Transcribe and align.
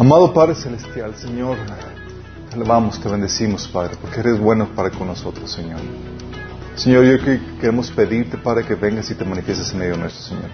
Amado 0.00 0.32
Padre 0.32 0.54
Celestial, 0.54 1.14
Señor, 1.14 1.58
te 2.48 2.56
alabamos, 2.56 2.98
te 2.98 3.06
bendecimos, 3.06 3.68
Padre, 3.68 3.98
porque 4.00 4.20
eres 4.20 4.40
bueno 4.40 4.66
para 4.74 4.88
con 4.90 5.06
nosotros, 5.06 5.52
Señor. 5.52 5.78
Señor, 6.74 7.04
yo 7.04 7.22
que 7.22 7.38
queremos 7.60 7.90
pedirte, 7.90 8.38
Padre, 8.38 8.64
que 8.64 8.76
vengas 8.76 9.10
y 9.10 9.14
te 9.14 9.26
manifiestes 9.26 9.70
en 9.72 9.78
medio 9.78 9.98
nuestro, 9.98 10.22
Señor. 10.22 10.48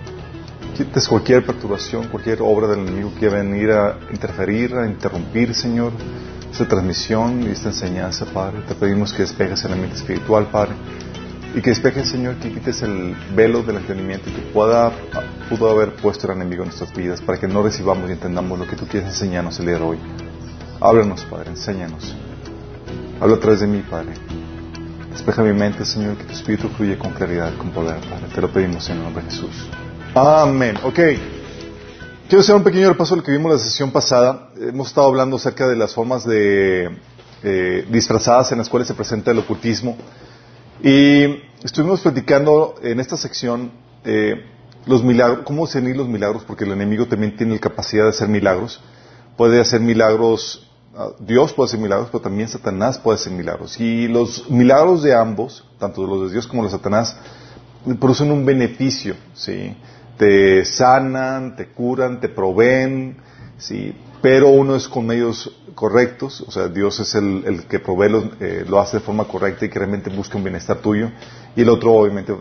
Quites 0.76 1.06
cualquier 1.06 1.46
perturbación, 1.46 2.08
cualquier 2.08 2.38
obra 2.42 2.66
del 2.66 2.80
enemigo 2.80 3.12
que 3.20 3.28
venir 3.28 3.70
a 3.70 3.96
interferir, 4.10 4.74
a 4.74 4.84
interrumpir, 4.84 5.54
Señor, 5.54 5.92
esta 6.50 6.66
transmisión 6.66 7.44
y 7.44 7.50
esta 7.50 7.68
enseñanza, 7.68 8.26
Padre. 8.26 8.62
Te 8.66 8.74
pedimos 8.74 9.12
que 9.12 9.22
despejes 9.22 9.64
el 9.64 9.74
ambiente 9.74 9.96
espiritual, 9.96 10.48
Padre. 10.50 10.74
Y 11.56 11.62
que 11.62 11.70
despejes, 11.70 12.10
Señor, 12.10 12.34
que 12.36 12.52
quites 12.52 12.82
el 12.82 13.16
velo 13.34 13.62
del 13.62 13.76
entendimiento 13.76 14.26
que 14.26 14.42
pueda, 14.52 14.92
pudo 15.48 15.70
haber 15.70 15.96
puesto 15.96 16.26
el 16.26 16.36
enemigo 16.36 16.64
en 16.64 16.68
nuestras 16.68 16.94
vidas 16.94 17.22
para 17.22 17.38
que 17.38 17.48
no 17.48 17.62
recibamos 17.62 18.10
y 18.10 18.12
entendamos 18.12 18.58
lo 18.58 18.66
que 18.66 18.76
tú 18.76 18.86
quieres 18.86 19.08
enseñarnos 19.08 19.58
el 19.58 19.64
día 19.64 19.78
de 19.78 19.82
hoy. 19.82 19.98
Háblanos, 20.82 21.24
Padre, 21.24 21.52
enséñanos. 21.52 22.14
Habla 23.18 23.36
a 23.36 23.40
través 23.40 23.60
de 23.60 23.68
mí, 23.68 23.82
Padre. 23.88 24.12
Despeja 25.10 25.42
mi 25.42 25.54
mente, 25.54 25.86
Señor, 25.86 26.18
que 26.18 26.24
tu 26.24 26.34
espíritu 26.34 26.68
fluya 26.68 26.98
con 26.98 27.12
claridad, 27.12 27.56
con 27.56 27.70
poder, 27.70 28.00
Padre. 28.00 28.26
Te 28.34 28.42
lo 28.42 28.52
pedimos 28.52 28.86
en 28.90 28.98
el 28.98 29.04
nombre 29.04 29.24
de 29.24 29.30
Jesús. 29.30 29.66
Amén. 30.14 30.76
Ok. 30.84 31.00
Quiero 32.28 32.40
hacer 32.40 32.54
un 32.54 32.64
pequeño 32.64 32.90
repaso 32.90 33.14
de 33.14 33.22
lo 33.22 33.24
que 33.24 33.32
vimos 33.32 33.50
la 33.50 33.58
sesión 33.58 33.90
pasada. 33.92 34.50
Hemos 34.60 34.88
estado 34.88 35.06
hablando 35.06 35.36
acerca 35.36 35.66
de 35.66 35.76
las 35.76 35.94
formas 35.94 36.26
de 36.26 36.90
eh, 37.42 37.86
disfrazadas 37.88 38.52
en 38.52 38.58
las 38.58 38.68
cuales 38.68 38.88
se 38.88 38.92
presenta 38.92 39.30
el 39.30 39.38
ocultismo. 39.38 39.96
Y 40.82 41.45
estuvimos 41.62 42.00
platicando 42.00 42.74
en 42.82 43.00
esta 43.00 43.16
sección 43.16 43.70
eh, 44.04 44.44
los 44.86 45.02
milagros, 45.02 45.44
cómo 45.44 45.66
discernir 45.66 45.96
los 45.96 46.08
milagros, 46.08 46.44
porque 46.44 46.64
el 46.64 46.72
enemigo 46.72 47.06
también 47.06 47.36
tiene 47.36 47.54
la 47.54 47.60
capacidad 47.60 48.04
de 48.04 48.10
hacer 48.10 48.28
milagros. 48.28 48.80
Puede 49.36 49.60
hacer 49.60 49.80
milagros, 49.80 50.70
uh, 50.94 51.22
Dios 51.22 51.52
puede 51.52 51.68
hacer 51.68 51.80
milagros, 51.80 52.08
pero 52.10 52.22
también 52.22 52.48
Satanás 52.48 52.98
puede 52.98 53.16
hacer 53.16 53.32
milagros. 53.32 53.78
Y 53.80 54.06
los 54.06 54.48
milagros 54.48 55.02
de 55.02 55.14
ambos, 55.14 55.64
tanto 55.78 56.06
los 56.06 56.28
de 56.28 56.32
Dios 56.32 56.46
como 56.46 56.62
los 56.62 56.72
de 56.72 56.78
Satanás, 56.78 57.16
producen 57.98 58.30
un 58.30 58.44
beneficio, 58.44 59.16
¿sí? 59.34 59.76
Te 60.16 60.64
sanan, 60.64 61.56
te 61.56 61.68
curan, 61.68 62.20
te 62.20 62.28
proveen, 62.28 63.18
¿sí? 63.58 63.94
Pero 64.22 64.48
uno 64.48 64.76
es 64.76 64.88
con 64.88 65.06
medios 65.06 65.50
correctos, 65.74 66.40
o 66.40 66.50
sea, 66.50 66.68
Dios 66.68 66.98
es 67.00 67.14
el, 67.14 67.44
el 67.46 67.64
que 67.66 67.78
provee, 67.78 68.08
los, 68.08 68.24
eh, 68.40 68.64
lo 68.66 68.80
hace 68.80 68.96
de 68.96 69.02
forma 69.02 69.24
correcta 69.24 69.66
y 69.66 69.68
que 69.68 69.78
realmente 69.78 70.10
busca 70.10 70.38
un 70.38 70.42
bienestar 70.42 70.78
tuyo, 70.78 71.10
y 71.54 71.60
el 71.60 71.68
otro 71.68 71.92
obviamente 71.92 72.34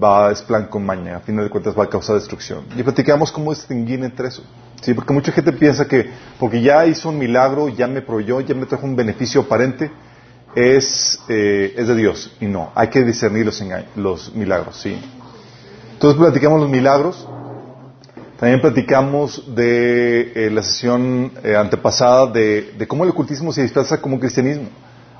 va, 0.00 0.30
es 0.30 0.42
plan 0.42 0.66
con 0.66 0.84
maña, 0.84 1.16
a 1.16 1.20
fin 1.20 1.36
de 1.36 1.48
cuentas 1.48 1.76
va 1.76 1.84
a 1.84 1.88
causar 1.88 2.16
destrucción. 2.16 2.64
Y 2.76 2.82
platicamos 2.82 3.32
cómo 3.32 3.52
distinguir 3.52 4.04
entre 4.04 4.28
eso, 4.28 4.42
¿sí? 4.82 4.92
Porque 4.92 5.14
mucha 5.14 5.32
gente 5.32 5.52
piensa 5.52 5.88
que 5.88 6.10
porque 6.38 6.60
ya 6.60 6.84
hizo 6.84 7.08
un 7.08 7.18
milagro, 7.18 7.68
ya 7.70 7.86
me 7.86 8.02
proveyó, 8.02 8.40
ya 8.42 8.54
me 8.54 8.66
trajo 8.66 8.84
un 8.84 8.94
beneficio 8.94 9.40
aparente, 9.40 9.90
es, 10.54 11.18
eh, 11.28 11.74
es 11.76 11.88
de 11.88 11.94
Dios, 11.94 12.36
y 12.38 12.46
no, 12.46 12.70
hay 12.74 12.88
que 12.88 13.02
discernir 13.02 13.46
los, 13.46 13.64
los 13.96 14.34
milagros, 14.34 14.76
¿sí? 14.76 15.00
Entonces 15.94 16.20
platicamos 16.20 16.60
los 16.60 16.68
milagros, 16.68 17.26
también 18.38 18.60
platicamos 18.60 19.52
de 19.52 20.46
eh, 20.46 20.50
la 20.50 20.62
sesión 20.62 21.32
eh, 21.42 21.56
antepasada 21.56 22.28
de, 22.28 22.72
de, 22.78 22.86
cómo 22.86 23.02
el 23.02 23.10
ocultismo 23.10 23.52
se 23.52 23.62
disfraza 23.62 24.00
como 24.00 24.20
cristianismo. 24.20 24.68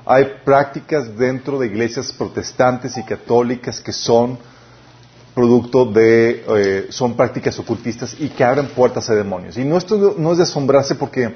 Hay 0.05 0.25
prácticas 0.45 1.17
dentro 1.17 1.59
de 1.59 1.67
iglesias 1.67 2.13
protestantes 2.13 2.95
y 2.95 3.03
católicas 3.03 3.81
que 3.81 3.91
son 3.91 4.39
producto 5.35 5.85
de, 5.85 6.45
eh, 6.47 6.87
son 6.91 7.17
prácticas 7.17 7.59
ocultistas 7.59 8.15
y 8.17 8.29
que 8.29 8.41
abren 8.41 8.67
puertas 8.67 9.09
a 9.09 9.15
demonios. 9.15 9.57
Y 9.57 9.65
no, 9.65 9.77
esto 9.77 10.15
no 10.17 10.31
es 10.31 10.37
de 10.37 10.43
asombrarse 10.43 10.95
porque 10.95 11.35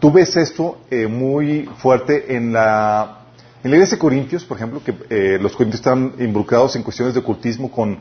tú 0.00 0.10
ves 0.10 0.36
esto 0.36 0.78
muy 1.08 1.70
fuerte 1.78 2.34
en 2.34 2.52
la, 2.52 3.26
en 3.62 3.70
la 3.70 3.76
iglesia 3.76 3.94
de 3.96 4.00
Corintios, 4.00 4.44
por 4.44 4.56
ejemplo, 4.56 4.82
que 4.84 5.38
los 5.38 5.52
corintios 5.52 5.80
están 5.80 6.14
involucrados 6.18 6.74
en 6.74 6.82
cuestiones 6.82 7.14
de 7.14 7.20
ocultismo 7.20 7.70
con 7.70 8.00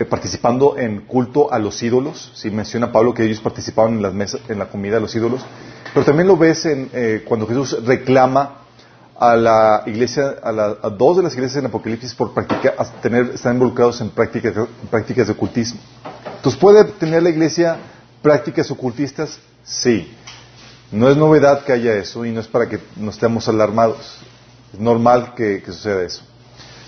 eh, 0.00 0.06
participando 0.06 0.78
en 0.78 1.02
culto 1.02 1.52
a 1.52 1.58
los 1.58 1.82
ídolos. 1.82 2.32
Si 2.34 2.50
menciona 2.50 2.90
Pablo 2.90 3.12
que 3.12 3.22
ellos 3.22 3.40
participaban 3.40 3.96
en, 3.96 4.02
las 4.02 4.14
mesas, 4.14 4.40
en 4.48 4.58
la 4.58 4.70
comida 4.70 4.94
de 4.94 5.02
los 5.02 5.14
ídolos. 5.14 5.42
Pero 5.92 6.06
también 6.06 6.26
lo 6.26 6.38
ves 6.38 6.64
en, 6.64 6.88
eh, 6.94 7.22
cuando 7.28 7.46
Jesús 7.46 7.84
reclama 7.84 8.60
a 9.18 9.36
la 9.36 9.82
iglesia, 9.84 10.36
a, 10.42 10.52
la, 10.52 10.78
a, 10.82 10.88
dos 10.88 11.18
de 11.18 11.22
las 11.22 11.34
iglesias 11.34 11.58
en 11.58 11.66
Apocalipsis 11.66 12.14
por 12.14 12.32
practicar, 12.32 12.76
tener, 13.02 13.32
estar 13.34 13.52
involucrados 13.52 14.00
en 14.00 14.08
prácticas, 14.08 14.54
prácticas 14.90 15.26
de 15.26 15.34
ocultismo. 15.34 15.78
Entonces, 16.36 16.58
¿puede 16.58 16.82
tener 16.84 17.22
la 17.22 17.28
iglesia 17.28 17.76
prácticas 18.22 18.70
ocultistas? 18.70 19.38
Sí. 19.62 20.16
No 20.90 21.10
es 21.10 21.16
novedad 21.18 21.62
que 21.62 21.74
haya 21.74 21.94
eso 21.96 22.24
y 22.24 22.32
no 22.32 22.40
es 22.40 22.48
para 22.48 22.70
que 22.70 22.80
nos 22.96 23.16
estemos 23.16 23.46
alarmados. 23.50 24.18
Es 24.72 24.80
normal 24.80 25.34
que, 25.34 25.62
que 25.62 25.72
suceda 25.72 26.02
eso. 26.02 26.22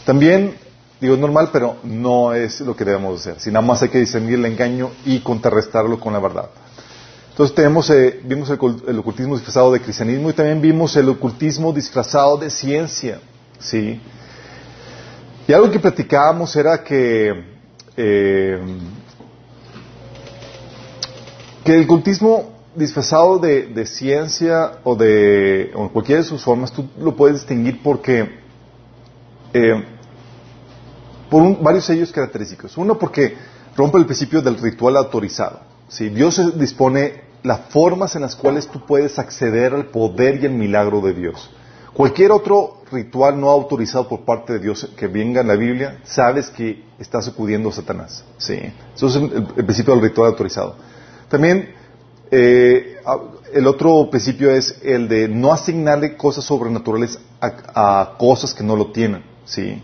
También 0.06 0.56
Digo, 1.02 1.14
es 1.14 1.20
normal, 1.20 1.48
pero 1.52 1.78
no 1.82 2.32
es 2.32 2.60
lo 2.60 2.76
que 2.76 2.84
debemos 2.84 3.18
hacer. 3.18 3.40
Si 3.40 3.50
nada 3.50 3.66
más 3.66 3.82
hay 3.82 3.88
que 3.88 3.98
discernir 3.98 4.34
el 4.34 4.46
engaño 4.46 4.92
y 5.04 5.18
contrarrestarlo 5.18 5.98
con 5.98 6.12
la 6.12 6.20
verdad. 6.20 6.48
Entonces 7.30 7.56
tenemos, 7.56 7.90
eh, 7.90 8.20
vimos 8.22 8.48
el, 8.50 8.98
ocultismo 9.00 9.34
disfrazado 9.34 9.72
de 9.72 9.80
cristianismo 9.80 10.30
y 10.30 10.32
también 10.32 10.62
vimos 10.62 10.94
el 10.94 11.08
ocultismo 11.08 11.72
disfrazado 11.72 12.36
de 12.36 12.50
ciencia. 12.50 13.18
¿sí? 13.58 14.00
Y 15.48 15.52
algo 15.52 15.72
que 15.72 15.80
platicábamos 15.80 16.54
era 16.54 16.84
que, 16.84 17.46
eh, 17.96 18.60
que 21.64 21.74
el 21.74 21.82
ocultismo 21.82 22.52
disfrazado 22.76 23.40
de, 23.40 23.66
de 23.66 23.86
ciencia 23.86 24.74
o 24.84 24.94
de 24.94 25.72
o 25.74 25.88
cualquiera 25.88 26.22
de 26.22 26.28
sus 26.28 26.44
formas, 26.44 26.70
tú 26.70 26.88
lo 26.96 27.16
puedes 27.16 27.38
distinguir 27.38 27.82
porque 27.82 28.38
eh, 29.52 29.84
por 31.32 31.42
un, 31.42 31.62
varios 31.62 31.86
sellos 31.86 32.12
característicos. 32.12 32.76
Uno, 32.76 32.98
porque 32.98 33.34
rompe 33.74 33.96
el 33.96 34.04
principio 34.04 34.42
del 34.42 34.58
ritual 34.58 34.98
autorizado. 34.98 35.60
Si 35.88 36.10
Dios 36.10 36.58
dispone 36.58 37.22
las 37.42 37.70
formas 37.70 38.14
en 38.16 38.20
las 38.20 38.36
cuales 38.36 38.68
tú 38.68 38.84
puedes 38.84 39.18
acceder 39.18 39.72
al 39.72 39.86
poder 39.86 40.42
y 40.42 40.46
el 40.46 40.52
milagro 40.52 41.00
de 41.00 41.14
Dios. 41.14 41.50
Cualquier 41.94 42.32
otro 42.32 42.82
ritual 42.92 43.40
no 43.40 43.48
autorizado 43.48 44.06
por 44.10 44.26
parte 44.26 44.52
de 44.52 44.58
Dios 44.58 44.86
que 44.94 45.06
venga 45.06 45.40
en 45.40 45.48
la 45.48 45.56
Biblia, 45.56 46.00
sabes 46.04 46.50
que 46.50 46.84
estás 46.98 47.26
acudiendo 47.28 47.70
a 47.70 47.72
Satanás. 47.72 48.24
Sí. 48.36 48.60
Eso 48.94 49.08
es 49.08 49.16
el, 49.16 49.64
principio 49.64 49.94
del 49.94 50.02
ritual 50.02 50.32
autorizado. 50.32 50.76
También, 51.30 51.70
eh, 52.30 52.98
el 53.54 53.66
otro 53.66 54.10
principio 54.10 54.50
es 54.50 54.78
el 54.82 55.08
de 55.08 55.28
no 55.28 55.50
asignarle 55.50 56.14
cosas 56.14 56.44
sobrenaturales 56.44 57.18
a, 57.40 58.00
a 58.02 58.18
cosas 58.18 58.52
que 58.52 58.62
no 58.62 58.76
lo 58.76 58.92
tienen. 58.92 59.24
Sí. 59.46 59.82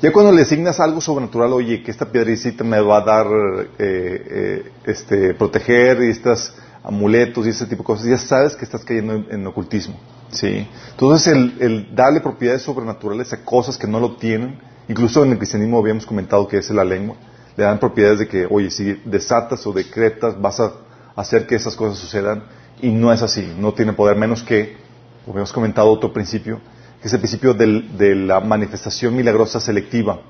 Ya 0.00 0.12
cuando 0.12 0.30
le 0.30 0.42
asignas 0.42 0.78
algo 0.78 1.00
sobrenatural, 1.00 1.52
oye, 1.52 1.82
que 1.82 1.90
esta 1.90 2.06
piedrecita 2.06 2.62
me 2.62 2.80
va 2.80 2.98
a 2.98 3.00
dar, 3.00 3.26
eh, 3.26 4.26
eh, 4.30 4.72
este, 4.84 5.34
proteger 5.34 6.02
y 6.04 6.10
estas 6.10 6.54
amuletos 6.84 7.44
y 7.46 7.50
ese 7.50 7.66
tipo 7.66 7.82
de 7.82 7.86
cosas, 7.86 8.06
ya 8.06 8.18
sabes 8.18 8.54
que 8.54 8.64
estás 8.64 8.84
cayendo 8.84 9.24
en, 9.28 9.44
ocultismo, 9.46 9.98
¿sí? 10.30 10.68
Entonces, 10.92 11.26
el, 11.26 11.56
el, 11.58 11.94
darle 11.96 12.20
propiedades 12.20 12.62
sobrenaturales 12.62 13.32
a 13.32 13.44
cosas 13.44 13.76
que 13.76 13.88
no 13.88 13.98
lo 13.98 14.14
tienen, 14.16 14.60
incluso 14.88 15.24
en 15.24 15.32
el 15.32 15.38
cristianismo 15.38 15.80
habíamos 15.80 16.06
comentado 16.06 16.46
que 16.46 16.58
es 16.58 16.70
la 16.70 16.84
lengua, 16.84 17.16
le 17.56 17.64
dan 17.64 17.80
propiedades 17.80 18.20
de 18.20 18.28
que, 18.28 18.46
oye, 18.48 18.70
si 18.70 19.00
desatas 19.04 19.66
o 19.66 19.72
decretas, 19.72 20.40
vas 20.40 20.60
a 20.60 20.74
hacer 21.16 21.44
que 21.48 21.56
esas 21.56 21.74
cosas 21.74 21.98
sucedan, 21.98 22.44
y 22.80 22.90
no 22.90 23.12
es 23.12 23.20
así, 23.22 23.52
no 23.58 23.74
tiene 23.74 23.92
poder 23.94 24.16
menos 24.16 24.44
que, 24.44 24.76
como 25.24 25.34
habíamos 25.34 25.52
comentado 25.52 25.90
otro 25.90 26.12
principio, 26.12 26.60
que 27.00 27.08
es 27.08 27.14
el 27.14 27.20
principio 27.20 27.54
del, 27.54 27.96
de 27.96 28.14
la 28.14 28.40
manifestación 28.40 29.14
milagrosa 29.14 29.60
selectiva. 29.60 30.20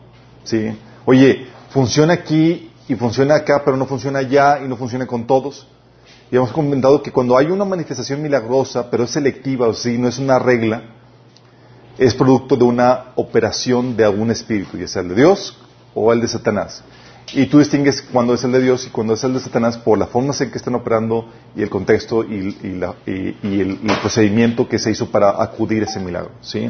¿sí? 0.45 0.77
Oye, 1.05 1.47
funciona 1.71 2.13
aquí 2.15 2.71
y 2.89 2.95
funciona 2.95 3.37
acá, 3.37 3.63
pero 3.65 3.77
no 3.77 3.87
funciona 3.87 4.21
allá 4.21 4.61
y 4.63 4.69
no 4.69 4.77
funciona 4.77 5.07
con 5.07 5.27
todos. 5.27 5.67
Y 6.31 6.37
hemos 6.37 6.53
comentado 6.53 7.03
que 7.03 7.11
cuando 7.11 7.37
hay 7.37 7.47
una 7.47 7.65
manifestación 7.65 8.21
milagrosa, 8.21 8.91
pero 8.91 9.05
es 9.05 9.11
selectiva, 9.11 9.67
o 9.67 9.75
sea, 9.75 9.97
no 9.99 10.09
es 10.09 10.19
una 10.19 10.39
regla, 10.39 10.83
es 11.97 12.15
producto 12.15 12.57
de 12.57 12.65
una 12.65 13.13
operación 13.17 13.97
de 13.97 14.05
algún 14.05 14.31
espíritu, 14.31 14.77
ya 14.77 14.87
sea 14.87 15.03
el 15.03 15.09
de 15.09 15.15
Dios 15.17 15.57
o 15.95 16.13
el 16.13 16.21
de 16.21 16.29
Satanás. 16.29 16.83
Y 17.33 17.47
tú 17.47 17.59
distingues 17.59 18.03
cuando 18.13 18.35
es 18.35 18.45
el 18.45 18.53
de 18.53 18.63
Dios 18.63 18.87
y 18.87 18.91
cuando 18.91 19.15
es 19.15 19.23
el 19.23 19.35
de 19.35 19.41
Satanás 19.41 19.77
por 19.77 19.99
las 19.99 20.09
formas 20.09 20.41
en 20.41 20.51
que 20.51 20.59
están 20.59 20.75
operando 20.75 21.29
y 21.55 21.63
el 21.63 21.69
contexto 21.69 22.25
y, 22.25 22.53
la, 22.79 22.95
y, 23.07 23.61
el, 23.61 23.79
procedimiento 24.01 24.69
que 24.69 24.79
se 24.79 24.91
hizo 24.91 25.11
para 25.11 25.43
acudir 25.43 25.83
a 25.83 25.87
ese 25.87 26.01
milagro. 26.01 26.31
¿sí? 26.41 26.69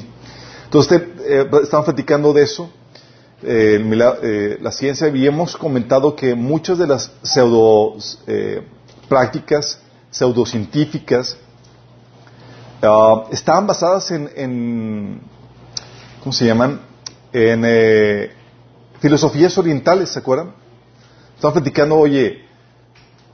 Entonces, 0.64 1.02
eh, 1.26 1.48
estamos 1.62 1.84
platicando 1.84 2.32
de 2.32 2.42
eso, 2.42 2.70
eh, 3.42 3.80
eh, 4.22 4.58
la 4.60 4.72
ciencia, 4.72 5.08
y 5.08 5.26
hemos 5.26 5.56
comentado 5.56 6.16
que 6.16 6.34
muchas 6.34 6.76
de 6.78 6.88
las 6.88 7.12
pseudo 7.22 7.96
eh, 8.26 8.62
prácticas 9.08 9.80
pseudocientíficas 10.10 11.36
uh, 12.82 13.22
estaban 13.30 13.66
basadas 13.66 14.10
en, 14.10 14.30
en, 14.34 15.20
¿cómo 16.20 16.32
se 16.32 16.46
llaman? 16.46 16.80
En 17.32 17.62
filosofías 19.00 19.56
orientales, 19.58 20.10
¿se 20.10 20.18
acuerdan? 20.18 20.52
Estamos 21.34 21.54
platicando, 21.54 21.96
oye, 21.96 22.44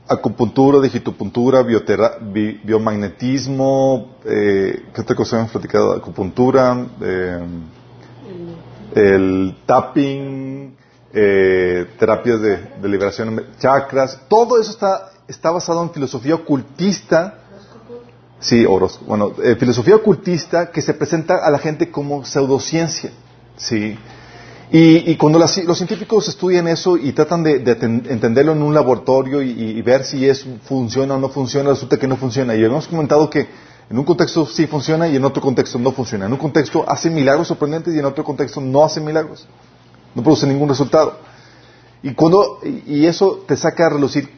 acupuntura, 0.07 0.79
digitopuntura, 0.79 1.63
biomagnetismo, 1.63 4.17
eh, 4.25 4.85
¿qué 4.93 5.01
otra 5.01 5.15
cosa 5.15 5.39
hemos 5.39 5.51
platicado? 5.51 5.93
Acupuntura, 5.93 6.85
eh, 7.01 7.39
el 8.93 9.57
tapping, 9.65 10.75
eh, 11.13 11.87
terapias 11.97 12.41
de, 12.41 12.57
de, 12.81 12.89
liberación, 12.89 13.43
chakras, 13.59 14.21
todo 14.27 14.59
eso 14.59 14.71
está, 14.71 15.11
está 15.27 15.51
basado 15.51 15.81
en 15.81 15.91
filosofía 15.91 16.35
ocultista. 16.35 17.39
Sí, 18.39 18.65
oros, 18.65 18.99
bueno, 19.07 19.31
eh, 19.43 19.55
filosofía 19.55 19.95
ocultista 19.95 20.69
que 20.69 20.81
se 20.81 20.93
presenta 20.93 21.37
a 21.43 21.49
la 21.49 21.57
gente 21.57 21.89
como 21.89 22.23
pseudociencia. 22.23 23.11
Sí. 23.57 23.97
Y, 24.71 25.15
cuando 25.17 25.37
los 25.37 25.77
científicos 25.77 26.27
estudian 26.27 26.67
eso 26.67 26.97
y 26.97 27.11
tratan 27.11 27.43
de, 27.43 27.55
entenderlo 28.09 28.53
en 28.53 28.63
un 28.63 28.73
laboratorio 28.73 29.41
y, 29.41 29.81
ver 29.81 30.03
si 30.03 30.27
es, 30.27 30.45
funciona 30.63 31.15
o 31.15 31.19
no 31.19 31.29
funciona, 31.29 31.69
resulta 31.69 31.97
que 31.97 32.07
no 32.07 32.17
funciona. 32.17 32.55
Y 32.55 32.63
hemos 32.63 32.87
comentado 32.87 33.29
que 33.29 33.47
en 33.89 33.97
un 33.99 34.03
contexto 34.03 34.45
sí 34.47 34.65
funciona 34.65 35.07
y 35.07 35.15
en 35.15 35.23
otro 35.23 35.41
contexto 35.41 35.77
no 35.77 35.91
funciona. 35.91 36.25
En 36.25 36.31
un 36.31 36.39
contexto 36.39 36.83
hace 36.87 37.09
milagros 37.09 37.47
sorprendentes 37.47 37.93
y 37.93 37.99
en 37.99 38.05
otro 38.05 38.23
contexto 38.23 38.59
no 38.59 38.83
hace 38.83 38.99
milagros. 38.99 39.47
No 40.15 40.23
produce 40.23 40.47
ningún 40.47 40.69
resultado. 40.69 41.19
Y, 42.01 42.13
cuando, 42.13 42.59
y 42.63 43.05
eso 43.05 43.43
te 43.47 43.55
saca 43.55 43.85
a 43.85 43.89
relucir 43.89 44.29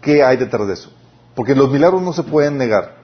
qué 0.00 0.24
hay 0.24 0.36
detrás 0.36 0.66
de 0.66 0.74
eso. 0.74 0.90
Porque 1.34 1.54
los 1.54 1.70
milagros 1.70 2.02
no 2.02 2.12
se 2.12 2.24
pueden 2.24 2.58
negar. 2.58 2.96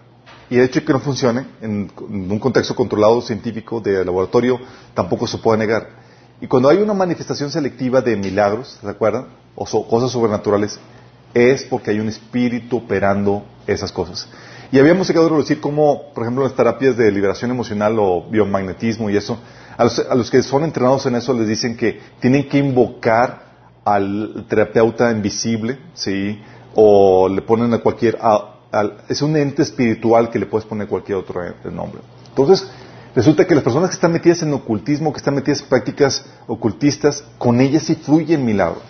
Y 0.50 0.56
el 0.56 0.64
hecho 0.64 0.80
de 0.80 0.86
que 0.86 0.92
no 0.92 0.98
funcione 0.98 1.46
en 1.60 1.90
un 1.98 2.38
contexto 2.40 2.74
controlado 2.74 3.20
científico 3.22 3.80
de 3.80 4.04
laboratorio 4.04 4.58
tampoco 4.94 5.26
se 5.26 5.38
puede 5.38 5.58
negar. 5.58 6.01
Y 6.42 6.48
cuando 6.48 6.68
hay 6.68 6.78
una 6.78 6.92
manifestación 6.92 7.52
selectiva 7.52 8.00
de 8.00 8.16
milagros, 8.16 8.76
¿se 8.80 8.88
acuerdan? 8.88 9.28
O 9.54 9.64
cosas 9.86 10.10
sobrenaturales, 10.10 10.80
es 11.32 11.62
porque 11.62 11.92
hay 11.92 12.00
un 12.00 12.08
espíritu 12.08 12.78
operando 12.78 13.44
esas 13.64 13.92
cosas. 13.92 14.28
Y 14.72 14.80
habíamos 14.80 15.06
llegado 15.06 15.32
a 15.32 15.38
decir 15.38 15.60
cómo, 15.60 16.12
por 16.12 16.24
ejemplo, 16.24 16.42
las 16.42 16.56
terapias 16.56 16.96
de 16.96 17.12
liberación 17.12 17.52
emocional 17.52 17.96
o 17.96 18.28
biomagnetismo 18.28 19.08
y 19.08 19.16
eso, 19.16 19.38
a 19.78 19.84
los, 20.16 20.30
que 20.32 20.42
son 20.42 20.64
entrenados 20.64 21.06
en 21.06 21.14
eso 21.14 21.32
les 21.32 21.46
dicen 21.46 21.76
que 21.76 22.00
tienen 22.18 22.48
que 22.48 22.58
invocar 22.58 23.78
al 23.84 24.44
terapeuta 24.48 25.12
invisible, 25.12 25.78
¿sí? 25.94 26.42
O 26.74 27.28
le 27.28 27.42
ponen 27.42 27.72
a 27.72 27.78
cualquier... 27.78 28.18
es 29.08 29.22
un 29.22 29.36
ente 29.36 29.62
espiritual 29.62 30.28
que 30.28 30.40
le 30.40 30.46
puedes 30.46 30.66
poner 30.66 30.88
cualquier 30.88 31.18
otro 31.18 31.40
nombre. 31.70 32.00
Entonces, 32.30 32.68
Resulta 33.14 33.46
que 33.46 33.54
las 33.54 33.62
personas 33.62 33.90
que 33.90 33.94
están 33.94 34.12
metidas 34.12 34.42
en 34.42 34.54
ocultismo, 34.54 35.12
que 35.12 35.18
están 35.18 35.34
metidas 35.34 35.60
en 35.60 35.68
prácticas 35.68 36.24
ocultistas, 36.46 37.22
con 37.36 37.60
ellas 37.60 37.82
sí 37.82 37.94
fluye 37.94 38.34
el 38.34 38.40
milagro. 38.40 38.80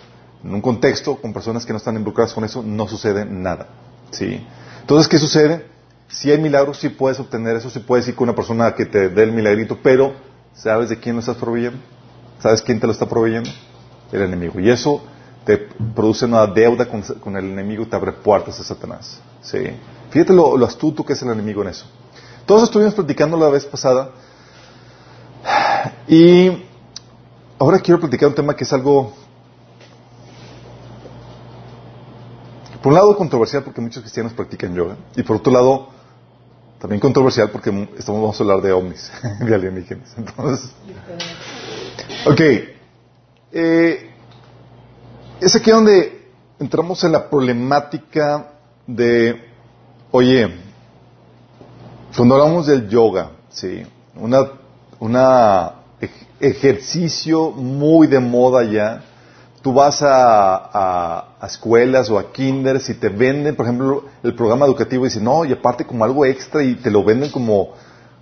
En 0.43 0.53
un 0.53 0.61
contexto, 0.61 1.17
con 1.17 1.33
personas 1.33 1.65
que 1.65 1.73
no 1.73 1.77
están 1.77 1.95
involucradas 1.95 2.33
con 2.33 2.45
eso, 2.45 2.63
no 2.63 2.87
sucede 2.87 3.25
nada. 3.25 3.67
¿sí? 4.11 4.45
Entonces, 4.79 5.09
¿qué 5.09 5.17
sucede? 5.17 5.65
Si 6.07 6.31
hay 6.31 6.37
milagros, 6.37 6.79
sí 6.79 6.89
puedes 6.89 7.19
obtener 7.19 7.57
eso, 7.57 7.69
sí 7.69 7.79
puedes 7.79 8.07
ir 8.07 8.15
con 8.15 8.29
una 8.29 8.35
persona 8.35 8.73
que 8.75 8.85
te 8.85 9.09
dé 9.09 9.23
el 9.23 9.33
milagrito, 9.33 9.79
pero 9.83 10.13
¿sabes 10.53 10.87
de 10.89 10.99
quién 10.99 11.15
lo 11.15 11.19
estás 11.19 11.37
proveyendo? 11.37 11.79
¿Sabes 12.39 12.61
quién 12.61 12.79
te 12.79 12.87
lo 12.87 12.93
está 12.93 13.07
proveyendo? 13.07 13.49
El 14.11 14.21
enemigo. 14.21 14.59
Y 14.59 14.69
eso 14.69 15.01
te 15.43 15.57
produce 15.57 16.25
una 16.25 16.47
deuda 16.47 16.87
con, 16.87 17.35
el 17.35 17.45
enemigo 17.45 17.85
te 17.87 17.95
abre 17.97 18.13
puertas 18.13 18.57
a 18.59 18.63
Satanás. 18.63 19.19
¿sí? 19.41 19.57
Fíjate 20.11 20.31
lo 20.31 20.65
astuto 20.65 21.03
que 21.03 21.11
es 21.11 21.21
el 21.21 21.29
enemigo 21.29 21.61
en 21.63 21.69
eso. 21.69 21.85
Todos 22.45 22.63
estuvimos 22.63 22.93
platicando 22.93 23.37
la 23.37 23.49
vez 23.49 23.65
pasada 23.65 24.09
y 26.07 26.65
ahora 27.57 27.79
quiero 27.79 28.01
platicar 28.01 28.27
un 28.27 28.35
tema 28.35 28.53
que 28.53 28.65
es 28.65 28.73
algo, 28.73 29.13
por 32.81 32.91
un 32.91 32.95
lado 32.95 33.15
controversial 33.15 33.63
porque 33.63 33.79
muchos 33.79 34.01
cristianos 34.03 34.33
practican 34.33 34.75
yoga 34.75 34.97
y 35.15 35.23
por 35.23 35.37
otro 35.37 35.53
lado 35.53 35.87
también 36.79 36.99
controversial 36.99 37.49
porque 37.49 37.69
estamos 37.97 38.21
vamos 38.21 38.37
a 38.37 38.43
hablar 38.43 38.61
de 38.61 38.73
ovnis, 38.73 39.09
de 39.39 39.55
alienígenas. 39.55 40.13
Entonces, 40.17 40.69
ok, 42.25 42.41
eh, 43.53 44.11
es 45.39 45.55
aquí 45.55 45.71
donde 45.71 46.27
entramos 46.59 47.01
en 47.05 47.13
la 47.13 47.29
problemática 47.29 48.51
de, 48.85 49.49
oye, 50.11 50.62
cuando 52.15 52.35
hablamos 52.35 52.67
del 52.67 52.87
yoga, 52.89 53.31
sí, 53.49 53.83
una, 54.15 54.45
una 54.99 55.73
ejercicio 56.39 57.51
muy 57.51 58.07
de 58.07 58.19
moda 58.19 58.63
ya, 58.63 59.03
tú 59.61 59.73
vas 59.73 60.01
a, 60.01 61.37
a, 61.41 61.47
escuelas 61.47 62.09
o 62.09 62.19
a 62.19 62.31
kinders 62.31 62.89
y 62.89 62.95
te 62.95 63.09
venden, 63.09 63.55
por 63.55 63.65
ejemplo, 63.65 64.05
el 64.21 64.35
programa 64.35 64.65
educativo 64.65 65.05
y 65.05 65.09
dicen, 65.09 65.23
no, 65.23 65.45
y 65.45 65.53
aparte 65.53 65.85
como 65.85 66.03
algo 66.03 66.25
extra 66.25 66.63
y 66.63 66.75
te 66.75 66.91
lo 66.91 67.03
venden 67.03 67.31
como, 67.31 67.69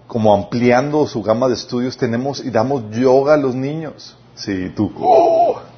como 0.07 0.33
ampliando 0.33 1.07
su 1.07 1.21
gama 1.23 1.47
de 1.47 1.55
estudios, 1.55 1.97
tenemos 1.97 2.43
y 2.43 2.51
damos 2.51 2.91
yoga 2.91 3.33
a 3.33 3.37
los 3.37 3.55
niños. 3.55 4.15
Sí, 4.35 4.71
tú, 4.75 4.91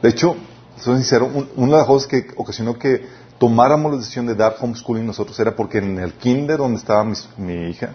de 0.02 0.10
hecho, 0.10 0.36
soy 0.78 0.96
sincero, 0.96 1.30
una 1.56 1.72
de 1.72 1.78
las 1.78 1.88
cosas 1.88 2.08
que 2.08 2.28
ocasionó 2.36 2.78
que 2.78 3.06
tomáramos 3.44 3.92
la 3.92 3.98
decisión 3.98 4.26
de 4.26 4.36
dar 4.36 4.56
homeschooling 4.58 5.06
nosotros 5.06 5.38
era 5.38 5.54
porque 5.54 5.80
en 5.80 6.00
el 6.00 6.14
kinder 6.14 6.60
donde 6.60 6.78
estaba 6.78 7.04
mi, 7.04 7.54
hija, 7.68 7.90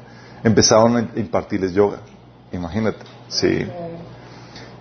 empezaron 0.45 0.95
a 0.99 1.19
impartirles 1.19 1.73
yoga. 1.73 2.01
Imagínate, 2.53 2.99
sí. 3.29 3.67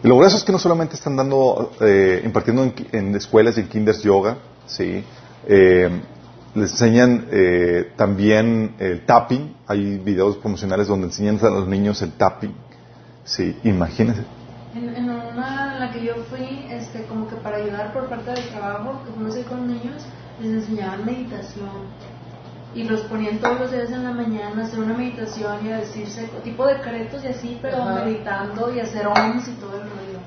Y 0.03 0.07
lo 0.09 0.17
grueso 0.17 0.35
es 0.35 0.43
que 0.43 0.51
no 0.51 0.59
solamente 0.59 0.95
están 0.95 1.15
dando, 1.15 1.71
eh, 1.79 2.21
impartiendo 2.25 2.69
en, 2.91 3.15
escuelas 3.15 3.57
y 3.57 3.61
en 3.61 3.69
kinders 3.69 4.03
yoga, 4.03 4.39
sí. 4.65 5.05
Eh, 5.47 5.89
les 6.53 6.71
enseñan 6.71 7.27
eh, 7.31 7.93
también 7.95 8.75
el 8.77 9.05
tapping. 9.05 9.55
Hay 9.67 9.99
videos 9.99 10.35
promocionales 10.35 10.89
donde 10.89 11.07
enseñan 11.07 11.39
a 11.43 11.49
los 11.49 11.67
niños 11.69 12.01
el 12.01 12.11
tapping. 12.11 12.53
Sí, 13.23 13.57
imagínense. 13.63 14.23
En, 14.75 15.09
una 15.09 15.75
en 15.75 15.79
la 15.79 15.91
que 15.93 16.03
yo 16.03 16.15
fui, 16.29 16.65
este, 16.69 17.05
como 17.05 17.25
que 17.29 17.37
para 17.37 17.55
ayudar 17.55 17.93
por 17.93 18.09
parte 18.09 18.31
del 18.31 18.49
trabajo, 18.49 19.01
que 19.05 19.13
fuimos 19.13 19.37
con 19.47 19.65
niños, 19.65 20.03
les 20.41 20.53
enseñaban 20.53 21.05
meditación 21.05 21.69
y 22.75 22.83
los 22.83 23.01
ponían 23.01 23.39
todos 23.39 23.59
los 23.59 23.71
días 23.71 23.89
en 23.91 24.03
la 24.03 24.11
mañana 24.11 24.61
a 24.61 24.65
hacer 24.65 24.79
una 24.79 24.93
meditación 24.93 25.65
y 25.65 25.71
a 25.71 25.77
decirse 25.77 26.29
tipo 26.43 26.65
decretos 26.65 27.23
y 27.23 27.27
así, 27.27 27.57
pero 27.61 27.83
meditando 27.85 28.73
y 28.73 28.79
hacer 28.79 29.07
oms 29.07 29.47
y 29.47 29.51
todo 29.53 29.75
el 29.75 29.89
rollo. 29.89 30.19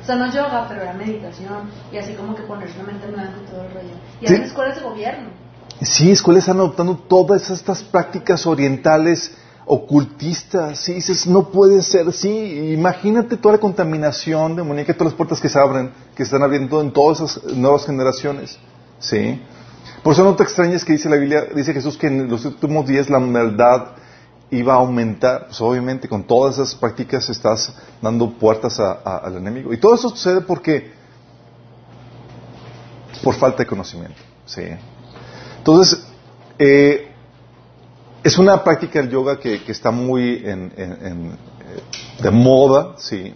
O 0.00 0.06
sea, 0.06 0.14
no 0.14 0.26
yoga, 0.26 0.66
pero 0.68 0.82
era 0.82 0.92
meditación 0.92 1.68
y 1.90 1.96
así 1.96 2.14
como 2.14 2.36
que 2.36 2.42
ponerse 2.42 2.78
la 2.78 2.84
mente 2.84 3.06
en 3.06 3.14
blanco 3.14 3.40
y 3.44 3.50
todo 3.50 3.62
el 3.62 3.72
rollo. 3.72 3.94
Y 4.20 4.32
hay 4.32 4.42
escuelas 4.42 4.76
de 4.76 4.82
gobierno. 4.82 5.30
Sí, 5.82 6.12
escuelas 6.12 6.44
están 6.44 6.58
adoptando 6.58 6.96
todas 6.96 7.50
estas 7.50 7.82
prácticas 7.82 8.46
orientales 8.46 9.36
ocultistas. 9.64 10.78
Sí, 10.78 10.94
dices, 10.94 11.26
no 11.26 11.48
puede 11.48 11.82
ser 11.82 12.06
así. 12.06 12.72
Imagínate 12.72 13.36
toda 13.36 13.56
la 13.56 13.60
contaminación 13.60 14.54
demoníaca, 14.54 14.94
todas 14.94 15.12
las 15.12 15.16
puertas 15.16 15.40
que 15.40 15.48
se 15.48 15.58
abren, 15.58 15.90
que 16.14 16.18
se 16.18 16.24
están 16.24 16.42
abriendo 16.42 16.80
en 16.80 16.92
todas 16.92 17.20
esas 17.20 17.52
nuevas 17.52 17.84
generaciones. 17.84 18.58
Sí. 19.00 19.42
Por 20.06 20.12
eso 20.12 20.22
no 20.22 20.36
te 20.36 20.44
extrañes 20.44 20.84
que 20.84 20.92
dice 20.92 21.08
la 21.08 21.16
Biblia, 21.16 21.48
dice 21.52 21.72
Jesús 21.72 21.98
que 21.98 22.06
en 22.06 22.28
los 22.28 22.44
últimos 22.44 22.86
días 22.86 23.10
la 23.10 23.18
maldad 23.18 23.86
iba 24.52 24.74
a 24.74 24.76
aumentar. 24.76 25.46
Pues 25.46 25.60
obviamente 25.60 26.08
con 26.08 26.22
todas 26.22 26.54
esas 26.54 26.76
prácticas 26.76 27.28
estás 27.28 27.74
dando 28.00 28.30
puertas 28.30 28.78
al 28.78 29.36
enemigo. 29.36 29.72
Y 29.72 29.78
todo 29.78 29.96
eso 29.96 30.08
sucede 30.10 30.42
porque 30.42 30.92
por 33.20 33.34
falta 33.34 33.64
de 33.64 33.66
conocimiento. 33.66 34.22
¿sí? 34.44 34.62
Entonces, 35.58 36.00
eh, 36.56 37.10
es 38.22 38.38
una 38.38 38.62
práctica 38.62 39.00
del 39.00 39.10
yoga 39.10 39.40
que, 39.40 39.60
está 39.66 39.90
muy 39.90 40.40
en, 40.44 40.72
eh, 40.76 41.36
de 42.22 42.30
moda, 42.30 42.94
sí. 42.98 43.34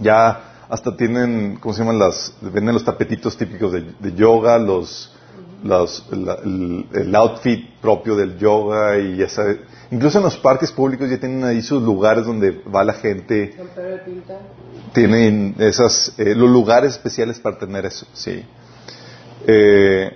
Ya 0.00 0.64
hasta 0.70 0.96
tienen, 0.96 1.58
¿cómo 1.60 1.74
se 1.74 1.80
llaman 1.80 1.98
las? 1.98 2.32
Venden 2.40 2.72
los 2.72 2.82
tapetitos 2.82 3.36
típicos 3.36 3.72
de 3.72 4.14
yoga, 4.14 4.56
los 4.56 5.12
el, 5.64 7.14
outfit 7.14 7.80
propio 7.80 8.16
del 8.16 8.38
yoga 8.38 8.98
y 8.98 9.22
esa, 9.22 9.44
incluso 9.90 10.18
en 10.18 10.24
los 10.24 10.36
parques 10.36 10.72
públicos 10.72 11.08
ya 11.08 11.18
tienen 11.18 11.44
ahí 11.44 11.62
sus 11.62 11.82
lugares 11.82 12.26
donde 12.26 12.50
va 12.50 12.84
la 12.84 12.94
gente. 12.94 13.54
Tienen 14.92 15.54
esas, 15.58 16.14
eh, 16.18 16.34
los 16.34 16.50
lugares 16.50 16.92
especiales 16.92 17.38
para 17.38 17.58
tener 17.58 17.86
eso, 17.86 18.06
sí. 18.12 18.44
Eh, 19.46 20.12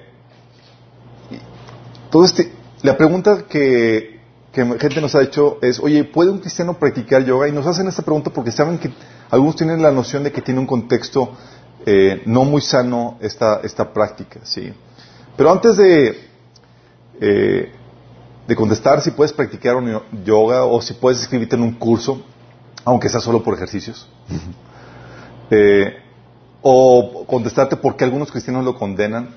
todo 2.10 2.24
este, 2.24 2.52
la 2.82 2.96
pregunta 2.96 3.44
que, 3.48 4.20
que 4.52 4.64
gente 4.78 5.00
nos 5.00 5.14
ha 5.14 5.22
hecho 5.22 5.58
es, 5.62 5.80
oye, 5.80 6.04
¿puede 6.04 6.30
un 6.30 6.38
cristiano 6.38 6.78
practicar 6.78 7.24
yoga? 7.24 7.48
Y 7.48 7.52
nos 7.52 7.66
hacen 7.66 7.88
esta 7.88 8.02
pregunta 8.02 8.30
porque 8.30 8.52
saben 8.52 8.78
que 8.78 8.90
algunos 9.30 9.56
tienen 9.56 9.82
la 9.82 9.90
noción 9.90 10.24
de 10.24 10.32
que 10.32 10.42
tiene 10.42 10.60
un 10.60 10.66
contexto 10.66 11.32
eh, 11.84 12.22
no 12.26 12.44
muy 12.44 12.60
sano 12.60 13.16
esta, 13.20 13.60
esta 13.62 13.92
práctica, 13.92 14.40
¿sí? 14.42 14.72
Pero 15.36 15.52
antes 15.52 15.76
de, 15.76 16.18
eh, 17.20 17.72
de 18.46 18.56
contestar 18.56 19.00
si 19.02 19.10
puedes 19.10 19.32
practicar 19.32 19.76
un 19.76 20.00
yoga 20.24 20.64
o 20.64 20.80
si 20.80 20.94
puedes 20.94 21.20
escribirte 21.20 21.56
en 21.56 21.62
un 21.62 21.72
curso, 21.72 22.22
aunque 22.84 23.08
sea 23.08 23.20
solo 23.20 23.42
por 23.42 23.54
ejercicios, 23.54 24.08
eh, 25.50 25.96
o 26.62 27.24
contestarte 27.26 27.76
por 27.76 27.96
qué 27.96 28.04
algunos 28.04 28.30
cristianos 28.30 28.64
lo 28.64 28.74
condenan, 28.74 29.34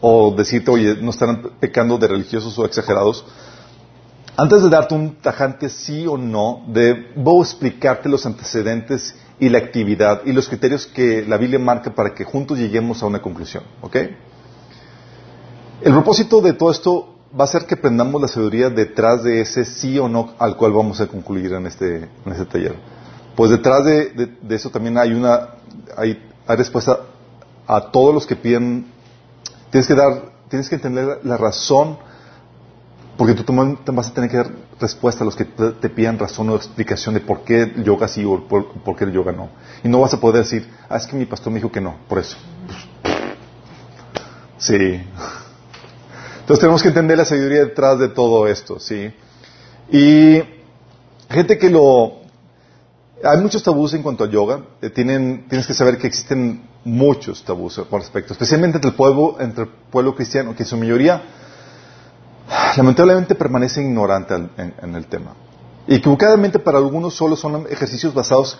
o 0.00 0.34
decirte, 0.34 0.70
oye, 0.70 0.96
no 1.00 1.10
están 1.10 1.42
pecando 1.60 1.98
de 1.98 2.08
religiosos 2.08 2.58
o 2.58 2.64
exagerados, 2.64 3.24
antes 4.36 4.62
de 4.62 4.70
darte 4.70 4.94
un 4.94 5.16
tajante 5.16 5.68
sí 5.68 6.06
o 6.06 6.16
no, 6.16 6.62
debo 6.68 7.42
explicarte 7.42 8.08
los 8.08 8.24
antecedentes 8.24 9.14
y 9.38 9.50
la 9.50 9.58
actividad 9.58 10.22
y 10.24 10.32
los 10.32 10.48
criterios 10.48 10.86
que 10.86 11.26
la 11.26 11.36
Biblia 11.36 11.58
marca 11.58 11.94
para 11.94 12.14
que 12.14 12.24
juntos 12.24 12.58
lleguemos 12.58 13.02
a 13.02 13.06
una 13.06 13.20
conclusión. 13.20 13.64
¿Ok? 13.82 13.96
El 15.82 15.92
propósito 15.92 16.42
de 16.42 16.52
todo 16.52 16.70
esto 16.70 17.14
va 17.38 17.44
a 17.44 17.46
ser 17.46 17.64
que 17.64 17.74
aprendamos 17.74 18.20
la 18.20 18.28
sabiduría 18.28 18.68
detrás 18.68 19.22
de 19.22 19.40
ese 19.40 19.64
sí 19.64 19.98
o 19.98 20.08
no 20.08 20.34
al 20.38 20.56
cual 20.56 20.72
vamos 20.72 21.00
a 21.00 21.06
concluir 21.06 21.52
en 21.54 21.66
este, 21.66 21.96
en 22.26 22.32
este 22.32 22.44
taller. 22.44 22.74
Pues 23.34 23.50
detrás 23.50 23.84
de, 23.84 24.36
eso 24.50 24.68
también 24.68 24.98
hay 24.98 25.12
una 25.12 25.54
hay, 25.96 26.22
respuesta 26.46 27.00
a 27.66 27.80
todos 27.90 28.12
los 28.12 28.26
que 28.26 28.36
piden. 28.36 28.88
Tienes 29.70 29.86
que 29.86 29.94
dar, 29.94 30.32
tienes 30.50 30.68
que 30.68 30.74
entender 30.74 31.20
la 31.22 31.36
razón 31.38 31.96
porque 33.16 33.34
tú 33.34 33.44
vas 33.92 34.08
a 34.08 34.14
tener 34.14 34.30
que 34.30 34.36
dar 34.38 34.50
respuesta 34.80 35.24
a 35.24 35.26
los 35.26 35.36
que 35.36 35.44
te, 35.44 35.88
pidan 35.88 36.18
razón 36.18 36.50
o 36.50 36.56
explicación 36.56 37.14
de 37.14 37.20
por 37.20 37.42
qué 37.44 37.62
el 37.62 37.84
yoga 37.84 38.08
sí 38.08 38.24
o 38.24 38.46
por, 38.48 38.96
qué 38.96 39.04
el 39.04 39.12
yoga 39.12 39.32
no. 39.32 39.48
Y 39.84 39.88
no 39.88 40.00
vas 40.00 40.12
a 40.12 40.20
poder 40.20 40.42
decir, 40.42 40.68
ah, 40.88 40.96
es 40.96 41.06
que 41.06 41.16
mi 41.16 41.26
pastor 41.26 41.52
me 41.52 41.58
dijo 41.58 41.70
que 41.70 41.80
no, 41.80 41.96
por 42.08 42.18
eso. 42.18 42.36
Sí. 44.58 45.02
Entonces 46.50 46.62
tenemos 46.62 46.82
que 46.82 46.88
entender 46.88 47.16
la 47.16 47.24
sabiduría 47.24 47.60
detrás 47.60 47.96
de 48.00 48.08
todo 48.08 48.48
esto, 48.48 48.80
¿sí? 48.80 49.14
Y 49.92 50.42
gente 51.30 51.56
que 51.56 51.70
lo... 51.70 52.22
Hay 53.22 53.38
muchos 53.38 53.62
tabús 53.62 53.94
en 53.94 54.02
cuanto 54.02 54.24
al 54.24 54.32
yoga. 54.32 54.60
Eh, 54.82 54.90
tienes 54.90 55.64
que 55.68 55.74
saber 55.74 55.96
que 55.96 56.08
existen 56.08 56.66
muchos 56.84 57.44
tabús 57.44 57.80
con 57.88 58.00
respecto, 58.00 58.32
especialmente 58.32 58.78
entre 58.78 58.90
el 58.90 58.96
pueblo, 58.96 59.36
entre 59.38 59.62
el 59.62 59.70
pueblo 59.92 60.16
cristiano, 60.16 60.56
que 60.56 60.64
en 60.64 60.68
su 60.68 60.76
mayoría 60.76 61.22
lamentablemente 62.76 63.36
permanece 63.36 63.82
ignorante 63.82 64.34
en, 64.34 64.94
el 64.96 65.06
tema. 65.06 65.36
Y 65.86 65.94
equivocadamente 65.94 66.58
para 66.58 66.78
algunos 66.78 67.14
solo 67.14 67.36
son 67.36 67.64
ejercicios 67.70 68.12
basados 68.12 68.58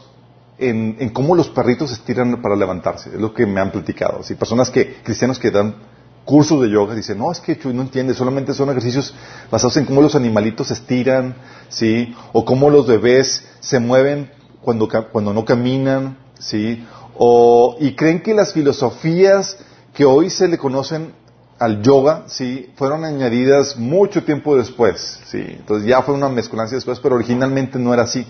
en, 0.58 1.08
cómo 1.08 1.34
los 1.34 1.48
perritos 1.48 1.90
estiran 1.90 2.40
para 2.40 2.54
levantarse. 2.54 3.10
Es 3.10 3.20
lo 3.20 3.34
que 3.34 3.46
me 3.46 3.60
han 3.60 3.72
platicado. 3.72 4.22
Si 4.22 4.36
personas 4.36 4.70
que, 4.70 5.02
cristianos 5.02 5.40
que 5.40 5.50
dan 5.50 5.74
cursos 6.24 6.60
de 6.62 6.70
yoga, 6.70 6.94
dicen, 6.94 7.18
no, 7.18 7.32
es 7.32 7.40
que 7.40 7.58
no 7.72 7.82
entiende, 7.82 8.14
solamente 8.14 8.54
son 8.54 8.70
ejercicios 8.70 9.14
basados 9.50 9.76
en 9.76 9.84
cómo 9.84 10.02
los 10.02 10.14
animalitos 10.14 10.70
estiran, 10.70 11.34
¿sí? 11.68 12.14
O 12.32 12.44
cómo 12.44 12.70
los 12.70 12.86
bebés 12.86 13.44
se 13.60 13.80
mueven 13.80 14.30
cuando, 14.62 14.88
cuando 15.10 15.32
no 15.32 15.44
caminan, 15.44 16.18
¿sí? 16.38 16.84
O, 17.16 17.76
y 17.80 17.94
creen 17.94 18.22
que 18.22 18.34
las 18.34 18.52
filosofías 18.52 19.56
que 19.92 20.04
hoy 20.04 20.30
se 20.30 20.48
le 20.48 20.58
conocen 20.58 21.12
al 21.58 21.82
yoga, 21.82 22.24
sí, 22.26 22.72
fueron 22.76 23.04
añadidas 23.04 23.76
mucho 23.76 24.24
tiempo 24.24 24.56
después, 24.56 25.20
sí. 25.26 25.44
Entonces 25.46 25.86
ya 25.88 26.02
fue 26.02 26.14
una 26.14 26.28
mezcolancia 26.28 26.76
después, 26.76 27.00
pero 27.00 27.16
originalmente 27.16 27.78
no 27.78 27.92
era 27.92 28.04
así. 28.04 28.26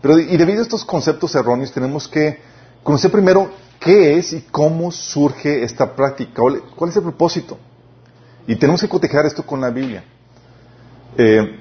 Pero 0.00 0.18
y 0.18 0.36
debido 0.36 0.60
a 0.60 0.62
estos 0.62 0.84
conceptos 0.84 1.34
erróneos 1.34 1.72
tenemos 1.72 2.06
que 2.06 2.38
conocer 2.84 3.10
primero 3.10 3.50
qué 3.80 4.18
es 4.18 4.32
y 4.32 4.42
cómo 4.42 4.90
surge 4.90 5.62
esta 5.62 5.94
práctica, 5.94 6.42
cuál 6.76 6.90
es 6.90 6.96
el 6.96 7.02
propósito. 7.02 7.58
Y 8.46 8.56
tenemos 8.56 8.80
que 8.80 8.88
cotejar 8.88 9.26
esto 9.26 9.44
con 9.44 9.60
la 9.60 9.70
Biblia. 9.70 10.04
Eh, 11.18 11.58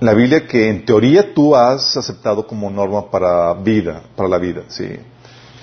la 0.00 0.14
Biblia 0.14 0.46
que 0.46 0.68
en 0.68 0.84
teoría 0.84 1.32
tú 1.32 1.54
has 1.54 1.96
aceptado 1.96 2.46
como 2.46 2.68
norma 2.70 3.10
para 3.10 3.54
vida, 3.54 4.02
para 4.16 4.28
la 4.28 4.38
vida, 4.38 4.64
sí. 4.68 4.88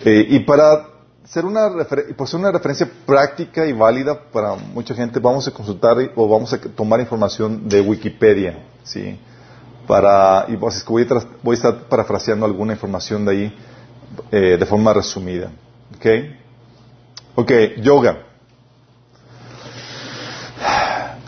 Eh, 0.06 0.28
y 0.30 0.40
para 0.40 0.88
ser 1.26 1.46
una, 1.46 1.70
pues 2.18 2.34
una 2.34 2.52
referencia 2.52 2.90
práctica 3.06 3.66
y 3.66 3.74
válida 3.74 4.20
para 4.32 4.56
mucha 4.56 4.96
gente, 4.96 5.20
vamos 5.20 5.48
a 5.48 5.52
consultar 5.52 5.98
o 6.16 6.28
vamos 6.28 6.54
a 6.54 6.58
tomar 6.60 7.00
información 7.02 7.68
de 7.68 7.82
Wikipedia, 7.82 8.66
¿sí? 8.84 9.20
Para, 9.86 10.46
y 10.48 10.56
pues, 10.56 10.84
voy, 10.86 11.04
a 11.04 11.16
voy 11.44 11.54
a 11.54 11.58
estar 11.58 11.76
parafraseando 11.90 12.46
alguna 12.46 12.74
información 12.74 13.26
de 13.26 13.32
ahí 13.32 13.58
eh, 14.32 14.58
de 14.60 14.66
forma 14.66 14.94
resumida. 14.94 15.52
¿Ok? 15.96 16.06
Ok, 17.36 17.52
yoga. 17.82 18.26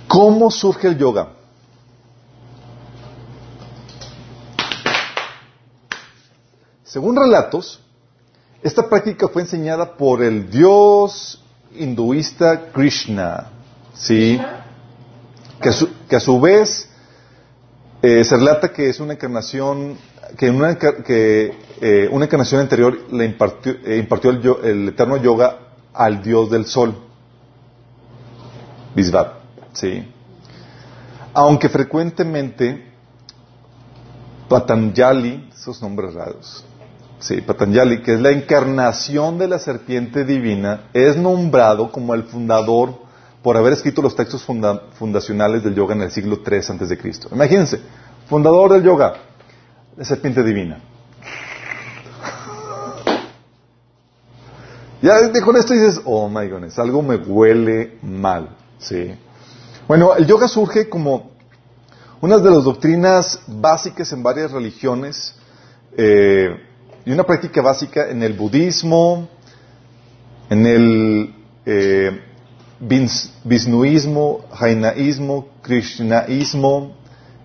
¿Cómo 0.07 0.51
surge 0.51 0.88
el 0.88 0.97
yoga? 0.97 1.29
Según 6.83 7.15
relatos, 7.15 7.79
esta 8.61 8.89
práctica 8.89 9.29
fue 9.29 9.43
enseñada 9.43 9.95
por 9.95 10.21
el 10.21 10.50
dios 10.51 11.41
hinduista 11.73 12.71
Krishna, 12.73 13.47
¿sí? 13.93 14.39
Que 15.61 15.69
a 15.69 15.71
su, 15.71 15.89
que 16.09 16.15
a 16.17 16.19
su 16.19 16.41
vez 16.41 16.89
eh, 18.01 18.23
se 18.25 18.35
relata 18.35 18.73
que 18.73 18.89
es 18.89 19.00
una 19.00 19.13
encarnación, 19.13 19.97
que 20.38 20.50
una, 20.50 20.77
que, 20.77 21.53
eh, 21.81 22.09
una 22.11 22.25
encarnación 22.25 22.61
anterior 22.61 22.97
le 23.11 23.25
impartió, 23.25 23.73
eh, 23.85 23.97
impartió 23.97 24.31
el, 24.31 24.57
el, 24.63 24.88
eterno 24.89 25.17
yoga 25.17 25.59
al 25.93 26.21
dios 26.21 26.50
del 26.50 26.65
sol, 26.65 26.95
Visvat, 28.95 29.33
¿sí? 29.73 30.05
Aunque 31.33 31.69
frecuentemente 31.69 32.91
Patanjali, 34.50 35.50
esos 35.53 35.81
nombres 35.81 36.13
raros, 36.13 36.65
sí, 37.19 37.39
Patanjali, 37.41 38.01
que 38.01 38.15
es 38.15 38.19
la 38.21 38.31
encarnación 38.31 39.38
de 39.38 39.47
la 39.47 39.59
serpiente 39.59 40.25
divina, 40.25 40.89
es 40.93 41.15
nombrado 41.15 41.91
como 41.91 42.13
el 42.13 42.23
fundador 42.23 42.95
por 43.41 43.57
haber 43.57 43.73
escrito 43.73 44.01
los 44.01 44.15
textos 44.15 44.43
fundacionales 44.43 45.63
del 45.63 45.73
yoga 45.73 45.95
en 45.95 46.01
el 46.01 46.11
siglo 46.11 46.39
III 46.45 46.59
antes 46.69 46.89
de 46.89 46.97
Cristo. 46.97 47.29
Imagínense, 47.31 47.79
fundador 48.27 48.73
del 48.73 48.83
yoga, 48.83 49.13
la 49.98 50.05
serpiente 50.05 50.43
divina. 50.43 50.79
Ya 55.01 55.13
con 55.43 55.57
esto 55.57 55.74
dices, 55.74 56.01
oh 56.05 56.29
my 56.29 56.48
goodness, 56.48 56.77
algo 56.77 57.01
me 57.01 57.15
huele 57.15 57.98
mal, 58.03 58.55
sí. 58.77 59.15
Bueno, 59.88 60.15
el 60.15 60.27
yoga 60.27 60.48
surge 60.48 60.88
como 60.88 61.31
una 62.21 62.38
de 62.38 62.51
las 62.51 62.63
doctrinas 62.63 63.41
básicas 63.48 64.12
en 64.13 64.21
varias 64.21 64.51
religiones. 64.51 65.33
Eh, 65.98 66.55
y 67.03 67.12
una 67.12 67.24
práctica 67.24 67.62
básica 67.62 68.10
en 68.10 68.21
el 68.21 68.33
budismo, 68.33 69.27
en 70.50 70.65
el 70.67 71.36
eh, 71.65 72.21
Vishnuismo, 73.43 74.45
Jainaísmo, 74.53 75.48
Krishnaísmo, 75.63 76.95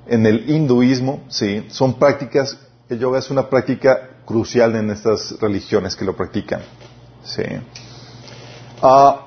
en 0.06 0.26
el 0.26 0.48
hinduismo, 0.48 1.24
sí, 1.28 1.66
son 1.70 1.98
prácticas, 1.98 2.58
el 2.88 2.98
yoga 2.98 3.18
es 3.18 3.30
una 3.30 3.48
práctica 3.48 4.10
crucial 4.24 4.74
en 4.76 4.90
estas 4.90 5.38
religiones 5.40 5.96
que 5.96 6.04
lo 6.04 6.16
practican. 6.16 6.60
Sí. 7.24 7.42
Ah, 8.82 9.26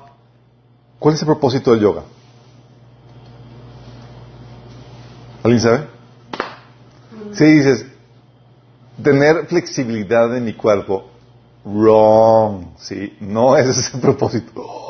¿Cuál 0.98 1.14
es 1.14 1.20
el 1.22 1.26
propósito 1.26 1.72
del 1.72 1.80
yoga? 1.80 2.02
¿Alguien 5.42 5.60
sabe? 5.60 5.86
Sí, 7.32 7.44
dices, 7.44 7.86
tener 9.02 9.46
flexibilidad 9.46 10.36
en 10.36 10.44
mi 10.44 10.52
cuerpo. 10.54 11.06
Wrong, 11.64 12.76
¿sí? 12.78 13.16
No 13.20 13.56
es 13.56 13.66
ese 13.68 13.96
el 13.96 14.00
propósito. 14.02 14.89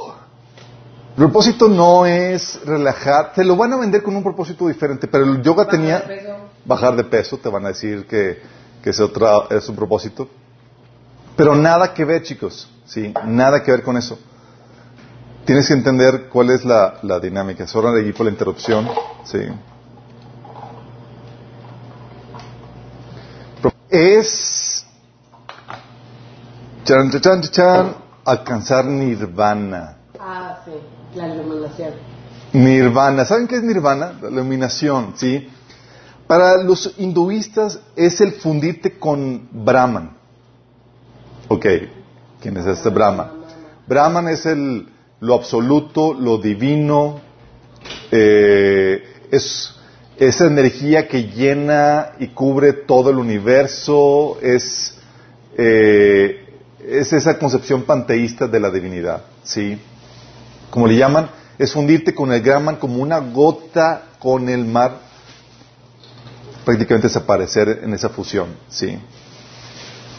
El 1.20 1.26
propósito 1.26 1.68
no 1.68 2.06
es 2.06 2.64
relajar, 2.64 3.34
te 3.34 3.44
lo 3.44 3.54
van 3.54 3.74
a 3.74 3.76
vender 3.76 4.02
con 4.02 4.16
un 4.16 4.22
propósito 4.22 4.66
diferente, 4.66 5.06
pero 5.06 5.24
el 5.24 5.42
yoga 5.42 5.66
tenía 5.68 6.02
bajar 6.64 6.96
de 6.96 7.04
peso, 7.04 7.36
te 7.36 7.50
van 7.50 7.66
a 7.66 7.68
decir 7.68 8.06
que, 8.06 8.40
que 8.82 8.88
es, 8.88 8.98
otra, 9.00 9.46
es 9.50 9.68
un 9.68 9.76
propósito. 9.76 10.30
Pero 11.36 11.54
nada 11.54 11.92
que 11.92 12.06
ver, 12.06 12.22
chicos, 12.22 12.70
¿sí? 12.86 13.12
Nada 13.26 13.62
que 13.62 13.70
ver 13.70 13.82
con 13.82 13.98
eso. 13.98 14.18
Tienes 15.44 15.68
que 15.68 15.74
entender 15.74 16.30
cuál 16.30 16.52
es 16.52 16.64
la, 16.64 17.00
la 17.02 17.20
dinámica. 17.20 17.66
Solo 17.66 17.92
de 17.92 18.00
allí 18.00 18.14
por 18.14 18.24
la 18.24 18.32
interrupción, 18.32 18.88
¿sí? 19.24 19.40
es 23.90 24.86
chan, 26.84 27.10
chan, 27.10 27.42
chan, 27.42 27.96
alcanzar 28.24 28.86
nirvana. 28.86 29.99
Ah, 30.32 30.60
la 31.16 31.26
iluminación. 31.26 31.92
Nirvana, 32.52 33.24
¿saben 33.24 33.48
qué 33.48 33.56
es 33.56 33.64
nirvana? 33.64 34.16
La 34.22 34.30
iluminación, 34.30 35.14
¿sí? 35.16 35.48
Para 36.28 36.62
los 36.62 36.94
hinduistas 36.98 37.80
es 37.96 38.20
el 38.20 38.34
fundirte 38.34 38.96
con 38.96 39.48
Brahman. 39.50 40.16
Ok, 41.48 41.66
¿quién 42.40 42.56
es 42.58 42.66
este 42.66 42.90
Brahman? 42.90 43.28
Brahman 43.88 44.28
es 44.28 44.46
el, 44.46 44.88
lo 45.18 45.34
absoluto, 45.34 46.14
lo 46.14 46.38
divino, 46.38 47.20
eh, 48.12 49.02
es 49.32 49.74
esa 50.16 50.46
energía 50.46 51.08
que 51.08 51.24
llena 51.24 52.12
y 52.20 52.28
cubre 52.28 52.72
todo 52.72 53.10
el 53.10 53.18
universo, 53.18 54.38
es, 54.40 54.94
eh, 55.58 56.54
es 56.86 57.12
esa 57.12 57.36
concepción 57.36 57.82
panteísta 57.82 58.46
de 58.46 58.60
la 58.60 58.70
divinidad. 58.70 59.24
¿sí? 59.42 59.76
Como 60.70 60.86
le 60.86 60.96
llaman, 60.96 61.30
es 61.58 61.72
fundirte 61.72 62.14
con 62.14 62.32
el 62.32 62.40
Brahman 62.40 62.76
como 62.76 63.02
una 63.02 63.18
gota 63.18 64.04
con 64.18 64.48
el 64.48 64.64
mar, 64.64 64.98
prácticamente 66.64 67.08
desaparecer 67.08 67.80
en 67.82 67.92
esa 67.92 68.08
fusión, 68.08 68.48
¿sí? 68.68 68.98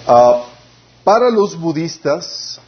Ah, 0.08 0.44
para 1.04 1.30
los 1.30 1.60
budistas, 1.60 2.60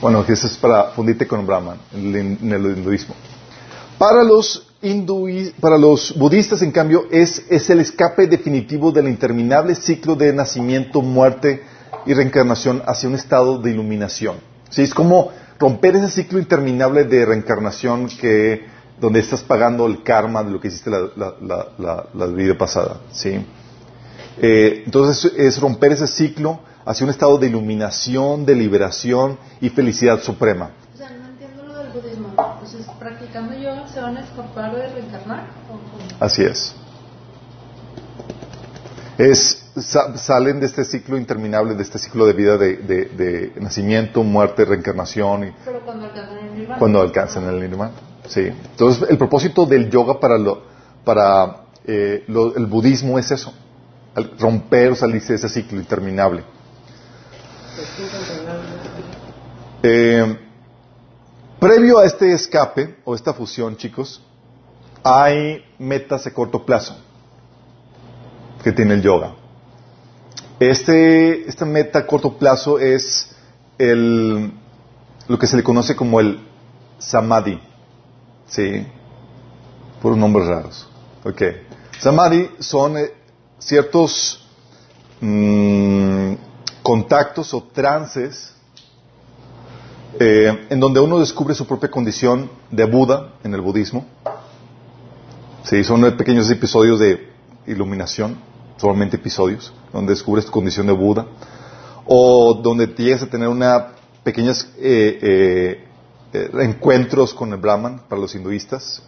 bueno, 0.00 0.24
eso 0.26 0.46
es 0.46 0.56
para 0.56 0.84
fundirte 0.90 1.26
con 1.26 1.46
Brahman 1.46 1.78
en 1.92 2.52
el 2.52 2.76
hinduismo. 2.76 3.14
Para 3.98 4.24
los, 4.24 4.66
para 5.60 5.78
los 5.78 6.16
budistas, 6.18 6.62
en 6.62 6.72
cambio, 6.72 7.06
es, 7.10 7.44
es 7.48 7.70
el 7.70 7.80
escape 7.80 8.26
definitivo 8.26 8.90
del 8.90 9.06
interminable 9.06 9.74
ciclo 9.74 10.16
de 10.16 10.32
nacimiento, 10.32 11.02
muerte 11.02 11.62
y 12.04 12.14
reencarnación 12.14 12.82
hacia 12.86 13.08
un 13.08 13.14
estado 13.14 13.58
de 13.58 13.70
iluminación. 13.70 14.51
¿Sí? 14.72 14.82
Es 14.82 14.94
como 14.94 15.30
romper 15.58 15.94
ese 15.96 16.08
ciclo 16.08 16.38
interminable 16.38 17.04
de 17.04 17.24
reencarnación 17.24 18.08
que, 18.08 18.66
donde 19.00 19.20
estás 19.20 19.42
pagando 19.42 19.86
el 19.86 20.02
karma 20.02 20.42
de 20.42 20.50
lo 20.50 20.60
que 20.60 20.68
hiciste 20.68 20.90
la, 20.90 22.26
vida 22.28 22.58
pasada. 22.58 22.96
¿sí? 23.12 23.46
Eh, 24.40 24.82
entonces 24.84 25.32
es 25.36 25.60
romper 25.60 25.92
ese 25.92 26.06
ciclo 26.06 26.60
hacia 26.84 27.04
un 27.04 27.10
estado 27.10 27.38
de 27.38 27.46
iluminación, 27.46 28.44
de 28.44 28.56
liberación 28.56 29.38
y 29.60 29.68
felicidad 29.68 30.20
suprema. 30.20 30.70
O 30.94 30.96
sea, 30.96 31.10
no 31.10 31.28
entiendo 31.28 31.64
lo 31.64 31.78
del 31.78 31.92
budismo. 31.92 32.28
Entonces, 32.28 32.86
practicando 32.98 33.54
yoga 33.54 33.86
se 33.86 34.00
van 34.00 34.16
a 34.16 34.20
escapar 34.20 34.74
de 34.74 34.88
reencarnar. 34.88 35.46
Así 36.18 36.42
es. 36.42 36.74
Es 39.18 39.62
salen 39.80 40.60
de 40.60 40.66
este 40.66 40.84
ciclo 40.84 41.16
interminable, 41.16 41.74
de 41.74 41.82
este 41.82 41.98
ciclo 41.98 42.26
de 42.26 42.32
vida 42.34 42.58
de, 42.58 43.52
nacimiento, 43.60 44.22
muerte, 44.22 44.64
reencarnación. 44.64 45.48
Y 45.48 45.54
Pero 45.64 45.80
cuando 45.84 46.06
alcanzan 46.06 46.38
el 46.38 46.54
nirvana. 46.54 46.78
Cuando 46.78 47.00
alcanzan 47.00 47.44
el 47.48 47.60
nirvana. 47.60 47.92
Sí. 48.28 48.40
Entonces, 48.40 49.08
el 49.08 49.18
propósito 49.18 49.66
del 49.66 49.90
yoga 49.90 50.20
para, 50.20 50.38
lo, 50.38 50.62
para 51.04 51.64
eh, 51.86 52.24
el 52.26 52.66
budismo 52.66 53.18
es 53.18 53.30
eso: 53.30 53.52
romper 54.38 54.92
o 54.92 54.96
salirse 54.96 55.32
de 55.32 55.36
ese 55.36 55.48
ciclo 55.48 55.78
interminable. 55.78 56.44
Eh, 59.82 60.38
previo 61.58 61.98
a 61.98 62.04
este 62.04 62.32
escape 62.32 62.96
o 63.04 63.14
esta 63.14 63.32
fusión, 63.32 63.76
chicos, 63.76 64.22
hay 65.02 65.64
metas 65.78 66.26
a 66.26 66.32
corto 66.32 66.64
plazo 66.64 66.96
que 68.62 68.72
tiene 68.72 68.94
el 68.94 69.02
yoga. 69.02 69.34
Este, 70.60 71.48
esta 71.48 71.64
meta 71.64 72.00
a 72.00 72.06
corto 72.06 72.38
plazo 72.38 72.78
es 72.78 73.34
el, 73.78 74.52
lo 75.28 75.38
que 75.38 75.46
se 75.46 75.56
le 75.56 75.62
conoce 75.62 75.96
como 75.96 76.20
el 76.20 76.40
samadhi. 76.98 77.60
¿Sí? 78.46 78.86
Por 80.00 80.16
nombres 80.16 80.46
raros. 80.46 80.88
Ok. 81.24 81.42
Samadhi 81.98 82.50
son 82.58 82.98
eh, 82.98 83.12
ciertos 83.58 84.46
mm, 85.20 86.34
contactos 86.82 87.54
o 87.54 87.62
trances 87.62 88.54
eh, 90.18 90.66
en 90.68 90.78
donde 90.78 91.00
uno 91.00 91.18
descubre 91.18 91.54
su 91.54 91.66
propia 91.66 91.90
condición 91.90 92.50
de 92.70 92.84
Buda 92.84 93.34
en 93.42 93.54
el 93.54 93.60
budismo. 93.60 94.04
Sí, 95.64 95.84
son 95.84 96.02
pequeños 96.16 96.50
episodios 96.50 96.98
de 96.98 97.32
iluminación, 97.66 98.36
solamente 98.82 99.16
episodios, 99.16 99.72
donde 99.92 100.12
descubres 100.12 100.44
tu 100.44 100.50
condición 100.50 100.88
de 100.88 100.92
Buda, 100.92 101.24
o 102.04 102.54
donde 102.54 102.88
llegas 102.88 103.22
a 103.22 103.30
tener 103.30 103.46
una 103.46 103.92
pequeños 104.24 104.66
eh, 104.78 105.86
eh, 106.32 106.50
encuentros 106.60 107.32
con 107.32 107.52
el 107.52 107.60
Brahman 107.60 108.02
para 108.08 108.20
los 108.20 108.34
hinduistas. 108.34 109.02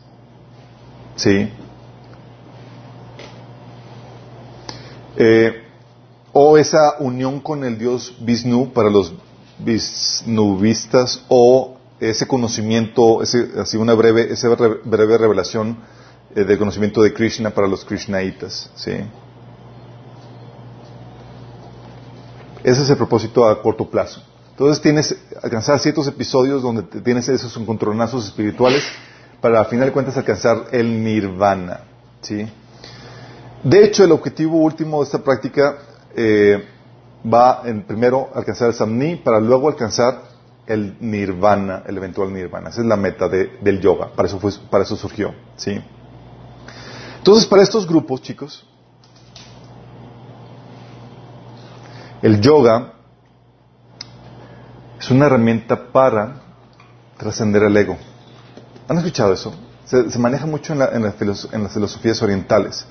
Sí. 1.17 1.51
o 6.33 6.59
esa 6.59 6.97
unión 6.99 7.39
con 7.39 7.63
el 7.63 7.79
dios 7.79 8.17
Vishnu 8.21 8.73
para 8.73 8.91
los 8.91 9.15
visnuvistas 9.59 11.25
o 11.29 11.77
ese 12.01 12.27
conocimiento, 12.27 13.23
ese, 13.23 13.51
así 13.59 13.77
una 13.77 13.95
breve, 13.95 14.33
esa 14.33 14.49
breve 14.49 15.19
revelación 15.19 15.79
eh, 16.35 16.45
del 16.45 16.59
conocimiento 16.59 17.03
de 17.03 17.13
Krishna 17.13 17.51
para 17.51 17.69
los 17.69 17.85
Krishnaitas, 17.85 18.71
¿sí? 18.75 18.93
Ese 22.65 22.83
es 22.83 22.91
el 22.91 22.97
propósito 22.97 23.47
a 23.47 23.63
corto 23.63 23.89
plazo. 23.89 24.23
Entonces 24.51 24.81
tienes 24.81 25.17
alcanzar 25.43 25.79
ciertos 25.79 26.09
episodios 26.09 26.63
donde 26.63 26.83
tienes 26.83 27.29
esos 27.29 27.55
encontronazos 27.57 28.25
espirituales 28.27 28.83
para 29.41 29.61
al 29.61 29.67
final 29.67 29.87
de 29.87 29.93
cuentas 29.93 30.17
alcanzar 30.17 30.69
el 30.73 31.05
nirvana, 31.05 31.81
¿sí? 32.23 32.47
De 33.63 33.85
hecho, 33.85 34.05
el 34.05 34.13
objetivo 34.13 34.59
último 34.59 34.99
de 34.99 35.05
esta 35.05 35.19
práctica 35.19 35.77
eh, 36.17 36.65
va 37.33 37.63
en 37.65 37.83
primero 37.83 38.31
alcanzar 38.35 38.69
el 38.69 38.75
samni 38.75 39.17
para 39.17 39.41
luego 39.41 39.69
alcanzar 39.69 40.23
el 40.67 40.97
nirvana, 41.01 41.83
el 41.87 41.97
eventual 41.97 42.33
nirvana. 42.33 42.71
Esa 42.71 42.81
es 42.81 42.87
la 42.87 42.97
meta 42.97 43.29
del 43.29 43.81
yoga. 43.81 44.11
Para 44.15 44.29
eso, 44.29 44.41
para 44.71 44.85
eso 44.85 44.97
surgió. 44.97 45.35
¿sí? 45.57 45.79
Entonces, 47.19 47.47
para 47.47 47.63
estos 47.63 47.87
grupos, 47.87 48.23
chicos, 48.23 48.67
el 52.25 52.41
yoga 52.41 52.95
es 54.99 55.11
una 55.11 55.27
herramienta 55.27 55.93
para 55.93 56.41
trascender 57.19 57.65
el 57.65 57.77
ego. 57.77 57.99
¿Han 58.89 58.97
escuchado 58.97 59.35
eso? 59.35 59.55
Se, 59.85 60.19
maneja 60.19 60.47
mucho 60.47 60.73
en, 60.73 60.81
en 60.81 61.03
las 61.03 61.17
filosofías 61.75 62.23
orientales. 62.23 62.87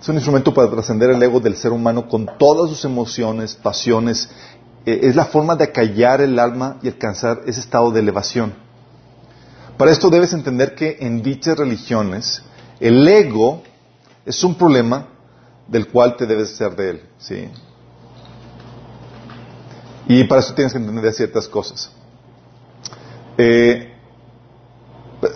Es 0.00 0.08
un 0.08 0.16
instrumento 0.16 0.52
para 0.52 0.68
trascender 0.68 1.10
el 1.10 1.22
ego 1.22 1.38
del 1.38 1.56
ser 1.56 1.70
humano 1.70 2.08
con 2.08 2.28
todas 2.38 2.68
sus 2.68 2.84
emociones, 2.84 3.54
pasiones. 3.54 4.28
Eh, 4.84 4.98
es 5.04 5.14
la 5.14 5.26
forma 5.26 5.54
de 5.54 5.62
acallar 5.62 6.20
el 6.20 6.36
alma 6.36 6.78
y 6.82 6.88
alcanzar 6.88 7.42
ese 7.46 7.60
estado 7.60 7.92
de 7.92 8.00
elevación. 8.00 8.52
Para 9.78 9.92
esto 9.92 10.10
debes 10.10 10.32
entender 10.32 10.74
que 10.74 10.96
en 10.98 11.22
dichas 11.22 11.56
religiones 11.56 12.42
el 12.80 13.06
ego 13.06 13.62
es 14.24 14.42
un 14.42 14.56
problema 14.56 15.06
del 15.68 15.86
cual 15.86 16.16
te 16.16 16.26
debes 16.26 16.56
ser 16.56 16.74
de 16.74 16.90
él. 16.90 17.02
¿sí? 17.18 17.48
Y 20.08 20.24
para 20.24 20.40
eso 20.40 20.54
tienes 20.54 20.72
que 20.72 20.78
entender 20.78 21.12
ciertas 21.12 21.48
cosas. 21.48 21.90
Eh, 23.38 23.92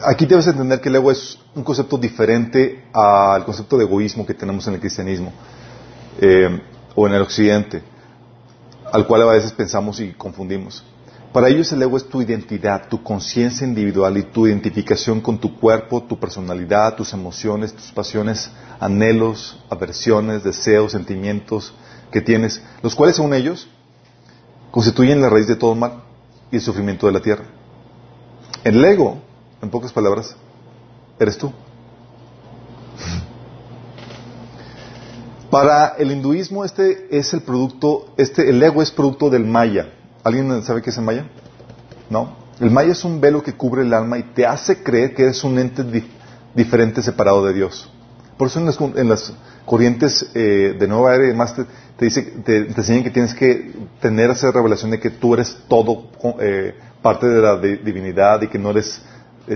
aquí 0.04 0.26
debes 0.26 0.46
entender 0.46 0.80
que 0.80 0.88
el 0.88 0.96
ego 0.96 1.10
es 1.10 1.38
un 1.54 1.64
concepto 1.64 1.98
diferente 1.98 2.84
al 2.92 3.44
concepto 3.44 3.76
de 3.76 3.84
egoísmo 3.84 4.24
que 4.24 4.34
tenemos 4.34 4.66
en 4.68 4.74
el 4.74 4.80
cristianismo 4.80 5.32
eh, 6.20 6.60
o 6.94 7.06
en 7.06 7.14
el 7.14 7.22
occidente, 7.22 7.82
al 8.92 9.06
cual 9.06 9.22
a 9.22 9.32
veces 9.32 9.52
pensamos 9.52 10.00
y 10.00 10.12
confundimos. 10.12 10.84
Para 11.32 11.48
ellos 11.48 11.70
el 11.72 11.82
ego 11.82 11.96
es 11.96 12.08
tu 12.08 12.22
identidad, 12.22 12.88
tu 12.88 13.02
conciencia 13.02 13.66
individual 13.66 14.16
y 14.16 14.24
tu 14.24 14.48
identificación 14.48 15.20
con 15.20 15.38
tu 15.38 15.58
cuerpo, 15.58 16.02
tu 16.02 16.18
personalidad, 16.18 16.96
tus 16.96 17.12
emociones, 17.12 17.72
tus 17.72 17.92
pasiones, 17.92 18.50
anhelos, 18.80 19.62
aversiones, 19.70 20.42
deseos, 20.42 20.92
sentimientos 20.92 21.72
que 22.10 22.20
tienes, 22.20 22.60
los 22.82 22.96
cuales 22.96 23.14
según 23.14 23.34
ellos 23.34 23.68
constituyen 24.70 25.20
la 25.20 25.28
raíz 25.28 25.46
de 25.46 25.56
todo 25.56 25.74
mal 25.74 26.02
y 26.50 26.56
el 26.56 26.62
sufrimiento 26.62 27.06
de 27.06 27.12
la 27.12 27.20
tierra. 27.20 27.44
El 28.64 28.84
ego 28.84 29.18
en 29.62 29.70
pocas 29.70 29.92
palabras, 29.92 30.34
eres 31.18 31.36
tú. 31.36 31.52
Para 35.50 35.96
el 35.98 36.12
hinduismo 36.12 36.64
este 36.64 37.08
es 37.10 37.34
el 37.34 37.42
producto, 37.42 38.12
este, 38.16 38.48
el 38.48 38.62
ego 38.62 38.82
es 38.82 38.90
producto 38.90 39.30
del 39.30 39.44
maya. 39.44 39.92
¿Alguien 40.22 40.62
sabe 40.62 40.80
qué 40.80 40.90
es 40.90 40.96
el 40.96 41.04
maya? 41.04 41.26
¿No? 42.08 42.36
El 42.60 42.70
maya 42.70 42.92
es 42.92 43.04
un 43.04 43.20
velo 43.20 43.42
que 43.42 43.54
cubre 43.54 43.82
el 43.82 43.92
alma 43.92 44.18
y 44.18 44.22
te 44.22 44.46
hace 44.46 44.82
creer 44.82 45.14
que 45.14 45.22
eres 45.22 45.42
un 45.44 45.58
ente 45.58 45.84
diferente 46.54 47.02
separado 47.02 47.44
de 47.44 47.54
Dios. 47.54 47.90
Por 48.36 48.48
eso 48.48 48.60
en 48.60 49.08
las, 49.08 49.32
corrientes 49.64 50.30
eh, 50.34 50.76
de 50.78 50.88
Nueva 50.88 51.14
Era 51.14 51.24
y 51.24 51.28
demás 51.28 51.54
te, 51.54 52.04
dice, 52.04 52.22
te, 52.44 52.58
enseñan 52.58 53.04
que 53.04 53.10
tienes 53.10 53.34
que 53.34 53.72
tener 54.00 54.30
esa 54.30 54.50
revelación 54.50 54.90
de 54.90 55.00
que 55.00 55.10
tú 55.10 55.34
eres 55.34 55.56
todo 55.68 56.08
eh, 56.40 56.74
parte 57.02 57.28
de 57.28 57.40
la 57.40 57.56
divinidad 57.58 58.42
y 58.42 58.48
que 58.48 58.58
no 58.58 58.70
eres 58.70 59.02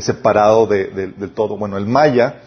separado 0.01 0.67
del 0.67 1.31
todo. 1.35 1.57
Bueno, 1.57 1.77
el 1.77 1.87
maya 1.87 2.41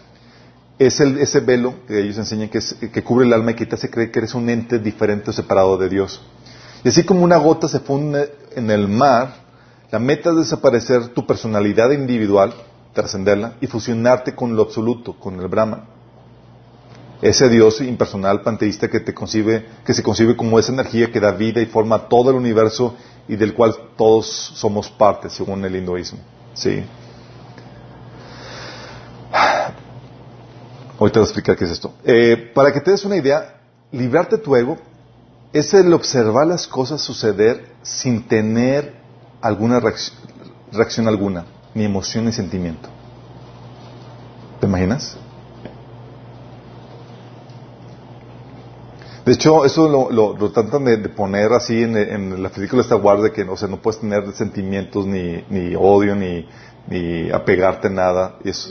es 0.78 1.00
el, 1.00 1.18
ese 1.18 1.40
velo 1.40 1.74
que 1.86 2.00
ellos 2.00 2.18
enseñan 2.18 2.48
que, 2.48 2.60
que 2.92 3.02
cubre 3.02 3.26
el 3.26 3.32
alma 3.32 3.52
y 3.52 3.54
que 3.54 3.66
te 3.66 3.74
hace 3.74 3.90
creer 3.90 4.10
que 4.10 4.20
eres 4.20 4.34
un 4.34 4.48
ente 4.48 4.78
diferente 4.78 5.30
o 5.30 5.32
separado 5.32 5.76
de 5.76 5.88
Dios. 5.88 6.20
Y 6.84 6.88
así 6.88 7.04
como 7.04 7.24
una 7.24 7.36
gota 7.36 7.68
se 7.68 7.80
funde 7.80 8.32
en 8.54 8.70
el 8.70 8.86
mar, 8.88 9.34
la 9.90 9.98
meta 9.98 10.30
es 10.30 10.36
desaparecer 10.36 11.08
tu 11.08 11.26
personalidad 11.26 11.90
individual, 11.90 12.54
trascenderla 12.92 13.54
y 13.60 13.66
fusionarte 13.66 14.34
con 14.34 14.54
lo 14.54 14.62
absoluto, 14.62 15.18
con 15.18 15.40
el 15.40 15.48
Brahman. 15.48 15.97
Ese 17.20 17.48
Dios 17.48 17.80
impersonal, 17.80 18.42
panteísta 18.42 18.88
que 18.88 19.00
te 19.00 19.12
concibe, 19.12 19.66
que 19.84 19.94
se 19.94 20.02
concibe 20.02 20.36
como 20.36 20.58
esa 20.58 20.72
energía 20.72 21.10
que 21.10 21.20
da 21.20 21.32
vida 21.32 21.60
y 21.60 21.66
forma 21.66 22.08
todo 22.08 22.30
el 22.30 22.36
universo 22.36 22.94
y 23.26 23.36
del 23.36 23.54
cual 23.54 23.74
todos 23.96 24.26
somos 24.54 24.88
parte, 24.88 25.28
según 25.28 25.64
el 25.64 25.76
hinduismo. 25.76 26.20
Sí. 26.54 26.84
Hoy 30.98 31.10
te 31.10 31.18
voy 31.18 31.26
a 31.26 31.28
explicar 31.28 31.56
qué 31.56 31.64
es 31.64 31.70
esto. 31.70 31.92
Eh, 32.04 32.50
para 32.54 32.72
que 32.72 32.80
te 32.80 32.90
des 32.90 33.04
una 33.04 33.16
idea, 33.16 33.60
librarte 33.92 34.36
de 34.36 34.42
tu 34.42 34.56
ego 34.56 34.78
es 35.52 35.72
el 35.74 35.92
observar 35.92 36.46
las 36.46 36.66
cosas 36.66 37.00
suceder 37.00 37.66
sin 37.82 38.26
tener 38.26 38.94
alguna 39.40 39.80
reacción, 39.80 41.08
alguna, 41.08 41.46
ni 41.74 41.84
emoción 41.84 42.24
ni 42.26 42.32
sentimiento. 42.32 42.88
¿Te 44.60 44.66
imaginas? 44.66 45.16
De 49.28 49.34
hecho, 49.34 49.66
eso 49.66 50.08
lo, 50.10 50.50
tratan 50.52 50.86
de, 50.86 51.06
poner 51.10 51.52
así 51.52 51.82
en, 51.82 52.42
la 52.42 52.48
película 52.48 52.80
esta 52.80 52.94
guardia 52.94 53.30
que 53.30 53.42
o 53.42 53.58
sea, 53.58 53.68
no 53.68 53.76
puedes 53.76 54.00
tener 54.00 54.32
sentimientos 54.32 55.04
ni, 55.04 55.44
ni 55.50 55.74
odio 55.76 56.16
ni, 56.16 56.48
ni 56.86 57.30
apegarte 57.30 57.88
a 57.88 57.90
nada. 57.90 58.38
Y 58.42 58.48
eso, 58.48 58.70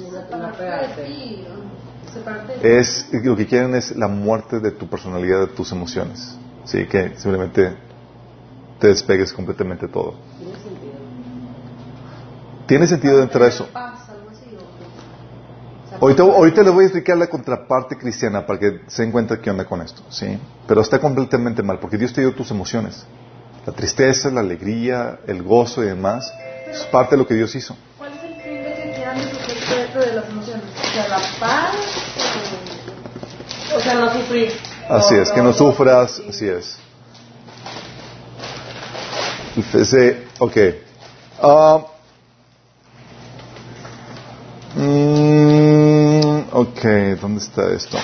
es 2.63 3.07
lo 3.23 3.35
que 3.35 3.45
quieren 3.45 3.75
es 3.75 3.95
la 3.95 4.07
muerte 4.07 4.59
de 4.59 4.71
tu 4.71 4.87
personalidad, 4.87 5.41
de 5.41 5.47
tus 5.47 5.71
emociones. 5.71 6.39
Sí, 6.63 6.87
que 6.87 7.15
simplemente 7.17 7.77
te 8.79 8.87
despegues 8.87 9.31
completamente 9.33 9.87
todo. 9.87 10.15
¿Tiene 10.39 10.55
sentido? 10.55 10.93
¿Tiene 12.65 12.87
sentido 12.87 13.19
dentro 13.19 13.43
de 13.43 13.49
eso? 13.51 13.67
Ahorita, 15.99 16.21
ahorita 16.23 16.61
les 16.61 16.73
voy 16.73 16.83
a 16.83 16.87
explicar 16.87 17.17
la 17.17 17.27
contraparte 17.27 17.97
cristiana 17.97 18.45
para 18.45 18.59
que 18.59 18.81
se 18.85 19.01
den 19.01 19.11
cuenta 19.11 19.41
qué 19.41 19.49
onda 19.49 19.65
con 19.65 19.81
esto, 19.81 20.03
¿sí? 20.09 20.39
Pero 20.67 20.81
está 20.81 20.99
completamente 20.99 21.63
mal, 21.63 21.79
porque 21.79 21.97
Dios 21.97 22.13
te 22.13 22.21
dio 22.21 22.35
tus 22.35 22.51
emociones. 22.51 23.03
La 23.65 23.73
tristeza, 23.73 24.29
la 24.29 24.41
alegría, 24.41 25.19
el 25.25 25.41
gozo 25.41 25.83
y 25.83 25.87
demás, 25.87 26.31
es 26.69 26.85
parte 26.85 27.15
de 27.15 27.23
lo 27.23 27.27
que 27.27 27.33
Dios 27.33 27.55
hizo. 27.55 27.75
¿Cuál 27.97 28.11
es 28.13 28.23
el 28.23 28.35
fin 28.35 28.63
de 28.63 28.73
que 28.75 29.99
de 29.99 30.13
las 30.13 30.29
emociones? 30.29 30.63
O 30.79 30.93
sea, 30.93 31.07
la 31.07 31.19
paz, 31.39 31.75
o 33.75 33.79
sea, 33.79 33.95
no 33.95 34.13
sufrir. 34.13 34.51
Así 34.87 35.15
es, 35.15 35.31
que 35.31 35.41
no 35.41 35.51
sufras, 35.51 36.21
así 36.29 36.47
es. 36.47 36.77
ok. 40.39 40.57
Uh, 41.41 41.81
ok, 46.57 46.81
¿dónde 47.21 47.39
está 47.41 47.71
esto? 47.71 47.97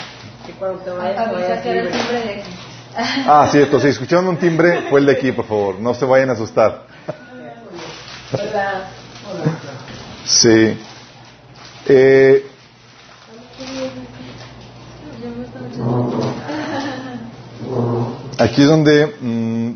Ah, 3.25 3.47
cierto, 3.51 3.79
si 3.79 3.87
escucharon 3.87 4.27
un 4.27 4.37
timbre, 4.37 4.83
fue 4.89 4.99
el 4.99 5.07
de 5.07 5.13
aquí, 5.13 5.31
por 5.31 5.45
favor. 5.45 5.79
No 5.79 5.93
se 5.95 6.05
vayan 6.05 6.29
a 6.29 6.33
asustar. 6.33 6.85
Sí. 10.25 10.77
Eh, 11.87 12.47
Aquí 18.37 18.61
es 18.61 18.67
donde, 18.67 19.15
mm, 19.21 19.71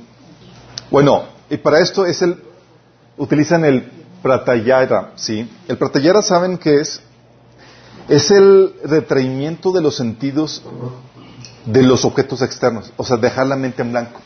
bueno, 0.92 1.26
y 1.50 1.58
para 1.58 1.80
esto 1.80 2.06
es 2.06 2.22
el, 2.22 2.44
utilizan 3.18 3.66
el 3.66 3.90
pratayara, 4.22 5.12
¿sí? 5.16 5.50
El 5.68 5.78
pratayara, 5.78 6.22
¿saben 6.22 6.58
qué 6.58 6.82
es? 6.82 7.02
Es 8.10 8.32
el 8.32 8.74
retraimiento 8.84 9.72
de 9.72 9.82
los 9.82 9.96
sentidos 9.96 10.64
de 11.66 11.84
los 11.84 12.06
objetos 12.06 12.42
externos, 12.42 12.92
o 12.96 13.04
sea, 13.04 13.18
dejar 13.18 13.48
la 13.48 13.58
mente 13.58 13.82
en 13.82 13.92
blanco. 13.92 14.22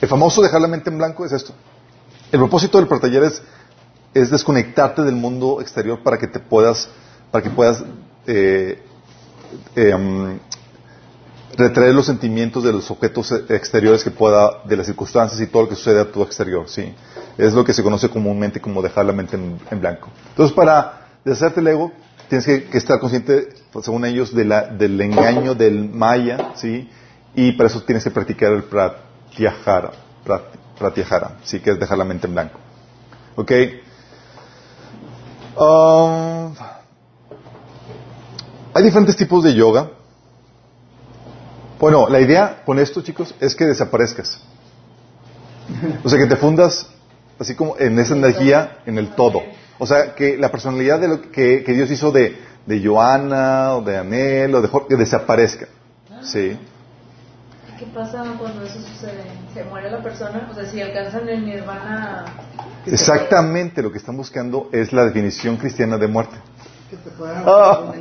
El 0.00 0.08
famoso 0.08 0.42
dejar 0.42 0.60
la 0.60 0.68
mente 0.68 0.90
en 0.90 0.98
blanco 0.98 1.24
es 1.24 1.32
esto. 1.32 1.52
El 2.30 2.38
propósito 2.38 2.78
del 2.78 2.86
pratayara 2.86 3.26
es, 3.26 3.42
es 4.12 4.30
desconectarte 4.30 5.02
del 5.02 5.16
mundo 5.16 5.60
exterior 5.60 6.02
para 6.02 6.18
que 6.18 6.28
te 6.28 6.38
puedas, 6.38 6.88
para 7.30 7.42
que 7.42 7.50
puedas 7.50 7.82
eh, 8.26 8.82
eh, 9.74 9.96
mm, 9.96 10.38
retraer 11.56 11.94
los 11.94 12.06
sentimientos 12.06 12.64
de 12.64 12.72
los 12.72 12.90
objetos 12.90 13.32
exteriores 13.48 14.04
que 14.04 14.10
pueda, 14.10 14.62
de 14.64 14.76
las 14.76 14.86
circunstancias 14.86 15.40
y 15.40 15.46
todo 15.46 15.62
lo 15.62 15.68
que 15.68 15.76
sucede 15.76 16.00
a 16.00 16.10
tu 16.10 16.22
exterior, 16.22 16.68
sí. 16.68 16.94
Es 17.38 17.52
lo 17.52 17.64
que 17.64 17.72
se 17.72 17.82
conoce 17.82 18.08
comúnmente 18.08 18.60
como 18.60 18.82
dejar 18.82 19.06
la 19.06 19.12
mente 19.12 19.36
en, 19.36 19.80
blanco. 19.80 20.08
Entonces, 20.30 20.54
para 20.54 21.08
deshacerte 21.24 21.60
el 21.60 21.68
ego, 21.68 21.92
tienes 22.28 22.44
que, 22.44 22.78
estar 22.78 22.98
consciente, 22.98 23.54
según 23.82 24.04
ellos, 24.04 24.34
de 24.34 24.44
la, 24.44 24.62
del 24.62 25.00
engaño 25.00 25.54
del 25.54 25.88
maya, 25.88 26.52
sí. 26.56 26.90
Y 27.34 27.52
para 27.52 27.68
eso 27.68 27.82
tienes 27.82 28.04
que 28.04 28.10
practicar 28.10 28.52
el 28.52 28.64
pratyahara, 28.64 29.90
pratyahara, 30.78 31.38
sí, 31.44 31.60
que 31.60 31.70
es 31.70 31.80
dejar 31.80 31.98
la 31.98 32.04
mente 32.04 32.26
en 32.26 32.34
blanco. 32.34 32.58
¿Ok? 33.36 33.52
Um, 35.56 36.54
hay 38.72 38.82
diferentes 38.82 39.16
tipos 39.16 39.42
de 39.44 39.54
yoga. 39.54 39.90
Bueno, 41.78 42.08
la 42.08 42.20
idea 42.20 42.62
con 42.64 42.78
esto, 42.78 43.02
chicos, 43.02 43.34
es 43.40 43.54
que 43.54 43.64
desaparezcas. 43.64 44.40
O 46.04 46.08
sea, 46.08 46.18
que 46.18 46.26
te 46.26 46.36
fundas 46.36 46.88
así 47.38 47.54
como 47.54 47.76
en 47.78 47.98
esa 47.98 48.14
energía, 48.14 48.78
en 48.86 48.98
el 48.98 49.14
todo. 49.14 49.42
O 49.78 49.86
sea, 49.86 50.14
que 50.14 50.36
la 50.36 50.50
personalidad 50.50 51.00
de 51.00 51.08
lo 51.08 51.30
que, 51.30 51.64
Dios 51.66 51.90
hizo 51.90 52.12
de, 52.12 52.36
de 52.66 52.84
Joana 52.84 53.74
o 53.74 53.82
de 53.82 53.98
Anel 53.98 54.54
o 54.54 54.62
de 54.62 54.68
Jorge, 54.68 54.88
que 54.90 54.96
desaparezca. 54.96 55.66
Sí. 56.22 56.58
¿Qué 57.78 57.86
pasa 57.86 58.24
cuando 58.38 58.62
eso 58.62 58.80
sucede? 58.80 59.24
¿Se 59.52 59.64
muere 59.64 59.90
la 59.90 60.02
persona? 60.02 60.48
O 60.50 60.54
sea, 60.54 60.64
si 60.64 60.80
alcanzan 60.80 61.28
el 61.28 61.44
nirvana... 61.44 62.24
Exactamente, 62.86 63.82
lo 63.82 63.90
que 63.90 63.98
están 63.98 64.16
buscando 64.16 64.68
es 64.72 64.92
la 64.92 65.04
definición 65.04 65.56
cristiana 65.56 65.98
de 65.98 66.06
muerte. 66.06 66.36
Ah. 67.36 67.92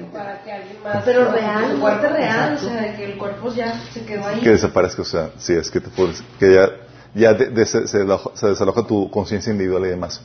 Pero 1.05 1.31
real, 1.31 1.77
muerte 1.77 2.07
real, 2.09 2.55
o 2.55 2.59
sea, 2.59 2.95
que 2.95 3.05
el 3.05 3.17
cuerpo 3.17 3.51
ya 3.53 3.79
se 3.91 4.05
quedó 4.05 4.27
ahí. 4.27 4.41
Que 4.41 4.51
desaparezca, 4.51 5.01
o 5.01 5.05
sea, 5.05 5.31
sí, 5.37 5.53
es 5.53 5.71
que, 5.71 5.79
te 5.79 5.89
puedes, 5.89 6.21
que 6.39 6.53
ya, 6.53 6.69
ya 7.15 7.65
se, 7.65 7.87
se, 7.87 8.47
desaloja 8.47 8.85
tu 8.85 9.09
conciencia 9.09 9.51
individual 9.51 9.85
y 9.85 9.89
demás. 9.89 10.21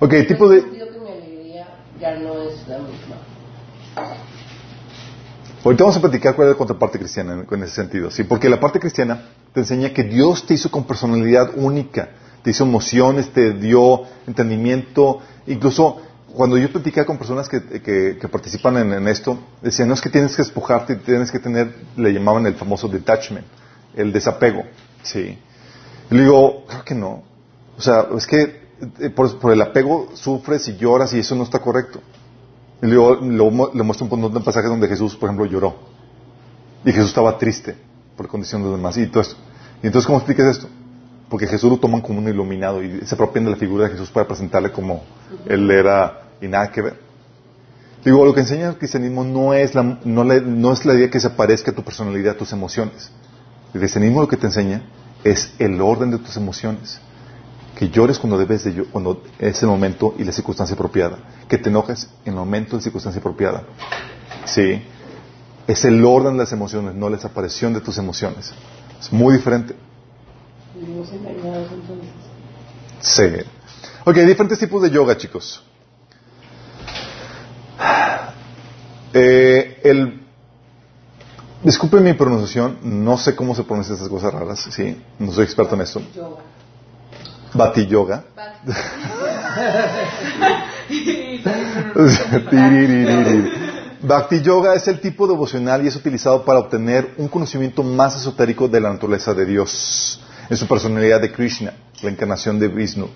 Ok, 0.00 0.14
tipo 0.26 0.48
de... 0.48 0.64
ya 2.00 2.18
no 2.18 2.40
es 2.40 2.66
la 2.66 2.78
misma. 2.78 3.16
Ahorita 5.62 5.84
vamos 5.84 5.96
a 5.98 6.00
platicar 6.00 6.34
cuál 6.34 6.48
es 6.48 6.54
la 6.54 6.58
contraparte 6.58 6.98
cristiana 6.98 7.44
en 7.50 7.62
ese 7.62 7.74
sentido, 7.74 8.10
¿sí? 8.10 8.24
Porque 8.24 8.48
la 8.48 8.58
parte 8.58 8.80
cristiana 8.80 9.28
te 9.52 9.60
enseña 9.60 9.92
que 9.92 10.04
Dios 10.04 10.46
te 10.46 10.54
hizo 10.54 10.70
con 10.70 10.84
personalidad 10.84 11.50
única, 11.54 12.12
te 12.42 12.50
hizo 12.50 12.64
emociones, 12.64 13.28
te 13.30 13.52
dio 13.52 14.04
entendimiento, 14.26 15.20
incluso 15.46 16.00
cuando 16.34 16.56
yo 16.56 16.72
platicaba 16.72 17.06
con 17.06 17.18
personas 17.18 17.46
que, 17.50 17.60
que, 17.82 18.28
participan 18.28 18.78
en, 18.78 19.06
esto, 19.06 19.38
decían, 19.60 19.88
no 19.88 19.94
es 19.94 20.00
que 20.00 20.08
tienes 20.08 20.34
que 20.34 20.42
despojarte, 20.42 20.96
tienes 20.96 21.30
que 21.30 21.40
tener, 21.40 21.74
le 21.96 22.10
llamaban 22.14 22.46
el 22.46 22.54
famoso 22.54 22.88
detachment, 22.88 23.46
el 23.94 24.12
desapego. 24.12 24.64
Sí. 25.02 25.38
Y 26.10 26.14
le 26.14 26.22
digo, 26.22 26.64
creo 26.66 26.84
que 26.84 26.94
no. 26.94 27.22
O 27.76 27.82
sea, 27.82 28.06
es 28.16 28.26
que 28.26 28.59
eh, 29.00 29.10
por, 29.10 29.52
el 29.52 29.62
apego 29.62 30.08
sufres 30.14 30.68
y 30.68 30.76
lloras 30.76 31.12
y 31.12 31.18
eso 31.18 31.34
no 31.34 31.44
está 31.44 31.58
correcto. 31.58 32.00
Y 32.82 32.86
le, 32.86 32.96
muestro 32.96 34.06
un, 34.10 34.42
pasaje 34.42 34.68
donde 34.68 34.88
Jesús, 34.88 35.14
por 35.16 35.28
ejemplo, 35.28 35.46
lloró. 35.46 35.76
Y 36.84 36.92
Jesús 36.92 37.08
estaba 37.08 37.36
triste 37.36 37.76
por 38.16 38.26
condición 38.28 38.62
de 38.62 38.68
los 38.68 38.78
demás. 38.78 38.96
Y, 38.96 39.06
todo 39.06 39.20
esto. 39.20 39.36
y 39.82 39.86
entonces, 39.86 40.06
¿cómo 40.06 40.18
explicas 40.18 40.56
esto? 40.56 40.68
porque 41.30 41.46
Jesús 41.46 41.70
lo 41.70 41.78
toman 41.78 42.00
como 42.00 42.18
un 42.18 42.28
iluminado 42.28 42.82
y 42.82 43.00
se 43.06 43.14
apropian 43.14 43.44
de 43.44 43.52
la 43.52 43.56
figura 43.56 43.84
de 43.84 43.92
Jesús 43.92 44.10
para 44.10 44.26
presentarle 44.26 44.72
como 44.72 45.04
él 45.46 45.70
era 45.70 46.22
y 46.40 46.48
nada 46.48 46.70
que 46.72 46.82
ver. 46.82 46.98
Digo, 48.04 48.24
lo 48.24 48.34
que 48.34 48.40
enseña 48.40 48.68
el 48.68 48.76
cristianismo 48.76 49.22
no 49.22 49.54
es 49.54 49.74
la, 49.74 49.82
no, 49.82 50.72
es 50.72 50.84
la 50.84 50.94
idea 50.94 51.08
que 51.08 51.20
se 51.20 51.28
aparezca 51.28 51.70
a 51.70 51.74
tu 51.74 51.84
personalidad, 51.84 52.34
a 52.34 52.36
tus 52.36 52.52
emociones. 52.52 53.12
El 53.72 53.80
cristianismo 53.80 54.20
lo 54.20 54.28
que 54.28 54.36
te 54.36 54.46
enseña 54.46 54.82
es 55.22 55.52
el 55.60 55.80
orden 55.80 56.10
de 56.10 56.18
tus 56.18 56.36
emociones. 56.36 57.00
Que 57.74 57.88
llores 57.88 58.18
cuando 58.18 58.36
debes 58.36 58.64
de 58.64 58.84
cuando 58.84 59.22
es 59.38 59.62
el 59.62 59.68
momento 59.68 60.14
y 60.18 60.24
la 60.24 60.32
circunstancia 60.32 60.74
apropiada. 60.74 61.18
Que 61.48 61.58
te 61.58 61.70
enojes 61.70 62.08
en 62.24 62.32
el 62.32 62.38
momento 62.38 62.76
y 62.76 62.80
circunstancia 62.80 63.20
apropiada. 63.20 63.64
Sí. 64.44 64.82
Es 65.66 65.84
el 65.84 66.04
orden 66.04 66.34
de 66.34 66.40
las 66.40 66.52
emociones, 66.52 66.94
no 66.94 67.08
la 67.08 67.16
desaparición 67.16 67.72
de 67.72 67.80
tus 67.80 67.96
emociones. 67.98 68.52
Es 69.00 69.12
muy 69.12 69.36
diferente. 69.36 69.74
Sí. 73.00 73.24
Ok, 74.04 74.16
diferentes 74.16 74.58
tipos 74.58 74.82
de 74.82 74.90
yoga, 74.90 75.16
chicos. 75.16 75.62
Eh, 79.12 79.80
el, 79.82 80.22
disculpe 81.62 82.00
mi 82.00 82.12
pronunciación, 82.14 82.78
no 82.82 83.18
sé 83.18 83.34
cómo 83.34 83.54
se 83.54 83.64
pronuncian 83.64 83.96
estas 83.96 84.08
cosas 84.08 84.32
raras, 84.32 84.68
sí, 84.70 85.02
no 85.18 85.32
soy 85.32 85.44
experto 85.44 85.74
en 85.74 85.80
esto. 85.80 86.00
Bati 87.54 87.86
yoga. 87.86 88.24
Bhakti 94.02 94.40
Yoga 94.40 94.74
es 94.74 94.88
el 94.88 95.00
tipo 95.00 95.26
devocional 95.26 95.84
y 95.84 95.88
es 95.88 95.96
utilizado 95.96 96.44
para 96.44 96.60
obtener 96.60 97.14
un 97.18 97.28
conocimiento 97.28 97.82
más 97.82 98.16
esotérico 98.16 98.66
de 98.66 98.80
la 98.80 98.90
naturaleza 98.92 99.34
de 99.34 99.44
Dios, 99.44 100.20
en 100.48 100.56
su 100.56 100.66
personalidad 100.66 101.20
de 101.20 101.30
Krishna, 101.30 101.74
la 102.02 102.10
encarnación 102.10 102.58
de 102.58 102.68
Vishnu. 102.68 103.08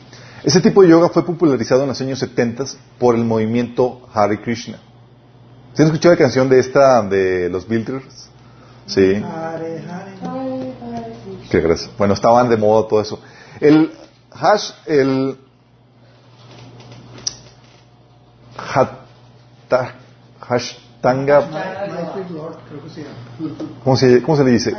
Ese 0.42 0.60
tipo 0.60 0.82
de 0.82 0.88
yoga 0.88 1.08
fue 1.08 1.24
popularizado 1.24 1.82
en 1.82 1.88
los 1.88 2.00
años 2.00 2.18
70 2.18 2.64
por 2.98 3.14
el 3.14 3.24
movimiento 3.24 4.06
Hare 4.12 4.42
Krishna. 4.42 4.78
¿Se 5.72 5.82
han 5.82 5.88
escuchado 5.88 6.14
la 6.14 6.18
canción 6.18 6.48
de 6.50 6.60
esta, 6.60 7.02
de 7.02 7.48
los 7.48 7.66
Beatles? 7.66 8.04
Sí. 8.86 9.22
Qué 11.50 11.60
gracias. 11.60 11.90
Bueno, 11.96 12.12
estaban 12.12 12.50
de 12.50 12.58
moda 12.58 12.86
todo 12.86 13.00
eso. 13.00 13.20
El 13.58 13.90
hash, 14.34 14.70
el 14.86 15.38
hatta, 18.56 19.94
hashtanga, 20.40 21.48
¿cómo 23.82 23.96
se, 23.96 24.22
¿cómo 24.22 24.36
se 24.36 24.44
le 24.44 24.50
dice? 24.50 24.74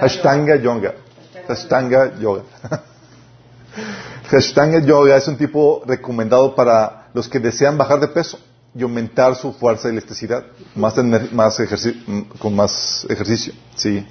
Hashtanga 0.00 0.56
yoga. 0.56 0.94
Hashtanga 1.46 2.18
yoga. 2.18 2.42
Hashtanga 4.30 4.80
yoga 4.80 5.16
es 5.16 5.28
un 5.28 5.36
tipo 5.36 5.82
recomendado 5.86 6.54
para 6.54 7.08
los 7.14 7.28
que 7.28 7.38
desean 7.38 7.78
bajar 7.78 8.00
de 8.00 8.08
peso 8.08 8.38
y 8.74 8.82
aumentar 8.82 9.36
su 9.36 9.52
fuerza 9.52 9.88
y 9.88 9.92
elasticidad, 9.92 10.44
más, 10.74 10.96
más 11.32 11.60
con 12.38 12.54
más 12.54 13.06
ejercicio, 13.08 13.54
sí, 13.74 14.06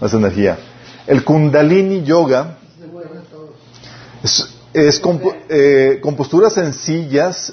más 0.00 0.14
energía. 0.14 0.58
El 1.06 1.24
Kundalini 1.24 2.04
Yoga 2.04 2.57
es, 4.22 4.48
es 4.72 5.00
con, 5.00 5.20
eh, 5.48 6.00
sencillas, 6.54 7.52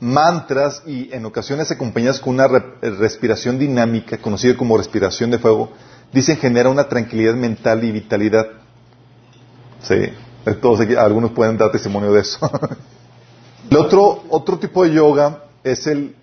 mantras 0.00 0.82
y 0.86 1.12
en 1.14 1.24
ocasiones 1.24 1.70
acompañadas 1.70 2.20
con 2.20 2.34
una 2.34 2.46
re- 2.48 2.90
respiración 2.98 3.58
dinámica, 3.58 4.18
conocida 4.18 4.56
como 4.56 4.76
respiración 4.76 5.30
de 5.30 5.38
fuego, 5.38 5.72
dicen 6.12 6.36
genera 6.36 6.68
una 6.68 6.88
tranquilidad 6.88 7.34
mental 7.34 7.82
y 7.84 7.92
vitalidad. 7.92 8.46
Sí, 9.82 9.96
todos 10.60 10.80
algunos 10.98 11.32
pueden 11.32 11.56
dar 11.56 11.72
testimonio 11.72 12.12
de 12.12 12.20
eso. 12.20 12.38
El 13.70 13.76
otro, 13.78 14.24
otro 14.28 14.58
tipo 14.58 14.84
de 14.84 14.92
yoga 14.92 15.44
es 15.62 15.86
el 15.86 16.14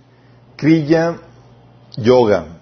Kriya 0.55 1.17
Yoga, 1.97 2.60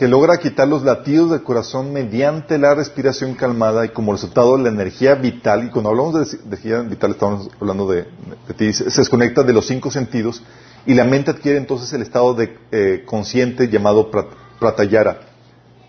que 0.00 0.08
logra 0.08 0.38
quitar 0.38 0.66
los 0.66 0.82
latidos 0.82 1.30
del 1.30 1.42
corazón 1.42 1.92
mediante 1.92 2.56
la 2.56 2.74
respiración 2.74 3.34
calmada 3.34 3.84
y 3.84 3.90
como 3.90 4.12
resultado 4.12 4.56
la 4.56 4.70
energía 4.70 5.14
vital, 5.14 5.66
y 5.66 5.68
cuando 5.68 5.90
hablamos 5.90 6.14
de 6.30 6.38
energía 6.42 6.80
vital 6.80 7.10
estamos 7.10 7.50
hablando 7.60 7.86
de, 7.86 8.06
de 8.48 8.54
ti, 8.56 8.72
se 8.72 8.84
desconecta 8.84 9.42
de 9.42 9.52
los 9.52 9.66
cinco 9.66 9.90
sentidos 9.90 10.42
y 10.86 10.94
la 10.94 11.04
mente 11.04 11.32
adquiere 11.32 11.58
entonces 11.58 11.92
el 11.92 12.00
estado 12.00 12.32
de 12.32 12.56
eh, 12.72 13.02
consciente 13.04 13.68
llamado 13.68 14.10
prat- 14.10 14.30
pratayara. 14.58 15.20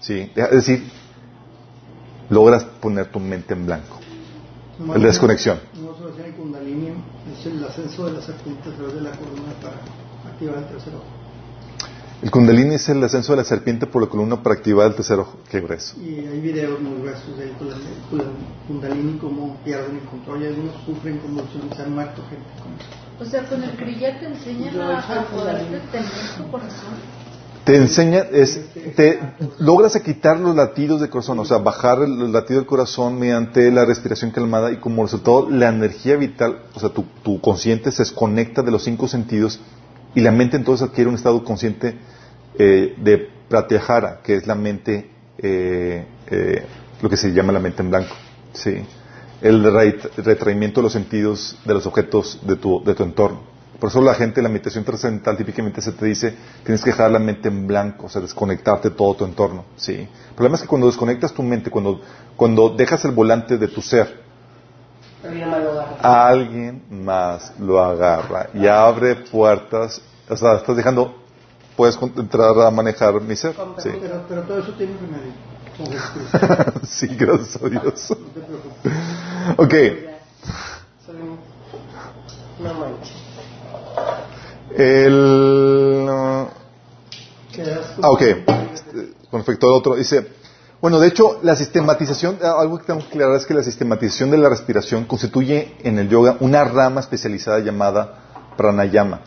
¿sí? 0.01 0.29
Es 0.35 0.51
decir, 0.51 0.83
logras 2.29 2.65
poner 2.65 3.05
tu 3.05 3.21
mente 3.21 3.53
en 3.53 3.65
blanco. 3.65 3.97
El 4.93 5.03
desconexión. 5.03 5.57
No 5.81 5.95
se 5.95 6.31
Kundalini, 6.33 6.89
es 7.39 7.45
el 7.45 7.63
ascenso 7.63 8.07
de 8.07 8.11
la 8.11 8.21
serpiente 8.21 8.71
a 8.71 8.73
través 8.73 8.93
de 8.93 9.01
la 9.03 9.11
columna 9.11 9.53
para 9.61 9.75
activar 10.33 10.57
el 10.57 10.65
tercer 10.65 10.95
ojo. 10.95 11.20
El 12.21 12.29
kundalini 12.29 12.75
es 12.75 12.87
el 12.87 13.03
ascenso 13.03 13.33
de 13.33 13.37
la 13.37 13.43
serpiente 13.43 13.87
por 13.87 14.03
la 14.03 14.07
columna 14.07 14.43
para 14.43 14.53
activar 14.55 14.85
el 14.87 14.93
tercer 14.95 15.17
ojo. 15.17 15.37
Qué 15.49 15.59
grueso. 15.59 15.95
Y 15.99 16.19
hay 16.19 16.39
videos 16.39 16.79
muy 16.79 17.01
gruesos 17.01 17.35
del 17.35 17.49
Kundalini- 17.57 18.67
Kundalini, 18.67 19.17
cómo 19.17 19.57
pierden 19.65 19.97
el 19.97 20.03
control 20.03 20.43
y 20.43 20.45
algunos 20.45 20.75
sufren 20.85 21.17
convulsiones, 21.17 21.79
han 21.79 21.93
muerto 21.95 22.21
gente. 22.29 22.45
O 23.19 23.25
sea, 23.25 23.43
con 23.47 23.63
el 23.63 23.71
Kriya 23.71 24.19
te 24.19 24.27
enseñan 24.27 24.79
a, 24.81 24.99
a 24.99 25.25
poder 25.25 25.63
detener 25.63 26.11
tu 26.37 26.51
corazón. 26.51 27.21
Te 27.63 27.75
enseña, 27.75 28.19
es, 28.31 28.59
te 28.95 29.19
logras 29.59 29.95
a 29.95 30.01
quitar 30.03 30.39
los 30.39 30.55
latidos 30.55 30.99
del 31.01 31.09
corazón, 31.11 31.37
o 31.39 31.45
sea, 31.45 31.57
bajar 31.59 31.99
el, 32.03 32.19
el 32.21 32.31
latido 32.31 32.59
del 32.59 32.67
corazón 32.67 33.19
mediante 33.19 33.69
la 33.71 33.85
respiración 33.85 34.31
calmada 34.31 34.71
y 34.71 34.77
como 34.77 35.03
resultado 35.03 35.47
la 35.49 35.69
energía 35.69 36.15
vital, 36.17 36.63
o 36.73 36.79
sea, 36.79 36.89
tu, 36.89 37.03
tu 37.23 37.39
consciente 37.39 37.91
se 37.91 38.01
desconecta 38.03 38.61
de 38.63 38.71
los 38.71 38.83
cinco 38.83 39.07
sentidos 39.07 39.59
y 40.15 40.21
la 40.21 40.31
mente 40.31 40.57
entonces 40.57 40.87
adquiere 40.87 41.09
un 41.09 41.15
estado 41.15 41.43
consciente 41.43 41.95
eh, 42.57 42.95
de 42.97 43.29
pratyahara, 43.49 44.21
que 44.23 44.35
es 44.35 44.47
la 44.47 44.55
mente, 44.55 45.09
eh, 45.37 46.05
eh, 46.27 46.65
lo 47.01 47.09
que 47.09 47.17
se 47.17 47.31
llama 47.33 47.51
la 47.53 47.59
mente 47.59 47.81
en 47.81 47.89
blanco, 47.89 48.15
sí, 48.53 48.83
el 49.41 49.63
re- 49.63 49.97
retraimiento 50.17 50.81
de 50.81 50.83
los 50.83 50.93
sentidos 50.93 51.57
de 51.65 51.73
los 51.73 51.85
objetos 51.85 52.39
de 52.45 52.55
tu, 52.55 52.83
de 52.83 52.93
tu 52.93 53.03
entorno. 53.03 53.51
Por 53.79 53.89
eso 53.89 53.99
la 53.99 54.13
gente, 54.13 54.43
la 54.43 54.49
meditación 54.49 54.83
trascendental 54.83 55.35
típicamente 55.37 55.81
se 55.81 55.91
te 55.93 56.05
dice, 56.05 56.35
tienes 56.63 56.83
que 56.83 56.91
dejar 56.91 57.09
la 57.09 57.17
mente 57.17 57.47
en 57.47 57.65
blanco, 57.65 58.05
o 58.05 58.09
sea, 58.09 58.21
desconectarte 58.21 58.89
de 58.91 58.95
todo 58.95 59.15
tu 59.15 59.25
entorno. 59.25 59.65
Sí. 59.75 59.93
El 59.93 60.35
problema 60.35 60.55
es 60.55 60.61
que 60.61 60.67
cuando 60.67 60.85
desconectas 60.85 61.33
tu 61.33 61.41
mente, 61.41 61.71
cuando, 61.71 61.99
cuando 62.35 62.69
dejas 62.69 63.03
el 63.05 63.11
volante 63.11 63.57
de 63.57 63.67
tu 63.67 63.81
ser, 63.81 64.20
Alguien 66.01 66.83
más 66.89 67.53
lo 67.59 67.83
agarra. 67.83 68.49
y 68.53 68.67
abre 68.67 69.15
puertas, 69.15 70.01
o 70.29 70.35
sea, 70.35 70.55
estás 70.55 70.75
dejando, 70.75 71.15
puedes 71.75 71.97
entrar 72.01 72.59
a 72.59 72.71
manejar 72.71 73.19
mi 73.21 73.35
ser. 73.35 73.53
Sí, 73.77 73.89
Pero, 74.01 74.25
pero 74.27 74.43
todo 74.43 74.59
eso 74.59 74.73
tiene 74.73 74.93
remedio. 74.93 75.33
Con 75.77 75.87
Jesucristo. 75.87 76.79
sí 76.87 77.07
gracias 77.15 77.63
a 77.63 77.69
Dios. 77.69 78.07
Preocupes. 78.33 78.93
Ok, 79.57 79.73
un- 81.19 81.39
el... 84.77 86.07
Ah, 88.01 88.09
ok. 88.09 88.21
Con 89.29 89.39
respecto 89.39 89.67
al 89.67 89.73
otro, 89.73 89.95
dice, 89.95 90.27
bueno, 90.81 90.99
de 90.99 91.09
hecho, 91.09 91.39
la 91.43 91.55
sistematización, 91.55 92.39
ah, 92.41 92.55
algo 92.59 92.79
que 92.79 92.85
tengo 92.85 93.01
que 93.01 93.05
aclarar 93.05 93.35
es 93.35 93.45
que 93.45 93.53
la 93.53 93.61
sistematización 93.61 94.31
de 94.31 94.39
la 94.39 94.49
respiración 94.49 95.05
constituye 95.05 95.75
en 95.83 95.99
el 95.99 96.09
yoga 96.09 96.37
una 96.39 96.63
rama 96.63 97.01
especializada 97.01 97.59
llamada 97.59 98.53
pranayama, 98.57 99.21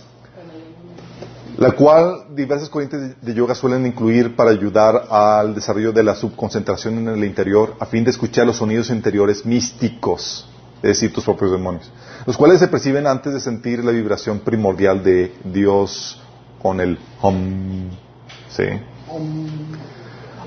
la 1.56 1.70
cual 1.70 2.34
diversas 2.34 2.68
corrientes 2.68 3.22
de 3.22 3.34
yoga 3.34 3.54
suelen 3.54 3.86
incluir 3.86 4.34
para 4.34 4.50
ayudar 4.50 5.06
al 5.08 5.54
desarrollo 5.54 5.92
de 5.92 6.02
la 6.02 6.16
subconcentración 6.16 6.98
en 6.98 7.08
el 7.08 7.24
interior 7.24 7.76
a 7.78 7.86
fin 7.86 8.02
de 8.02 8.10
escuchar 8.10 8.46
los 8.46 8.56
sonidos 8.56 8.90
interiores 8.90 9.46
místicos, 9.46 10.48
es 10.78 10.88
decir, 10.88 11.12
tus 11.12 11.22
propios 11.22 11.52
demonios, 11.52 11.88
los 12.26 12.36
cuales 12.36 12.58
se 12.58 12.66
perciben 12.66 13.06
antes 13.06 13.32
de 13.32 13.38
sentir 13.38 13.84
la 13.84 13.92
vibración 13.92 14.40
primordial 14.40 15.04
de 15.04 15.32
Dios 15.44 16.20
con 16.60 16.80
el 16.80 16.98
hum. 17.22 17.90
¿sí? 18.48 18.64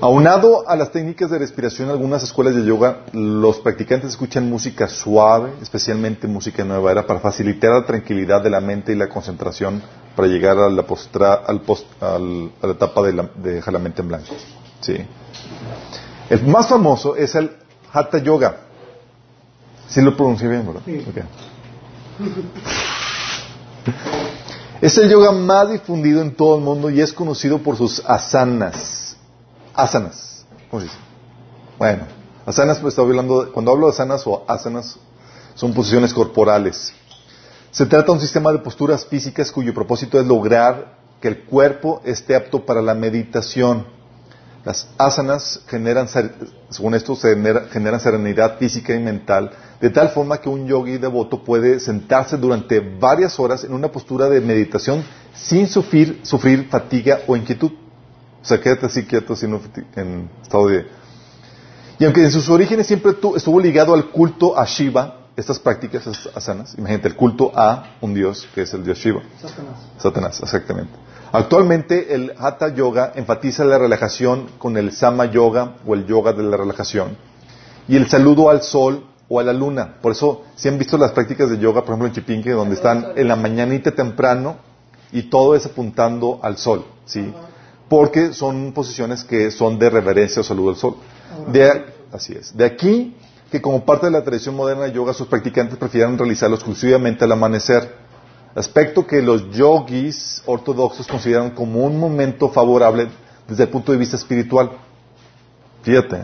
Aunado 0.00 0.68
a 0.68 0.76
las 0.76 0.92
técnicas 0.92 1.28
de 1.30 1.38
respiración, 1.38 1.88
en 1.88 1.92
algunas 1.92 2.22
escuelas 2.22 2.54
de 2.54 2.64
yoga, 2.64 3.00
los 3.12 3.58
practicantes 3.58 4.10
escuchan 4.10 4.48
música 4.48 4.86
suave, 4.86 5.50
especialmente 5.60 6.28
música 6.28 6.62
nueva 6.64 6.92
era, 6.92 7.04
para 7.06 7.18
facilitar 7.18 7.72
la 7.72 7.84
tranquilidad 7.84 8.40
de 8.42 8.50
la 8.50 8.60
mente 8.60 8.92
y 8.92 8.94
la 8.94 9.08
concentración 9.08 9.82
para 10.14 10.28
llegar 10.28 10.56
a 10.58 10.68
la, 10.68 10.84
postra, 10.84 11.34
al 11.34 11.62
post- 11.62 11.86
al- 12.00 12.52
a 12.62 12.66
la 12.68 12.72
etapa 12.74 13.02
de, 13.02 13.12
la, 13.12 13.28
de 13.34 13.54
dejar 13.54 13.72
la 13.72 13.80
mente 13.80 14.02
en 14.02 14.08
blanco. 14.08 14.34
¿sí? 14.80 14.96
El 16.30 16.44
más 16.46 16.68
famoso 16.68 17.16
es 17.16 17.34
el 17.34 17.50
Hatha 17.92 18.18
Yoga. 18.18 18.56
Sí 19.88 20.00
lo 20.00 20.16
pronuncié 20.16 20.48
bien, 20.48 20.64
¿verdad? 20.66 20.82
Sí. 20.84 21.04
Es 24.80 24.96
el 24.98 25.10
yoga 25.10 25.32
más 25.32 25.70
difundido 25.70 26.20
en 26.22 26.34
todo 26.36 26.56
el 26.58 26.62
mundo 26.62 26.88
y 26.90 27.00
es 27.00 27.12
conocido 27.12 27.58
por 27.58 27.76
sus 27.76 28.00
asanas. 28.06 29.07
Asanas. 29.78 30.44
¿Cómo 30.68 30.80
se 30.80 30.88
dice? 30.88 30.98
Bueno, 31.78 32.02
asanas, 32.44 32.80
pues 32.80 32.98
hablando, 32.98 33.52
cuando 33.52 33.70
hablo 33.70 33.86
de 33.86 33.92
asanas 33.92 34.26
o 34.26 34.44
asanas, 34.48 34.98
son 35.54 35.72
posiciones 35.72 36.12
corporales. 36.12 36.92
Se 37.70 37.86
trata 37.86 38.06
de 38.06 38.12
un 38.14 38.20
sistema 38.20 38.50
de 38.50 38.58
posturas 38.58 39.06
físicas 39.06 39.52
cuyo 39.52 39.72
propósito 39.72 40.18
es 40.18 40.26
lograr 40.26 40.96
que 41.20 41.28
el 41.28 41.44
cuerpo 41.44 42.02
esté 42.04 42.34
apto 42.34 42.66
para 42.66 42.82
la 42.82 42.92
meditación. 42.94 43.86
Las 44.64 44.88
asanas 44.98 45.60
generan, 45.68 46.08
según 46.08 46.96
esto, 46.96 47.14
generan 47.14 48.00
serenidad 48.00 48.58
física 48.58 48.92
y 48.96 48.98
mental, 48.98 49.52
de 49.80 49.90
tal 49.90 50.08
forma 50.08 50.38
que 50.38 50.48
un 50.48 50.66
yogi 50.66 50.98
devoto 50.98 51.44
puede 51.44 51.78
sentarse 51.78 52.36
durante 52.36 52.80
varias 52.80 53.38
horas 53.38 53.62
en 53.62 53.72
una 53.72 53.92
postura 53.92 54.28
de 54.28 54.40
meditación 54.40 55.04
sin 55.32 55.68
sufrir, 55.68 56.18
sufrir 56.24 56.68
fatiga 56.68 57.20
o 57.28 57.36
inquietud. 57.36 57.70
O 58.48 58.54
sea, 58.56 58.62
quédate 58.62 58.86
así 58.86 59.04
quieto, 59.04 59.34
así 59.34 59.44
en, 59.44 60.30
estado 60.40 60.68
de... 60.68 60.86
Y 61.98 62.04
aunque 62.06 62.24
en 62.24 62.30
sus 62.30 62.48
orígenes 62.48 62.86
siempre 62.86 63.12
tu- 63.12 63.36
estuvo 63.36 63.60
ligado 63.60 63.92
al 63.92 64.06
culto 64.06 64.58
a 64.58 64.64
Shiva, 64.64 65.16
estas 65.36 65.58
prácticas, 65.58 66.06
asanas, 66.34 66.74
imagínate, 66.78 67.08
el 67.08 67.14
culto 67.14 67.52
a 67.54 67.90
un 68.00 68.14
dios, 68.14 68.48
que 68.54 68.62
es 68.62 68.72
el 68.72 68.84
dios 68.84 68.96
Shiva. 68.96 69.20
Satanás. 69.38 69.74
Satanás, 69.98 70.40
exactamente. 70.40 70.92
Actualmente 71.30 72.14
el 72.14 72.32
Hatha 72.38 72.74
Yoga 72.74 73.12
enfatiza 73.16 73.66
la 73.66 73.76
relajación 73.76 74.46
con 74.56 74.78
el 74.78 74.92
Sama 74.92 75.26
Yoga 75.26 75.74
o 75.86 75.92
el 75.92 76.06
yoga 76.06 76.32
de 76.32 76.42
la 76.44 76.56
relajación 76.56 77.18
y 77.86 77.96
el 77.96 78.08
saludo 78.08 78.48
al 78.48 78.62
sol 78.62 79.04
o 79.28 79.40
a 79.40 79.42
la 79.42 79.52
luna. 79.52 79.96
Por 80.00 80.12
eso, 80.12 80.44
si 80.56 80.68
han 80.68 80.78
visto 80.78 80.96
las 80.96 81.12
prácticas 81.12 81.50
de 81.50 81.58
yoga, 81.58 81.82
por 81.82 81.90
ejemplo 81.90 82.06
en 82.08 82.14
Chipinque, 82.14 82.52
donde 82.52 82.76
están 82.76 83.08
en 83.14 83.28
la 83.28 83.36
mañanita 83.36 83.90
temprano 83.90 84.56
y 85.12 85.24
todo 85.24 85.54
es 85.54 85.66
apuntando 85.66 86.40
al 86.42 86.56
sol, 86.56 86.86
¿sí? 87.04 87.30
Porque 87.88 88.32
son 88.32 88.72
posiciones 88.72 89.24
que 89.24 89.50
son 89.50 89.78
de 89.78 89.88
reverencia 89.90 90.40
o 90.40 90.44
saludo 90.44 90.70
al 90.70 90.76
sol. 90.76 90.96
Así 92.12 92.32
es. 92.32 92.56
De 92.56 92.64
aquí 92.64 93.14
que 93.50 93.62
como 93.62 93.84
parte 93.84 94.06
de 94.06 94.12
la 94.12 94.22
tradición 94.22 94.54
moderna 94.54 94.84
de 94.84 94.92
yoga 94.92 95.14
sus 95.14 95.26
practicantes 95.26 95.78
prefieren 95.78 96.18
realizarlo 96.18 96.56
exclusivamente 96.56 97.24
al 97.24 97.32
amanecer, 97.32 97.96
aspecto 98.54 99.06
que 99.06 99.22
los 99.22 99.50
yogis 99.50 100.42
ortodoxos 100.44 101.06
consideran 101.06 101.50
como 101.50 101.84
un 101.84 101.98
momento 101.98 102.50
favorable 102.50 103.08
desde 103.46 103.64
el 103.64 103.68
punto 103.70 103.92
de 103.92 103.98
vista 103.98 104.16
espiritual. 104.16 104.70
Fíjate. 105.82 106.22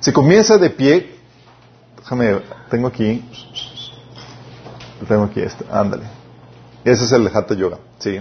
Se 0.00 0.12
comienza 0.12 0.58
de 0.58 0.70
pie, 0.70 1.16
déjame, 1.96 2.40
tengo 2.70 2.88
aquí, 2.88 3.24
tengo 5.08 5.24
aquí 5.24 5.40
este, 5.40 5.64
ándale. 5.70 6.04
Ese 6.84 7.04
es 7.04 7.12
el 7.12 7.28
Hatha 7.28 7.54
Yoga, 7.54 7.78
¿sí? 7.98 8.20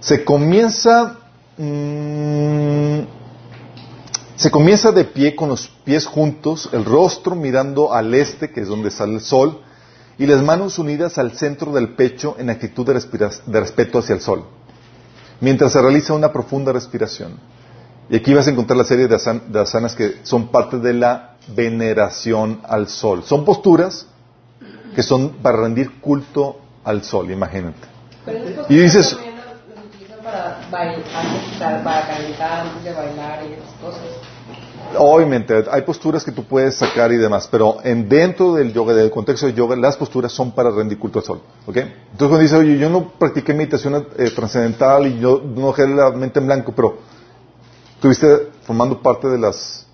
Se 0.00 0.24
comienza, 0.24 1.18
mmm, 1.60 3.00
se 4.36 4.50
comienza 4.50 4.90
de 4.90 5.04
pie 5.04 5.36
con 5.36 5.50
los 5.50 5.68
pies 5.84 6.06
juntos, 6.06 6.70
el 6.72 6.86
rostro 6.86 7.34
mirando 7.34 7.92
al 7.92 8.14
este, 8.14 8.50
que 8.50 8.62
es 8.62 8.68
donde 8.68 8.90
sale 8.90 9.14
el 9.16 9.20
sol, 9.20 9.60
y 10.18 10.26
las 10.26 10.42
manos 10.42 10.78
unidas 10.78 11.18
al 11.18 11.32
centro 11.32 11.72
del 11.72 11.94
pecho 11.94 12.36
en 12.38 12.48
actitud 12.48 12.86
de, 12.86 12.94
de 12.94 13.60
respeto 13.60 13.98
hacia 13.98 14.14
el 14.14 14.22
sol, 14.22 14.44
mientras 15.40 15.72
se 15.72 15.82
realiza 15.82 16.14
una 16.14 16.32
profunda 16.32 16.72
respiración. 16.72 17.38
Y 18.08 18.16
aquí 18.16 18.34
vas 18.34 18.46
a 18.46 18.50
encontrar 18.50 18.76
la 18.76 18.84
serie 18.84 19.06
de, 19.06 19.14
asanas 19.14 19.94
que 19.94 20.20
son 20.24 20.48
parte 20.48 20.78
de 20.78 20.94
la 20.94 21.36
veneración 21.54 22.60
al 22.64 22.88
sol. 22.88 23.22
Son 23.24 23.44
posturas 23.44 24.06
que 24.94 25.02
son 25.02 25.34
para 25.42 25.58
rendir 25.58 26.00
culto 26.00 26.60
al 26.82 27.04
sol, 27.04 27.30
imagínate. 27.30 27.86
y 28.68 28.76
dices... 28.76 29.16
Para, 30.70 30.92
bailar, 30.92 31.84
para 31.84 32.06
calentar 32.06 32.66
antes 32.66 32.84
de 32.84 32.92
bailar 32.92 33.40
y 33.48 33.54
esas 33.54 33.72
cosas. 33.80 34.02
Obviamente, 34.96 35.64
hay 35.70 35.82
posturas 35.82 36.24
que 36.24 36.32
tú 36.32 36.44
puedes 36.44 36.76
sacar 36.76 37.12
y 37.12 37.16
demás, 37.16 37.48
pero 37.50 37.78
en 37.84 38.08
dentro 38.08 38.54
del 38.54 38.72
yoga, 38.72 38.92
del 38.94 39.10
contexto 39.10 39.46
del 39.46 39.54
yoga, 39.54 39.76
las 39.76 39.96
posturas 39.96 40.32
son 40.32 40.52
para 40.52 40.70
rendir 40.70 40.98
culto 40.98 41.20
al 41.20 41.24
sol. 41.24 41.40
¿ok? 41.66 41.76
Entonces 41.76 42.18
cuando 42.18 42.38
dice, 42.38 42.56
oye, 42.56 42.78
yo 42.78 42.88
no 42.88 43.08
practiqué 43.10 43.54
meditación 43.54 44.06
eh, 44.16 44.30
trascendental 44.34 45.06
y 45.06 45.20
yo 45.20 45.40
no 45.44 45.68
dejé 45.68 45.86
la 45.86 46.10
mente 46.10 46.40
en 46.40 46.46
blanco, 46.46 46.72
pero 46.74 46.98
estuviste 47.96 48.50
formando 48.62 49.00
parte 49.00 49.28
de 49.28 49.38
las 49.38 49.86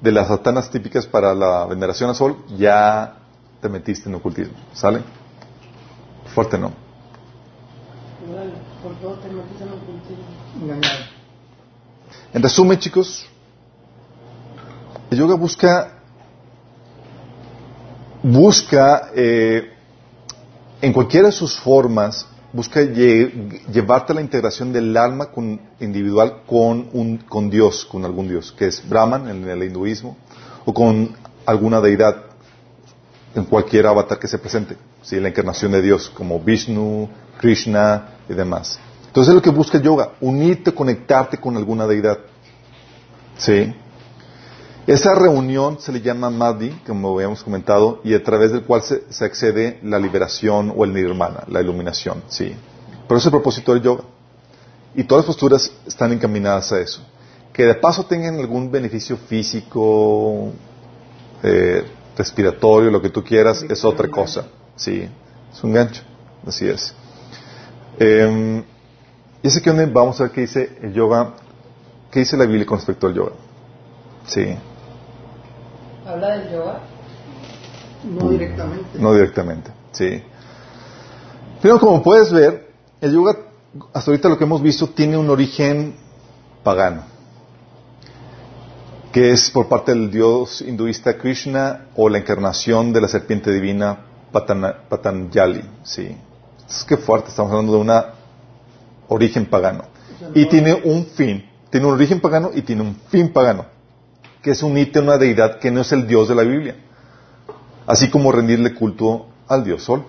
de 0.00 0.12
las 0.12 0.28
satanas 0.28 0.70
típicas 0.70 1.06
para 1.06 1.34
la 1.34 1.66
veneración 1.66 2.08
al 2.08 2.16
sol, 2.16 2.36
ya 2.56 3.16
te 3.60 3.68
metiste 3.68 4.08
en 4.08 4.14
ocultismo. 4.14 4.54
¿Sale? 4.72 5.02
Fuerte 6.34 6.58
no. 6.58 6.72
En 8.22 9.79
resumen, 12.42 12.78
chicos, 12.78 13.26
el 15.10 15.18
yoga 15.18 15.34
busca, 15.34 15.98
busca 18.22 19.10
eh, 19.14 19.72
en 20.80 20.92
cualquiera 20.92 21.26
de 21.28 21.32
sus 21.32 21.58
formas, 21.58 22.26
busca 22.52 22.80
llevarte 22.82 24.12
a 24.12 24.16
la 24.16 24.20
integración 24.20 24.72
del 24.72 24.96
alma 24.96 25.30
individual 25.80 26.42
con, 26.46 26.88
un, 26.92 27.18
con 27.18 27.50
Dios, 27.50 27.84
con 27.84 28.04
algún 28.04 28.28
Dios, 28.28 28.52
que 28.52 28.66
es 28.66 28.88
Brahman 28.88 29.28
en 29.28 29.48
el 29.48 29.62
hinduismo, 29.62 30.16
o 30.64 30.74
con 30.74 31.14
alguna 31.46 31.80
deidad 31.80 32.24
en 33.34 33.44
cualquier 33.44 33.86
avatar 33.86 34.18
que 34.18 34.28
se 34.28 34.38
presente, 34.38 34.76
¿sí? 35.02 35.20
la 35.20 35.28
encarnación 35.28 35.72
de 35.72 35.82
Dios, 35.82 36.10
como 36.10 36.40
Vishnu, 36.40 37.08
Krishna 37.38 38.08
y 38.28 38.34
demás. 38.34 38.78
Entonces 39.10 39.30
es 39.30 39.34
lo 39.34 39.42
que 39.42 39.50
busca 39.50 39.76
el 39.76 39.82
yoga, 39.82 40.12
unirte, 40.20 40.72
conectarte 40.72 41.36
con 41.36 41.56
alguna 41.56 41.84
deidad. 41.84 42.20
¿Sí? 43.36 43.74
Esa 44.86 45.16
reunión 45.16 45.80
se 45.80 45.90
le 45.90 46.00
llama 46.00 46.30
Madhi, 46.30 46.70
como 46.86 47.16
habíamos 47.16 47.42
comentado, 47.42 48.00
y 48.04 48.14
a 48.14 48.22
través 48.22 48.52
del 48.52 48.62
cual 48.62 48.82
se, 48.82 49.24
accede 49.24 49.80
la 49.82 49.98
liberación 49.98 50.72
o 50.76 50.84
el 50.84 50.94
nirvana, 50.94 51.42
la 51.48 51.60
iluminación. 51.60 52.22
Sí. 52.28 52.54
Pero 53.08 53.18
ese 53.18 53.22
es 53.22 53.24
el 53.26 53.30
propósito 53.32 53.74
del 53.74 53.82
yoga. 53.82 54.04
Y 54.94 55.02
todas 55.02 55.24
las 55.24 55.34
posturas 55.34 55.72
están 55.88 56.12
encaminadas 56.12 56.70
a 56.70 56.78
eso. 56.78 57.02
Que 57.52 57.64
de 57.64 57.74
paso 57.74 58.04
tengan 58.04 58.38
algún 58.38 58.70
beneficio 58.70 59.16
físico, 59.16 60.52
eh, 61.42 61.82
respiratorio, 62.16 62.92
lo 62.92 63.02
que 63.02 63.10
tú 63.10 63.24
quieras, 63.24 63.64
es 63.68 63.84
otra 63.84 64.06
cosa. 64.06 64.46
Sí, 64.76 65.08
es 65.52 65.64
un 65.64 65.72
gancho. 65.72 66.02
Así 66.46 66.68
es. 66.68 66.94
Eh, 67.98 68.62
y 69.42 69.48
ese 69.48 69.62
que 69.62 69.70
vamos 69.70 70.20
a 70.20 70.24
ver 70.24 70.32
qué 70.32 70.42
dice 70.42 70.78
el 70.82 70.92
yoga, 70.92 71.34
qué 72.10 72.20
dice 72.20 72.36
la 72.36 72.44
Biblia 72.44 72.66
con 72.66 72.78
respecto 72.78 73.06
al 73.06 73.14
yoga. 73.14 73.32
Sí. 74.26 74.54
¿Habla 76.06 76.38
del 76.38 76.52
yoga? 76.52 76.80
No 78.04 78.28
directamente. 78.30 78.98
No 78.98 79.14
directamente, 79.14 79.70
sí. 79.92 80.22
Pero 81.62 81.78
como 81.78 82.02
puedes 82.02 82.32
ver, 82.32 82.70
el 83.00 83.12
yoga, 83.12 83.36
hasta 83.92 84.10
ahorita 84.10 84.28
lo 84.28 84.38
que 84.38 84.44
hemos 84.44 84.62
visto, 84.62 84.88
tiene 84.88 85.16
un 85.16 85.30
origen 85.30 85.96
pagano, 86.62 87.02
que 89.12 89.32
es 89.32 89.50
por 89.50 89.68
parte 89.68 89.92
del 89.92 90.10
dios 90.10 90.60
hinduista 90.60 91.16
Krishna 91.16 91.86
o 91.96 92.08
la 92.08 92.18
encarnación 92.18 92.92
de 92.92 93.00
la 93.00 93.08
serpiente 93.08 93.50
divina 93.52 94.06
Patanjali, 94.32 95.64
sí. 95.82 96.16
Es 96.68 96.84
que 96.84 96.96
fuerte, 96.96 97.30
estamos 97.30 97.50
hablando 97.50 97.72
de 97.72 97.78
un 97.78 97.90
origen 99.10 99.46
pagano. 99.46 99.84
Y 100.34 100.46
tiene 100.46 100.74
un 100.74 101.06
fin, 101.06 101.48
tiene 101.70 101.86
un 101.86 101.92
origen 101.94 102.20
pagano 102.20 102.50
y 102.54 102.62
tiene 102.62 102.82
un 102.82 102.96
fin 103.10 103.32
pagano 103.32 103.66
que 104.42 104.52
es 104.52 104.62
unirte 104.62 104.98
a 104.98 105.02
una 105.02 105.18
deidad 105.18 105.58
que 105.58 105.70
no 105.70 105.82
es 105.82 105.92
el 105.92 106.06
Dios 106.06 106.28
de 106.28 106.34
la 106.34 106.42
Biblia. 106.42 106.76
Así 107.86 108.08
como 108.08 108.32
rendirle 108.32 108.74
culto 108.74 109.26
al 109.48 109.64
Dios 109.64 109.82
Sol. 109.82 110.04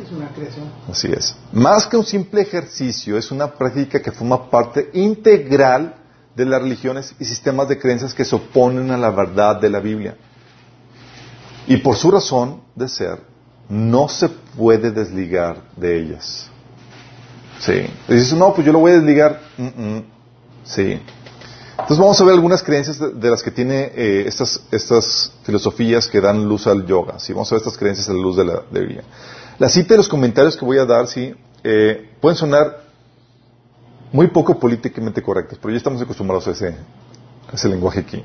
Es 0.00 0.10
una 0.10 0.28
creación. 0.28 0.70
Así 0.90 1.08
es. 1.10 1.36
Más 1.52 1.86
que 1.86 1.96
un 1.96 2.04
simple 2.04 2.42
ejercicio, 2.42 3.16
es 3.16 3.30
una 3.30 3.54
práctica 3.54 4.02
que 4.02 4.10
forma 4.10 4.50
parte 4.50 4.90
integral 4.92 5.94
de 6.34 6.44
las 6.44 6.60
religiones 6.60 7.14
y 7.18 7.24
sistemas 7.24 7.68
de 7.68 7.78
creencias 7.78 8.12
que 8.12 8.24
se 8.24 8.34
oponen 8.34 8.90
a 8.90 8.98
la 8.98 9.10
verdad 9.10 9.60
de 9.60 9.70
la 9.70 9.80
Biblia. 9.80 10.16
Y 11.66 11.76
por 11.78 11.96
su 11.96 12.10
razón 12.10 12.62
de 12.74 12.88
ser, 12.88 13.20
no 13.68 14.08
se 14.08 14.28
puede 14.28 14.90
desligar 14.90 15.62
de 15.76 16.00
ellas. 16.00 16.50
Sí. 17.64 17.86
Y 18.08 18.14
dices, 18.14 18.34
no, 18.34 18.54
pues 18.54 18.66
yo 18.66 18.72
lo 18.72 18.80
voy 18.80 18.92
a 18.92 18.94
desligar. 18.94 19.40
Sí. 20.64 21.00
Entonces 21.72 21.98
vamos 21.98 22.20
a 22.20 22.24
ver 22.24 22.34
algunas 22.34 22.62
creencias 22.62 22.98
de, 22.98 23.30
las 23.30 23.42
que 23.42 23.50
tiene 23.50 23.90
eh, 23.94 24.24
estas, 24.26 24.62
estas 24.70 25.32
filosofías 25.42 26.06
que 26.08 26.20
dan 26.20 26.44
luz 26.44 26.66
al 26.66 26.86
yoga. 26.86 27.18
¿sí? 27.18 27.32
Vamos 27.32 27.50
a 27.50 27.56
ver 27.56 27.62
estas 27.62 27.76
creencias 27.76 28.08
a 28.08 28.12
la 28.12 28.20
luz 28.20 28.36
de 28.36 28.44
la 28.44 28.62
Biblia. 28.70 29.02
La 29.58 29.68
cita 29.68 29.94
y 29.94 29.96
los 29.96 30.08
comentarios 30.08 30.56
que 30.56 30.64
voy 30.64 30.78
a 30.78 30.84
dar, 30.84 31.06
sí, 31.06 31.34
eh, 31.62 32.10
pueden 32.20 32.36
sonar 32.36 32.84
muy 34.12 34.28
poco 34.28 34.58
políticamente 34.58 35.22
correctos, 35.22 35.58
pero 35.60 35.72
ya 35.72 35.78
estamos 35.78 36.00
acostumbrados 36.00 36.46
a 36.46 36.52
ese, 36.52 36.76
ese 37.52 37.68
lenguaje 37.68 38.00
aquí. 38.00 38.22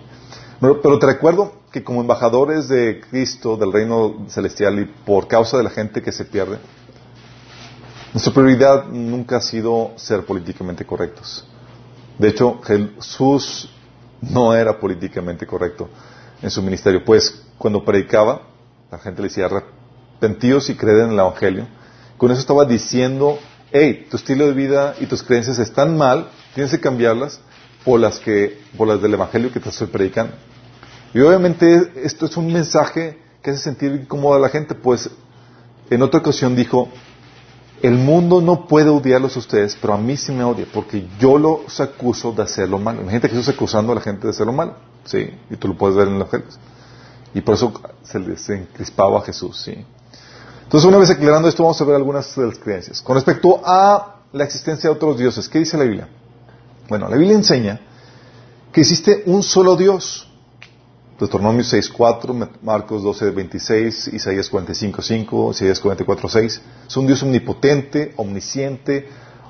Pero, 0.59 0.99
te 0.99 1.05
recuerdo 1.05 1.53
que 1.71 1.83
como 1.83 2.01
embajadores 2.01 2.67
de 2.67 3.01
Cristo, 3.09 3.55
del 3.55 3.71
reino 3.71 4.25
celestial 4.27 4.79
y 4.79 4.85
por 4.85 5.27
causa 5.27 5.57
de 5.57 5.63
la 5.63 5.69
gente 5.69 6.01
que 6.01 6.11
se 6.11 6.25
pierde, 6.25 6.57
nuestra 8.13 8.33
prioridad 8.33 8.87
nunca 8.87 9.37
ha 9.37 9.41
sido 9.41 9.91
ser 9.95 10.25
políticamente 10.25 10.85
correctos. 10.85 11.45
De 12.17 12.29
hecho, 12.29 12.59
Jesús 12.61 13.69
no 14.21 14.53
era 14.53 14.79
políticamente 14.79 15.45
correcto 15.45 15.89
en 16.41 16.49
su 16.49 16.61
ministerio, 16.61 17.03
pues 17.05 17.43
cuando 17.57 17.83
predicaba, 17.83 18.41
la 18.91 18.97
gente 18.97 19.21
le 19.21 19.27
decía, 19.27 19.45
arrepentíos 19.45 20.69
y 20.69 20.75
creed 20.75 21.03
en 21.03 21.11
el 21.11 21.19
Evangelio. 21.19 21.67
Con 22.17 22.31
eso 22.31 22.41
estaba 22.41 22.65
diciendo, 22.65 23.37
hey, 23.71 24.07
tu 24.09 24.17
estilo 24.17 24.47
de 24.47 24.53
vida 24.53 24.95
y 24.99 25.05
tus 25.05 25.23
creencias 25.23 25.59
están 25.59 25.97
mal, 25.97 26.29
tienes 26.55 26.71
que 26.71 26.79
cambiarlas 26.79 27.39
por 27.85 27.99
las, 27.99 28.19
que, 28.19 28.59
por 28.77 28.87
las 28.87 29.01
del 29.01 29.13
Evangelio 29.13 29.51
que 29.51 29.59
te 29.59 29.69
estoy 29.69 29.87
predicando. 29.87 30.33
Y 31.13 31.19
obviamente 31.21 31.91
esto 32.03 32.25
es 32.25 32.37
un 32.37 32.51
mensaje 32.51 33.17
que 33.41 33.51
hace 33.51 33.59
sentir 33.59 33.91
incómodo 33.93 34.35
a 34.35 34.39
la 34.39 34.49
gente, 34.49 34.75
pues 34.75 35.09
en 35.89 36.01
otra 36.01 36.19
ocasión 36.19 36.55
dijo, 36.55 36.89
el 37.81 37.95
mundo 37.95 38.41
no 38.41 38.67
puede 38.67 38.89
odiarlos 38.89 39.35
a 39.35 39.39
ustedes, 39.39 39.77
pero 39.79 39.93
a 39.93 39.97
mí 39.97 40.17
sí 40.17 40.31
me 40.31 40.43
odia, 40.43 40.65
porque 40.73 41.07
yo 41.19 41.37
los 41.37 41.79
acuso 41.79 42.31
de 42.31 42.43
hacer 42.43 42.69
lo. 42.69 42.77
Imagínate 42.77 43.29
que 43.29 43.35
Jesús 43.35 43.49
acusando 43.49 43.91
a 43.91 43.95
la 43.95 44.01
gente 44.01 44.27
de 44.27 44.31
hacer 44.31 44.45
lo 44.45 44.53
malo. 44.53 44.75
Sí, 45.05 45.29
y 45.49 45.55
tú 45.55 45.69
lo 45.69 45.77
puedes 45.77 45.95
ver 45.95 46.07
en 46.07 46.19
los 46.19 46.27
ejemplos. 46.27 46.59
Y 47.33 47.41
por 47.41 47.55
eso 47.55 47.73
se 48.03 48.19
les 48.19 48.49
encrispaba 48.49 49.19
a 49.19 49.21
Jesús, 49.21 49.61
sí. 49.61 49.85
Entonces, 50.63 50.87
una 50.87 50.97
vez 50.97 51.09
aclarando 51.09 51.47
esto, 51.47 51.63
vamos 51.63 51.81
a 51.81 51.85
ver 51.85 51.95
algunas 51.95 52.35
de 52.35 52.45
las 52.45 52.59
creencias. 52.59 53.01
Con 53.01 53.15
respecto 53.15 53.61
a 53.65 54.17
la 54.33 54.43
existencia 54.43 54.89
de 54.89 54.95
otros 54.95 55.17
dioses, 55.17 55.49
¿qué 55.49 55.59
dice 55.59 55.77
la 55.77 55.83
Biblia? 55.83 56.07
Bueno, 56.87 57.07
la 57.09 57.17
Biblia 57.17 57.35
enseña 57.35 57.79
que 58.71 58.81
existe 58.81 59.23
un 59.25 59.41
solo 59.41 59.75
Dios. 59.75 60.28
Deuteronomio 61.19 61.63
6.4, 61.63 62.49
Marcos 62.61 63.03
12.26, 63.03 64.13
Isaías 64.13 64.49
45.5, 64.49 65.51
Isaías 65.51 65.83
44.6. 65.83 66.61
Es 66.87 66.97
un 66.97 67.07
Dios 67.07 67.21
omnipotente, 67.23 68.13
omnisciente, 68.15 69.09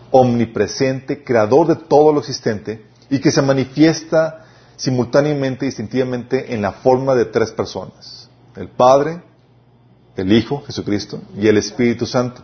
omnipresente, 0.10 1.24
creador 1.24 1.68
de 1.68 1.76
todo 1.76 2.12
lo 2.12 2.20
existente 2.20 2.86
y 3.10 3.20
que 3.20 3.30
se 3.32 3.44
manifiesta 3.44 4.46
simultáneamente 4.78 5.66
y 5.66 5.70
distintivamente 5.70 6.54
en 6.56 6.64
la 6.64 6.72
forma 6.72 7.14
de 7.14 7.26
tres 7.26 7.52
personas. 7.52 8.30
El 8.56 8.70
Padre, 8.70 9.22
el 10.16 10.34
Hijo, 10.34 10.64
Jesucristo, 10.66 11.22
y 11.38 11.48
el 11.48 11.58
Espíritu 11.58 12.08
Santo. 12.08 12.42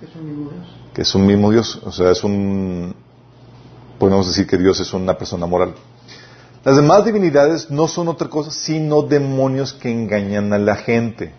Es 0.00 0.14
un 0.14 0.26
mismo 0.26 0.50
Dios. 0.50 0.66
Que 0.94 1.02
es 1.02 1.14
un 1.14 1.26
mismo 1.26 1.50
Dios. 1.50 1.80
O 1.84 1.90
sea, 1.90 2.10
es 2.10 2.22
un... 2.22 2.94
Podemos 3.98 4.28
decir 4.28 4.46
que 4.46 4.56
Dios 4.56 4.78
es 4.80 4.92
una 4.92 5.18
persona 5.18 5.46
moral. 5.46 5.74
Las 6.64 6.76
demás 6.76 7.04
divinidades 7.04 7.70
no 7.70 7.88
son 7.88 8.08
otra 8.08 8.28
cosa 8.28 8.50
sino 8.50 9.02
demonios 9.02 9.72
que 9.72 9.90
engañan 9.90 10.52
a 10.52 10.58
la 10.58 10.76
gente. 10.76 11.32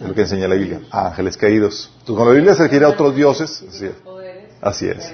Es 0.00 0.06
lo 0.06 0.14
que 0.14 0.20
enseña 0.22 0.46
la 0.46 0.54
Biblia. 0.54 0.80
Ángeles 0.90 1.36
caídos. 1.36 1.90
Entonces, 2.00 2.14
cuando 2.14 2.26
la 2.26 2.36
Biblia 2.36 2.54
se 2.54 2.62
refiere 2.62 2.84
a 2.84 2.88
otros 2.88 3.16
dioses, 3.16 3.64
así 3.68 3.86
es. 3.86 3.94
Así 4.60 4.86
es. 4.86 5.12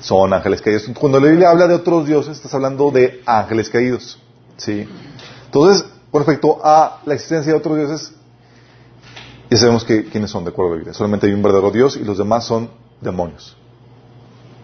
Son 0.00 0.32
ángeles 0.32 0.60
caídos. 0.60 0.88
Cuando 0.98 1.20
la 1.20 1.28
Biblia 1.28 1.50
habla 1.50 1.68
de 1.68 1.74
otros 1.74 2.06
dioses, 2.06 2.36
estás 2.36 2.52
hablando 2.54 2.90
de 2.90 3.22
ángeles 3.26 3.70
caídos. 3.70 4.18
¿Sí? 4.56 4.88
Entonces, 5.46 5.84
con 6.10 6.24
respecto 6.24 6.58
a 6.64 7.00
la 7.04 7.14
existencia 7.14 7.52
de 7.52 7.58
otros 7.58 7.76
dioses, 7.76 8.12
ya 9.48 9.56
sabemos 9.56 9.84
que, 9.84 10.04
quiénes 10.06 10.30
son 10.30 10.44
de 10.44 10.50
acuerdo 10.50 10.72
a 10.72 10.74
la 10.74 10.78
Biblia. 10.78 10.94
Solamente 10.94 11.26
hay 11.26 11.32
un 11.32 11.42
verdadero 11.42 11.70
Dios 11.70 11.96
y 11.96 12.04
los 12.04 12.18
demás 12.18 12.44
son 12.44 12.70
demonios. 13.00 13.56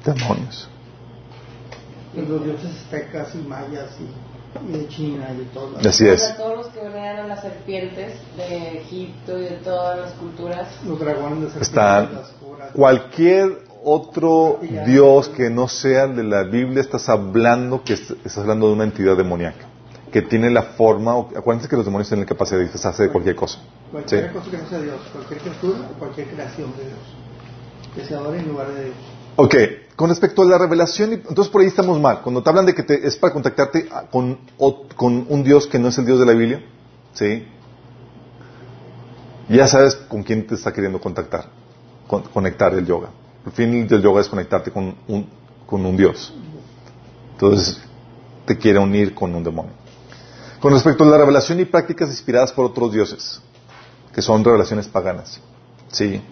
Demonios. 0.05 0.68
Y 2.17 2.21
los 2.27 2.45
dioses 2.45 2.71
aztecas 2.83 3.35
y 3.35 3.39
mayas 3.39 3.91
y, 4.01 4.71
y 4.75 4.79
de 4.79 4.89
China 4.89 5.27
y 5.35 5.37
de 5.39 5.45
lados. 5.55 5.87
Así 5.87 6.09
es. 6.09 6.21
sea, 6.23 6.37
todos 6.37 6.57
los 6.59 6.67
que 6.69 6.81
veneran 6.81 7.27
a 7.27 7.29
las 7.29 7.43
serpientes 7.43 8.14
de 8.37 8.79
Egipto 8.81 9.39
y 9.39 9.43
de 9.45 9.57
todas 9.62 9.99
las 9.99 10.12
culturas. 10.12 10.69
Los 10.87 10.99
dragones 10.99 11.41
de 11.41 11.51
serpientes, 11.51 11.69
Están 11.69 12.14
las 12.14 12.29
cobras. 12.41 12.71
cualquier 12.73 13.59
otro 13.85 14.59
Dios 14.87 15.29
que 15.29 15.51
no 15.51 15.69
sea 15.69 16.05
el 16.05 16.17
de 16.17 16.25
la 16.25 16.43
Biblia, 16.45 16.81
estás 16.81 17.09
hablando 17.09 17.85
que 17.85 17.93
est- 17.93 18.11
estás 18.25 18.39
hablando 18.39 18.67
de 18.69 18.73
una 18.73 18.85
entidad 18.85 19.17
demoníaca 19.17 19.67
que 20.11 20.23
tiene 20.23 20.51
la 20.51 20.62
forma, 20.62 21.14
o- 21.17 21.29
acuérdense 21.37 21.69
que 21.69 21.77
los 21.77 21.85
demonios 21.85 22.09
tienen 22.09 22.25
la 22.25 22.29
capacidad 22.29 22.57
de 22.59 22.64
disfrazarse 22.64 23.03
de 23.05 23.09
cualquier 23.11 23.37
cosa. 23.37 23.59
Cualquier 23.93 24.29
Sí. 24.29 24.33
cosa 24.39 24.51
que 24.51 24.57
no 24.59 24.69
sea 24.69 24.79
Dios, 24.81 25.01
cualquier 25.12 25.41
criatura 25.41 25.79
o 25.95 25.99
cualquier 25.99 26.29
creación 26.29 26.73
de 26.79 26.85
Dios. 26.85 26.99
Que 27.95 28.05
se 28.05 28.14
adore 28.14 28.39
en 28.41 28.49
lugar 28.49 28.73
de 28.73 28.85
Dios. 28.87 28.97
Ok, 29.37 29.55
con 29.97 30.09
respecto 30.09 30.43
a 30.43 30.47
la 30.47 30.59
revelación, 30.59 31.12
entonces 31.12 31.49
por 31.49 31.61
ahí 31.61 31.66
estamos 31.68 32.01
mal. 32.01 32.22
Cuando 32.22 32.43
te 32.43 32.49
hablan 32.49 32.66
de 32.66 32.74
que 32.74 32.82
te- 32.82 33.07
es 33.07 33.16
para 33.16 33.32
contactarte 33.32 33.89
con, 34.11 34.39
con 34.97 35.26
un 35.28 35.43
Dios 35.45 35.66
que 35.66 35.78
no 35.78 35.89
es 35.89 35.99
el 35.99 36.07
Dios 36.07 36.18
de 36.18 36.26
la 36.26 36.32
Biblia, 36.32 36.64
¿sí? 37.12 37.47
Ya 39.49 39.66
sabes 39.68 39.95
con 39.95 40.22
quién 40.22 40.47
te 40.47 40.55
está 40.55 40.72
queriendo 40.72 41.01
contactar, 41.01 41.47
con- 42.07 42.22
conectar 42.22 42.72
el 42.74 42.87
yoga. 42.87 43.11
El 43.45 43.53
fin 43.53 43.87
del 43.87 44.03
yoga 44.03 44.20
es 44.22 44.28
conectarte 44.28 44.70
con 44.72 44.97
un, 45.07 45.28
con 45.66 45.84
un 45.84 45.97
Dios. 45.97 46.32
Entonces, 47.32 47.78
te 48.47 48.57
quiere 48.57 48.78
unir 48.78 49.14
con 49.14 49.34
un 49.34 49.45
demonio. 49.45 49.72
Con 50.61 50.72
respecto 50.72 51.05
a 51.05 51.07
la 51.09 51.18
revelación 51.18 51.61
y 51.61 51.64
prácticas 51.66 52.09
inspiradas 52.09 52.53
por 52.53 52.64
otros 52.64 52.91
dioses, 52.93 53.41
que 54.14 54.22
son 54.22 54.43
revelaciones 54.43 54.89
paganas, 54.89 55.39
¿sí? 55.93 56.22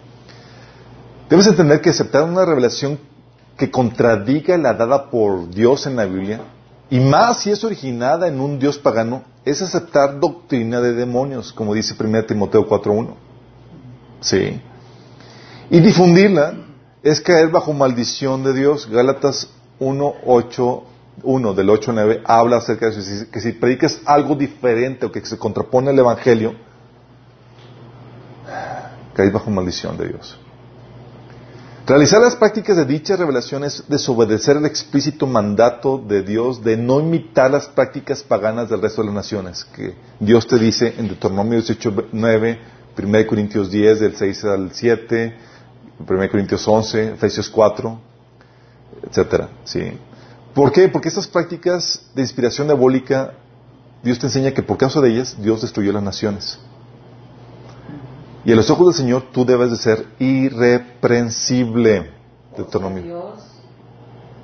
Debes 1.29 1.47
entender 1.47 1.81
que 1.81 1.89
aceptar 1.89 2.23
una 2.23 2.45
revelación 2.45 2.99
que 3.57 3.71
contradiga 3.71 4.57
la 4.57 4.73
dada 4.73 5.09
por 5.09 5.49
Dios 5.49 5.87
en 5.87 5.95
la 5.95 6.05
Biblia, 6.05 6.41
y 6.89 6.99
más 6.99 7.41
si 7.41 7.51
es 7.51 7.63
originada 7.63 8.27
en 8.27 8.39
un 8.39 8.59
Dios 8.59 8.77
pagano, 8.77 9.23
es 9.43 9.61
aceptar 9.61 10.19
doctrina 10.19 10.81
de 10.81 10.93
demonios, 10.93 11.51
como 11.51 11.73
dice 11.73 11.95
1 11.99 12.25
Timoteo 12.25 12.67
4.1. 12.67 13.15
Sí. 14.21 14.61
Y 15.69 15.79
difundirla 15.79 16.53
es 17.01 17.21
caer 17.21 17.49
bajo 17.49 17.73
maldición 17.73 18.43
de 18.43 18.53
Dios. 18.53 18.87
Gálatas 18.89 19.49
1.8, 19.79 20.83
1 21.23 21.53
del 21.53 21.69
8 21.69 21.91
al 21.91 21.95
9 21.95 22.21
habla 22.25 22.57
acerca 22.57 22.89
de 22.89 22.99
eso. 22.99 23.31
Que 23.31 23.39
si 23.39 23.51
predicas 23.53 23.99
algo 24.05 24.35
diferente 24.35 25.05
o 25.05 25.11
que 25.11 25.23
se 25.25 25.37
contrapone 25.37 25.89
al 25.89 25.99
Evangelio, 25.99 26.55
caes 29.13 29.31
bajo 29.31 29.49
maldición 29.49 29.97
de 29.97 30.07
Dios. 30.09 30.39
Realizar 31.87 32.19
las 32.19 32.35
prácticas 32.35 32.77
de 32.77 32.85
dicha 32.85 33.15
revelación 33.15 33.63
es 33.63 33.83
desobedecer 33.87 34.57
el 34.57 34.65
explícito 34.65 35.27
mandato 35.27 35.99
de 35.99 36.23
Dios 36.23 36.63
de 36.63 36.77
no 36.77 36.99
imitar 36.99 37.51
las 37.51 37.67
prácticas 37.67 38.23
paganas 38.23 38.71
del 38.71 38.81
resto 38.81 39.03
de 39.03 39.07
las 39.07 39.15
naciones, 39.15 39.63
que 39.65 39.93
Dios 40.19 40.47
te 40.47 40.57
dice 40.57 40.95
en 40.97 41.07
Deuteronomio 41.07 41.59
18, 41.59 42.07
9, 42.11 42.59
1 42.97 43.27
Corintios 43.27 43.69
10, 43.69 43.99
del 43.99 44.15
6 44.15 44.45
al 44.45 44.71
7, 44.73 45.37
1 46.09 46.29
Corintios 46.31 46.67
11, 46.67 47.09
Efesios 47.13 47.49
4, 47.49 47.99
etcétera. 49.07 49.49
¿sí? 49.65 49.99
¿Por 50.55 50.71
qué? 50.71 50.87
Porque 50.89 51.09
estas 51.09 51.27
prácticas 51.27 52.01
de 52.15 52.23
inspiración 52.23 52.65
diabólica, 52.65 53.33
Dios 54.01 54.17
te 54.17 54.25
enseña 54.25 54.55
que 54.55 54.63
por 54.63 54.77
causa 54.77 55.01
de 55.01 55.11
ellas, 55.11 55.35
Dios 55.39 55.61
destruyó 55.61 55.93
las 55.93 56.01
naciones. 56.01 56.57
Y 58.45 58.51
a 58.51 58.55
los 58.55 58.69
ojos 58.69 58.87
del 58.87 58.95
Señor 59.05 59.23
tú 59.31 59.43
debes 59.45 59.71
de 59.71 59.77
ser 59.77 60.05
irreprensible. 60.19 62.11
Deuteronomio. 62.55 63.03
Dios 63.03 63.33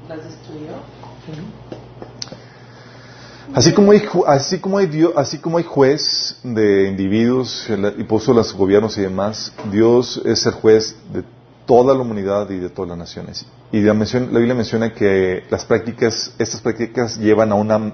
las 0.09 0.23
destruyó. 0.23 0.73
Así 3.53 3.73
como 3.73 3.91
hay, 3.91 4.01
así 4.27 4.59
como 4.59 4.77
hay, 4.77 4.87
Dio- 4.87 5.17
así 5.17 5.37
como 5.37 5.57
hay 5.57 5.63
juez 5.65 6.37
de 6.43 6.87
individuos 6.87 7.67
y 7.97 8.03
puso 8.05 8.33
los 8.33 8.53
gobiernos 8.53 8.97
y 8.97 9.01
demás, 9.01 9.53
Dios 9.71 10.21
es 10.25 10.45
el 10.45 10.53
juez 10.53 10.95
de 11.13 11.23
toda 11.65 11.93
la 11.93 12.01
humanidad 12.01 12.49
y 12.49 12.59
de 12.59 12.69
todas 12.69 12.89
las 12.89 12.97
naciones. 12.97 13.45
Y 13.71 13.81
la, 13.81 13.93
la 13.93 14.39
Biblia 14.39 14.55
menciona 14.55 14.93
que 14.93 15.43
las 15.49 15.65
prácticas, 15.65 16.33
estas 16.39 16.61
prácticas 16.61 17.17
llevan 17.17 17.51
a 17.51 17.55
una 17.55 17.93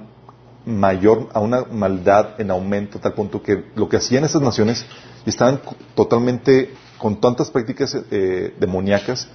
mayor, 0.67 1.29
a 1.33 1.39
una 1.39 1.63
maldad 1.63 2.39
en 2.39 2.51
aumento, 2.51 2.97
a 2.97 3.01
tal 3.01 3.13
punto 3.13 3.41
que 3.41 3.65
lo 3.75 3.87
que 3.89 3.97
hacían 3.97 4.23
esas 4.25 4.41
naciones 4.41 4.85
estaban 5.25 5.59
totalmente 5.95 6.73
con 6.97 7.19
tantas 7.21 7.49
prácticas 7.49 7.97
eh, 8.11 8.53
demoníacas 8.59 9.27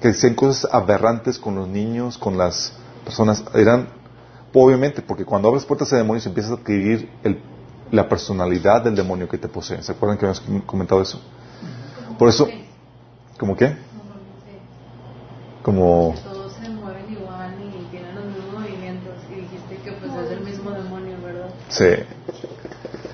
que 0.00 0.08
hacían 0.08 0.34
cosas 0.34 0.72
aberrantes 0.72 1.38
con 1.38 1.54
los 1.54 1.68
niños, 1.68 2.16
con 2.18 2.38
las 2.38 2.72
personas. 3.04 3.44
Eran, 3.54 3.88
obviamente, 4.54 5.02
porque 5.02 5.24
cuando 5.24 5.48
abres 5.48 5.64
puertas 5.64 5.92
a 5.92 5.96
demonios 5.96 6.26
empiezas 6.26 6.52
a 6.52 6.54
adquirir 6.54 7.10
el- 7.22 7.40
la 7.90 8.08
personalidad 8.08 8.82
del 8.82 8.94
demonio 8.96 9.28
que 9.28 9.36
te 9.38 9.48
posee. 9.48 9.82
¿Se 9.82 9.92
acuerdan 9.92 10.16
que 10.16 10.26
habíamos 10.26 10.64
comentado 10.64 11.02
eso? 11.02 11.20
Por 12.18 12.28
eso, 12.28 12.48
¿cómo 13.38 13.56
qué? 13.56 13.76
Como, 15.62 16.14
Todos 16.32 16.52
se 16.54 16.70
mueven 16.70 17.10
igual 17.12 17.52
y 17.60 17.90
tienen 17.90 18.14
los 18.14 18.24
mismos 18.26 18.60
movimientos. 18.60 19.12
Y 19.30 19.34
dijiste 19.42 19.76
que 19.84 19.92
pues 19.92 20.12
es 20.14 20.30
el 20.30 20.40
mismo 20.44 20.70
demonio, 20.70 21.16
¿verdad? 21.22 21.50
Sí. 21.70 21.84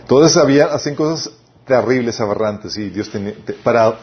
Entonces 0.02 0.36
había, 0.36 0.66
hacían 0.66 0.94
cosas 0.94 1.30
terribles, 1.66 2.20
aberrantes, 2.20 2.76
y 2.76 2.90
Dios 2.90 3.10
tenía, 3.10 3.34
te- 3.44 3.54
para 3.54 3.98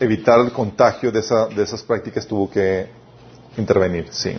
evitar 0.00 0.40
el 0.40 0.52
contagio 0.52 1.10
de, 1.12 1.20
esa, 1.20 1.46
de 1.46 1.62
esas 1.62 1.82
prácticas 1.82 2.26
tuvo 2.26 2.50
que 2.50 2.88
intervenir, 3.56 4.08
sí. 4.12 4.36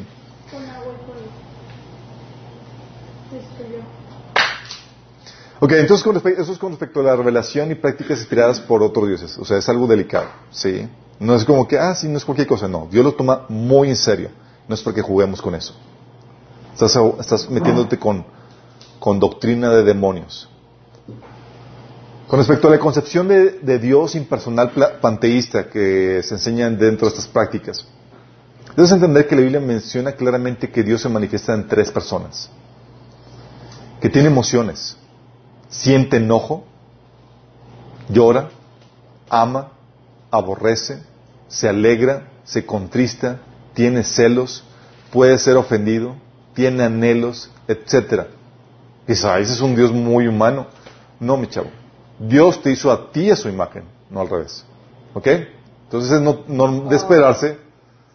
Con 0.51 0.61
agua 0.69 0.93
y 0.93 1.05
con 3.31 3.39
destruyó. 3.39 3.79
Ok, 5.59 5.71
entonces 5.71 6.03
con 6.03 6.15
respe- 6.15 6.38
eso 6.39 6.51
es 6.51 6.59
con 6.59 6.71
respecto 6.71 6.99
a 6.99 7.03
la 7.03 7.15
revelación 7.15 7.71
y 7.71 7.75
prácticas 7.75 8.19
inspiradas 8.19 8.59
por 8.59 8.83
otros 8.83 9.07
dioses. 9.07 9.38
O 9.38 9.45
sea, 9.45 9.57
es 9.57 9.67
algo 9.69 9.88
delicado, 9.88 10.27
¿sí? 10.51 10.88
No 11.19 11.33
es 11.33 11.45
como 11.45 11.65
que, 11.67 11.79
ah, 11.79 11.95
sí, 11.95 12.07
no 12.09 12.17
es 12.17 12.25
cualquier 12.25 12.47
cosa. 12.47 12.67
No, 12.67 12.88
Dios 12.91 13.03
lo 13.05 13.13
toma 13.15 13.45
muy 13.47 13.89
en 13.89 13.95
serio. 13.95 14.29
No 14.67 14.75
es 14.75 14.81
porque 14.81 15.01
juguemos 15.01 15.41
con 15.41 15.55
eso. 15.55 15.73
Estás, 16.73 16.97
estás 17.21 17.49
metiéndote 17.49 17.97
con, 17.97 18.25
con 18.99 19.19
doctrina 19.19 19.69
de 19.69 19.83
demonios. 19.83 20.49
Con 22.27 22.39
respecto 22.39 22.67
a 22.67 22.71
la 22.71 22.79
concepción 22.79 23.27
de, 23.27 23.79
Dios 23.79 24.15
impersonal 24.15 24.71
panteísta 24.99 25.69
que 25.69 26.21
se 26.23 26.35
enseñan 26.35 26.77
dentro 26.77 27.07
de 27.07 27.13
estas 27.13 27.27
prácticas, 27.27 27.85
debes 28.75 28.91
entender 28.91 29.27
que 29.27 29.35
la 29.35 29.41
Biblia 29.41 29.59
menciona 29.59 30.13
claramente 30.13 30.71
que 30.71 30.83
Dios 30.83 31.01
se 31.01 31.09
manifiesta 31.09 31.53
en 31.53 31.67
tres 31.67 31.91
personas, 31.91 32.49
que 34.01 34.09
tiene 34.09 34.29
emociones, 34.29 34.97
siente 35.69 36.17
enojo, 36.17 36.65
llora, 38.09 38.49
ama, 39.29 39.73
aborrece, 40.31 41.03
se 41.47 41.69
alegra, 41.69 42.31
se 42.43 42.65
contrista, 42.65 43.39
tiene 43.75 44.03
celos, 44.03 44.63
puede 45.11 45.37
ser 45.37 45.57
ofendido, 45.57 46.15
tiene 46.55 46.83
anhelos, 46.83 47.51
etcétera. 47.67 48.29
Ese 49.08 49.41
es 49.41 49.62
un 49.62 49.76
Dios 49.76 49.91
muy 49.91 50.28
humano. 50.28 50.68
No, 51.20 51.38
mi 51.38 51.47
chavo. 51.47 51.70
Dios 52.20 52.62
te 52.62 52.72
hizo 52.72 52.91
a 52.91 53.12
ti 53.12 53.30
a 53.30 53.36
su 53.36 53.49
imagen, 53.49 53.84
no 54.10 54.22
al 54.22 54.30
revés. 54.30 54.66
¿Ok? 55.14 55.28
Entonces 55.84 56.12
es 56.12 56.22
no, 56.22 56.43
no 56.47 56.89
de 56.89 56.95
esperarse. 56.95 57.58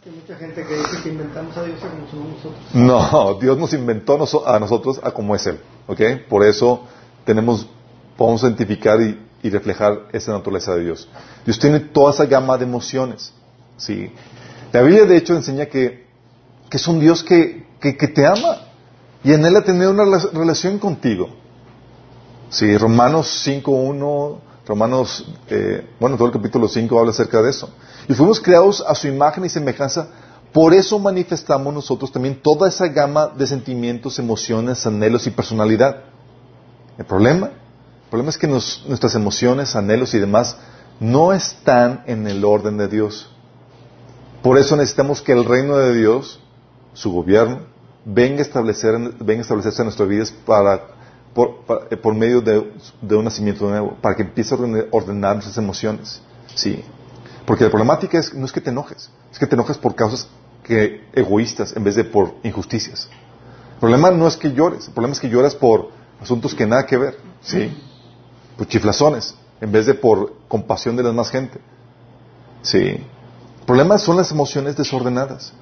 Hay 0.05 0.12
mucha 0.12 0.34
gente 0.36 0.64
que 0.66 0.74
dice 0.74 1.03
que 1.03 1.09
inventamos 1.11 1.57
a 1.57 1.62
Dios 1.62 1.82
a 1.84 1.88
como 1.88 2.09
somos 2.09 2.28
nosotros. 2.32 2.74
No, 2.74 3.34
Dios 3.41 3.59
nos 3.59 3.72
inventó 3.74 4.14
a 4.47 4.59
nosotros 4.59 5.01
a 5.03 5.11
como 5.11 5.34
es 5.34 5.47
Él. 5.47 5.61
¿Ok? 5.86 6.01
Por 6.28 6.45
eso 6.45 6.82
tenemos, 7.24 7.66
podemos 8.16 8.43
identificar 8.43 9.01
y, 9.01 9.18
y 9.43 9.51
reflejar 9.51 10.09
esa 10.12 10.32
naturaleza 10.32 10.74
de 10.74 10.84
Dios. 10.84 11.09
Dios 11.45 11.59
tiene 11.59 11.80
toda 11.80 12.12
esa 12.12 12.24
gama 12.24 12.57
de 12.59 12.64
emociones. 12.64 13.32
¿sí? 13.76 14.11
La 14.72 14.82
Biblia, 14.82 15.05
de 15.05 15.16
hecho, 15.16 15.34
enseña 15.34 15.66
que, 15.66 16.07
que 16.68 16.76
es 16.76 16.88
un 16.88 17.01
Dios 17.01 17.22
que, 17.22 17.66
que, 17.80 17.97
que 17.97 18.09
te 18.09 18.26
ama 18.26 18.69
y 19.22 19.32
anhela 19.32 19.62
tener 19.62 19.88
una 19.88 20.04
rela- 20.04 20.30
relación 20.32 20.78
contigo. 20.78 21.28
Sí, 22.48 22.76
Romanos 22.76 23.44
5.1, 23.46 24.38
Romanos, 24.66 25.24
eh, 25.48 25.86
bueno, 26.00 26.16
todo 26.16 26.28
el 26.28 26.32
capítulo 26.32 26.68
5 26.68 26.98
habla 26.98 27.10
acerca 27.10 27.40
de 27.42 27.50
eso. 27.50 27.70
Y 28.08 28.14
fuimos 28.14 28.40
creados 28.40 28.84
a 28.86 28.94
su 28.94 29.08
imagen 29.08 29.44
y 29.44 29.48
semejanza, 29.48 30.08
por 30.52 30.74
eso 30.74 30.98
manifestamos 30.98 31.72
nosotros 31.72 32.10
también 32.10 32.40
toda 32.42 32.68
esa 32.68 32.88
gama 32.88 33.28
de 33.28 33.46
sentimientos, 33.46 34.18
emociones, 34.18 34.84
anhelos 34.86 35.26
y 35.26 35.30
personalidad. 35.30 36.02
El 36.98 37.04
problema, 37.04 37.50
problema 38.10 38.30
es 38.30 38.38
que 38.38 38.48
nuestras 38.48 39.14
emociones, 39.14 39.76
anhelos 39.76 40.12
y 40.14 40.18
demás 40.18 40.56
no 40.98 41.32
están 41.32 42.02
en 42.06 42.26
el 42.26 42.44
orden 42.44 42.76
de 42.78 42.88
Dios. 42.88 43.30
Por 44.42 44.58
eso 44.58 44.74
necesitamos 44.76 45.22
que 45.22 45.32
el 45.32 45.44
reino 45.44 45.76
de 45.76 45.94
Dios, 45.94 46.40
su 46.94 47.12
gobierno, 47.12 47.60
venga 48.05 48.38
a, 48.38 48.42
establecer, 48.42 48.98
venga 49.20 49.40
a 49.40 49.42
establecerse 49.42 49.82
en 49.82 49.86
nuestras 49.86 50.09
vidas 50.09 50.32
para, 50.46 50.80
por, 51.34 51.64
eh, 51.90 52.12
medio 52.14 52.40
de, 52.40 53.16
un 53.16 53.24
nacimiento 53.24 53.68
nuevo, 53.68 53.96
para 54.01 54.16
que 54.16 54.22
empiece 54.22 54.55
a 54.55 54.59
ordenar 54.90 55.34
nuestras 55.34 55.59
emociones. 55.59 56.20
Sí. 56.55 56.84
Porque 57.46 57.64
la 57.64 57.70
problemática 57.70 58.18
es, 58.18 58.34
no 58.34 58.44
es 58.44 58.53
que 58.53 58.61
te 58.61 58.70
enojes, 58.70 59.11
es 59.32 59.38
que 59.38 59.46
te 59.46 59.55
enojes 59.55 59.78
por 59.78 59.94
causas 59.94 60.28
que, 60.62 61.05
egoístas 61.12 61.74
en 61.76 61.84
vez 61.84 61.96
de 61.96 62.05
por 62.05 62.34
injusticias. 62.42 63.09
El 63.74 63.80
problema 63.80 64.11
no 64.11 64.28
es 64.28 64.36
que 64.36 64.53
llores, 64.53 64.88
el 64.88 64.94
problema 64.94 65.14
es 65.14 65.20
que 65.20 65.28
lloras 65.28 65.55
por 65.55 65.88
asuntos 66.20 66.55
que 66.55 66.66
nada 66.66 66.86
que 66.86 66.96
ver, 66.96 67.18
¿sí? 67.40 67.72
Por 68.57 68.66
chiflazones, 68.66 69.34
en 69.61 69.72
vez 69.72 69.86
de 69.86 69.94
por 69.94 70.34
compasión 70.48 70.96
de 70.96 71.03
la 71.03 71.12
más 71.12 71.30
gente. 71.30 71.61
Sí. 72.62 72.78
El 72.78 73.66
problema 73.66 73.98
son 73.98 74.16
las 74.16 74.30
emociones 74.30 74.76
desordenadas. 74.76 75.55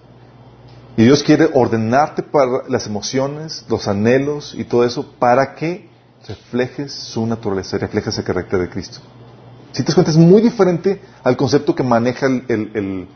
Y 0.99 1.05
Dios 1.05 1.22
quiere 1.22 1.49
ordenarte 1.55 2.24
para 2.24 2.64
las 2.68 2.86
emociones, 2.88 3.64
los 3.68 3.86
anhelos 3.86 4.53
y 4.59 4.64
todo 4.64 4.84
eso 4.84 5.12
para 5.20 5.55
que 5.55 5.88
reflejes 6.26 6.92
su 6.92 7.24
naturaleza, 7.24 7.78
reflejes 7.78 8.18
el 8.18 8.24
carácter 8.24 8.59
de 8.59 8.68
Cristo. 8.68 8.99
Si 9.70 9.84
te 9.84 9.86
das 9.86 9.94
cuenta, 9.94 10.11
es 10.11 10.16
muy 10.16 10.42
diferente 10.42 11.01
al 11.22 11.36
concepto 11.36 11.72
que 11.72 11.84
maneja 11.84 12.26
el- 12.26 12.44
el- 12.49 13.07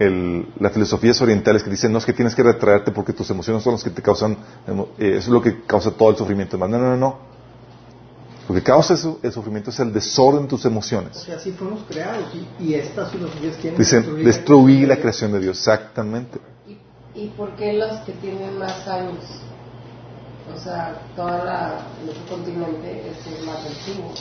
el- 0.00 0.48
las 0.58 0.72
filosofías 0.72 1.20
orientales 1.22 1.62
que 1.62 1.70
dicen, 1.70 1.92
no 1.92 1.98
es 1.98 2.06
que 2.06 2.12
tienes 2.12 2.34
que 2.34 2.42
retraerte 2.42 2.90
porque 2.90 3.12
tus 3.12 3.30
emociones 3.30 3.62
son 3.62 3.74
las 3.74 3.84
que 3.84 3.90
te 3.90 4.02
causan, 4.02 4.32
eh, 4.98 5.14
eso 5.18 5.18
es 5.18 5.28
lo 5.28 5.40
que 5.40 5.62
causa 5.64 5.92
todo 5.92 6.10
el 6.10 6.16
sufrimiento. 6.16 6.58
No, 6.58 6.66
no, 6.66 6.78
no, 6.78 6.96
no. 6.96 7.18
Lo 8.48 8.54
que 8.56 8.62
causa 8.64 8.94
eso- 8.94 9.20
el 9.22 9.30
sufrimiento 9.30 9.70
es 9.70 9.78
el 9.78 9.92
desorden 9.92 10.42
de 10.42 10.48
tus 10.48 10.64
O 10.64 10.68
emociones. 10.68 11.18
sea, 11.18 11.36
así 11.36 11.52
fuimos 11.52 11.84
creados 11.88 12.24
y, 12.58 12.64
y 12.64 12.74
estas 12.74 13.12
filosofías 13.12 13.54
quieren 13.58 13.78
Dicen, 13.78 14.24
destruir 14.24 14.88
la 14.88 14.96
creación 14.96 15.30
de 15.30 15.38
Dios, 15.38 15.56
exactamente. 15.58 16.40
¿Y, 17.18 17.22
¿Y 17.22 17.26
por 17.36 17.50
qué 17.56 17.72
los 17.74 17.98
que 18.00 18.12
tienen 18.12 18.58
más 18.58 18.86
años? 18.88 19.24
O 20.54 20.58
sea, 20.58 21.00
toda 21.14 21.44
la, 21.44 21.80
el 22.02 22.14
continente 22.28 23.10
es 23.10 23.26
el 23.38 23.44
más 23.46 23.58
antiguo. 23.66 24.12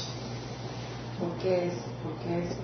¿Por 1.19 1.31
qué 1.41 1.67
es? 1.67 1.73
¿Por 2.03 2.13
qué 2.23 2.43
es? 2.43 2.55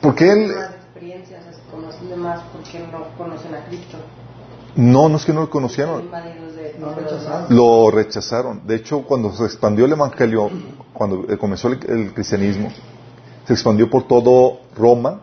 Porque 0.00 0.30
él, 0.30 0.48
Más 0.54 0.70
experiencias, 0.74 1.44
se 1.44 1.70
conocen 1.70 2.08
de 2.10 2.16
más 2.16 2.40
porque 2.52 2.78
no 2.92 3.04
conocen 3.16 3.54
a 3.54 3.64
Cristo. 3.64 3.96
no, 4.76 5.08
no 5.08 5.16
es 5.16 5.24
que 5.24 5.32
no 5.32 5.40
lo 5.42 5.50
conocieron, 5.50 6.08
No 6.78 6.94
rechazaron. 6.94 7.56
lo 7.56 7.90
rechazaron. 7.90 8.66
De 8.66 8.76
hecho, 8.76 9.02
cuando 9.02 9.32
se 9.32 9.44
expandió 9.44 9.86
el 9.86 9.92
evangelio, 9.92 10.48
cuando 10.92 11.24
eh, 11.32 11.36
comenzó 11.38 11.68
el, 11.68 11.80
el 11.88 12.12
cristianismo, 12.14 12.70
se 13.46 13.52
expandió 13.54 13.90
por 13.90 14.06
todo 14.06 14.60
Roma 14.76 15.22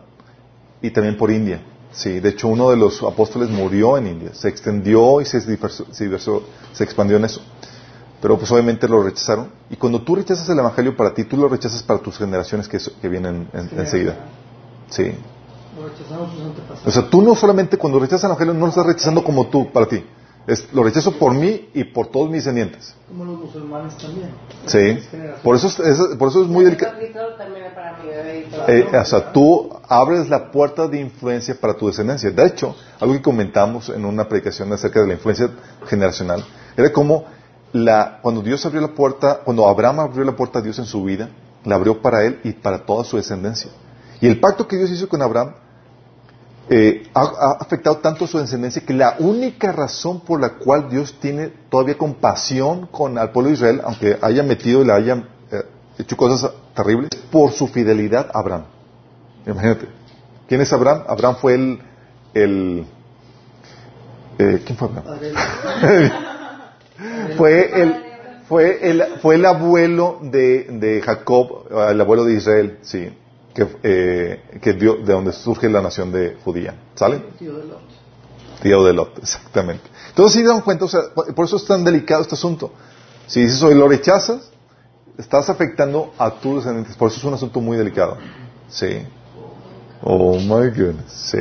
y 0.82 0.90
también 0.90 1.16
por 1.16 1.30
India. 1.30 1.62
Sí, 1.98 2.20
de 2.20 2.28
hecho, 2.28 2.46
uno 2.46 2.70
de 2.70 2.76
los 2.76 3.02
apóstoles 3.02 3.50
murió 3.50 3.98
en 3.98 4.06
India, 4.06 4.30
se 4.32 4.48
extendió 4.48 5.20
y 5.20 5.24
se, 5.24 5.38
dispersó- 5.40 5.84
se, 5.90 6.04
dispersó- 6.08 6.42
se 6.72 6.84
expandió 6.84 7.16
en 7.16 7.24
eso. 7.24 7.40
Pero 8.22 8.38
pues 8.38 8.50
obviamente 8.52 8.86
lo 8.86 9.02
rechazaron. 9.02 9.48
Y 9.68 9.74
cuando 9.74 10.00
tú 10.02 10.14
rechazas 10.14 10.48
el 10.48 10.60
evangelio 10.60 10.96
para 10.96 11.12
ti, 11.12 11.24
tú 11.24 11.36
lo 11.36 11.48
rechazas 11.48 11.82
para 11.82 11.98
tus 11.98 12.16
generaciones 12.16 12.68
que, 12.68 12.78
que 13.02 13.08
vienen 13.08 13.48
en- 13.52 13.70
enseguida. 13.80 14.14
Sí. 14.88 15.12
Lo 15.76 15.88
sus 16.30 16.40
antepasados. 16.46 16.86
O 16.86 16.90
sea, 16.92 17.10
tú 17.10 17.20
no 17.20 17.34
solamente 17.34 17.76
cuando 17.76 17.98
rechazas 17.98 18.24
el 18.24 18.30
evangelio 18.30 18.54
no 18.54 18.60
lo 18.60 18.68
estás 18.68 18.86
rechazando 18.86 19.24
como 19.24 19.48
tú, 19.48 19.72
para 19.72 19.86
ti. 19.86 20.04
Es, 20.48 20.72
lo 20.72 20.82
rechazo 20.82 21.12
por 21.18 21.34
mí 21.34 21.68
y 21.74 21.84
por 21.84 22.06
todos 22.08 22.26
mis 22.30 22.42
descendientes. 22.44 22.94
Como 23.06 23.24
los 23.24 23.38
musulmanes 23.38 23.96
también. 23.98 24.30
Sí. 24.66 24.98
Por 25.42 25.54
eso 25.56 25.66
es, 25.68 25.78
es- 25.78 26.16
por 26.18 26.28
eso 26.30 26.42
es 26.42 26.48
muy 26.48 26.64
delicado. 26.64 26.94
Eh, 28.66 28.86
o 28.98 29.04
sea, 29.04 29.32
tú 29.32 29.70
abres 29.88 30.28
la 30.28 30.50
puerta 30.50 30.88
de 30.88 31.00
influencia 31.00 31.54
para 31.60 31.74
tu 31.74 31.86
descendencia. 31.88 32.30
De 32.30 32.46
hecho, 32.46 32.74
algo 32.98 33.14
que 33.14 33.22
comentamos 33.22 33.88
en 33.90 34.04
una 34.04 34.26
predicación 34.28 34.72
acerca 34.72 35.00
de 35.00 35.06
la 35.08 35.12
influencia 35.14 35.50
generacional, 35.86 36.44
era 36.76 36.90
como 36.92 37.24
la, 37.72 38.18
cuando 38.22 38.40
Dios 38.42 38.64
abrió 38.64 38.80
la 38.80 38.88
puerta, 38.94 39.40
cuando 39.44 39.68
Abraham 39.68 40.00
abrió 40.00 40.24
la 40.24 40.34
puerta 40.34 40.60
a 40.60 40.62
Dios 40.62 40.78
en 40.78 40.86
su 40.86 41.04
vida, 41.04 41.28
la 41.64 41.74
abrió 41.76 42.00
para 42.00 42.24
él 42.24 42.40
y 42.44 42.52
para 42.52 42.78
toda 42.86 43.04
su 43.04 43.16
descendencia. 43.18 43.70
Y 44.20 44.26
el 44.26 44.40
pacto 44.40 44.66
que 44.66 44.76
Dios 44.76 44.90
hizo 44.90 45.08
con 45.08 45.20
Abraham 45.22 45.52
eh, 46.70 47.08
ha, 47.14 47.22
ha 47.22 47.52
afectado 47.60 47.96
tanto 47.98 48.26
su 48.26 48.38
descendencia 48.38 48.82
que 48.84 48.92
la 48.92 49.16
única 49.20 49.72
razón 49.72 50.20
por 50.20 50.40
la 50.40 50.50
cual 50.50 50.90
Dios 50.90 51.18
tiene 51.18 51.48
todavía 51.70 51.96
compasión 51.96 52.86
con 52.86 53.16
al 53.16 53.32
pueblo 53.32 53.48
de 53.48 53.54
Israel, 53.54 53.80
aunque 53.84 54.18
haya 54.20 54.42
metido 54.42 54.82
y 54.82 54.84
le 54.84 54.92
haya 54.92 55.24
eh, 55.50 55.62
hecho 55.98 56.16
cosas 56.16 56.50
terribles, 56.74 57.10
es 57.12 57.20
por 57.20 57.52
su 57.52 57.68
fidelidad 57.68 58.30
a 58.34 58.40
Abraham. 58.40 58.64
Imagínate. 59.46 59.88
¿Quién 60.46 60.60
es 60.60 60.72
Abraham? 60.72 61.04
Abraham 61.08 61.36
fue 61.40 61.54
el... 61.54 61.82
el 62.34 62.86
eh, 64.38 64.62
¿Quién 64.64 64.78
fue 64.78 64.88
Abraham? 64.88 66.10
Fue 67.36 67.80
el 67.80 67.94
fue 68.48 68.90
el 68.90 69.04
fue 69.22 69.36
el 69.36 69.46
abuelo 69.46 70.18
de, 70.20 70.64
de 70.64 71.00
Jacob 71.00 71.68
el 71.70 72.00
abuelo 72.00 72.24
de 72.24 72.34
Israel 72.34 72.78
sí 72.82 73.08
que 73.58 73.66
eh, 73.82 74.60
que 74.62 74.72
dio 74.74 74.96
de 74.96 75.12
donde 75.12 75.32
surge 75.32 75.68
la 75.68 75.82
nación 75.82 76.12
de 76.12 76.36
judía. 76.44 76.74
Sale 76.94 77.18
tío 77.38 77.56
de 77.58 77.64
Lot. 77.64 77.80
tío 78.62 78.84
de 78.84 78.92
Lot 78.92 79.18
exactamente. 79.18 79.84
Entonces 80.10 80.40
si 80.40 80.46
dan 80.46 80.60
cuenta 80.60 80.84
o 80.84 80.88
sea 80.88 81.00
por 81.34 81.44
eso 81.44 81.56
es 81.56 81.64
tan 81.64 81.82
delicado 81.82 82.22
este 82.22 82.36
asunto. 82.36 82.70
Si 83.26 83.40
dices 83.40 83.60
hoy 83.62 83.74
lo 83.74 83.88
rechazas 83.88 84.52
estás 85.18 85.50
afectando 85.50 86.12
a 86.18 86.30
tus 86.30 86.56
descendientes 86.56 86.96
por 86.96 87.08
eso 87.08 87.18
es 87.18 87.24
un 87.24 87.34
asunto 87.34 87.60
muy 87.60 87.76
delicado. 87.76 88.16
Sí. 88.68 89.04
Oh 90.02 90.38
my 90.38 90.68
goodness. 90.70 91.10
Sí. 91.10 91.40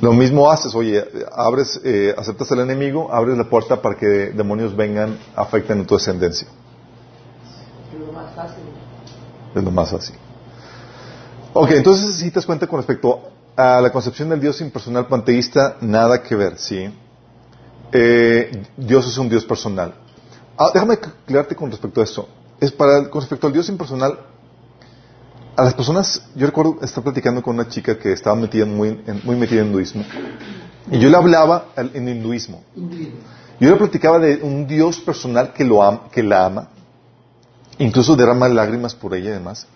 Lo 0.00 0.12
mismo 0.12 0.50
haces, 0.50 0.74
oye, 0.74 1.02
abres, 1.32 1.80
eh, 1.82 2.14
aceptas 2.18 2.52
al 2.52 2.60
enemigo, 2.60 3.10
abres 3.10 3.38
la 3.38 3.48
puerta 3.48 3.80
para 3.80 3.96
que 3.96 4.06
demonios 4.06 4.76
vengan, 4.76 5.18
afecten 5.34 5.80
a 5.80 5.86
tu 5.86 5.94
descendencia. 5.94 6.46
Es 7.90 8.06
lo 8.06 8.12
más 8.12 8.34
fácil. 8.34 8.75
Es 9.56 9.64
lo 9.64 9.70
más 9.72 9.90
fácil. 9.90 10.14
Ok, 11.54 11.70
entonces 11.72 12.16
si 12.16 12.28
te 12.30 12.34
das 12.36 12.46
cuenta 12.46 12.66
con 12.66 12.78
respecto 12.78 13.30
a 13.56 13.80
la 13.80 13.90
concepción 13.90 14.28
del 14.28 14.38
Dios 14.40 14.60
impersonal 14.60 15.06
panteísta, 15.06 15.78
nada 15.80 16.22
que 16.22 16.34
ver, 16.36 16.58
¿sí? 16.58 16.90
Eh, 17.92 18.62
Dios 18.76 19.06
es 19.08 19.16
un 19.16 19.28
Dios 19.30 19.44
personal. 19.46 19.94
Ah, 20.58 20.70
déjame 20.74 20.94
aclararte 20.94 21.56
con 21.56 21.70
respecto 21.70 22.00
a 22.02 22.04
esto. 22.04 22.28
Es 22.60 22.70
para, 22.70 23.08
con 23.08 23.20
respecto 23.22 23.46
al 23.46 23.52
Dios 23.54 23.68
impersonal, 23.70 24.18
a 25.56 25.64
las 25.64 25.72
personas, 25.72 26.22
yo 26.34 26.46
recuerdo 26.46 26.76
estar 26.82 27.02
platicando 27.02 27.40
con 27.42 27.54
una 27.54 27.66
chica 27.68 27.98
que 27.98 28.12
estaba 28.12 28.36
metida 28.36 28.66
muy, 28.66 28.88
en- 29.06 29.22
muy 29.24 29.36
metida 29.36 29.62
en 29.62 29.68
hinduismo, 29.68 30.04
y 30.90 30.98
yo 30.98 31.08
le 31.08 31.16
hablaba 31.16 31.68
en 31.76 32.06
hinduismo. 32.08 32.62
Yo 33.58 33.70
le 33.70 33.76
platicaba 33.76 34.18
de 34.18 34.36
un 34.42 34.66
Dios 34.66 35.00
personal 35.00 35.54
que, 35.54 35.64
lo 35.64 35.82
am- 35.82 36.10
que 36.10 36.22
la 36.22 36.44
ama, 36.44 36.68
incluso 37.78 38.16
derrama 38.16 38.48
lágrimas 38.48 38.94
por 38.94 39.14
ella 39.14 39.30
y 39.30 39.34
demás. 39.34 39.66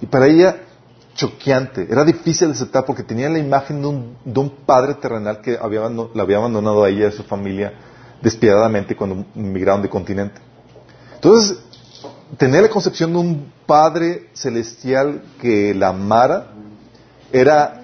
Y 0.00 0.06
para 0.06 0.26
ella, 0.26 0.56
choqueante, 1.14 1.86
era 1.90 2.04
difícil 2.04 2.48
de 2.48 2.54
aceptar 2.54 2.84
porque 2.84 3.02
tenía 3.02 3.28
la 3.28 3.38
imagen 3.38 3.82
de 3.82 3.88
un, 3.88 4.16
de 4.24 4.40
un 4.40 4.50
padre 4.50 4.94
terrenal 4.94 5.40
que 5.40 5.58
había, 5.60 5.88
la 5.88 6.22
había 6.22 6.38
abandonado 6.38 6.84
a 6.84 6.88
ella 6.88 7.04
y 7.04 7.08
a 7.08 7.12
su 7.12 7.22
familia 7.22 7.72
despiadadamente 8.22 8.96
cuando 8.96 9.24
migraron 9.34 9.82
de 9.82 9.88
continente. 9.88 10.40
Entonces, 11.14 11.58
tener 12.36 12.62
la 12.62 12.68
concepción 12.68 13.12
de 13.12 13.18
un 13.18 13.52
padre 13.66 14.28
celestial 14.32 15.22
que 15.40 15.74
la 15.74 15.88
amara 15.88 16.52
era 17.32 17.82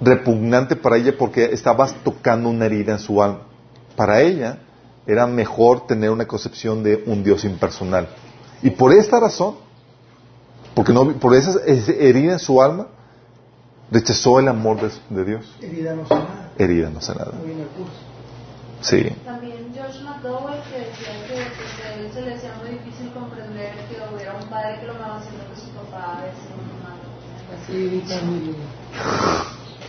repugnante 0.00 0.76
para 0.76 0.96
ella 0.96 1.14
porque 1.18 1.44
estabas 1.46 1.94
tocando 2.02 2.48
una 2.48 2.66
herida 2.66 2.92
en 2.92 2.98
su 2.98 3.22
alma. 3.22 3.42
Para 3.96 4.20
ella 4.20 4.58
era 5.06 5.26
mejor 5.26 5.86
tener 5.86 6.10
una 6.10 6.26
concepción 6.26 6.82
de 6.82 7.02
un 7.06 7.22
Dios 7.22 7.44
impersonal. 7.44 8.08
Y 8.64 8.70
por 8.70 8.94
esta 8.94 9.20
razón, 9.20 9.56
porque 10.74 10.94
no, 10.94 11.12
por 11.18 11.34
esa 11.34 11.60
herida 11.66 12.32
en 12.32 12.38
su 12.38 12.62
alma, 12.62 12.86
rechazó 13.90 14.40
el 14.40 14.48
amor 14.48 14.80
de, 14.80 14.90
de 15.10 15.24
Dios. 15.24 15.56
Herida 15.60 15.94
no 15.94 16.06
sana. 16.06 16.50
Herida, 16.56 16.88
no 16.88 17.00
sé 17.02 17.14
nada. 17.14 17.32
Muy 17.32 17.52
en 17.52 17.60
el 17.60 17.66
curso. 17.68 17.92
Sí. 18.80 19.10
También 19.22 19.70
Josh 19.74 20.02
McDowell 20.02 20.62
que 20.62 20.78
decía 20.78 21.26
que 21.28 21.86
a 21.86 21.94
él 21.94 22.10
se 22.10 22.22
le 22.22 22.34
hacía 22.34 22.54
muy 22.58 22.70
difícil 22.70 23.12
comprender 23.12 23.74
que 23.88 24.14
hubiera 24.14 24.34
un 24.34 24.48
padre 24.48 24.80
que 24.80 24.86
lo 24.86 24.94
amaba 24.94 25.20
siendo 25.22 25.44
que 25.52 25.60
su 25.60 25.68
papá 25.68 26.24
es 26.24 26.36
un 26.48 26.82
malo. 26.82 27.04
Así, 27.54 28.02
también. 28.08 28.56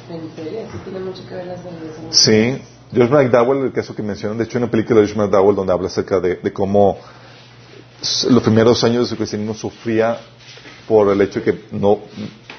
En 0.10 0.36
serio, 0.36 0.60
sí 0.70 0.78
tiene 0.84 1.00
mucho 1.00 1.26
que 1.28 1.34
ver 1.34 1.48
las 1.48 1.64
relaciones. 1.64 2.16
Sí, 2.16 2.62
Josh 2.94 3.10
McDowell, 3.10 3.68
el 3.68 3.72
caso 3.72 3.96
que 3.96 4.04
mencionan, 4.04 4.38
de 4.38 4.44
hecho 4.44 4.58
hay 4.58 4.64
una 4.66 4.72
película 4.72 5.00
de 5.00 5.08
Josh 5.08 5.16
McDowell 5.16 5.56
donde 5.56 5.72
habla 5.72 5.88
acerca 5.88 6.20
de, 6.20 6.36
de 6.36 6.52
cómo 6.52 6.98
los 8.30 8.44
primeros 8.44 8.84
años 8.84 9.04
de 9.04 9.10
su 9.10 9.16
cristianismo 9.18 9.54
sufría 9.54 10.18
por 10.88 11.10
el 11.10 11.22
hecho 11.22 11.40
de 11.40 11.46
que 11.46 11.66
no 11.72 12.00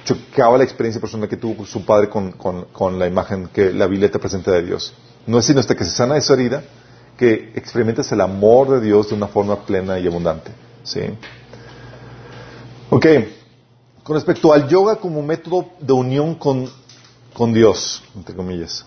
chocaba 0.04 0.58
la 0.58 0.64
experiencia 0.64 1.00
personal 1.00 1.28
que 1.28 1.36
tuvo 1.36 1.64
su 1.66 1.84
padre 1.84 2.08
con, 2.08 2.32
con- 2.32 2.98
la 2.98 3.06
imagen 3.06 3.48
que 3.48 3.72
la 3.72 3.86
Biblia 3.86 4.10
presenta 4.10 4.52
de 4.52 4.62
Dios. 4.62 4.92
No 5.26 5.38
es 5.38 5.44
sino 5.44 5.60
hasta 5.60 5.74
que 5.74 5.84
se 5.84 5.90
sana 5.90 6.16
esa 6.16 6.34
herida 6.34 6.62
que 7.16 7.52
experimentas 7.54 8.10
el 8.12 8.20
amor 8.20 8.70
de 8.70 8.80
Dios 8.80 9.08
de 9.08 9.14
una 9.14 9.26
forma 9.26 9.64
plena 9.64 9.98
y 9.98 10.06
abundante. 10.06 10.50
¿sí? 10.84 11.00
Ok, 12.90 13.06
con 14.02 14.14
respecto 14.14 14.52
al 14.52 14.68
yoga 14.68 14.96
como 14.96 15.22
método 15.22 15.66
de 15.80 15.92
unión 15.92 16.34
con, 16.36 16.70
con 17.34 17.52
Dios, 17.52 18.02
entre 18.14 18.34
comillas. 18.36 18.84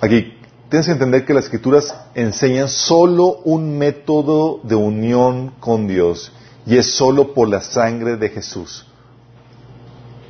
Aquí, 0.00 0.34
tienes 0.74 0.86
que 0.86 0.92
entender 0.92 1.24
que 1.24 1.34
las 1.34 1.44
escrituras 1.44 1.94
enseñan 2.16 2.68
solo 2.68 3.38
un 3.44 3.78
método 3.78 4.58
de 4.64 4.74
unión 4.74 5.52
con 5.60 5.86
Dios 5.86 6.32
y 6.66 6.76
es 6.76 6.96
solo 6.96 7.32
por 7.32 7.48
la 7.48 7.60
sangre 7.60 8.16
de 8.16 8.28
Jesús, 8.28 8.84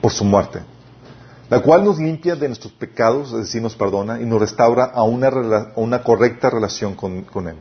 por 0.03 0.13
su 0.13 0.23
muerte, 0.23 0.61
la 1.49 1.61
cual 1.63 1.83
nos 1.83 1.99
limpia 1.99 2.37
de 2.37 2.49
nuestros 2.49 2.75
pecados, 2.75 3.33
es 3.33 3.39
decir, 3.39 3.63
nos 3.63 3.75
perdona 3.75 4.21
y 4.21 4.27
nos 4.27 4.39
restaura 4.39 4.85
a 4.85 5.03
una, 5.05 6.03
correcta 6.03 6.51
relación 6.51 6.95
con, 6.95 7.23
con 7.23 7.49
Él. 7.49 7.57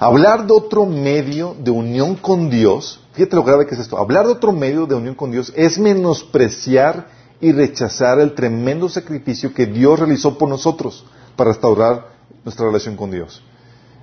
Hablar 0.00 0.46
de 0.46 0.54
otro 0.54 0.86
medio 0.86 1.54
de 1.62 1.70
unión 1.70 2.14
con 2.14 2.48
Dios, 2.48 2.98
fíjate 3.12 3.36
lo 3.36 3.44
grave 3.44 3.66
que 3.66 3.74
es 3.74 3.80
esto, 3.82 3.98
hablar 3.98 4.24
de 4.24 4.32
otro 4.32 4.52
medio 4.52 4.86
de 4.86 4.94
unión 4.94 5.16
con 5.16 5.30
Dios 5.30 5.52
es 5.54 5.78
menospreciar 5.78 7.08
y 7.42 7.52
rechazar 7.52 8.20
el 8.20 8.34
tremendo 8.34 8.88
sacrificio 8.88 9.52
que 9.52 9.66
Dios 9.66 9.98
realizó 9.98 10.38
por 10.38 10.48
nosotros 10.48 11.04
para 11.36 11.50
restaurar 11.50 12.08
nuestra 12.44 12.66
relación 12.66 12.96
con 12.96 13.10
Dios. 13.10 13.42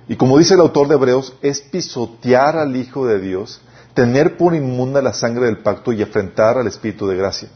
Y 0.08 0.16
como 0.16 0.38
dice 0.38 0.54
el 0.54 0.60
autor 0.60 0.88
de 0.88 0.94
Hebreos, 0.94 1.34
es 1.42 1.60
pisotear 1.60 2.56
al 2.56 2.74
Hijo 2.76 3.06
de 3.06 3.20
Dios, 3.20 3.60
tener 3.94 4.36
por 4.36 4.54
inmunda 4.54 5.00
la 5.00 5.12
sangre 5.12 5.46
del 5.46 5.58
pacto 5.58 5.92
y 5.92 6.02
afrentar 6.02 6.58
al 6.58 6.66
Espíritu 6.66 7.06
de 7.06 7.16
gracia. 7.16 7.48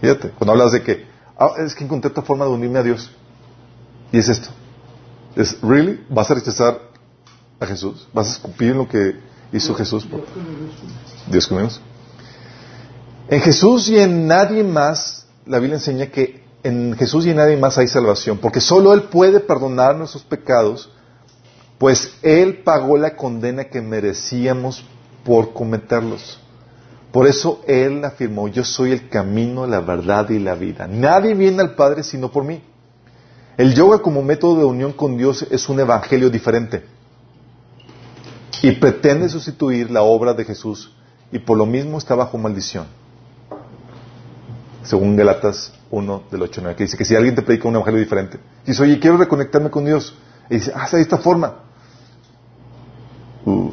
Fíjate, 0.00 0.30
cuando 0.30 0.52
hablas 0.52 0.72
de 0.72 0.82
que, 0.82 1.06
ah, 1.38 1.52
es 1.58 1.74
que 1.74 1.84
encontré 1.84 2.10
otra 2.10 2.22
forma 2.22 2.44
de 2.44 2.50
unirme 2.50 2.78
a 2.78 2.82
Dios. 2.82 3.10
Y 4.10 4.18
es 4.18 4.28
esto. 4.28 4.48
Es, 5.36 5.60
¿really? 5.62 6.04
¿Vas 6.08 6.30
a 6.30 6.34
rechazar 6.34 6.80
a 7.60 7.66
Jesús? 7.66 8.08
¿Vas 8.12 8.28
a 8.28 8.32
escupir 8.32 8.72
en 8.72 8.78
lo 8.78 8.88
que 8.88 9.16
hizo 9.52 9.74
Jesús? 9.74 10.04
por- 10.04 10.24
Dios 11.30 11.46
conmigo. 11.46 11.68
En 13.28 13.40
Jesús 13.40 13.88
y 13.88 13.98
en 13.98 14.26
nadie 14.26 14.64
más, 14.64 15.26
la 15.46 15.58
Biblia 15.58 15.76
enseña 15.76 16.06
que 16.08 16.41
en 16.62 16.96
Jesús 16.96 17.26
y 17.26 17.30
en 17.30 17.36
nadie 17.36 17.56
más 17.56 17.78
hay 17.78 17.88
salvación, 17.88 18.38
porque 18.38 18.60
solo 18.60 18.92
Él 18.94 19.04
puede 19.04 19.40
perdonar 19.40 19.96
nuestros 19.96 20.22
pecados, 20.22 20.90
pues 21.78 22.14
Él 22.22 22.62
pagó 22.62 22.96
la 22.96 23.16
condena 23.16 23.64
que 23.64 23.80
merecíamos 23.80 24.84
por 25.24 25.52
cometerlos. 25.52 26.38
Por 27.10 27.26
eso 27.26 27.60
Él 27.66 28.04
afirmó, 28.04 28.48
yo 28.48 28.64
soy 28.64 28.92
el 28.92 29.08
camino, 29.08 29.66
la 29.66 29.80
verdad 29.80 30.30
y 30.30 30.38
la 30.38 30.54
vida. 30.54 30.86
Nadie 30.86 31.34
viene 31.34 31.60
al 31.60 31.74
Padre 31.74 32.02
sino 32.02 32.30
por 32.30 32.44
mí. 32.44 32.62
El 33.56 33.74
yoga 33.74 33.98
como 33.98 34.22
método 34.22 34.60
de 34.60 34.64
unión 34.64 34.92
con 34.92 35.18
Dios 35.18 35.46
es 35.50 35.68
un 35.68 35.78
evangelio 35.80 36.30
diferente 36.30 36.84
y 38.62 38.72
pretende 38.72 39.28
sustituir 39.28 39.90
la 39.90 40.02
obra 40.02 40.32
de 40.32 40.44
Jesús 40.44 40.90
y 41.30 41.38
por 41.38 41.58
lo 41.58 41.66
mismo 41.66 41.98
está 41.98 42.14
bajo 42.14 42.38
maldición. 42.38 42.86
Según 44.84 45.16
Galatas 45.16 45.72
1 45.90 46.22
del 46.30 46.42
8 46.42 46.60
al 46.60 46.64
9, 46.64 46.76
que 46.76 46.84
dice 46.84 46.96
que 46.96 47.04
si 47.04 47.14
alguien 47.14 47.34
te 47.34 47.42
predica 47.42 47.68
un 47.68 47.74
evangelio 47.74 48.00
diferente, 48.00 48.38
dice, 48.66 48.82
oye, 48.82 48.98
quiero 48.98 49.16
reconectarme 49.16 49.70
con 49.70 49.84
Dios, 49.84 50.16
y 50.50 50.54
dice, 50.54 50.72
ah, 50.74 50.88
de 50.90 51.00
esta 51.00 51.18
forma. 51.18 51.54
Uh. 53.44 53.70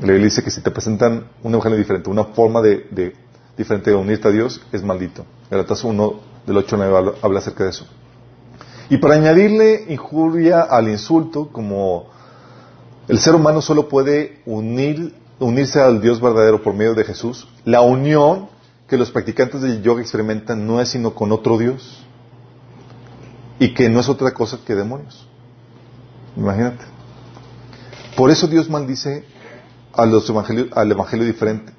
La 0.00 0.06
Biblia 0.06 0.24
dice 0.24 0.42
que 0.42 0.50
si 0.50 0.60
te 0.62 0.70
presentan 0.70 1.24
un 1.42 1.52
evangelio 1.52 1.78
diferente, 1.78 2.08
una 2.10 2.24
forma 2.24 2.60
de, 2.62 3.14
diferente 3.56 3.90
de 3.90 3.96
unirte 3.96 4.28
a 4.28 4.30
Dios, 4.30 4.60
es 4.72 4.82
maldito. 4.82 5.24
Galatas 5.50 5.84
1 5.84 6.20
del 6.46 6.56
8 6.56 6.74
al 6.76 6.80
9 6.80 6.96
habla, 6.96 7.12
habla 7.22 7.38
acerca 7.38 7.64
de 7.64 7.70
eso. 7.70 7.86
Y 8.88 8.96
para 8.96 9.14
añadirle 9.14 9.84
injuria 9.88 10.62
al 10.62 10.88
insulto, 10.88 11.48
como 11.52 12.08
el 13.08 13.18
ser 13.18 13.34
humano 13.34 13.60
solo 13.60 13.88
puede 13.88 14.40
unir, 14.46 15.14
unirse 15.38 15.80
al 15.80 16.00
Dios 16.00 16.20
verdadero 16.20 16.62
por 16.62 16.74
medio 16.74 16.94
de 16.94 17.04
Jesús, 17.04 17.46
la 17.64 17.82
unión 17.82 18.48
que 18.90 18.96
los 18.96 19.12
practicantes 19.12 19.62
del 19.62 19.82
yoga 19.82 20.02
experimentan 20.02 20.66
no 20.66 20.80
es 20.80 20.88
sino 20.88 21.14
con 21.14 21.30
otro 21.30 21.56
Dios 21.56 22.04
y 23.60 23.72
que 23.72 23.88
no 23.88 24.00
es 24.00 24.08
otra 24.08 24.34
cosa 24.34 24.58
que 24.66 24.74
demonios. 24.74 25.28
Imagínate. 26.36 26.84
Por 28.16 28.32
eso 28.32 28.48
Dios 28.48 28.68
maldice 28.68 29.24
a 29.92 30.06
los 30.06 30.28
al 30.72 30.90
evangelio 30.90 31.24
diferente, 31.24 31.72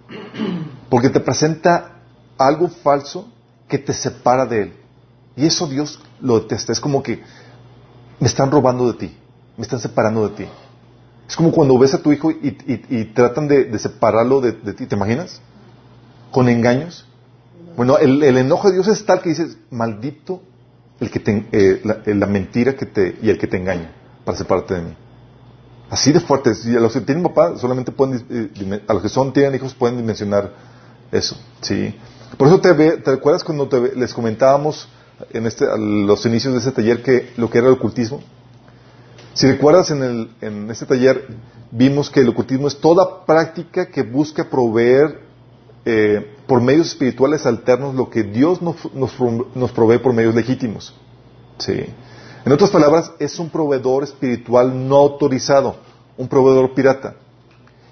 porque 0.90 1.10
te 1.10 1.20
presenta 1.20 1.98
algo 2.38 2.70
falso 2.70 3.28
que 3.68 3.78
te 3.78 3.94
separa 3.94 4.46
de 4.46 4.62
Él. 4.62 4.74
Y 5.36 5.48
eso 5.48 5.68
Dios 5.68 6.00
lo 6.22 6.40
detesta. 6.40 6.72
Es 6.72 6.80
como 6.80 7.04
que 7.04 7.22
me 8.22 8.28
están 8.28 8.52
robando 8.52 8.90
de 8.90 8.98
ti, 8.98 9.18
me 9.58 9.64
están 9.64 9.82
separando 9.82 10.30
de 10.30 10.36
ti. 10.36 10.46
Es 11.28 11.36
como 11.36 11.52
cuando 11.52 11.78
ves 11.78 11.94
a 11.94 12.02
tu 12.02 12.14
hijo 12.14 12.32
y, 12.32 13.06
tratan 13.14 13.50
de, 13.50 13.66
de 13.66 13.80
separarlo 13.80 14.40
de, 14.40 14.54
de 14.54 14.74
ti, 14.74 14.86
¿te 14.86 14.96
imaginas? 14.96 15.42
Con 16.32 16.50
engaños. 16.50 17.06
Bueno, 17.76 17.98
el, 17.98 18.24
el 18.24 18.38
enojo 18.38 18.68
de 18.70 18.76
Dios 18.76 18.88
es 18.88 19.06
tal 19.06 19.22
que 19.22 19.30
dices, 19.30 19.58
maldito 19.70 20.42
el 21.00 21.10
que 21.10 21.20
te, 21.20 21.48
eh, 21.52 21.82
la, 21.84 22.00
eh, 22.06 22.14
la 22.16 22.28
mentira 22.28 22.76
que 22.76 22.86
te, 22.86 23.18
y 23.22 23.30
el 23.30 23.38
que 23.38 23.48
te 23.48 23.58
engaña 23.58 23.92
para 24.24 24.38
separarte 24.38 24.76
de 24.76 24.82
mí. 24.82 24.98
Así 25.90 26.12
de 26.12 26.20
fuerte. 26.20 26.52
Y 26.66 26.76
a 26.76 26.80
los 26.80 26.94
que 26.94 27.02
tienen 27.02 27.24
papá 27.24 27.58
solamente 27.58 27.92
pueden, 27.92 28.24
eh, 28.30 28.82
a 28.88 28.94
los 28.94 29.02
que 29.04 29.10
son, 29.10 29.34
tienen 29.34 29.56
hijos 29.56 29.74
pueden 29.74 29.98
dimensionar 29.98 30.54
eso. 31.12 31.36
¿sí? 31.62 31.96
Por 32.38 32.48
eso 32.48 32.62
te, 32.62 32.72
ve- 32.74 32.98
te 32.98 33.12
acuerdas 33.12 33.44
cuando 33.44 33.68
te 33.68 33.96
les 33.96 34.14
comentábamos 34.14 34.88
en 35.32 35.46
este, 35.48 35.66
a 35.66 35.76
los 35.78 36.26
inicios 36.26 36.54
de 36.54 36.60
ese 36.60 36.72
taller 36.72 37.04
que 37.04 37.32
lo 37.38 37.50
que 37.50 37.58
era 37.58 37.68
el 37.68 37.74
ocultismo. 37.74 38.22
Si 39.34 39.48
recuerdas 39.48 39.92
en, 39.92 40.04
el, 40.04 40.32
en 40.42 40.70
este 40.72 40.86
taller 40.86 41.26
vimos 41.72 42.10
que 42.10 42.20
el 42.22 42.30
ocultismo 42.30 42.68
es 42.68 42.78
toda 42.80 43.26
práctica 43.26 43.88
que 43.88 44.04
busca 44.04 44.50
proveer 44.50 45.31
eh, 45.86 46.36
por 46.48 46.62
medios 46.62 46.88
espirituales 46.88 47.46
alternos 47.46 47.96
lo 47.96 48.10
que 48.10 48.24
Dios 48.24 48.62
nos, 48.62 48.94
nos, 48.94 49.12
pro- 49.14 49.48
nos 49.56 49.72
provee 49.72 50.00
por 50.00 50.14
medios 50.14 50.36
legítimos. 50.36 50.94
Sí. 51.58 51.86
En 52.46 52.52
otras 52.52 52.70
palabras, 52.72 53.12
es 53.20 53.38
un 53.40 53.50
proveedor 53.50 54.04
espiritual 54.04 54.88
no 54.88 54.98
autorizado, 54.98 55.76
un 56.18 56.28
proveedor 56.28 56.74
pirata. 56.74 57.16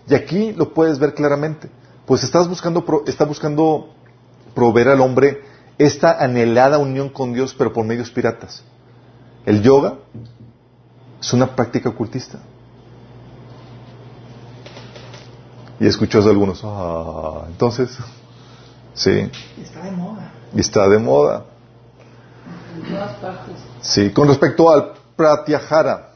Y 0.07 0.15
aquí 0.15 0.53
lo 0.53 0.73
puedes 0.73 0.97
ver 0.97 1.13
claramente, 1.13 1.69
pues 2.05 2.23
estás 2.23 2.47
buscando, 2.47 2.83
está 3.05 3.25
buscando 3.25 3.89
proveer 4.55 4.89
al 4.89 5.01
hombre 5.01 5.41
esta 5.77 6.23
anhelada 6.23 6.79
unión 6.79 7.09
con 7.09 7.31
Dios, 7.33 7.53
pero 7.55 7.71
por 7.71 7.85
medios 7.85 8.09
piratas. 8.09 8.63
El 9.45 9.61
yoga 9.61 9.99
es 11.21 11.31
una 11.31 11.55
práctica 11.55 11.89
ocultista. 11.89 12.39
Y 15.79 15.87
escuchas 15.87 16.25
a 16.25 16.29
algunos, 16.29 16.61
ah, 16.63 17.43
entonces, 17.47 17.89
sí, 18.93 19.29
Está 19.61 19.83
de 19.83 19.91
moda. 19.91 20.31
y 20.53 20.59
está 20.59 20.89
de 20.89 20.99
moda. 20.99 21.45
En 22.75 22.93
todas 22.93 23.13
partes. 23.15 23.55
Sí, 23.81 24.11
con 24.11 24.27
respecto 24.27 24.69
al 24.69 24.93
pratyahara, 25.15 26.09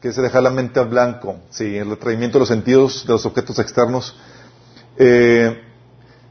que 0.00 0.08
es 0.08 0.16
dejar 0.16 0.42
la 0.42 0.50
mente 0.50 0.80
a 0.80 0.82
blanco, 0.82 1.36
sí, 1.50 1.76
el 1.76 1.90
retraimiento 1.90 2.38
de 2.38 2.40
los 2.40 2.48
sentidos 2.48 3.06
de 3.06 3.12
los 3.12 3.24
objetos 3.24 3.58
externos. 3.58 4.16
Eh, 4.96 5.62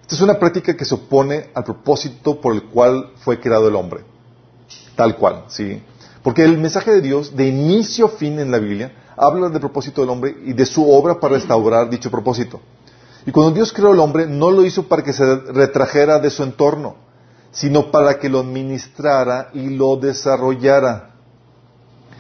esta 0.02 0.16
es 0.16 0.22
una 0.22 0.38
práctica 0.38 0.76
que 0.76 0.86
se 0.86 0.94
opone 0.96 1.50
al 1.54 1.64
propósito 1.64 2.40
por 2.40 2.54
el 2.54 2.64
cual 2.64 3.12
fue 3.18 3.40
creado 3.40 3.68
el 3.70 3.76
hombre. 3.76 4.04
Tal 4.96 5.16
cual, 5.16 5.46
sí. 5.48 5.82
Porque 6.24 6.44
el 6.44 6.58
mensaje 6.58 6.92
de 6.92 7.02
Dios, 7.02 7.36
de 7.36 7.48
inicio 7.48 8.06
a 8.06 8.10
fin 8.10 8.40
en 8.40 8.50
la 8.50 8.58
Biblia, 8.58 8.94
habla 9.18 9.50
del 9.50 9.60
propósito 9.60 10.02
del 10.02 10.10
hombre 10.10 10.36
y 10.46 10.54
de 10.54 10.66
su 10.66 10.90
obra 10.90 11.20
para 11.20 11.36
restaurar 11.36 11.90
dicho 11.90 12.10
propósito. 12.10 12.62
Y 13.26 13.32
cuando 13.32 13.54
Dios 13.54 13.74
creó 13.74 13.92
al 13.92 14.00
hombre, 14.00 14.26
no 14.26 14.50
lo 14.50 14.66
hizo 14.66 14.84
para 14.88 15.04
que 15.04 15.12
se 15.12 15.24
retrajera 15.36 16.20
de 16.20 16.30
su 16.30 16.44
entorno, 16.44 16.96
sino 17.52 17.92
para 17.92 18.20
que 18.20 18.30
lo 18.30 18.40
administrara 18.40 19.50
y 19.54 19.70
lo 19.70 19.98
desarrollara. 19.98 21.12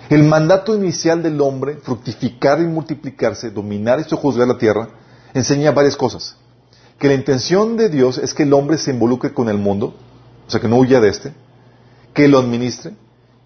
El 0.09 0.23
mandato 0.23 0.75
inicial 0.75 1.23
del 1.23 1.39
hombre, 1.39 1.77
fructificar 1.77 2.59
y 2.59 2.67
multiplicarse, 2.67 3.51
dominar 3.51 4.01
y 4.01 4.03
sojuzgar 4.03 4.47
la 4.47 4.57
tierra, 4.57 4.89
enseña 5.33 5.71
varias 5.71 5.95
cosas. 5.95 6.35
Que 6.99 7.07
la 7.07 7.13
intención 7.13 7.77
de 7.77 7.87
Dios 7.87 8.17
es 8.17 8.33
que 8.33 8.43
el 8.43 8.53
hombre 8.53 8.77
se 8.77 8.91
involucre 8.91 9.33
con 9.33 9.47
el 9.47 9.57
mundo, 9.57 9.95
o 10.45 10.51
sea, 10.51 10.59
que 10.59 10.67
no 10.67 10.77
huya 10.77 10.99
de 10.99 11.09
este, 11.09 11.33
que 12.13 12.27
lo 12.27 12.37
administre 12.37 12.95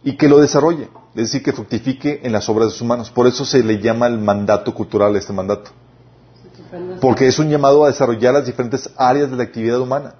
y 0.07 0.15
que 0.15 0.29
lo 0.29 0.39
desarrolle. 0.39 0.87
es 1.15 1.23
decir, 1.23 1.43
que 1.43 1.51
fructifique 1.51 2.21
en 2.23 2.31
las 2.31 2.47
obras 2.47 2.69
de 2.69 2.77
sus 2.77 2.87
manos. 2.87 3.09
Por 3.09 3.27
eso 3.27 3.43
se 3.43 3.61
le 3.61 3.81
llama 3.81 4.07
el 4.07 4.17
mandato 4.17 4.73
cultural 4.73 5.13
este 5.17 5.33
mandato. 5.33 5.71
Porque 7.01 7.27
es 7.27 7.37
un 7.39 7.49
llamado 7.49 7.83
a 7.83 7.87
desarrollar 7.87 8.35
las 8.35 8.45
diferentes 8.45 8.89
áreas 8.95 9.29
de 9.29 9.35
la 9.35 9.43
actividad 9.43 9.81
humana. 9.81 10.15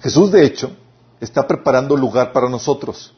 Jesús, 0.00 0.32
de 0.32 0.44
hecho, 0.44 0.72
está 1.20 1.46
preparando 1.46 1.96
lugar 1.96 2.32
para 2.32 2.48
nosotros. 2.48 3.14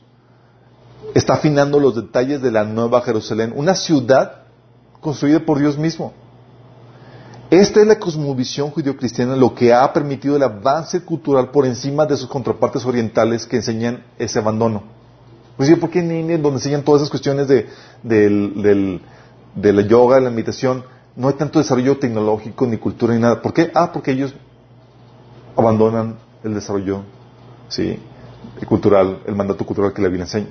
Está 1.14 1.34
afinando 1.34 1.80
los 1.80 1.96
detalles 1.96 2.42
de 2.42 2.50
la 2.50 2.64
nueva 2.64 3.00
Jerusalén, 3.00 3.54
una 3.56 3.74
ciudad 3.74 4.42
construida 5.00 5.40
por 5.46 5.58
Dios 5.58 5.78
mismo. 5.78 6.12
Esta 7.48 7.80
es 7.80 7.86
la 7.86 7.98
cosmovisión 7.98 8.70
judio-cristiana, 8.72 9.36
lo 9.36 9.54
que 9.54 9.72
ha 9.72 9.90
permitido 9.90 10.36
el 10.36 10.42
avance 10.42 11.00
cultural 11.00 11.50
por 11.50 11.64
encima 11.64 12.04
de 12.04 12.18
sus 12.18 12.28
contrapartes 12.28 12.84
orientales 12.84 13.46
que 13.46 13.56
enseñan 13.56 14.04
ese 14.18 14.38
abandono. 14.38 14.99
Pues, 15.60 15.78
¿por 15.78 15.90
qué 15.90 15.98
en 15.98 16.10
India, 16.10 16.38
donde 16.38 16.56
enseñan 16.56 16.82
todas 16.82 17.02
esas 17.02 17.10
cuestiones 17.10 17.46
de, 17.46 17.68
la 19.52 19.82
yoga, 19.82 20.16
de 20.16 20.22
la 20.22 20.30
meditación, 20.30 20.84
no 21.16 21.28
hay 21.28 21.34
tanto 21.34 21.58
desarrollo 21.58 21.98
tecnológico, 21.98 22.66
ni 22.66 22.78
cultura, 22.78 23.12
ni 23.12 23.20
nada? 23.20 23.42
¿Por 23.42 23.52
qué? 23.52 23.70
Ah, 23.74 23.92
porque 23.92 24.12
ellos 24.12 24.34
abandonan 25.54 26.16
el 26.42 26.54
desarrollo 26.54 27.02
¿sí? 27.68 27.98
el 28.58 28.66
cultural, 28.66 29.20
el 29.26 29.36
mandato 29.36 29.66
cultural 29.66 29.92
que 29.92 30.00
la 30.00 30.08
Biblia 30.08 30.24
enseña. 30.24 30.46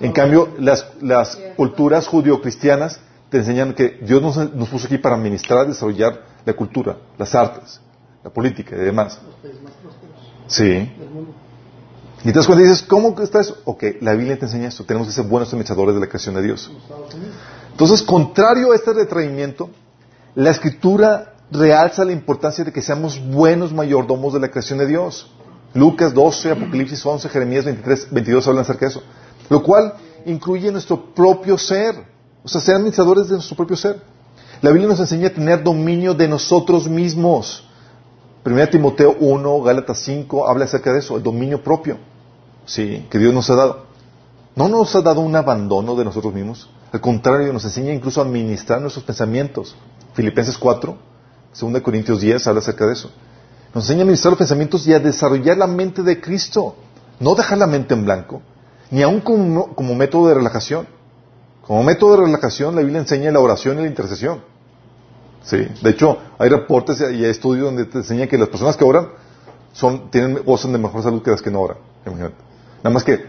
En 0.00 0.10
cambio, 0.10 0.48
las, 0.58 0.88
las 1.00 1.38
culturas 1.54 2.08
judio-cristianas 2.08 2.98
te 3.30 3.38
enseñan 3.38 3.74
que 3.74 4.00
Dios 4.02 4.20
nos, 4.20 4.36
nos, 4.52 4.68
puso 4.68 4.88
aquí 4.88 4.98
para 4.98 5.14
administrar, 5.14 5.68
desarrollar 5.68 6.20
la 6.44 6.52
cultura, 6.54 6.96
las 7.16 7.32
artes, 7.36 7.80
la 8.24 8.30
política 8.30 8.74
y 8.74 8.80
demás. 8.80 9.20
Sí. 10.48 10.90
Y 12.24 12.32
te 12.32 12.38
das 12.38 12.46
dices, 12.56 12.82
¿cómo 12.82 13.16
está 13.20 13.40
eso? 13.40 13.58
Ok, 13.64 13.84
la 14.00 14.12
Biblia 14.12 14.38
te 14.38 14.44
enseña 14.44 14.68
esto. 14.68 14.84
Tenemos 14.84 15.08
que 15.08 15.14
ser 15.14 15.24
buenos 15.24 15.48
administradores 15.48 15.94
de 15.94 16.00
la 16.00 16.06
creación 16.06 16.36
de 16.36 16.42
Dios. 16.42 16.70
Entonces, 17.72 18.02
contrario 18.02 18.70
a 18.70 18.76
este 18.76 18.92
retraimiento, 18.92 19.70
la 20.36 20.50
Escritura 20.50 21.34
realza 21.50 22.04
la 22.04 22.12
importancia 22.12 22.64
de 22.64 22.72
que 22.72 22.80
seamos 22.80 23.20
buenos 23.20 23.72
mayordomos 23.72 24.32
de 24.32 24.40
la 24.40 24.50
creación 24.50 24.78
de 24.78 24.86
Dios. 24.86 25.32
Lucas 25.74 26.14
12, 26.14 26.52
Apocalipsis 26.52 27.04
11, 27.04 27.28
Jeremías 27.28 27.64
23, 27.64 28.08
22 28.12 28.46
hablan 28.46 28.62
acerca 28.62 28.86
de 28.86 28.90
eso. 28.92 29.02
Lo 29.48 29.62
cual 29.62 29.94
incluye 30.24 30.70
nuestro 30.70 31.12
propio 31.14 31.58
ser. 31.58 31.96
O 32.44 32.48
sea, 32.48 32.60
ser 32.60 32.76
administradores 32.76 33.28
de 33.28 33.34
nuestro 33.34 33.56
propio 33.56 33.76
ser. 33.76 34.00
La 34.60 34.70
Biblia 34.70 34.88
nos 34.88 35.00
enseña 35.00 35.26
a 35.26 35.30
tener 35.30 35.64
dominio 35.64 36.14
de 36.14 36.28
nosotros 36.28 36.88
mismos. 36.88 37.66
1 38.44 38.68
Timoteo 38.68 39.16
1, 39.18 39.62
Gálatas 39.62 39.98
5 40.04 40.48
habla 40.48 40.66
acerca 40.66 40.92
de 40.92 41.00
eso, 41.00 41.16
el 41.16 41.22
dominio 41.22 41.62
propio. 41.62 42.11
Sí, 42.64 43.06
que 43.10 43.18
Dios 43.18 43.34
nos 43.34 43.48
ha 43.50 43.56
dado. 43.56 43.86
No 44.54 44.68
nos 44.68 44.94
ha 44.94 45.02
dado 45.02 45.20
un 45.20 45.34
abandono 45.34 45.94
de 45.96 46.04
nosotros 46.04 46.34
mismos. 46.34 46.70
Al 46.92 47.00
contrario, 47.00 47.52
nos 47.52 47.64
enseña 47.64 47.92
incluso 47.92 48.20
a 48.20 48.24
administrar 48.24 48.80
nuestros 48.80 49.04
pensamientos. 49.04 49.74
Filipenses 50.14 50.58
4, 50.58 50.96
2 51.58 51.80
Corintios 51.80 52.20
10 52.20 52.46
habla 52.46 52.60
acerca 52.60 52.86
de 52.86 52.92
eso. 52.92 53.10
Nos 53.74 53.84
enseña 53.84 54.00
a 54.00 54.02
administrar 54.02 54.32
los 54.32 54.38
pensamientos 54.38 54.86
y 54.86 54.92
a 54.92 54.98
desarrollar 54.98 55.56
la 55.56 55.66
mente 55.66 56.02
de 56.02 56.20
Cristo. 56.20 56.76
No 57.18 57.34
dejar 57.34 57.58
la 57.58 57.66
mente 57.66 57.94
en 57.94 58.04
blanco, 58.04 58.42
ni 58.90 59.02
aún 59.02 59.20
como, 59.20 59.74
como 59.74 59.94
método 59.94 60.28
de 60.28 60.34
relajación. 60.34 60.86
Como 61.62 61.82
método 61.82 62.16
de 62.16 62.24
relajación, 62.24 62.74
la 62.74 62.82
Biblia 62.82 63.00
enseña 63.00 63.30
la 63.30 63.40
oración 63.40 63.78
y 63.78 63.82
la 63.82 63.88
intercesión. 63.88 64.42
Sí. 65.44 65.66
De 65.80 65.90
hecho, 65.90 66.18
hay 66.38 66.48
reportes 66.48 67.00
y 67.00 67.04
hay 67.04 67.24
estudios 67.24 67.66
donde 67.66 67.86
te 67.86 67.98
enseñan 67.98 68.28
que 68.28 68.36
las 68.36 68.48
personas 68.48 68.76
que 68.76 68.84
oran 68.84 69.08
son, 69.72 70.10
tienen, 70.10 70.42
gozan 70.44 70.72
de 70.72 70.78
mejor 70.78 71.02
salud 71.02 71.22
que 71.22 71.30
las 71.30 71.40
que 71.40 71.50
no 71.50 71.60
oran. 71.60 71.78
Imagínate. 72.04 72.51
Nada 72.82 72.90
más 72.90 73.04
que 73.04 73.24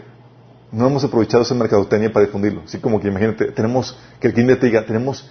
no 0.72 0.88
hemos 0.88 1.04
aprovechado 1.04 1.44
esa 1.44 1.54
mercadotecnia 1.54 2.12
para 2.12 2.26
difundirlo. 2.26 2.64
Así 2.66 2.80
como 2.80 3.00
que 3.00 3.08
imagínate, 3.08 3.52
tenemos, 3.52 3.98
que 4.20 4.28
el 4.28 4.34
cliente 4.34 4.56
te 4.56 4.66
diga, 4.66 4.86
tenemos 4.86 5.30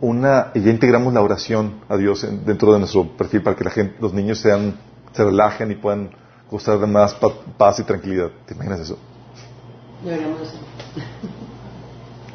una, 0.00 0.52
y 0.54 0.60
ya 0.60 0.70
integramos 0.70 1.12
la 1.12 1.20
oración 1.20 1.80
a 1.88 1.96
Dios 1.96 2.26
dentro 2.46 2.72
de 2.72 2.78
nuestro 2.78 3.16
perfil 3.16 3.42
para 3.42 3.56
que 3.56 3.64
la 3.64 3.70
gente, 3.70 3.96
los 4.00 4.12
niños 4.12 4.38
sean, 4.38 4.78
se 5.12 5.24
relajen 5.24 5.72
y 5.72 5.74
puedan 5.74 6.10
gozar 6.48 6.78
de 6.78 6.86
más 6.86 7.16
paz 7.58 7.80
y 7.80 7.82
tranquilidad. 7.82 8.30
¿Te 8.46 8.54
imaginas 8.54 8.80
eso? 8.80 8.98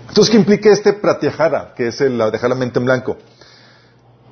Entonces, 0.10 0.32
¿qué 0.32 0.38
implica 0.38 0.70
este 0.70 0.92
pratyahara, 0.92 1.74
que 1.76 1.88
es 1.88 2.02
el 2.02 2.18
dejar 2.32 2.50
la 2.50 2.56
mente 2.56 2.80
en 2.80 2.86
blanco? 2.86 3.16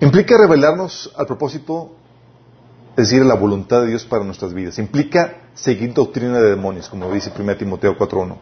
Implica 0.01 0.37
revelarnos 0.37 1.13
al 1.15 1.25
propósito, 1.25 1.96
es 2.97 3.09
decir, 3.11 3.23
la 3.23 3.35
voluntad 3.35 3.81
de 3.81 3.89
Dios 3.89 4.05
para 4.05 4.23
nuestras 4.23 4.55
vidas. 4.55 4.79
Implica 4.79 5.35
seguir 5.53 5.93
doctrina 5.93 6.39
de 6.39 6.49
demonios, 6.49 6.89
como 6.89 7.11
dice 7.11 7.31
1 7.37 7.55
Timoteo 7.55 7.95
4.1. 7.95 8.35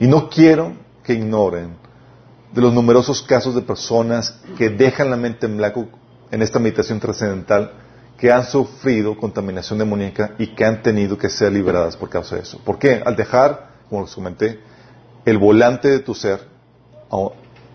Y 0.00 0.06
no 0.06 0.28
quiero 0.28 0.74
que 1.02 1.14
ignoren 1.14 1.74
de 2.52 2.60
los 2.60 2.74
numerosos 2.74 3.22
casos 3.22 3.54
de 3.54 3.62
personas 3.62 4.38
que 4.58 4.68
dejan 4.68 5.08
la 5.08 5.16
mente 5.16 5.46
en 5.46 5.56
blanco 5.56 5.88
en 6.30 6.42
esta 6.42 6.58
meditación 6.58 7.00
trascendental, 7.00 7.72
que 8.18 8.30
han 8.30 8.44
sufrido 8.44 9.16
contaminación 9.16 9.78
demoníaca 9.78 10.34
y 10.38 10.48
que 10.48 10.66
han 10.66 10.82
tenido 10.82 11.16
que 11.16 11.30
ser 11.30 11.50
liberadas 11.50 11.96
por 11.96 12.10
causa 12.10 12.36
de 12.36 12.42
eso. 12.42 12.58
¿Por 12.58 12.78
qué? 12.78 13.02
Al 13.04 13.16
dejar, 13.16 13.70
como 13.88 14.02
les 14.02 14.14
comenté, 14.14 14.60
el 15.24 15.38
volante 15.38 15.88
de 15.88 16.00
tu 16.00 16.14
ser 16.14 16.40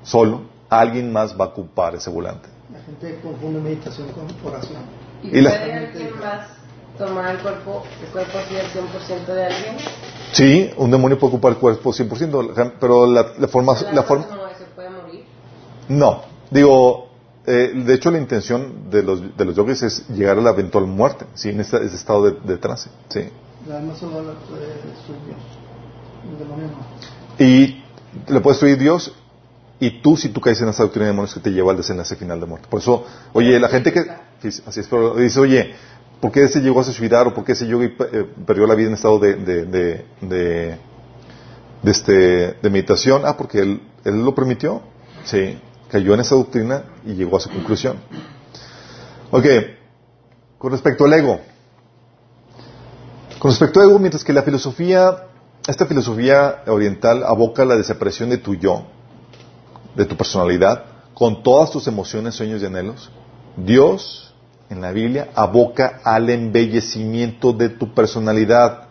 solo, 0.04 0.42
alguien 0.70 1.12
más 1.12 1.36
va 1.40 1.46
a 1.46 1.48
ocupar 1.48 1.96
ese 1.96 2.12
volante. 2.12 2.48
La 2.72 2.80
gente 2.82 3.20
confunde 3.24 3.60
meditación 3.60 4.08
con 4.10 4.28
oración. 4.46 4.99
¿Y, 5.24 5.30
puede 5.30 5.48
alguien 5.48 6.20
más 6.20 6.48
tomar 6.98 7.36
el 7.36 7.42
cuerpo, 7.42 7.84
el 8.02 8.12
cuerpo 8.12 8.38
así 8.40 8.56
al 8.56 8.68
100% 8.68 9.26
de 9.26 9.46
alguien? 9.46 9.78
Sí, 10.32 10.72
un 10.78 10.92
demonio 10.92 11.18
puede 11.18 11.34
ocupar 11.34 11.54
el 11.54 11.58
cuerpo 11.58 11.92
100%, 11.92 12.74
pero 12.80 13.06
la, 13.08 13.48
forma... 13.48 13.76
La 13.94 14.04
forma 14.04 14.26
no, 15.90 16.22
digo, 16.52 17.10
eh, 17.48 17.72
de 17.74 17.94
hecho 17.96 18.12
la 18.12 18.20
intención 18.20 18.92
de 18.92 19.02
los, 19.02 19.36
de 19.36 19.44
los 19.46 19.56
yogis 19.56 19.82
es 19.82 20.08
llegar 20.10 20.38
a 20.38 20.42
la 20.42 20.52
eventual 20.52 20.86
muerte, 20.86 21.26
¿sí? 21.34 21.50
en 21.50 21.60
este, 21.62 21.84
estado 21.84 22.30
de, 22.30 22.40
de, 22.42 22.58
trance. 22.58 22.92
¿sí? 23.10 23.22
Y 27.40 27.84
le 28.32 28.40
puede 28.40 28.54
destruir 28.54 28.78
Dios 28.78 29.14
y 29.80 30.02
tú, 30.02 30.18
si 30.18 30.30
tú 30.30 30.42
caes 30.42 30.62
en 30.62 30.70
esa 30.70 30.84
doctrina 30.84 31.06
de 31.06 31.12
demonios 31.12 31.34
que 31.34 31.40
te 31.40 31.52
lleva 31.52 31.72
al 31.72 31.78
desenlace 31.78 32.16
final 32.16 32.40
de 32.40 32.46
muerte. 32.46 32.68
Por 32.70 32.82
eso, 32.82 33.06
oye, 33.34 33.60
la 33.60 33.70
gente 33.70 33.94
que, 33.94 34.00
así 34.66 34.80
es, 34.80 34.88
pero 34.88 35.16
dice, 35.16 35.40
oye, 35.40 35.74
¿por 36.20 36.32
qué 36.32 36.44
ese 36.44 36.60
llegó 36.60 36.82
a 36.82 36.84
suicidar 36.84 37.28
o 37.28 37.34
por 37.34 37.46
qué 37.46 37.54
ese 37.54 37.68
yogi 37.68 37.94
eh, 38.12 38.26
perdió 38.46 38.68
la 38.68 38.76
vida 38.76 38.88
en 38.88 38.94
estado 38.96 39.20
de, 39.20 39.36
de, 39.36 39.66
de, 39.66 40.06
de, 40.22 40.78
este, 41.84 42.14
de 42.62 42.70
meditación? 42.70 43.22
Ah, 43.26 43.38
porque 43.38 43.60
él, 43.60 43.82
él 44.04 44.24
lo 44.24 44.36
permitió. 44.36 44.82
Sí 45.24 45.58
cayó 45.90 46.14
en 46.14 46.22
esa 46.22 46.36
doctrina 46.36 46.84
y 47.06 47.14
llegó 47.14 47.38
a 47.38 47.40
su 47.40 47.50
conclusión. 47.50 47.98
Ok, 49.32 49.46
con 50.58 50.72
respecto 50.72 51.06
al 51.06 51.14
ego. 51.14 51.40
Con 53.40 53.52
respecto 53.52 53.82
al 53.82 53.90
ego, 53.90 54.00
mientras 54.00 54.24
que 54.24 54.34
la 54.34 54.44
filosofía, 54.44 55.26
esta 55.68 55.86
filosofía 55.86 56.64
oriental 56.68 57.24
aboca 57.24 57.66
la 57.66 57.76
desaparición 57.76 58.30
de 58.30 58.38
tu 58.38 58.56
yo, 58.56 58.86
de 59.96 60.06
tu 60.06 60.16
personalidad, 60.16 60.86
con 61.14 61.44
todas 61.44 61.72
tus 61.72 61.88
emociones, 61.88 62.36
sueños 62.36 62.62
y 62.62 62.66
anhelos, 62.66 63.10
Dios 63.58 64.34
en 64.70 64.82
la 64.82 64.92
Biblia 64.92 65.30
aboca 65.36 66.00
al 66.04 66.30
embellecimiento 66.30 67.54
de 67.54 67.70
tu 67.70 67.94
personalidad, 67.94 68.84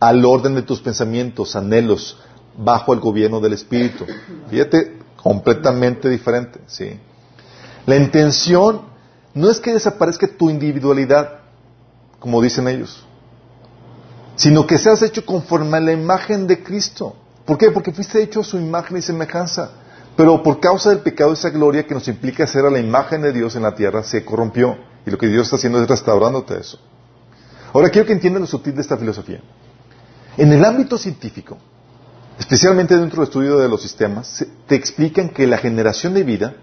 al 0.00 0.24
orden 0.24 0.54
de 0.54 0.62
tus 0.62 0.80
pensamientos, 0.80 1.54
anhelos, 1.54 2.18
bajo 2.56 2.92
el 2.94 3.00
gobierno 3.00 3.40
del 3.40 3.52
Espíritu. 3.52 4.06
Fíjate 4.48 4.98
completamente 5.22 6.08
diferente, 6.08 6.60
¿sí? 6.66 6.98
La 7.86 7.96
intención 7.96 8.82
no 9.34 9.50
es 9.50 9.60
que 9.60 9.72
desaparezca 9.72 10.26
tu 10.26 10.50
individualidad, 10.50 11.40
como 12.18 12.40
dicen 12.42 12.68
ellos, 12.68 13.04
sino 14.36 14.66
que 14.66 14.78
seas 14.78 15.02
hecho 15.02 15.24
conforme 15.24 15.76
a 15.76 15.80
la 15.80 15.92
imagen 15.92 16.46
de 16.46 16.62
Cristo. 16.62 17.14
¿Por 17.44 17.58
qué? 17.58 17.70
Porque 17.70 17.92
fuiste 17.92 18.22
hecho 18.22 18.40
a 18.40 18.44
su 18.44 18.56
imagen 18.56 18.96
y 18.96 19.02
semejanza. 19.02 19.70
Pero 20.20 20.42
por 20.42 20.60
causa 20.60 20.90
del 20.90 20.98
pecado, 20.98 21.32
esa 21.32 21.48
gloria 21.48 21.86
que 21.86 21.94
nos 21.94 22.06
implica 22.06 22.46
ser 22.46 22.66
a 22.66 22.70
la 22.70 22.78
imagen 22.78 23.22
de 23.22 23.32
Dios 23.32 23.56
en 23.56 23.62
la 23.62 23.74
tierra 23.74 24.02
se 24.02 24.22
corrompió. 24.22 24.76
Y 25.06 25.10
lo 25.10 25.16
que 25.16 25.28
Dios 25.28 25.44
está 25.44 25.56
haciendo 25.56 25.82
es 25.82 25.88
restaurándote 25.88 26.60
eso. 26.60 26.78
Ahora 27.72 27.88
quiero 27.88 28.06
que 28.06 28.12
entiendan 28.12 28.42
lo 28.42 28.46
sutil 28.46 28.74
de 28.74 28.82
esta 28.82 28.98
filosofía. 28.98 29.40
En 30.36 30.52
el 30.52 30.62
ámbito 30.62 30.98
científico, 30.98 31.56
especialmente 32.38 32.98
dentro 32.98 33.22
del 33.22 33.28
estudio 33.28 33.56
de 33.56 33.70
los 33.70 33.80
sistemas, 33.80 34.44
te 34.66 34.74
explican 34.74 35.30
que 35.30 35.46
la 35.46 35.56
generación 35.56 36.12
de 36.12 36.22
vida 36.22 36.54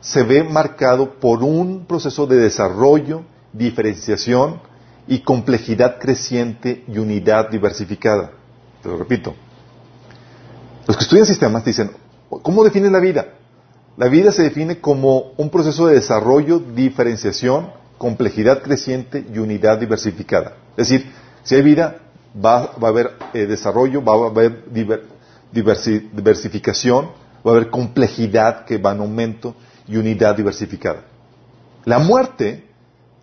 se 0.00 0.22
ve 0.22 0.42
marcado 0.42 1.20
por 1.20 1.42
un 1.42 1.84
proceso 1.84 2.26
de 2.26 2.36
desarrollo, 2.36 3.26
diferenciación 3.52 4.62
y 5.06 5.18
complejidad 5.18 5.98
creciente 5.98 6.82
y 6.88 6.96
unidad 6.96 7.50
diversificada. 7.50 8.30
Te 8.82 8.88
lo 8.88 8.96
repito. 8.96 9.34
Los 10.86 10.96
que 10.96 11.02
estudian 11.02 11.26
sistemas 11.26 11.62
dicen, 11.62 11.90
¿cómo 12.40 12.64
define 12.64 12.90
la 12.90 13.00
vida? 13.00 13.34
La 13.96 14.08
vida 14.08 14.32
se 14.32 14.42
define 14.42 14.80
como 14.80 15.32
un 15.36 15.50
proceso 15.50 15.86
de 15.86 15.96
desarrollo, 15.96 16.58
diferenciación, 16.58 17.70
complejidad 17.98 18.62
creciente 18.62 19.24
y 19.32 19.38
unidad 19.38 19.78
diversificada. 19.78 20.54
Es 20.76 20.88
decir, 20.88 21.12
si 21.42 21.54
hay 21.56 21.62
vida, 21.62 21.98
va, 22.42 22.72
a 22.80 22.86
haber 22.86 23.12
eh, 23.34 23.46
desarrollo, 23.46 24.02
va 24.02 24.14
a 24.14 24.30
haber 24.30 24.64
diversi- 24.72 26.10
diversificación, 26.10 27.10
va 27.46 27.52
a 27.52 27.54
haber 27.56 27.70
complejidad 27.70 28.64
que 28.64 28.78
va 28.78 28.92
en 28.92 29.00
aumento 29.00 29.54
y 29.86 29.96
unidad 29.96 30.36
diversificada. 30.36 31.02
La 31.84 31.98
muerte, 31.98 32.64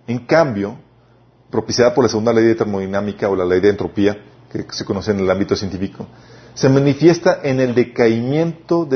en 0.05 0.19
cambio, 0.19 0.75
propiciada 1.49 1.93
por 1.93 2.03
la 2.03 2.09
segunda 2.09 2.33
ley 2.33 2.45
de 2.45 2.55
termodinámica 2.55 3.27
o 3.29 3.35
la 3.35 3.45
ley 3.45 3.59
de 3.59 3.69
entropía, 3.69 4.17
que 4.51 4.65
se 4.69 4.85
conoce 4.85 5.11
en 5.11 5.19
el 5.19 5.29
ámbito 5.29 5.55
científico, 5.55 6.05
se 6.53 6.69
manifiesta 6.69 7.39
en 7.43 7.59
el 7.59 7.73
decaimiento 7.75 8.87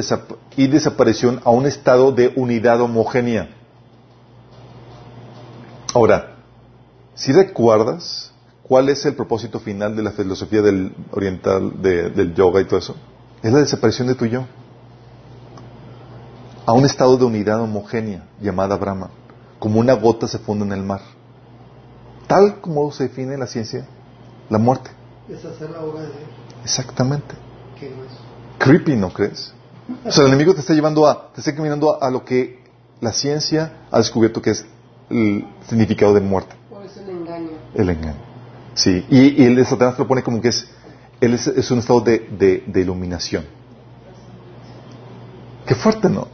y 0.57 0.67
desaparición 0.67 1.41
a 1.45 1.49
un 1.51 1.65
estado 1.65 2.11
de 2.11 2.33
unidad 2.35 2.81
homogénea. 2.81 3.49
Ahora, 5.93 6.35
si 7.13 7.31
recuerdas 7.31 8.31
cuál 8.63 8.89
es 8.89 9.05
el 9.05 9.15
propósito 9.15 9.59
final 9.59 9.95
de 9.95 10.03
la 10.03 10.11
filosofía 10.11 10.61
del 10.61 10.93
oriental, 11.11 11.81
de- 11.81 12.09
del 12.09 12.33
yoga 12.33 12.61
y 12.61 12.65
todo 12.65 12.79
eso, 12.79 12.95
es 13.41 13.51
la 13.53 13.59
desaparición 13.59 14.07
de 14.07 14.15
tu 14.15 14.25
yo 14.25 14.45
a 16.65 16.73
un 16.73 16.85
estado 16.85 17.17
de 17.17 17.25
unidad 17.25 17.59
homogénea 17.61 18.23
llamada 18.41 18.75
Brahma, 18.77 19.09
como 19.59 19.79
una 19.79 19.93
gota 19.93 20.27
se 20.27 20.39
funde 20.39 20.65
en 20.65 20.71
el 20.71 20.83
mar. 20.83 21.01
Tal 22.27 22.61
como 22.61 22.91
se 22.91 23.03
define 23.09 23.33
en 23.35 23.41
la 23.41 23.47
ciencia, 23.47 23.85
la 24.49 24.57
muerte. 24.57 24.89
Es 25.29 25.43
hacer 25.45 25.69
la 25.69 25.81
obra 25.81 26.01
de 26.01 26.07
Dios. 26.07 26.19
Exactamente. 26.63 27.35
Qué 27.83 27.95
grueso. 27.95 28.15
Creepy, 28.59 28.95
¿no 28.95 29.11
crees? 29.11 29.53
O 30.05 30.11
sea, 30.11 30.23
el 30.23 30.29
enemigo 30.29 30.53
te 30.53 30.61
está 30.61 30.73
llevando 30.73 31.05
a, 31.07 31.31
te 31.33 31.41
está 31.41 31.53
caminando 31.53 31.93
a, 32.01 32.07
a 32.07 32.09
lo 32.09 32.23
que 32.23 32.63
la 33.01 33.11
ciencia 33.11 33.73
ha 33.91 33.97
descubierto 33.97 34.41
que 34.41 34.51
es 34.51 34.65
el 35.09 35.45
significado 35.67 36.13
de 36.13 36.21
muerte, 36.21 36.55
engaño. 37.09 37.49
el 37.75 37.89
engaño. 37.89 38.15
Sí, 38.75 39.05
y, 39.09 39.43
y 39.43 39.45
el 39.45 39.65
Satanás 39.65 39.95
te 39.95 40.01
lo 40.03 40.07
pone 40.07 40.23
como 40.23 40.39
que 40.41 40.47
es, 40.47 40.67
él 41.21 41.33
es, 41.33 41.45
es 41.47 41.69
un 41.71 41.79
estado 41.79 42.01
de, 42.01 42.19
de- 42.19 42.63
de 42.65 42.81
iluminación. 42.81 43.45
Qué 45.65 45.75
fuerte, 45.75 46.09
¿no? 46.09 46.27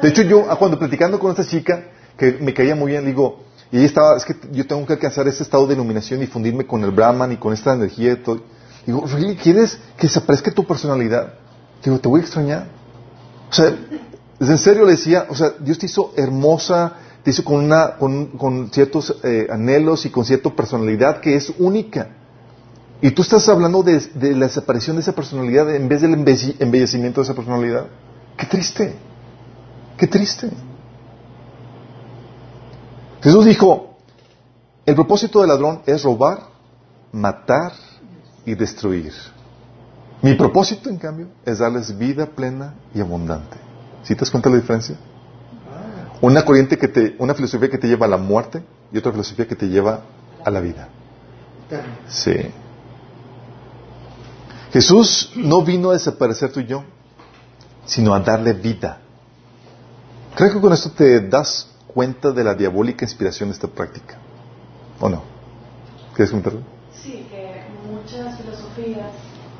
De 0.00 0.08
hecho, 0.08 0.22
yo 0.22 0.46
ah, 0.50 0.56
cuando 0.56 0.78
platicando 0.78 1.18
con 1.18 1.30
esta 1.30 1.46
chica, 1.46 1.84
que 2.16 2.32
me 2.40 2.52
caía 2.54 2.74
muy 2.74 2.92
bien, 2.92 3.04
digo, 3.04 3.40
y 3.70 3.76
ella 3.78 3.86
estaba, 3.86 4.16
es 4.16 4.24
que 4.24 4.34
yo 4.52 4.66
tengo 4.66 4.84
que 4.86 4.94
alcanzar 4.94 5.26
ese 5.28 5.42
estado 5.42 5.66
de 5.66 5.74
iluminación 5.74 6.22
y 6.22 6.26
fundirme 6.26 6.66
con 6.66 6.82
el 6.82 6.90
Brahman 6.90 7.32
y 7.32 7.36
con 7.36 7.52
esta 7.52 7.74
energía 7.74 8.12
y 8.12 8.16
todo. 8.16 8.40
Digo, 8.86 9.04
¿really 9.06 9.36
quieres 9.36 9.78
que 9.96 10.06
desaparezca 10.06 10.50
tu 10.50 10.64
personalidad? 10.64 11.34
Digo, 11.84 11.98
te 11.98 12.08
voy 12.08 12.20
a 12.20 12.22
extrañar. 12.22 12.66
O 13.50 13.52
sea, 13.52 13.74
en 14.40 14.58
serio 14.58 14.84
le 14.84 14.92
decía, 14.92 15.26
o 15.28 15.34
sea, 15.34 15.52
Dios 15.60 15.78
te 15.78 15.86
hizo 15.86 16.12
hermosa, 16.16 16.94
te 17.22 17.30
hizo 17.30 17.44
con 17.44 17.64
una, 17.64 17.96
con, 17.96 18.26
con 18.38 18.70
ciertos 18.72 19.16
eh, 19.22 19.46
anhelos 19.50 20.04
y 20.06 20.10
con 20.10 20.24
cierta 20.24 20.50
personalidad 20.50 21.20
que 21.20 21.36
es 21.36 21.52
única. 21.58 22.08
Y 23.00 23.10
tú 23.10 23.22
estás 23.22 23.48
hablando 23.48 23.82
de, 23.82 23.98
de 23.98 24.34
la 24.34 24.46
desaparición 24.46 24.96
de 24.96 25.02
esa 25.02 25.12
personalidad 25.12 25.74
en 25.74 25.88
vez 25.88 26.00
del 26.02 26.14
embelle- 26.14 26.56
embellecimiento 26.58 27.20
de 27.20 27.24
esa 27.24 27.34
personalidad. 27.34 27.86
Qué 28.36 28.46
triste. 28.46 28.94
Qué 29.96 30.06
triste. 30.06 30.50
Jesús 33.22 33.44
dijo, 33.44 33.96
el 34.86 34.94
propósito 34.96 35.40
del 35.40 35.48
ladrón 35.48 35.82
es 35.86 36.02
robar, 36.02 36.40
matar 37.12 37.72
y 38.44 38.54
destruir. 38.54 39.12
Mi 40.22 40.34
propósito, 40.34 40.88
en 40.88 40.98
cambio, 40.98 41.28
es 41.44 41.58
darles 41.58 41.96
vida 41.96 42.26
plena 42.26 42.74
y 42.94 43.00
abundante. 43.00 43.56
¿Sí 44.02 44.14
te 44.14 44.20
das 44.20 44.30
cuenta 44.30 44.48
la 44.50 44.56
diferencia? 44.56 44.96
Una 46.20 46.44
corriente 46.44 46.78
que 46.78 46.86
te, 46.88 47.16
una 47.18 47.34
filosofía 47.34 47.68
que 47.68 47.78
te 47.78 47.88
lleva 47.88 48.06
a 48.06 48.08
la 48.08 48.16
muerte 48.16 48.62
y 48.92 48.98
otra 48.98 49.10
filosofía 49.10 49.48
que 49.48 49.56
te 49.56 49.66
lleva 49.68 50.02
a 50.44 50.50
la 50.50 50.60
vida. 50.60 50.88
Sí. 52.06 52.34
Jesús 54.72 55.32
no 55.36 55.62
vino 55.62 55.90
a 55.90 55.94
desaparecer 55.94 56.52
tu 56.52 56.60
yo, 56.60 56.84
sino 57.84 58.14
a 58.14 58.20
darle 58.20 58.52
vida. 58.52 58.98
Creo 60.34 60.52
que 60.52 60.60
con 60.60 60.72
esto 60.72 60.90
te 60.92 61.20
das 61.28 61.68
cuenta 61.92 62.30
de 62.30 62.44
la 62.44 62.54
diabólica 62.54 63.04
inspiración 63.04 63.50
de 63.50 63.54
esta 63.54 63.68
práctica. 63.68 64.16
¿O 65.00 65.08
no? 65.08 65.22
¿Quieres 66.14 66.30
comentarlo? 66.30 66.60
Sí, 66.94 67.26
que 67.28 67.64
muchas 67.90 68.38
filosofías 68.40 69.10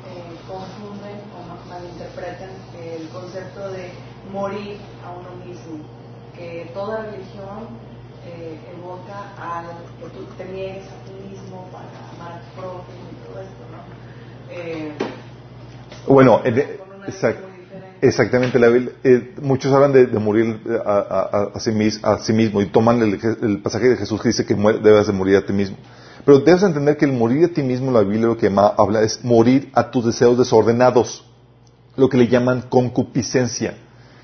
eh, 0.07 0.35
confunden 0.47 1.19
o 1.37 1.47
ma- 1.47 1.75
malinterpretan 1.75 2.49
el 2.81 3.07
concepto 3.09 3.71
de 3.71 3.91
morir 4.33 4.77
a 5.05 5.11
uno 5.11 5.45
mismo, 5.45 5.85
que 6.35 6.69
toda 6.73 7.03
religión 7.03 7.59
eh, 8.25 8.57
evoca 8.75 9.33
al 9.39 9.65
que 9.99 10.09
tú 10.17 10.25
te 10.37 10.45
niegues 10.45 10.85
a 10.87 11.05
ti 11.05 11.13
mismo 11.29 11.67
para 11.71 11.87
amar 12.15 12.39
a 12.39 12.41
tu 12.41 12.59
prójimo 12.59 13.05
y 13.11 13.27
todo 13.27 13.41
esto, 13.41 13.63
¿no? 13.71 13.83
Eh, 14.49 14.93
Bueno, 16.07 16.41
exact- 16.43 17.37
diferente. 17.39 17.97
exactamente. 18.01 18.59
la 18.59 18.67
Biblia- 18.69 18.93
eh, 19.03 19.35
muchos 19.41 19.71
hablan 19.73 19.93
de, 19.93 20.05
de 20.07 20.19
morir 20.19 20.59
eh, 20.65 20.79
a, 20.85 20.91
a- 20.99 21.51
a- 21.55 21.59
sí 21.59 21.71
mis- 21.71 22.03
a 22.03 22.17
sí 22.19 22.33
mismo 22.33 22.61
y 22.61 22.65
toman 22.67 23.01
el, 23.01 23.19
el 23.41 23.61
pasaje 23.61 23.87
de 23.89 23.97
Jesús 23.97 24.21
que 24.21 24.29
dice 24.29 24.45
que 24.45 24.55
muere- 24.55 24.79
debes 24.79 25.07
de 25.07 25.13
morir 25.13 25.37
a 25.37 25.45
ti 25.45 25.53
mismo. 25.53 25.77
Pero 26.25 26.39
debes 26.39 26.63
entender 26.63 26.97
que 26.97 27.05
el 27.05 27.13
morir 27.13 27.45
a 27.45 27.47
ti 27.49 27.61
mismo, 27.63 27.91
la 27.91 28.01
Biblia 28.01 28.27
lo 28.27 28.37
que 28.37 28.47
habla 28.77 29.01
es 29.01 29.23
morir 29.23 29.69
a 29.73 29.91
tus 29.91 30.05
deseos 30.05 30.37
desordenados, 30.37 31.25
lo 31.97 32.07
que 32.09 32.17
le 32.17 32.27
llaman 32.27 32.61
concupiscencia, 32.69 33.75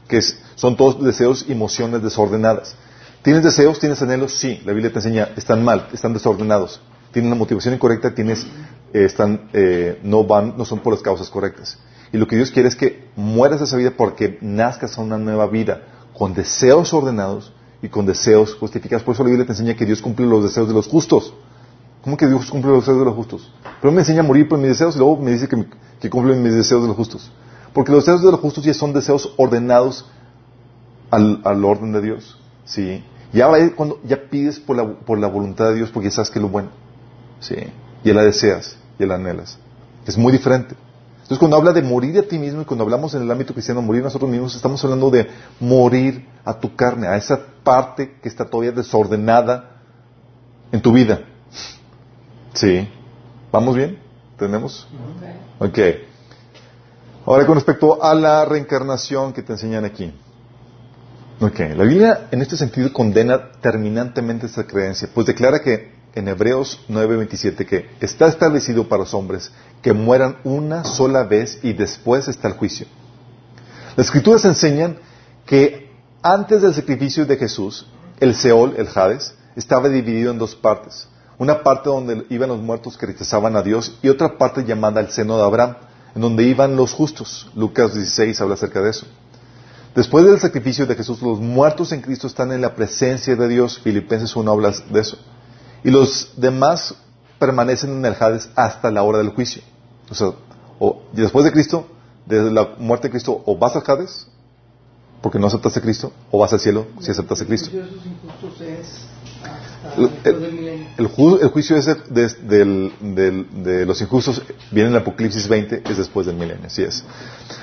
que 0.10 0.20
son 0.56 0.76
todos 0.76 1.02
deseos 1.02 1.46
y 1.48 1.54
emociones 1.54 2.04
desordenadas. 2.04 2.76
¿Tienes 3.22 3.44
deseos? 3.44 3.80
¿Tienes 3.80 4.02
anhelos? 4.02 4.34
Sí, 4.34 4.62
la 4.66 4.74
Biblia 4.74 4.92
te 4.92 4.98
enseña, 4.98 5.30
están 5.38 5.64
mal, 5.64 5.88
están 5.94 6.14
desordenados. 6.14 6.82
Tienen 7.12 7.32
una 7.32 7.38
motivación 7.38 7.76
incorrecta, 7.76 8.14
tienes, 8.14 8.46
eh, 8.94 9.06
están, 9.06 9.50
eh, 9.54 10.00
no 10.04 10.24
van, 10.24 10.58
no 10.58 10.66
son 10.66 10.80
por 10.80 10.94
las 10.94 11.02
causas 11.02 11.30
correctas. 11.30 11.78
Y 12.12 12.18
lo 12.18 12.28
que 12.28 12.36
Dios 12.36 12.50
quiere 12.50 12.68
es 12.68 12.76
que 12.76 13.08
mueras 13.16 13.60
de 13.60 13.66
esa 13.66 13.78
vida 13.78 13.92
porque 13.96 14.40
nazcas 14.42 14.98
a 14.98 15.02
una 15.02 15.18
nueva 15.18 15.48
vida, 15.48 15.84
con 16.18 16.34
deseos 16.34 16.92
ordenados 16.94 17.54
y 17.82 17.90
con 17.90 18.06
deseos 18.06 18.56
justificados. 18.56 19.04
Por 19.04 19.14
eso 19.14 19.24
la 19.24 19.30
Biblia 19.30 19.46
te 19.46 19.52
enseña 19.52 19.76
que 19.76 19.86
Dios 19.86 20.02
cumple 20.02 20.26
los 20.26 20.44
deseos 20.44 20.68
de 20.68 20.74
los 20.74 20.88
justos. 20.88 21.34
¿Cómo 22.02 22.18
que 22.18 22.26
Dios 22.26 22.50
cumple 22.50 22.72
los 22.72 22.82
deseos 22.82 23.00
de 23.00 23.06
los 23.06 23.16
justos? 23.16 23.54
Pero 23.80 23.92
me 23.92 24.00
enseña 24.00 24.22
a 24.22 24.24
morir 24.24 24.48
por 24.48 24.58
mis 24.58 24.70
deseos 24.70 24.96
y 24.96 25.00
luego 25.00 25.18
me 25.18 25.32
dice 25.32 25.48
que, 25.48 25.66
que 26.00 26.10
cumple 26.10 26.36
mis 26.36 26.54
deseos 26.54 26.82
de 26.82 26.88
los 26.88 26.98
justos. 26.98 27.32
Porque 27.74 27.92
los 27.92 28.06
deseos 28.06 28.24
de 28.24 28.32
los 28.32 28.40
justos 28.40 28.64
ya 28.64 28.74
son 28.74 28.94
deseos 28.94 29.34
ordenados 29.38 30.06
al, 31.12 31.42
al 31.44 31.64
orden 31.66 31.92
de 31.92 32.02
Dios. 32.02 32.38
¿sí? 32.66 33.04
Ya, 33.34 33.48
va- 33.48 33.58
cuando, 33.76 34.00
ya 34.04 34.18
pides 34.30 34.60
por 34.60 34.76
la, 34.78 34.88
por 34.88 35.20
la 35.20 35.28
voluntad 35.28 35.70
de 35.70 35.76
Dios 35.76 35.90
porque 35.92 36.12
sabes 36.12 36.30
que 36.30 36.40
es 36.40 36.44
lo 36.44 36.50
bueno. 36.50 36.70
¿sí? 37.40 37.56
Ya 38.04 38.14
la 38.14 38.24
deseas, 38.24 38.78
ya 38.98 39.06
la 39.06 39.16
anhelas. 39.16 39.58
Es 40.06 40.18
muy 40.18 40.32
diferente. 40.32 40.76
Entonces, 41.16 41.38
cuando 41.38 41.58
habla 41.58 41.74
de 41.74 41.84
morir 41.84 42.18
a 42.18 42.24
ti 42.24 42.40
mismo 42.40 42.62
y 42.62 42.66
cuando 42.66 42.84
hablamos 42.84 43.14
en 43.14 43.22
el 43.22 43.30
ámbito 43.30 43.54
cristiano, 43.54 43.84
morir 43.84 44.02
nosotros 44.04 44.32
mismos, 44.32 44.56
estamos 44.56 44.84
hablando 44.84 45.12
de 45.12 45.28
morir 45.60 46.26
a 46.44 46.56
tu 46.60 46.76
carne, 46.76 47.06
a 47.08 47.18
esa 47.18 47.40
parte 47.64 48.16
que 48.22 48.28
está 48.30 48.46
todavía 48.46 48.72
desordenada 48.72 49.78
en 50.72 50.82
tu 50.82 50.92
vida. 50.92 51.22
Sí. 52.54 52.88
¿Vamos 53.52 53.76
bien? 53.76 54.00
¿Tenemos? 54.40 54.88
Ok. 55.60 55.78
Ahora 57.30 57.46
con 57.46 57.54
respecto 57.54 58.04
a 58.04 58.16
la 58.16 58.44
reencarnación 58.44 59.34
que 59.34 59.44
te 59.44 59.54
enseñan 59.54 59.86
aquí. 59.86 60.12
Ok. 61.40 61.60
La 61.76 61.84
Biblia 61.84 62.28
en 62.32 62.42
este 62.42 62.58
sentido 62.58 62.92
condena 62.92 63.52
terminantemente 63.62 64.48
esta 64.48 64.66
creencia, 64.66 65.08
pues 65.14 65.28
declara 65.28 65.62
que 65.62 65.94
en 66.16 66.28
Hebreos 66.28 66.80
9:27 66.90 67.68
que 67.68 67.88
está 68.00 68.26
establecido 68.26 68.90
para 68.90 69.04
los 69.04 69.14
hombres 69.14 69.52
que 69.84 69.94
mueran 69.94 70.38
una 70.44 70.84
sola 70.84 71.22
vez 71.22 71.60
y 71.62 71.74
después 71.74 72.28
está 72.28 72.48
el 72.48 72.56
juicio. 72.56 72.88
Las 73.96 74.08
escrituras 74.08 74.44
enseñan 74.46 74.98
que 75.46 75.92
antes 76.24 76.64
del 76.64 76.74
sacrificio 76.74 77.28
de 77.28 77.38
Jesús, 77.38 77.86
el 78.20 78.34
Seol, 78.34 78.74
el 78.76 78.88
Hades, 78.92 79.36
estaba 79.56 79.88
dividido 79.88 80.32
en 80.32 80.40
dos 80.40 80.56
partes. 80.56 81.08
Una 81.38 81.62
parte 81.62 81.92
donde 81.92 82.26
iban 82.32 82.50
los 82.50 82.60
muertos 82.60 82.98
que 82.98 83.06
rechazaban 83.06 83.56
a 83.56 83.62
Dios 83.62 84.00
y 84.02 84.10
otra 84.10 84.36
parte 84.40 84.66
llamada 84.66 85.00
el 85.00 85.12
seno 85.12 85.38
de 85.38 85.44
Abraham, 85.44 85.76
en 86.16 86.22
donde 86.22 86.44
iban 86.44 86.76
los 86.76 86.94
justos. 86.94 87.50
Lucas 87.56 87.94
16 87.94 88.40
habla 88.42 88.56
acerca 88.56 88.82
de 88.82 88.90
eso. 88.90 89.06
Después 89.96 90.26
del 90.26 90.40
sacrificio 90.40 90.86
de 90.86 90.96
Jesús, 90.96 91.22
los 91.22 91.40
muertos 91.40 91.92
en 91.92 92.02
Cristo 92.02 92.28
están 92.28 92.52
en 92.52 92.62
la 92.62 92.76
presencia 92.76 93.36
de 93.36 93.48
Dios. 93.48 93.80
Filipenses 93.80 94.36
1 94.36 94.52
habla 94.52 94.74
de 94.90 95.00
eso. 95.00 95.18
Y 95.84 95.92
los 95.92 96.34
demás 96.38 96.96
permanecen 97.40 97.92
en 97.92 98.06
el 98.06 98.16
Hades 98.20 98.50
hasta 98.56 98.92
la 98.92 99.04
hora 99.04 99.18
del 99.18 99.30
juicio. 99.30 99.62
O 100.10 100.16
sea, 100.16 100.32
después 101.14 101.46
de 101.46 101.52
Cristo, 101.52 101.88
desde 102.26 102.52
la 102.52 102.76
muerte 102.78 103.08
de 103.08 103.12
Cristo, 103.12 103.42
o 103.46 103.58
vas 103.58 103.76
al 103.76 103.84
Hades, 103.86 104.28
porque 105.22 105.40
no 105.40 105.48
aceptaste 105.48 105.80
a 105.80 105.82
Cristo, 105.82 106.12
o 106.32 106.40
vas 106.40 106.54
al 106.54 106.60
cielo 106.60 106.88
si 107.00 107.12
aceptaste 107.12 107.44
a 107.44 107.48
Cristo. 107.48 107.70
Esos 107.70 108.06
injustos 108.06 108.62
es 108.62 109.06
El- 110.98 111.10
ju- 111.10 111.40
el 111.42 111.48
juicio 111.50 111.76
de, 111.76 113.44
de 113.52 113.86
los 113.86 114.02
injustos 114.02 114.42
viene 114.72 114.90
en 114.90 114.96
Apocalipsis 114.96 115.48
20, 115.48 115.84
es 115.90 115.98
después 115.98 116.26
del 116.28 116.36
milenio, 116.36 116.68
así 116.68 116.84
es. 116.84 117.04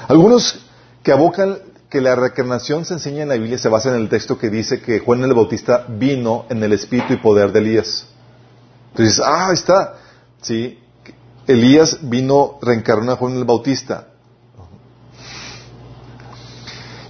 Algunos 0.09 0.59
que 1.03 1.13
abocan 1.13 1.59
que 1.89 2.01
la 2.01 2.15
reencarnación 2.17 2.85
se 2.85 2.95
enseña 2.95 3.23
en 3.23 3.29
la 3.29 3.37
Biblia 3.37 3.59
se 3.59 3.69
basa 3.69 3.91
en 3.91 3.97
el 3.97 4.09
texto 4.09 4.39
que 4.39 4.51
dice 4.51 4.81
que 4.81 4.99
Juan 4.99 5.23
el 5.23 5.35
Bautista 5.35 5.85
vino 5.89 6.45
en 6.49 6.63
el 6.63 6.73
espíritu 6.73 7.13
y 7.13 7.17
poder 7.19 7.53
de 7.53 7.61
Elías. 7.61 8.07
Entonces, 8.91 9.21
ah, 9.25 9.49
ahí 9.49 9.55
está. 9.55 9.95
Sí, 10.43 10.79
Elías 11.47 11.99
vino, 12.03 12.59
reencarnó 12.61 13.13
a 13.13 13.17
Juan 13.17 13.37
el 13.37 13.45
Bautista. 13.45 14.09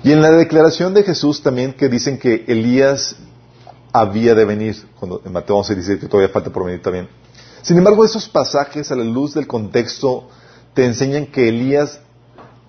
Y 0.05 0.12
en 0.12 0.21
la 0.23 0.31
declaración 0.31 0.95
de 0.95 1.03
Jesús 1.03 1.43
también 1.43 1.73
que 1.73 1.89
dicen 1.89 2.19
que 2.19 2.45
Elías 2.47 3.17
había 4.01 4.34
de 4.34 4.44
venir, 4.44 4.76
cuando 4.99 5.22
en 5.24 5.32
Mateo 5.32 5.57
11 5.57 5.74
dice 5.74 5.99
que 5.99 6.07
todavía 6.07 6.32
falta 6.32 6.51
por 6.51 6.64
venir 6.64 6.82
también. 6.82 7.09
Sin 7.62 7.78
embargo, 7.78 8.05
esos 8.05 8.28
pasajes, 8.28 8.92
a 8.92 8.97
la 8.97 9.05
luz 9.05 9.34
del 9.34 9.47
contexto, 9.47 10.28
te 10.74 10.84
enseñan 10.84 11.26
que 11.26 11.49
Elías, 11.49 12.01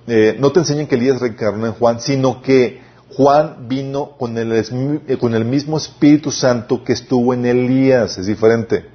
eh, 0.08 0.38
no 0.40 0.52
te 0.52 0.60
enseñan 0.60 0.88
que 0.88 0.96
Elías 0.96 1.20
reencarnó 1.20 1.66
en 1.66 1.74
Juan, 1.74 2.00
sino 2.00 2.42
que 2.42 2.82
Juan 3.16 3.68
vino 3.68 4.12
con 4.18 4.38
el, 4.38 4.54
eh, 4.54 5.18
con 5.20 5.36
el 5.36 5.46
mismo 5.46 5.78
Espíritu 5.78 6.32
Santo 6.32 6.84
que 6.84 6.94
estuvo 6.94 7.34
en 7.34 7.46
Elías, 7.46 8.18
es 8.18 8.26
diferente. 8.26 8.86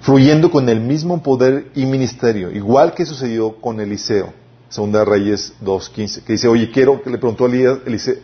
Fluyendo 0.00 0.50
con 0.50 0.68
el 0.70 0.80
mismo 0.80 1.22
poder 1.22 1.70
y 1.74 1.84
ministerio, 1.84 2.50
igual 2.50 2.94
que 2.94 3.04
sucedió 3.04 3.60
con 3.60 3.78
Eliseo, 3.80 4.32
Segunda 4.70 5.04
Reyes 5.04 5.52
2.15, 5.62 6.22
que 6.22 6.32
dice, 6.32 6.48
oye, 6.48 6.70
quiero, 6.70 7.02
que 7.02 7.10
le 7.10 7.18
preguntó 7.18 7.44
a 7.44 7.48
Elías, 7.48 7.78
Eliseo 7.84 8.14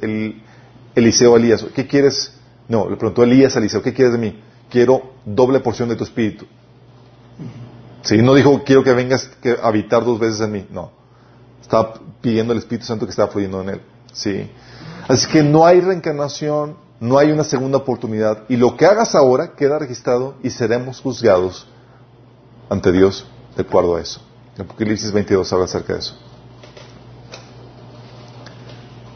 a 0.96 1.36
Elías, 1.36 1.64
¿qué 1.74 1.86
quieres? 1.86 2.32
No, 2.68 2.88
le 2.88 2.96
preguntó 2.96 3.22
Elías 3.22 3.54
a 3.54 3.58
Eliseo, 3.58 3.82
¿qué 3.82 3.92
quieres 3.92 4.12
de 4.12 4.18
mí? 4.18 4.42
Quiero 4.70 5.12
doble 5.24 5.60
porción 5.60 5.88
de 5.88 5.96
tu 5.96 6.04
espíritu. 6.04 6.46
Sí, 8.02 8.18
no 8.18 8.34
dijo, 8.34 8.62
quiero 8.64 8.82
que 8.82 8.92
vengas 8.92 9.30
a 9.62 9.66
habitar 9.66 10.04
dos 10.04 10.18
veces 10.18 10.40
en 10.40 10.52
mí. 10.52 10.66
No. 10.70 10.92
Estaba 11.60 11.94
pidiendo 12.20 12.52
al 12.52 12.58
Espíritu 12.60 12.86
Santo 12.86 13.04
que 13.04 13.10
estaba 13.10 13.28
fluyendo 13.28 13.60
en 13.62 13.70
él. 13.70 13.80
Sí. 14.12 14.48
Así 15.08 15.26
que 15.28 15.42
no 15.42 15.66
hay 15.66 15.80
reencarnación, 15.80 16.76
no 17.00 17.18
hay 17.18 17.32
una 17.32 17.44
segunda 17.44 17.78
oportunidad. 17.78 18.44
Y 18.48 18.56
lo 18.56 18.76
que 18.76 18.86
hagas 18.86 19.14
ahora 19.14 19.54
queda 19.54 19.78
registrado 19.78 20.34
y 20.42 20.50
seremos 20.50 21.00
juzgados 21.00 21.66
ante 22.70 22.92
Dios 22.92 23.26
de 23.56 23.62
acuerdo 23.62 23.96
a 23.96 24.00
eso. 24.00 24.20
Apocalipsis 24.58 25.12
22 25.12 25.52
habla 25.52 25.64
acerca 25.66 25.94
de 25.94 25.98
eso. 25.98 26.16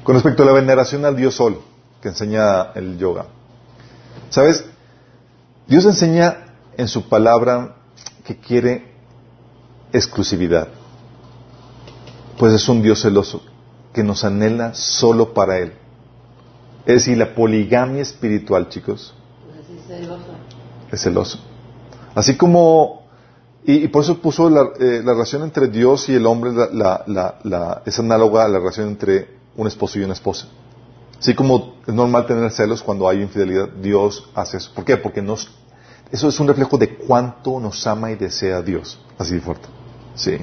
Con 0.02 0.16
respecto 0.16 0.42
a 0.42 0.46
la 0.46 0.52
veneración 0.52 1.04
al 1.04 1.16
Dios 1.16 1.36
Sol, 1.36 1.60
que 2.00 2.08
enseña 2.08 2.72
el 2.74 2.98
yoga. 2.98 3.26
¿Sabes? 4.30 4.64
Dios 5.66 5.84
enseña 5.84 6.46
en 6.76 6.88
su 6.88 7.08
palabra 7.08 7.76
que 8.24 8.36
quiere 8.36 8.92
exclusividad. 9.92 10.68
Pues 12.38 12.54
es 12.54 12.68
un 12.68 12.82
Dios 12.82 13.02
celoso 13.02 13.42
que 13.92 14.02
nos 14.02 14.24
anhela 14.24 14.74
solo 14.74 15.34
para 15.34 15.58
Él. 15.58 15.74
Es 16.86 16.94
decir, 16.94 17.18
la 17.18 17.34
poligamia 17.34 18.02
espiritual, 18.02 18.68
chicos. 18.68 19.14
Es 20.90 21.02
celoso. 21.02 21.38
Así 22.14 22.36
como, 22.36 23.02
y, 23.64 23.88
por 23.88 24.04
eso 24.04 24.18
puso 24.18 24.48
la, 24.48 24.70
eh, 24.80 25.02
relación 25.04 25.42
entre 25.42 25.68
Dios 25.68 26.08
y 26.08 26.14
el 26.14 26.26
hombre, 26.26 26.52
es 27.84 27.98
análoga 27.98 28.44
a 28.44 28.48
la 28.48 28.58
relación 28.58 28.88
entre 28.88 29.28
un 29.56 29.66
esposo 29.66 29.98
y 29.98 30.02
una 30.02 30.14
esposa. 30.14 30.48
Así 31.20 31.34
como 31.34 31.74
es 31.86 31.92
normal 31.92 32.26
tener 32.26 32.50
celos 32.50 32.82
cuando 32.82 33.06
hay 33.06 33.20
infidelidad, 33.20 33.68
Dios 33.68 34.30
hace 34.34 34.56
eso. 34.56 34.72
¿Por 34.74 34.86
qué? 34.86 34.96
Porque 34.96 35.20
nos, 35.20 35.50
eso 36.10 36.28
es 36.28 36.40
un 36.40 36.48
reflejo 36.48 36.78
de 36.78 36.96
cuánto 36.96 37.60
nos 37.60 37.86
ama 37.86 38.10
y 38.10 38.16
desea 38.16 38.62
Dios. 38.62 38.98
Así 39.18 39.34
de 39.34 39.40
fuerte. 39.42 39.68
Sí. 40.14 40.38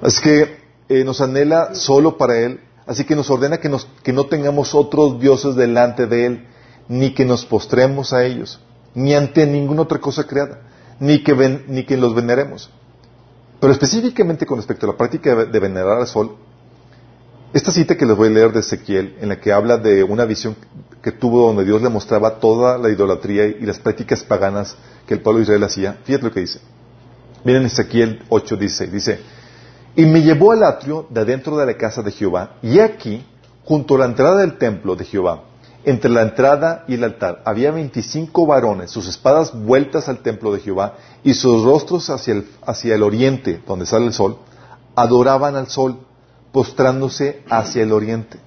Así 0.00 0.22
que 0.22 0.56
eh, 0.88 1.04
nos 1.04 1.20
anhela 1.20 1.74
solo 1.74 2.16
para 2.16 2.38
Él. 2.38 2.60
Así 2.86 3.04
que 3.04 3.14
nos 3.14 3.28
ordena 3.28 3.58
que, 3.58 3.68
nos, 3.68 3.86
que 4.02 4.14
no 4.14 4.24
tengamos 4.24 4.74
otros 4.74 5.20
dioses 5.20 5.54
delante 5.54 6.06
de 6.06 6.26
Él, 6.26 6.48
ni 6.88 7.12
que 7.12 7.26
nos 7.26 7.44
postremos 7.44 8.14
a 8.14 8.24
ellos, 8.24 8.58
ni 8.94 9.14
ante 9.14 9.46
ninguna 9.46 9.82
otra 9.82 10.00
cosa 10.00 10.26
creada, 10.26 10.62
ni 10.98 11.22
que, 11.22 11.62
ni 11.68 11.84
que 11.84 11.98
los 11.98 12.14
veneremos. 12.14 12.70
Pero 13.60 13.72
específicamente 13.72 14.46
con 14.46 14.56
respecto 14.56 14.86
a 14.86 14.92
la 14.92 14.96
práctica 14.96 15.44
de 15.44 15.60
venerar 15.60 15.98
al 15.98 16.06
sol, 16.08 16.36
esta 17.52 17.70
cita 17.70 17.96
que 17.96 18.06
les 18.06 18.16
voy 18.16 18.28
a 18.28 18.30
leer 18.30 18.52
de 18.52 18.60
Ezequiel, 18.60 19.16
en 19.20 19.28
la 19.28 19.38
que 19.38 19.52
habla 19.52 19.76
de 19.76 20.02
una 20.02 20.24
visión 20.24 20.56
que 21.02 21.12
tuvo 21.12 21.46
donde 21.46 21.64
Dios 21.64 21.82
le 21.82 21.90
mostraba 21.90 22.36
toda 22.36 22.78
la 22.78 22.88
idolatría 22.88 23.46
y 23.46 23.66
las 23.66 23.78
prácticas 23.78 24.24
paganas 24.24 24.74
que 25.06 25.14
el 25.14 25.20
pueblo 25.20 25.38
de 25.38 25.44
Israel 25.44 25.64
hacía, 25.64 25.98
fíjate 26.04 26.24
lo 26.24 26.32
que 26.32 26.40
dice. 26.40 26.60
Miren 27.44 27.66
Ezequiel 27.66 28.22
8, 28.30 28.56
dice, 28.56 28.86
dice, 28.86 29.20
y 29.94 30.06
me 30.06 30.22
llevó 30.22 30.52
al 30.52 30.62
atrio 30.62 31.06
de 31.10 31.20
adentro 31.20 31.58
de 31.58 31.66
la 31.66 31.76
casa 31.76 32.02
de 32.02 32.12
Jehová, 32.12 32.54
y 32.62 32.78
aquí, 32.78 33.26
junto 33.64 33.96
a 33.96 33.98
la 33.98 34.04
entrada 34.06 34.38
del 34.38 34.56
templo 34.56 34.96
de 34.96 35.04
Jehová, 35.04 35.42
entre 35.84 36.10
la 36.10 36.22
entrada 36.22 36.84
y 36.88 36.94
el 36.94 37.04
altar, 37.04 37.42
había 37.44 37.70
veinticinco 37.70 38.46
varones, 38.46 38.90
sus 38.90 39.08
espadas 39.08 39.52
vueltas 39.52 40.08
al 40.08 40.18
templo 40.18 40.54
de 40.54 40.60
Jehová, 40.60 40.94
y 41.22 41.34
sus 41.34 41.64
rostros 41.64 42.08
hacia 42.08 42.34
el, 42.34 42.48
hacia 42.64 42.94
el 42.94 43.02
oriente, 43.02 43.60
donde 43.66 43.84
sale 43.84 44.06
el 44.06 44.14
sol, 44.14 44.38
adoraban 44.94 45.56
al 45.56 45.66
sol 45.66 45.98
postrándose 46.52 47.42
hacia 47.50 47.82
el 47.82 47.92
oriente. 47.92 48.38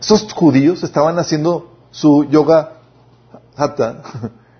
Esos 0.00 0.32
judíos 0.32 0.82
estaban 0.82 1.18
haciendo 1.18 1.72
su 1.90 2.24
yoga 2.24 2.78
hatha 3.56 4.02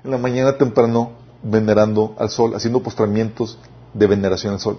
en 0.05 0.11
la 0.11 0.19
mañana 0.19 0.57
temprano, 0.57 1.13
venerando 1.43 2.15
al 2.19 2.31
sol, 2.31 2.55
haciendo 2.55 2.83
postramientos 2.83 3.59
de 3.95 4.07
veneración 4.07 4.53
al 4.55 4.61
sol. 4.61 4.79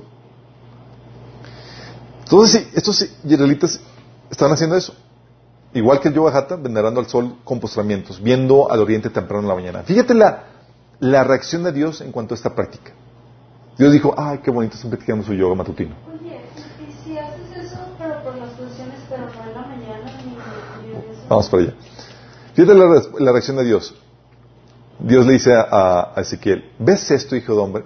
Entonces, 2.23 2.67
estos 2.73 3.01
israelitas 3.25 3.81
estaban 4.29 4.53
haciendo 4.53 4.77
eso. 4.77 4.93
Igual 5.73 5.99
que 5.99 6.07
el 6.09 6.13
yoga 6.13 6.37
hatha, 6.37 6.55
venerando 6.55 6.99
al 6.99 7.07
sol 7.07 7.37
con 7.43 7.59
postramientos, 7.59 8.21
viendo 8.21 8.71
al 8.71 8.79
oriente 8.79 9.09
temprano 9.09 9.41
en 9.43 9.49
la 9.49 9.55
mañana. 9.55 9.83
Fíjate 9.83 10.13
la, 10.13 10.43
la 10.99 11.23
reacción 11.23 11.63
de 11.63 11.71
Dios 11.71 12.01
en 12.01 12.11
cuanto 12.11 12.35
a 12.35 12.37
esta 12.37 12.53
práctica. 12.53 12.91
Dios 13.77 13.91
dijo, 13.91 14.13
ay, 14.15 14.39
qué 14.43 14.51
bonito, 14.51 14.75
están 14.75 14.91
practicando 14.91 15.25
su 15.25 15.33
yoga 15.33 15.55
matutino. 15.55 16.12
Vamos 21.33 21.49
para 21.49 21.63
allá. 21.63 21.73
Fíjate 22.53 22.75
la, 22.75 23.31
reacción 23.31 23.57
de 23.57 23.63
Dios. 23.63 23.95
Dios 24.99 25.25
le 25.25 25.33
dice 25.33 25.51
a, 25.55 26.13
Ezequiel, 26.17 26.71
¿ves 26.77 27.09
esto, 27.09 27.35
hijo 27.35 27.55
de 27.55 27.59
hombre? 27.59 27.83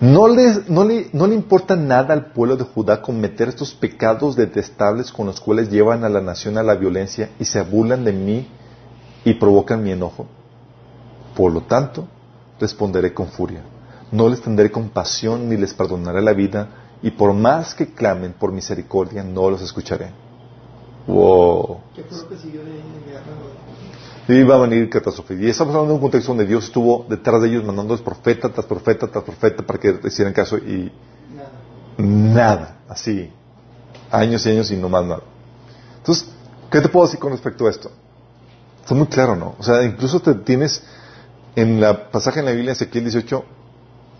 No 0.00 0.26
le, 0.26 0.62
no, 0.68 0.82
le, 0.84 1.10
no 1.12 1.26
le 1.26 1.34
importa 1.34 1.76
nada 1.76 2.14
al 2.14 2.32
pueblo 2.32 2.56
de 2.56 2.64
Judá 2.64 3.02
cometer 3.02 3.48
estos 3.48 3.74
pecados 3.74 4.34
detestables 4.34 5.12
con 5.12 5.26
los 5.26 5.40
cuales 5.40 5.70
llevan 5.70 6.04
a 6.04 6.08
la 6.08 6.22
nación 6.22 6.56
a 6.56 6.62
la 6.62 6.74
violencia 6.74 7.30
y 7.38 7.44
se 7.44 7.60
burlan 7.60 8.02
de 8.04 8.12
mí 8.14 8.48
y 9.22 9.34
provocan 9.34 9.82
mi 9.82 9.92
enojo. 9.92 10.26
Por 11.36 11.52
lo 11.52 11.60
tanto, 11.62 12.08
responderé 12.58 13.12
con 13.12 13.28
furia. 13.28 13.62
No 14.10 14.30
les 14.30 14.40
tendré 14.40 14.70
compasión 14.70 15.50
ni 15.50 15.58
les 15.58 15.74
perdonaré 15.74 16.22
la 16.22 16.32
vida 16.32 16.68
y 17.02 17.10
por 17.10 17.34
más 17.34 17.74
que 17.74 17.92
clamen 17.92 18.32
por 18.32 18.52
misericordia 18.52 19.22
no 19.22 19.50
los 19.50 19.60
escucharé. 19.60 20.23
Wow. 21.06 21.80
¿Qué 21.94 22.02
fue 22.02 22.18
lo 22.18 22.28
que 22.28 22.36
siguió 22.36 22.60
de, 22.64 22.70
guerra? 22.70 24.40
Iba 24.40 24.54
a 24.54 24.58
venir 24.58 24.88
catástrofe. 24.88 25.34
Y 25.34 25.48
estamos 25.48 25.74
hablando 25.74 25.92
de 25.92 25.96
un 25.96 26.00
contexto 26.00 26.28
donde 26.28 26.46
Dios 26.46 26.64
estuvo 26.64 27.04
detrás 27.08 27.42
de 27.42 27.48
ellos 27.48 27.64
mandándoles 27.64 28.02
profeta 28.02 28.48
tras 28.48 28.64
profeta 28.64 29.06
tras 29.06 29.22
profeta 29.22 29.62
para 29.62 29.78
que 29.78 30.00
hicieran 30.04 30.32
caso 30.32 30.56
y 30.56 30.90
nada. 31.34 31.50
nada, 31.98 32.78
así, 32.88 33.30
años 34.10 34.46
y 34.46 34.50
años 34.50 34.70
y 34.70 34.76
no 34.76 34.88
más 34.88 35.04
nada. 35.04 35.22
Entonces, 35.98 36.26
¿qué 36.70 36.80
te 36.80 36.88
puedo 36.88 37.06
decir 37.06 37.20
con 37.20 37.32
respecto 37.32 37.66
a 37.66 37.70
esto? 37.70 37.90
Está 38.80 38.94
muy 38.94 39.06
claro, 39.08 39.36
¿no? 39.36 39.56
O 39.58 39.62
sea, 39.62 39.82
incluso 39.82 40.20
te 40.20 40.34
tienes 40.34 40.82
en 41.54 41.80
la 41.80 42.10
pasaje 42.10 42.40
en 42.40 42.46
la 42.46 42.52
Biblia, 42.52 42.72
Ezequiel 42.72 43.04
18, 43.04 43.44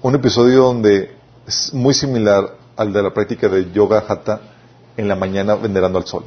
un 0.03 0.15
episodio 0.15 0.65
donde 0.65 1.17
es 1.47 1.73
muy 1.73 1.95
similar 1.95 2.57
al 2.77 2.93
de 2.93 3.03
la 3.03 3.15
práctica 3.15 3.49
de 3.49 3.73
yoga 3.73 4.05
hatha 4.07 4.41
en 4.97 5.09
la 5.09 5.17
mañana 5.17 5.55
venerando 5.55 5.99
al 5.99 6.07
sol. 6.07 6.25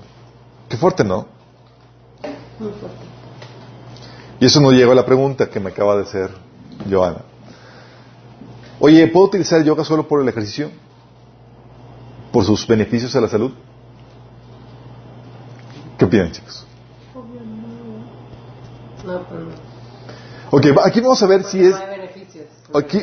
Qué 0.69 0.77
fuerte, 0.77 1.03
¿no? 1.03 1.27
Muy 2.59 2.71
fuerte. 2.71 2.97
Y 4.39 4.45
eso 4.45 4.61
nos 4.61 4.73
lleva 4.73 4.91
a 4.91 4.95
la 4.95 5.05
pregunta 5.05 5.49
que 5.49 5.59
me 5.59 5.69
acaba 5.69 5.95
de 5.95 6.03
hacer 6.03 6.29
Joana. 6.89 7.21
Oye, 8.79 9.07
¿puedo 9.07 9.25
utilizar 9.27 9.59
el 9.59 9.65
yoga 9.65 9.83
solo 9.83 10.07
por 10.07 10.21
el 10.21 10.29
ejercicio? 10.29 10.69
¿Por 12.31 12.45
sus 12.45 12.67
beneficios 12.67 13.15
a 13.15 13.21
la 13.21 13.27
salud? 13.27 13.51
¿Qué 15.97 16.05
opinan, 16.05 16.31
chicos? 16.31 16.65
No, 19.05 19.21
pero... 19.29 19.47
Ok, 20.51 20.65
aquí 20.85 21.01
vamos 21.01 21.23
a 21.23 21.27
ver 21.27 21.43
si 21.43 21.65
es... 21.65 21.75
Aquí, 22.73 22.99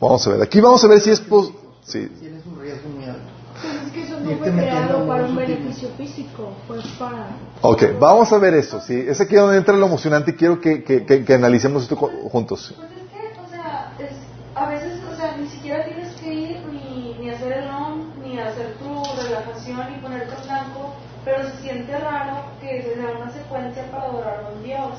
vamos 0.00 0.26
a 0.26 0.30
ver, 0.30 0.42
aquí 0.42 0.60
vamos 0.60 0.84
a 0.84 0.88
ver 0.88 1.00
si 1.00 1.10
es... 1.10 1.22
Sí. 1.84 2.08
Tienes 2.20 2.44
un 2.44 2.60
riesgo 2.60 2.88
muy 2.90 3.04
alto 3.04 3.40
no 4.30 4.38
fue 4.38 4.52
creado 4.52 5.06
para 5.06 5.24
un 5.24 5.36
beneficio 5.36 5.88
físico, 5.96 6.52
fue 6.66 6.78
para... 6.98 7.28
Ok, 7.62 7.84
vamos 7.98 8.32
a 8.32 8.38
ver 8.38 8.54
eso, 8.54 8.80
¿sí? 8.80 9.04
Es 9.06 9.20
aquí 9.20 9.34
donde 9.34 9.58
entra 9.58 9.74
lo 9.76 9.86
emocionante 9.86 10.32
y 10.32 10.34
quiero 10.34 10.60
que, 10.60 10.82
que, 10.82 11.04
que, 11.04 11.34
analicemos 11.34 11.82
esto 11.82 11.96
juntos. 11.96 12.74
Pues 12.76 12.90
es 12.90 13.02
que, 13.12 13.40
o 13.40 13.48
sea, 13.50 13.92
es, 13.98 14.12
a 14.54 14.68
veces, 14.68 15.00
o 15.10 15.16
sea, 15.16 15.36
ni 15.36 15.46
siquiera 15.48 15.84
tienes 15.84 16.12
que 16.20 16.32
ir 16.32 16.66
ni, 16.66 17.16
ni 17.20 17.30
hacer 17.30 17.52
el 17.52 17.68
on, 17.68 18.12
ni 18.22 18.38
hacer 18.38 18.74
tu 18.78 19.02
relajación, 19.22 19.92
ni 19.92 19.98
ponerte 20.00 20.34
en 20.34 20.42
blanco, 20.44 20.94
pero 21.24 21.48
se 21.50 21.56
siente 21.62 21.98
raro 21.98 22.44
que 22.60 22.82
se 22.82 22.94
sea 22.94 23.12
una 23.20 23.30
secuencia 23.30 23.90
para 23.90 24.04
adorar 24.04 24.44
a 24.46 24.56
un 24.56 24.62
Dios. 24.62 24.92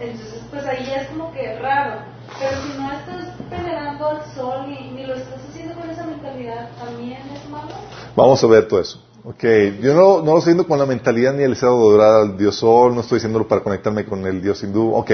Entonces, 0.00 0.42
pues 0.50 0.64
ahí 0.64 0.88
es 0.94 1.08
como 1.08 1.32
que 1.32 1.58
raro. 1.58 2.02
Pero 2.38 2.62
si 2.62 2.78
no 2.78 2.92
estás 2.92 3.50
venerando 3.50 4.08
al 4.08 4.34
sol 4.34 4.68
ni, 4.68 4.90
ni 4.92 5.06
lo 5.06 5.14
estás 5.14 5.40
haciendo 5.48 5.74
con 5.74 5.90
esa 5.90 6.06
mentalidad, 6.06 6.70
¿también 6.78 7.22
es 7.34 7.50
malo? 7.50 7.68
Vamos 8.14 8.42
a 8.44 8.46
ver 8.46 8.68
todo 8.68 8.80
eso. 8.80 9.02
Ok, 9.24 9.42
yo 9.82 9.94
no, 9.94 10.18
no 10.18 10.32
lo 10.32 10.38
estoy 10.38 10.52
diciendo 10.52 10.66
con 10.66 10.78
la 10.78 10.86
mentalidad 10.86 11.34
ni 11.34 11.42
el 11.42 11.50
deseo 11.50 11.70
de 11.70 11.76
adorar 11.76 12.20
al 12.22 12.38
dios 12.38 12.54
sol, 12.56 12.94
no 12.94 13.00
estoy 13.00 13.16
diciéndolo 13.16 13.48
para 13.48 13.62
conectarme 13.62 14.04
con 14.04 14.24
el 14.24 14.40
dios 14.40 14.62
hindú. 14.62 14.94
Ok, 14.94 15.10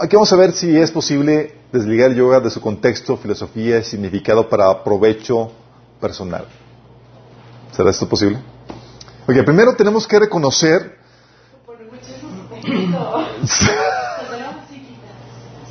aquí 0.00 0.14
vamos 0.14 0.32
a 0.32 0.36
ver 0.36 0.52
si 0.52 0.76
es 0.76 0.92
posible 0.92 1.56
desligar 1.72 2.12
el 2.12 2.16
yoga 2.16 2.40
de 2.40 2.50
su 2.50 2.60
contexto, 2.60 3.16
filosofía 3.16 3.78
y 3.78 3.84
significado 3.84 4.48
para 4.48 4.84
provecho 4.84 5.50
personal. 6.00 6.46
¿Será 7.72 7.90
esto 7.90 8.08
posible? 8.08 8.38
Ok, 9.26 9.44
primero 9.44 9.74
tenemos 9.74 10.06
que 10.06 10.20
reconocer 10.20 10.96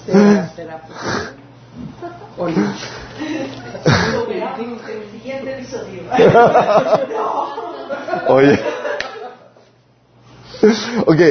¿Será, 0.06 0.50
será? 0.56 0.82
¿O 2.38 2.50
no? 2.50 2.74
Siguiente 5.12 5.60
episodio. 5.60 6.04
Oye. 8.28 8.60
Ok, 11.06 11.22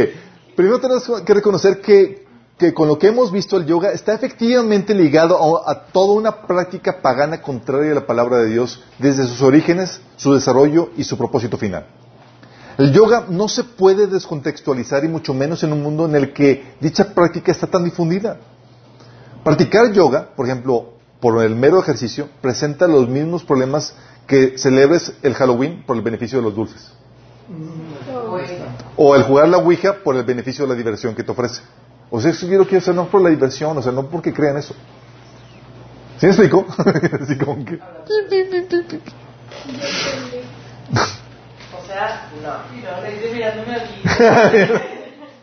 primero 0.57 0.81
tenemos 0.81 1.23
que 1.23 1.35
reconocer 1.35 1.81
que, 1.81 2.27
que 2.59 2.73
con 2.73 2.89
lo 2.89 2.99
que 2.99 3.09
hemos 3.09 3.31
visto 3.33 3.57
el 3.57 3.67
yoga 3.67 3.93
está 3.93 4.15
efectivamente 4.15 4.95
ligado 4.95 5.67
a, 5.67 5.71
a 5.71 5.87
toda 5.87 6.15
una 6.15 6.43
práctica 6.47 7.01
pagana 7.03 7.43
contraria 7.43 7.93
a 7.93 7.95
la 7.97 8.07
palabra 8.07 8.39
de 8.39 8.47
Dios 8.47 8.83
desde 8.99 9.27
sus 9.27 9.43
orígenes, 9.43 10.01
su 10.17 10.35
desarrollo 10.35 10.91
y 10.97 11.05
su 11.05 11.19
propósito 11.19 11.59
final. 11.59 11.87
El 12.79 12.93
yoga 12.93 13.27
no 13.29 13.49
se 13.49 13.65
puede 13.65 14.07
descontextualizar 14.07 15.05
y 15.05 15.09
mucho 15.09 15.35
menos 15.35 15.63
en 15.63 15.73
un 15.73 15.83
mundo 15.83 16.07
en 16.07 16.17
el 16.17 16.33
que 16.33 16.75
dicha 16.81 17.13
práctica 17.13 17.53
está 17.53 17.67
tan 17.67 17.85
difundida. 17.85 18.39
Practicar 19.45 19.93
yoga, 19.93 20.31
por 20.37 20.47
ejemplo, 20.47 20.93
por 21.21 21.43
el 21.43 21.57
mero 21.57 21.81
ejercicio, 21.81 22.29
presenta 22.41 22.87
los 22.87 23.09
mismos 23.09 23.43
problemas 23.45 23.95
que 24.27 24.57
celebres 24.57 25.15
el 25.23 25.35
Halloween 25.35 25.85
por 25.85 25.97
el 25.97 26.03
beneficio 26.03 26.39
de 26.39 26.45
los 26.45 26.55
dulces. 26.55 26.93
O 28.97 29.17
el 29.17 29.23
jugar 29.25 29.49
la 29.49 29.59
Ouija 29.59 29.95
por 30.05 30.17
el 30.17 30.25
beneficio 30.25 30.65
de 30.65 30.71
la 30.71 30.77
diversión 30.77 31.15
que 31.15 31.23
te 31.23 31.33
ofrece. 31.33 31.63
O 32.11 32.21
sea, 32.21 32.33
yo 32.33 32.59
lo 32.59 32.65
quiero 32.65 32.79
hacer 32.79 32.95
no 32.95 33.09
por 33.09 33.21
la 33.21 33.31
diversión, 33.31 33.77
o 33.77 33.83
sea, 33.83 33.91
no 33.91 34.07
porque 34.09 34.33
crean 34.33 34.59
eso. 34.59 34.75
¿Sí 36.19 36.27
me 36.27 36.33
explico? 36.33 36.67
Así 37.21 37.37
como 37.37 37.65
que... 37.65 37.81
O 41.75 41.87
sea, 41.87 42.31
no. 42.43 42.49
No, 42.81 43.07
estoy 43.07 43.33
mirándome 43.33 43.77
aquí. 43.77 44.03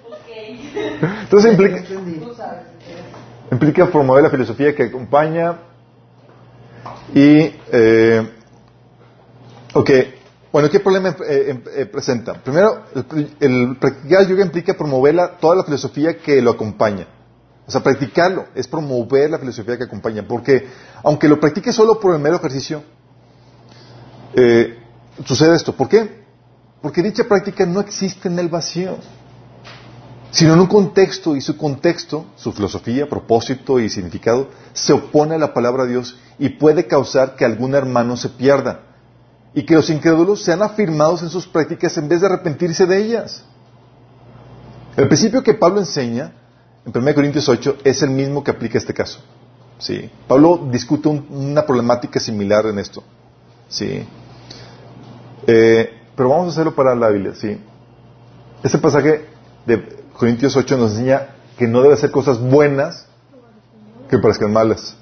ok. 0.10 0.30
Entonces 1.24 1.52
implica. 1.52 1.84
Implica 3.52 3.88
promover 3.88 4.24
la 4.24 4.30
filosofía 4.30 4.76
que 4.76 4.84
acompaña 4.84 5.58
y... 7.14 7.56
Eh, 7.72 8.30
ok, 9.74 9.90
bueno, 10.52 10.70
¿qué 10.70 10.80
problema 10.80 11.16
eh, 11.28 11.62
eh, 11.76 11.86
presenta? 11.86 12.34
Primero, 12.34 12.86
el, 13.40 13.78
practicar 13.80 14.28
yoga 14.28 14.44
implica 14.44 14.74
promover 14.74 15.16
la- 15.16 15.38
toda 15.38 15.56
la 15.58 15.64
filosofía 15.64 16.18
que 16.18 16.42
lo 16.42 16.52
acompaña. 16.52 17.08
O 17.68 17.72
sea, 17.72 17.82
practicarlo 17.84 18.48
es 18.56 18.68
promover 18.68 19.30
la 19.30 19.38
filosofía 19.38 19.78
que 19.78 19.84
acompaña, 19.84 20.24
porque 20.28 20.68
aunque 21.04 21.28
lo 21.30 21.40
practiques 21.40 21.76
solo 21.76 22.00
por 22.00 22.16
el 22.16 22.20
mero 22.20 22.38
ejercicio, 22.38 22.82
eh, 24.34 24.80
sucede 25.24 25.56
esto. 25.56 25.76
¿Por 25.76 25.88
qué? 25.88 26.24
Porque 26.82 27.04
dicha 27.04 27.26
práctica 27.26 27.66
no 27.68 27.80
existe 27.82 28.28
en 28.28 28.40
el 28.40 28.50
vacío, 28.50 28.98
sino 30.32 30.54
en 30.54 30.60
un 30.60 30.68
contexto, 30.68 31.36
y 31.36 31.42
su 31.42 31.58
contexto, 31.58 32.26
su 32.36 32.52
filosofía, 32.52 33.10
propósito 33.10 33.80
y 33.80 33.90
significado, 33.90 34.50
se 34.74 34.94
opone 34.94 35.36
a 35.36 35.40
la 35.40 35.54
palabra 35.54 35.84
de 35.84 35.92
Dios 35.92 36.18
y 36.38 36.50
puede 36.50 36.86
causar 36.88 37.36
que 37.36 37.46
algún 37.46 37.74
hermano 37.76 38.16
se 38.16 38.30
pierda 38.30 38.82
y 39.56 39.64
que 39.64 39.74
los 39.76 39.90
incrédulos 39.90 40.44
sean 40.44 40.62
afirmados 40.62 41.24
en 41.24 41.30
sus 41.30 41.48
prácticas 41.48 41.98
en 41.98 42.08
vez 42.08 42.22
de 42.22 42.28
arrepentirse 42.28 42.86
de 42.86 42.98
ellas. 43.04 43.44
El 44.96 45.08
principio 45.08 45.42
que 45.42 45.54
Pablo 45.56 45.80
enseña 45.80 46.34
en 46.86 46.92
1 46.96 47.16
Corintios 47.16 47.50
8 47.50 47.78
es 47.84 48.02
el 48.04 48.12
mismo 48.12 48.44
que 48.44 48.52
aplica 48.52 48.78
este 48.78 48.94
caso. 48.94 49.20
¿sí? 49.80 50.10
Pablo 50.28 50.68
discute 50.72 51.08
un- 51.10 51.26
una 51.30 51.66
problemática 51.66 52.20
similar 52.20 52.68
en 52.68 52.78
esto. 52.80 53.04
¿sí? 53.68 54.06
Eh, 55.48 55.90
pero 56.16 56.30
vamos 56.30 56.48
a 56.48 56.50
hacerlo 56.52 56.76
para 56.76 56.94
la 56.96 57.10
Biblia. 57.10 57.34
¿sí? 57.34 57.60
Este 58.64 58.78
pasaje 58.78 59.26
de 59.66 60.00
Corintios 60.20 60.54
8 60.58 60.78
nos 60.78 60.92
enseña 60.92 61.30
que 61.58 61.66
no 61.66 61.82
debe 61.82 61.94
hacer 61.94 62.12
cosas 62.12 62.42
buenas 62.42 63.08
que 64.10 64.18
parezcan 64.18 64.52
malas. 64.52 64.98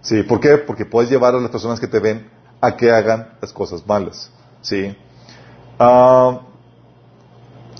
¿Sí? 0.00 0.22
¿Por 0.22 0.38
qué? 0.38 0.58
Porque 0.58 0.86
puedes 0.86 1.10
llevar 1.10 1.34
a 1.34 1.40
las 1.40 1.50
personas 1.50 1.80
que 1.80 1.88
te 1.88 1.98
ven 1.98 2.30
a 2.60 2.76
que 2.76 2.92
hagan 2.92 3.30
las 3.42 3.52
cosas 3.52 3.84
malas. 3.84 4.30
¿Sí? 4.62 4.96
Ah, 5.76 6.40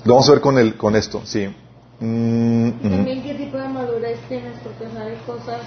lo 0.04 0.14
vamos 0.14 0.28
a 0.28 0.32
ver 0.32 0.40
con, 0.40 0.59
el, 0.59 0.76
con 0.76 0.96
esto. 0.96 1.22
¿Sí? 1.24 1.46
Mm, 2.00 2.66
mm. 2.66 2.90
También 2.90 3.22
qué 3.22 3.34
tipo 3.34 3.56
de 3.56 3.68
madurez 3.68 4.18
tienes, 4.28 4.59
porque 4.59 4.86
o 4.86 4.90
sea, 4.90 5.02
hay 5.02 5.16
cosas 5.26 5.61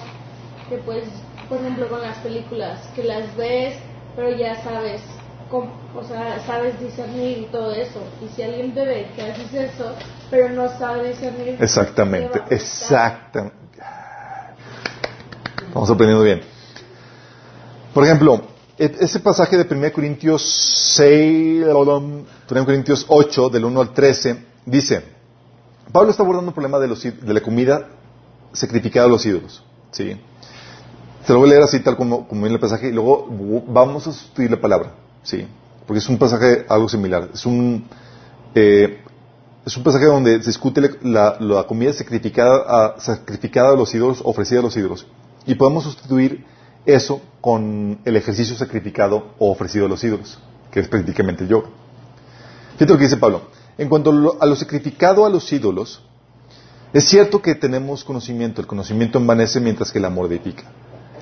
que 0.68 0.76
pues, 0.80 1.06
por 1.48 1.60
ejemplo 1.60 1.88
con 1.88 2.02
las 2.02 2.18
películas, 2.18 2.82
que 2.96 3.04
las 3.06 3.34
ves, 3.38 3.78
pero 4.14 4.36
ya 4.36 4.62
sabes, 4.62 5.02
o 5.50 6.04
sea, 6.04 6.46
sabes 6.46 6.78
discernir 6.82 7.38
y 7.38 7.46
todo 7.46 7.72
eso. 7.72 8.02
Y 8.22 8.28
si 8.36 8.44
alguien 8.44 8.74
te 8.74 8.86
ve 8.86 9.08
que 9.16 9.22
haces 9.22 9.54
eso, 9.54 9.96
pero 10.32 10.50
no 10.50 10.70
sabe 10.80 11.10
discernir, 11.10 11.58
Exactamente, 11.60 12.42
exactamente. 12.50 13.58
Estamos 15.68 15.90
aprendiendo 15.90 16.24
bien. 16.24 16.42
Por 17.94 18.06
ejemplo, 18.06 18.42
e- 18.78 18.96
ese 19.02 19.20
pasaje 19.20 19.58
de 19.58 19.76
1 19.76 19.92
Corintios 19.92 20.42
6, 20.96 21.66
1 21.68 22.26
Corintios 22.66 23.06
8, 23.08 23.50
del 23.50 23.66
1 23.66 23.82
al 23.82 23.94
13, 23.94 24.46
dice, 24.66 25.04
Pablo 25.92 26.12
está 26.12 26.24
abordando 26.24 26.50
el 26.50 26.54
problema 26.56 26.80
de, 26.80 26.88
los 26.88 27.04
de 27.04 27.34
la 27.34 27.42
comida 27.42 27.90
sacrificada 28.54 29.08
a 29.08 29.10
los 29.10 29.26
ídolos. 29.26 29.64
¿sí? 29.92 30.16
Se 31.26 31.34
lo 31.34 31.40
voy 31.40 31.50
a 31.50 31.52
leer 31.52 31.64
así, 31.64 31.82
tal 31.82 31.98
como, 31.98 32.28
como 32.28 32.42
viene 32.42 32.56
el 32.56 32.62
pasaje, 32.62 32.88
y 32.88 32.92
luego 32.94 33.28
vamos 33.68 34.08
a 34.08 34.14
sustituir 34.14 34.50
la 34.50 34.62
palabra. 34.62 34.94
¿sí? 35.24 35.46
Porque 35.86 36.00
es 36.00 36.08
un 36.08 36.18
pasaje 36.18 36.66
algo 36.70 36.88
similar. 36.88 37.30
Es 37.34 37.46
un, 37.46 37.86
eh, 38.56 39.04
es 39.66 39.78
un 39.78 39.84
pasaje 39.84 40.05
donde 40.05 40.41
se 40.41 40.47
discute 40.47 40.82
la, 41.03 41.66
comida 41.68 41.93
sacrificada 41.93 42.64
a, 42.68 42.99
sacrificada 42.99 43.70
a 43.70 43.76
los 43.76 43.93
ídolos, 43.93 44.22
ofrecida 44.24 44.59
a 44.59 44.64
los 44.64 44.76
ídolos. 44.76 45.05
Y 45.45 45.55
podemos 45.55 45.84
sustituir 45.84 46.45
eso 46.86 47.22
con 47.41 47.99
el 48.03 48.16
ejercicio 48.16 48.55
sacrificado 48.55 49.34
o 49.38 49.51
ofrecido 49.51 49.86
a 49.86 49.89
los 49.89 50.03
ídolos, 50.03 50.39
que 50.72 50.80
es 50.80 50.88
prácticamente 50.88 51.43
el 51.43 51.50
yoga. 51.50 51.70
Fíjate 52.74 52.93
lo 52.93 52.97
que 52.97 53.04
dice 53.04 53.17
Pablo. 53.17 53.42
En 53.78 53.88
cuanto 53.88 54.09
a 54.09 54.13
lo, 54.13 54.42
a 54.42 54.46
lo 54.46 54.55
sacrificado 54.55 55.25
a 55.25 55.29
los 55.29 55.51
ídolos, 55.54 56.01
es 56.93 57.08
cierto 57.08 57.42
que 57.42 57.55
tenemos 57.55 58.04
conocimiento. 58.04 58.62
El 58.62 58.67
conocimiento 58.67 59.20
envanece 59.20 59.59
mientras 59.59 59.92
que 59.92 60.00
el 60.00 60.05
amor 60.05 60.32
edifica. 60.32 60.63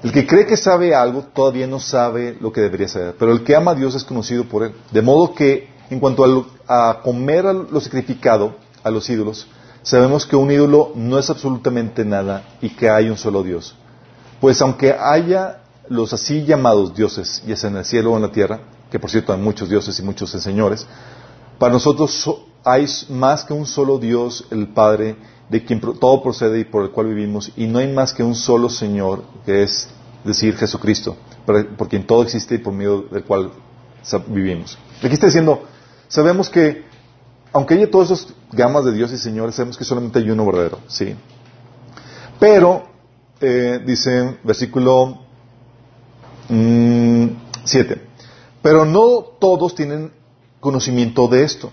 El 0.01 0.13
que 0.13 0.25
cree 0.25 0.45
que 0.45 0.55
sabe 0.55 0.95
algo 0.95 1.23
todavía 1.23 1.67
no 1.67 1.79
sabe 1.79 2.37
lo 2.39 2.53
que 2.53 2.61
debería 2.61 2.87
saber, 2.87 3.15
pero 3.19 3.33
el 3.33 3.43
que 3.43 3.53
ama 3.53 3.71
a 3.71 3.75
Dios 3.75 3.95
es 3.95 4.05
conocido 4.05 4.45
por 4.45 4.63
él. 4.63 4.73
De 4.91 5.01
modo 5.01 5.33
que 5.35 5.67
en 5.89 5.99
cuanto 5.99 6.47
a, 6.67 7.01
comer 7.01 7.45
a 7.47 7.53
lo 7.53 7.79
sacrificado 7.81 8.55
a 8.83 8.89
los 8.89 9.09
ídolos, 9.09 9.47
sabemos 9.81 10.25
que 10.25 10.35
un 10.35 10.51
ídolo 10.51 10.91
no 10.95 11.17
es 11.17 11.29
absolutamente 11.29 12.05
nada 12.05 12.43
y 12.61 12.69
que 12.69 12.89
hay 12.89 13.09
un 13.09 13.17
solo 13.17 13.43
Dios. 13.43 13.75
Pues 14.39 14.61
aunque 14.61 14.93
haya 14.93 15.61
los 15.89 16.13
así 16.13 16.45
llamados 16.45 16.95
dioses, 16.95 17.41
ya 17.47 17.55
sea 17.55 17.69
en 17.69 17.77
el 17.77 17.85
cielo 17.85 18.11
o 18.13 18.15
en 18.15 18.21
la 18.21 18.31
tierra, 18.31 18.59
que 18.91 18.99
por 18.99 19.09
cierto 19.09 19.33
hay 19.33 19.39
muchos 19.39 19.69
dioses 19.69 19.99
y 19.99 20.03
muchos 20.03 20.29
señores, 20.29 20.85
para 21.57 21.73
nosotros 21.73 22.11
so- 22.13 22.45
hay 22.63 22.85
más 23.09 23.43
que 23.43 23.53
un 23.53 23.65
solo 23.65 23.97
Dios, 23.97 24.45
el 24.51 24.67
Padre, 24.67 25.15
de 25.49 25.63
quien 25.65 25.81
todo 25.81 26.21
procede 26.21 26.59
y 26.59 26.65
por 26.65 26.83
el 26.83 26.91
cual 26.91 27.07
vivimos, 27.07 27.51
y 27.57 27.65
no 27.65 27.79
hay 27.79 27.91
más 27.91 28.13
que 28.13 28.23
un 28.23 28.35
solo 28.35 28.69
Señor, 28.69 29.23
que 29.45 29.63
es 29.63 29.89
decir, 30.23 30.55
Jesucristo, 30.55 31.15
por, 31.45 31.87
quien 31.87 32.05
todo 32.05 32.21
existe 32.21 32.55
y 32.55 32.57
por 32.59 32.73
medio 32.73 33.01
del 33.11 33.23
cual 33.23 33.51
vivimos. 34.27 34.77
Aquí 35.01 35.13
está 35.13 35.25
diciendo, 35.27 35.63
sabemos 36.09 36.49
que, 36.49 36.83
aunque 37.53 37.75
haya 37.75 37.89
todas 37.89 38.11
esas 38.11 38.33
gamas 38.51 38.83
de 38.83 38.91
Dios 38.91 39.13
y 39.13 39.17
señores, 39.17 39.55
sabemos 39.55 39.77
que 39.77 39.85
solamente 39.85 40.19
hay 40.19 40.29
uno 40.29 40.45
verdadero, 40.45 40.79
¿sí? 40.87 41.15
Pero, 42.39 42.83
eh, 43.39 43.79
dice, 43.85 44.37
versículo 44.43 45.19
7. 46.49 48.01
Pero 48.61 48.85
no 48.85 49.21
todos 49.39 49.75
tienen 49.75 50.11
conocimiento 50.59 51.27
de 51.27 51.43
esto. 51.43 51.71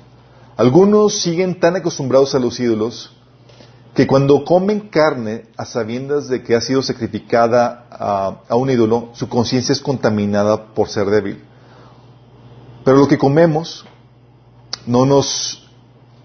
Algunos 0.57 1.21
siguen 1.21 1.59
tan 1.59 1.77
acostumbrados 1.77 2.35
a 2.35 2.39
los 2.39 2.61
ídolos 2.61 3.13
que 3.95 4.07
cuando 4.07 4.45
comen 4.45 4.81
carne 4.81 5.47
a 5.57 5.65
sabiendas 5.65 6.29
de 6.29 6.43
que 6.43 6.55
ha 6.55 6.61
sido 6.61 6.83
sacrificada 6.83 7.87
a 7.91 8.55
un 8.55 8.69
ídolo, 8.69 9.09
su 9.15 9.29
conciencia 9.29 9.73
es 9.73 9.81
contaminada 9.81 10.75
por 10.75 10.89
ser 10.89 11.07
débil. 11.07 11.43
Pero 12.85 12.99
lo 12.99 13.09
que 13.09 13.17
comemos 13.17 13.87
no 14.87 15.05
nos 15.07 15.69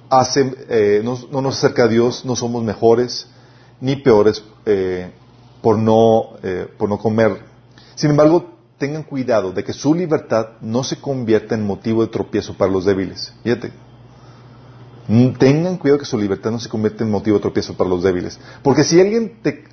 hace, 0.10 0.54
eh, 0.70 1.02
no, 1.04 1.18
no 1.32 1.42
nos 1.42 1.58
acerca 1.58 1.84
a 1.84 1.88
Dios, 1.88 2.26
no 2.26 2.36
somos 2.36 2.64
mejores 2.64 3.28
ni 3.80 3.96
peores 3.96 4.44
eh, 4.66 5.12
por, 5.62 5.78
no, 5.78 6.32
eh, 6.44 6.68
por 6.78 6.90
no 6.90 6.98
comer. 6.98 7.42
Sin 7.96 8.12
embargo, 8.12 8.52
tengan 8.78 9.04
cuidado 9.04 9.52
de 9.52 9.64
que 9.64 9.74
su 9.74 9.94
libertad 9.94 10.50
no 10.62 10.84
se 10.84 10.98
convierta 10.98 11.56
en 11.56 11.66
motivo 11.66 12.02
de 12.02 12.12
tropiezo 12.12 12.54
para 12.56 12.72
los 12.72 12.86
débiles. 12.86 13.34
Fíjate. 13.44 13.72
Mm, 15.08 15.34
Tengan 15.34 15.78
cuidado 15.78 16.00
que 16.00 16.06
su 16.06 16.18
libertad 16.18 16.52
no 16.52 16.60
se 16.60 16.70
convierta 16.70 17.04
en 17.04 17.12
motivo 17.12 17.38
de 17.38 17.42
tropiezo 17.42 17.74
para 17.76 17.90
los 17.90 18.04
débiles. 18.04 18.40
Porque 18.64 18.84
si 18.84 19.00
alguien 19.00 19.40
te- 19.42 19.64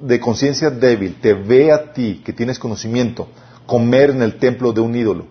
de 0.00 0.20
conciencia 0.20 0.70
débil 0.70 1.16
te 1.20 1.34
ve 1.34 1.72
a 1.72 1.92
ti, 1.92 2.22
que 2.24 2.32
tienes 2.32 2.58
conocimiento, 2.58 3.28
comer 3.66 4.10
en 4.10 4.22
el 4.22 4.38
templo 4.38 4.72
de 4.72 4.80
un 4.80 4.94
ídolo, 4.94 5.26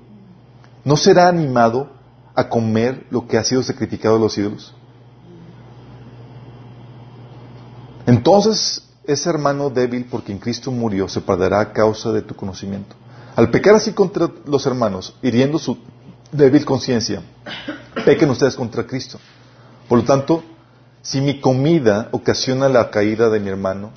¿no 0.83 0.95
será 0.97 1.27
animado 1.27 1.91
a 2.35 2.49
comer 2.49 3.05
lo 3.09 3.27
que 3.27 3.37
ha 3.37 3.43
sido 3.43 3.63
sacrificado 3.63 4.15
a 4.15 4.19
los 4.19 4.37
ídolos? 4.37 4.73
Entonces, 8.05 8.83
ese 9.05 9.29
hermano 9.29 9.69
débil, 9.69 10.05
porque 10.09 10.31
en 10.31 10.39
Cristo 10.39 10.71
murió, 10.71 11.07
se 11.07 11.21
perderá 11.21 11.59
a 11.59 11.73
causa 11.73 12.11
de 12.11 12.21
tu 12.21 12.35
conocimiento. 12.35 12.95
Al 13.35 13.49
pecar 13.49 13.75
así 13.75 13.93
contra 13.93 14.29
los 14.45 14.65
hermanos, 14.65 15.15
hiriendo 15.21 15.57
su 15.57 15.77
débil 16.31 16.65
conciencia, 16.65 17.21
pequen 18.05 18.29
ustedes 18.29 18.55
contra 18.55 18.85
Cristo. 18.85 19.19
Por 19.87 19.99
lo 19.99 20.05
tanto, 20.05 20.43
si 21.01 21.21
mi 21.21 21.39
comida 21.39 22.09
ocasiona 22.11 22.69
la 22.69 22.89
caída 22.89 23.29
de 23.29 23.39
mi 23.39 23.49
hermano, 23.49 23.91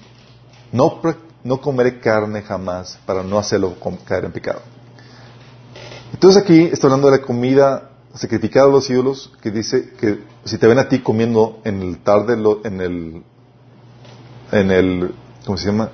no, 0.73 1.01
no 1.45 1.61
comeré 1.61 2.01
carne 2.01 2.43
jamás 2.43 2.99
para 3.07 3.23
no 3.23 3.39
hacerlo 3.39 3.77
caer 4.05 4.25
en 4.25 4.33
pecado. 4.33 4.61
Entonces 6.13 6.43
aquí 6.43 6.63
está 6.73 6.87
hablando 6.87 7.11
de 7.11 7.19
la 7.19 7.23
comida 7.23 7.91
sacrificada 8.16 8.66
a 8.66 8.70
los 8.70 8.88
ídolos, 8.90 9.32
que 9.43 9.51
dice 9.51 9.90
que 10.01 10.20
si 10.44 10.59
te 10.59 10.66
ven 10.66 10.78
a 10.78 10.88
ti 10.88 11.01
comiendo 11.01 11.60
en 11.64 11.82
el 11.82 11.98
tarde, 12.02 12.34
en 12.64 12.80
el, 12.80 13.22
en 14.52 14.70
el, 14.70 15.14
¿cómo 15.44 15.59
se 15.59 15.66
llama? 15.66 15.90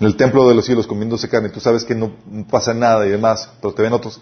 En 0.00 0.06
el 0.06 0.16
templo 0.16 0.48
de 0.48 0.54
los 0.54 0.68
ídolos 0.68 0.86
comiéndose 0.86 1.28
carne, 1.28 1.48
tú 1.50 1.60
sabes 1.60 1.84
que 1.84 1.94
no 1.94 2.12
pasa 2.50 2.74
nada 2.74 3.06
y 3.06 3.10
demás, 3.10 3.50
pero 3.60 3.72
te 3.74 3.82
ven 3.82 3.92
otros, 3.92 4.20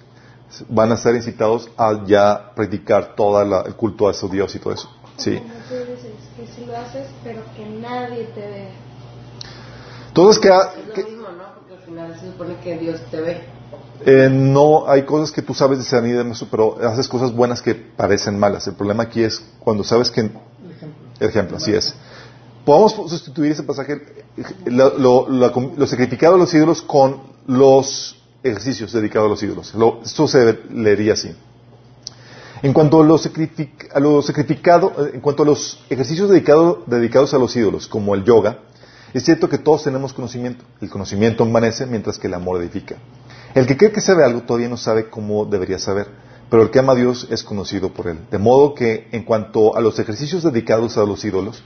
van 0.68 0.90
a 0.92 0.94
estar 0.94 1.14
incitados 1.14 1.70
a 1.76 2.04
ya 2.06 2.52
practicar 2.54 3.14
todo 3.16 3.40
el 3.66 3.74
culto 3.74 4.08
a 4.08 4.14
su 4.14 4.28
Dios 4.28 4.54
y 4.54 4.58
todo 4.58 4.72
eso. 4.74 4.90
Sí. 5.16 5.40
Que 6.36 6.46
si 6.46 6.64
lo 6.66 6.76
haces, 6.76 7.06
pero 7.22 7.42
que 7.56 7.66
nadie 7.66 8.24
te 8.34 8.40
vea. 8.40 8.70
Entonces 10.08 10.38
que, 10.42 10.48
Es 10.48 10.86
lo 10.88 10.94
que- 10.94 11.04
mismo, 11.04 11.28
¿no? 11.28 11.54
Porque 11.54 11.74
al 11.74 11.80
final 11.82 12.18
se 12.20 12.26
supone 12.32 12.56
que 12.62 12.78
Dios 12.78 13.00
te 13.10 13.20
ve. 13.20 13.44
Eh, 14.06 14.28
no 14.30 14.88
hay 14.88 15.02
cosas 15.02 15.32
que 15.32 15.42
tú 15.42 15.54
sabes 15.54 15.78
de 15.78 15.84
eso, 16.32 16.48
pero 16.50 16.78
haces 16.88 17.08
cosas 17.08 17.32
buenas 17.34 17.62
que 17.62 17.74
parecen 17.74 18.38
malas. 18.38 18.66
El 18.66 18.74
problema 18.74 19.04
aquí 19.04 19.22
es 19.22 19.42
cuando 19.60 19.84
sabes 19.84 20.10
que 20.10 20.20
El 21.20 21.28
ejemplo. 21.28 21.56
Así 21.56 21.72
es. 21.72 21.94
Podemos 22.64 22.92
sustituir 22.92 23.52
ese 23.52 23.62
pasaje, 23.64 24.00
lo, 24.66 24.96
lo- 24.98 25.28
sacrificado 25.86 26.36
a 26.36 26.38
los 26.38 26.52
ídolos, 26.54 26.82
con 26.82 27.20
los 27.46 28.16
ejercicios 28.42 28.92
dedicados 28.92 29.26
a 29.26 29.30
los 29.30 29.42
ídolos. 29.42 29.74
Lo- 29.74 30.00
esto 30.04 30.26
se 30.28 30.58
leería 30.72 31.14
así. 31.14 31.32
En 32.62 32.72
cuanto 32.72 33.00
a 33.02 33.04
lo, 33.04 33.18
sacrific- 33.18 33.88
a 33.92 33.98
lo 33.98 34.22
sacrificado, 34.22 34.92
en 35.12 35.20
cuanto 35.20 35.42
a 35.42 35.46
los 35.46 35.80
ejercicios 35.90 36.30
dedicado- 36.30 36.84
dedicados 36.86 37.34
a 37.34 37.38
los 37.38 37.54
ídolos, 37.56 37.88
como 37.88 38.14
el 38.14 38.22
yoga, 38.24 38.58
es 39.12 39.24
cierto 39.24 39.48
que 39.48 39.58
todos 39.58 39.82
tenemos 39.84 40.12
conocimiento. 40.12 40.64
El 40.80 40.88
conocimiento 40.88 41.42
envanece 41.44 41.84
mientras 41.86 42.18
que 42.18 42.28
el 42.28 42.34
amor 42.34 42.62
edifica. 42.62 42.96
El 43.54 43.66
que 43.66 43.76
cree 43.76 43.92
que 43.92 44.00
sabe 44.00 44.24
algo 44.24 44.42
todavía 44.42 44.68
no 44.68 44.78
sabe 44.78 45.10
cómo 45.10 45.44
debería 45.44 45.78
saber, 45.78 46.08
pero 46.48 46.62
el 46.62 46.70
que 46.70 46.78
ama 46.78 46.92
a 46.92 46.96
Dios 46.96 47.26
es 47.30 47.42
conocido 47.42 47.92
por 47.92 48.08
él. 48.08 48.18
De 48.30 48.38
modo 48.38 48.74
que 48.74 49.08
en 49.12 49.24
cuanto 49.24 49.76
a 49.76 49.80
los 49.80 49.98
ejercicios 49.98 50.42
dedicados 50.42 50.96
a 50.96 51.04
los 51.04 51.24
ídolos, 51.24 51.62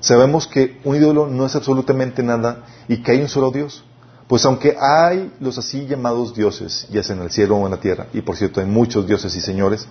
sabemos 0.00 0.46
que 0.46 0.80
un 0.84 0.96
ídolo 0.96 1.26
no 1.26 1.44
es 1.44 1.54
absolutamente 1.56 2.22
nada 2.22 2.64
y 2.88 3.02
que 3.02 3.12
hay 3.12 3.20
un 3.20 3.28
solo 3.28 3.50
Dios. 3.50 3.84
Pues 4.28 4.44
aunque 4.44 4.76
hay 4.80 5.32
los 5.40 5.58
así 5.58 5.86
llamados 5.86 6.34
dioses, 6.34 6.86
ya 6.90 7.02
sea 7.02 7.16
en 7.16 7.22
el 7.22 7.30
cielo 7.30 7.56
o 7.56 7.64
en 7.66 7.72
la 7.72 7.80
tierra, 7.80 8.06
y 8.12 8.22
por 8.22 8.36
cierto 8.36 8.60
hay 8.60 8.66
muchos 8.66 9.06
dioses 9.06 9.34
y 9.34 9.40
señores, 9.40 9.86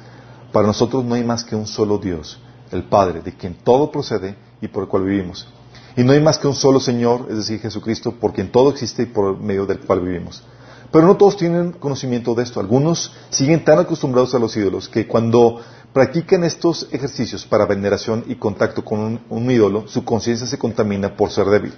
para 0.51 0.65
nosotros 0.65 1.03
no 1.03 1.15
hay 1.15 1.23
más 1.23 1.43
que 1.43 1.55
un 1.55 1.67
solo 1.67 1.97
Dios, 1.97 2.39
el 2.71 2.83
Padre, 2.83 3.21
de 3.21 3.33
quien 3.33 3.53
todo 3.53 3.91
procede 3.91 4.35
y 4.61 4.67
por 4.67 4.83
el 4.83 4.89
cual 4.89 5.03
vivimos. 5.03 5.47
Y 5.95 6.03
no 6.03 6.13
hay 6.13 6.21
más 6.21 6.39
que 6.39 6.47
un 6.47 6.55
solo 6.55 6.79
Señor, 6.79 7.27
es 7.29 7.35
decir, 7.35 7.59
Jesucristo, 7.59 8.13
por 8.13 8.33
quien 8.33 8.51
todo 8.51 8.69
existe 8.69 9.03
y 9.03 9.07
por 9.07 9.37
medio 9.37 9.65
del 9.65 9.79
cual 9.81 9.99
vivimos. 10.01 10.43
Pero 10.91 11.05
no 11.05 11.17
todos 11.17 11.37
tienen 11.37 11.71
conocimiento 11.71 12.33
de 12.33 12.43
esto. 12.43 12.59
Algunos 12.59 13.11
siguen 13.29 13.63
tan 13.63 13.79
acostumbrados 13.79 14.33
a 14.33 14.39
los 14.39 14.55
ídolos 14.57 14.89
que 14.89 15.07
cuando 15.07 15.61
practican 15.93 16.43
estos 16.43 16.87
ejercicios 16.91 17.45
para 17.45 17.65
veneración 17.65 18.23
y 18.27 18.35
contacto 18.35 18.83
con 18.83 19.21
un, 19.29 19.51
ídolo, 19.51 19.87
su 19.87 20.03
conciencia 20.03 20.47
se 20.47 20.57
contamina 20.57 21.15
por 21.15 21.31
ser 21.31 21.45
débil. 21.47 21.73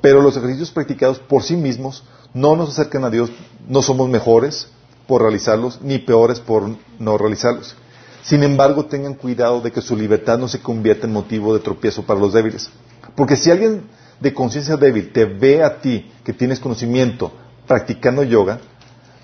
Pero 0.00 0.22
los 0.22 0.36
ejercicios 0.36 0.70
practicados 0.70 1.18
por 1.18 1.42
sí 1.42 1.56
mismos 1.56 2.04
no 2.32 2.56
nos 2.56 2.70
acercan 2.70 3.04
a 3.04 3.10
Dios, 3.10 3.30
no 3.68 3.82
somos 3.82 4.08
mejores 4.08 4.68
por 5.06 5.22
realizarlos, 5.22 5.80
ni 5.82 5.98
peores 5.98 6.40
por 6.40 6.64
no 6.98 7.18
realizarlos. 7.18 7.74
Sin 8.22 8.42
embargo, 8.42 8.86
tengan 8.86 9.14
cuidado 9.14 9.60
de 9.60 9.72
que 9.72 9.80
su 9.80 9.96
libertad 9.96 10.38
no 10.38 10.48
se 10.48 10.60
convierta 10.60 11.06
en 11.06 11.12
motivo 11.12 11.52
de 11.52 11.60
tropiezo 11.60 12.04
para 12.04 12.20
los 12.20 12.32
débiles. 12.32 12.70
Porque 13.14 13.36
si 13.36 13.50
alguien 13.50 13.82
de 14.20 14.32
conciencia 14.32 14.76
débil 14.76 15.12
te 15.12 15.24
ve 15.24 15.62
a 15.62 15.80
ti, 15.80 16.10
que 16.22 16.32
tienes 16.32 16.60
conocimiento, 16.60 17.32
practicando 17.70 18.24
yoga, 18.24 18.58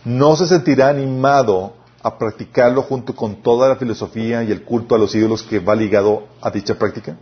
no 0.05 0.37
se 0.37 0.47
sentirá 0.47 0.89
animado 0.89 1.73
a 2.01 2.17
practicarlo 2.17 2.83
junto 2.83 3.13
con 3.13 3.43
toda 3.43 3.69
la 3.69 3.75
filosofía 3.75 4.45
y 4.45 4.53
el 4.53 4.63
culto 4.63 4.95
a 4.95 4.99
los 4.99 5.13
ídolos 5.17 5.43
que 5.43 5.59
va 5.59 5.75
ligado 5.75 6.29
a 6.41 6.49
dicha 6.49 6.77
práctica. 6.77 7.17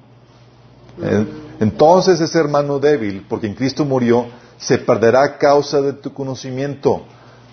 Entonces 1.61 2.21
ese 2.21 2.39
hermano 2.39 2.79
débil, 2.79 3.25
porque 3.27 3.47
en 3.47 3.55
Cristo 3.55 3.87
murió, 3.87 4.27
se 4.59 4.77
perderá 4.77 5.25
a 5.25 5.39
causa 5.39 5.81
de 5.81 5.95
tu 5.95 6.13
conocimiento. 6.13 7.07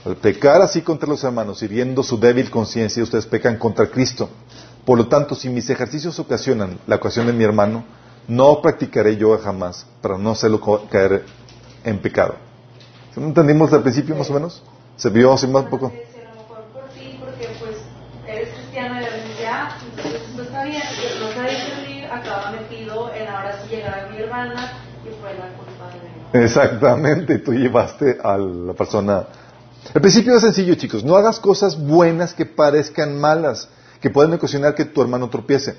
Al 0.03 0.17
pecar 0.17 0.61
así 0.61 0.81
contra 0.81 1.07
los 1.07 1.23
hermanos, 1.23 1.63
hiriendo 1.63 2.03
su 2.03 2.19
débil 2.19 2.51
conciencia, 2.51 3.01
ustedes 3.01 3.25
pecan 3.25 3.57
contra 3.57 3.87
Cristo. 3.87 4.27
Por 4.83 4.97
lo 4.97 5.07
tanto, 5.07 5.33
si 5.33 5.47
mis 5.47 5.69
ejercicios 5.69 6.19
ocasionan 6.19 6.77
la 6.87 6.97
ocasión 6.97 7.25
de 7.27 7.31
mi 7.31 7.45
hermano, 7.45 7.85
no 8.27 8.61
practicaré 8.61 9.15
yo 9.15 9.37
jamás 9.37 9.85
para 10.01 10.17
no 10.17 10.31
hacerlo 10.31 10.59
caer 10.89 11.23
en 11.85 11.99
pecado. 11.99 12.50
¿No 13.15 13.27
entendimos 13.27 13.73
al 13.73 13.81
principio 13.81 14.15
más 14.15 14.29
o 14.29 14.33
menos? 14.33 14.63
¿Se 14.95 15.09
vio 15.09 15.33
así 15.33 15.47
más 15.47 15.65
poco? 15.65 15.91
Exactamente, 26.33 27.39
tú 27.39 27.53
llevaste 27.53 28.17
a 28.23 28.37
la 28.37 28.73
persona. 28.73 29.27
El 29.93 30.01
principio 30.01 30.35
es 30.35 30.41
sencillo, 30.41 30.75
chicos. 30.75 31.03
No 31.03 31.15
hagas 31.15 31.39
cosas 31.39 31.77
buenas 31.77 32.33
que 32.33 32.45
parezcan 32.45 33.19
malas, 33.19 33.67
que 33.99 34.09
pueden 34.09 34.33
ocasionar 34.33 34.75
que 34.75 34.85
tu 34.85 35.01
hermano 35.01 35.29
tropiece. 35.29 35.75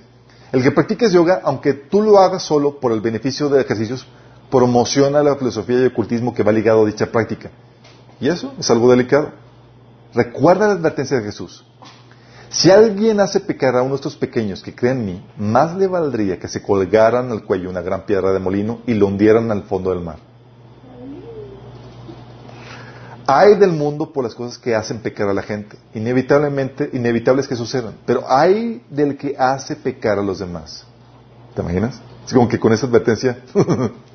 El 0.52 0.62
que 0.62 0.70
practiques 0.70 1.12
yoga, 1.12 1.40
aunque 1.44 1.72
tú 1.72 2.02
lo 2.02 2.18
hagas 2.18 2.42
solo 2.42 2.78
por 2.78 2.92
el 2.92 3.00
beneficio 3.00 3.48
de 3.48 3.62
ejercicios, 3.62 4.06
promociona 4.52 5.22
la 5.22 5.34
filosofía 5.36 5.80
y 5.80 5.86
ocultismo 5.86 6.34
que 6.34 6.42
va 6.42 6.52
ligado 6.52 6.82
a 6.82 6.86
dicha 6.86 7.10
práctica. 7.10 7.50
Y 8.20 8.28
eso 8.28 8.52
es 8.58 8.70
algo 8.70 8.90
delicado. 8.90 9.30
Recuerda 10.12 10.66
la 10.68 10.74
advertencia 10.74 11.16
de 11.16 11.24
Jesús. 11.24 11.64
Si 12.50 12.70
alguien 12.70 13.18
hace 13.18 13.40
pecar 13.40 13.74
a 13.76 13.80
uno 13.80 13.92
de 13.92 13.96
estos 13.96 14.14
pequeños 14.14 14.62
que 14.62 14.74
creen 14.74 14.98
en 14.98 15.06
mí, 15.06 15.26
más 15.38 15.74
le 15.76 15.86
valdría 15.86 16.38
que 16.38 16.48
se 16.48 16.60
colgaran 16.60 17.30
al 17.30 17.44
cuello 17.44 17.70
una 17.70 17.80
gran 17.80 18.04
piedra 18.04 18.30
de 18.30 18.40
molino 18.40 18.82
y 18.86 18.92
lo 18.92 19.06
hundieran 19.06 19.50
al 19.50 19.62
fondo 19.62 19.88
del 19.88 20.00
mar. 20.00 20.18
Hay 23.26 23.54
del 23.54 23.72
mundo 23.72 24.12
por 24.12 24.24
las 24.24 24.34
cosas 24.34 24.58
que 24.58 24.74
hacen 24.74 24.98
pecar 24.98 25.30
a 25.30 25.32
la 25.32 25.42
gente, 25.42 25.78
inevitablemente, 25.94 26.90
inevitables 26.92 27.48
que 27.48 27.56
sucedan, 27.56 27.94
pero 28.04 28.24
hay 28.28 28.84
del 28.90 29.16
que 29.16 29.34
hace 29.38 29.76
pecar 29.76 30.18
a 30.18 30.22
los 30.22 30.40
demás. 30.40 30.84
¿Te 31.54 31.62
imaginas? 31.62 32.02
Es 32.26 32.34
como 32.34 32.48
que 32.48 32.60
con 32.60 32.74
esa 32.74 32.86
advertencia 32.86 33.38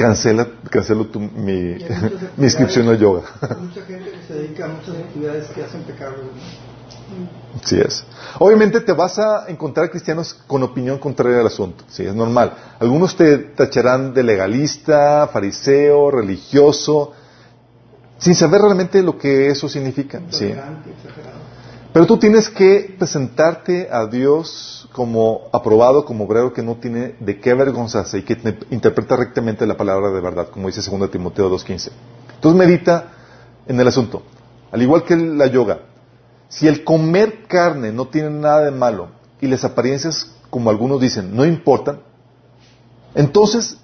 cancela, 0.00 0.46
cancelo 0.70 1.06
tu- 1.06 1.20
mi, 1.20 1.76
inscripción 2.38 2.88
al 2.88 2.98
yoga. 2.98 3.22
Mucha 3.60 3.82
gente 3.82 4.10
que 4.10 4.22
se 4.26 4.34
dedica 4.34 4.64
a 4.64 4.68
muchas 4.68 4.96
actividades 4.96 5.46
que 5.48 5.62
hacen 5.64 5.82
pecar. 5.82 6.12
Sí 7.64 7.76
es. 7.80 8.04
Obviamente 8.38 8.80
te 8.80 8.92
vas 8.92 9.18
a 9.18 9.46
encontrar 9.48 9.90
cristianos 9.90 10.34
con 10.46 10.62
opinión 10.62 10.98
contraria 10.98 11.40
al 11.40 11.46
asunto. 11.46 11.84
Sí, 11.88 12.04
es 12.06 12.14
normal. 12.14 12.52
Algunos 12.78 13.16
te 13.16 13.36
tacharán 13.38 14.14
de 14.14 14.22
legalista, 14.22 15.26
fariseo, 15.32 16.10
religioso, 16.10 17.12
sin 18.18 18.34
saber 18.34 18.60
realmente 18.62 19.02
lo 19.02 19.18
que 19.18 19.48
eso 19.48 19.68
significa. 19.68 20.20
Sí. 20.30 20.46
Exagerado. 20.46 20.80
Pero 21.92 22.06
tú 22.06 22.18
tienes 22.18 22.48
que 22.48 22.94
presentarte 22.98 23.88
a 23.90 24.06
Dios 24.06 24.88
como 24.92 25.48
aprobado, 25.52 26.04
como 26.04 26.24
obrero 26.24 26.52
que 26.52 26.62
no 26.62 26.76
tiene 26.76 27.16
de 27.18 27.40
qué 27.40 27.50
avergonzarse 27.50 28.18
y 28.18 28.22
que 28.22 28.36
te- 28.36 28.58
interpreta 28.70 29.16
rectamente 29.16 29.66
la 29.66 29.76
palabra 29.76 30.10
de 30.10 30.20
verdad, 30.20 30.48
como 30.50 30.68
dice 30.68 30.88
2 30.88 31.10
Timoteo 31.10 31.50
2.15. 31.50 31.90
Entonces 32.36 32.58
medita 32.58 33.12
en 33.66 33.80
el 33.80 33.88
asunto. 33.88 34.22
Al 34.70 34.82
igual 34.82 35.02
que 35.04 35.16
la 35.16 35.46
yoga, 35.48 35.80
si 36.48 36.68
el 36.68 36.84
comer 36.84 37.46
carne 37.48 37.92
no 37.92 38.06
tiene 38.06 38.30
nada 38.30 38.62
de 38.62 38.70
malo 38.70 39.08
y 39.40 39.48
las 39.48 39.64
apariencias, 39.64 40.32
como 40.48 40.70
algunos 40.70 41.00
dicen, 41.00 41.34
no 41.34 41.44
importan, 41.44 42.00
entonces, 43.16 43.78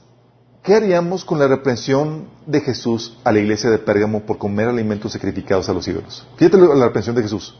¿qué 0.62 0.74
haríamos 0.74 1.24
con 1.24 1.40
la 1.40 1.48
reprensión 1.48 2.28
de 2.46 2.60
Jesús 2.60 3.18
a 3.24 3.32
la 3.32 3.40
iglesia 3.40 3.70
de 3.70 3.78
Pérgamo 3.78 4.20
por 4.20 4.38
comer 4.38 4.68
alimentos 4.68 5.12
sacrificados 5.12 5.68
a 5.68 5.72
los 5.72 5.86
ídolos? 5.88 6.24
Fíjate 6.36 6.56
la 6.56 6.84
reprensión 6.86 7.16
de 7.16 7.22
Jesús. 7.22 7.56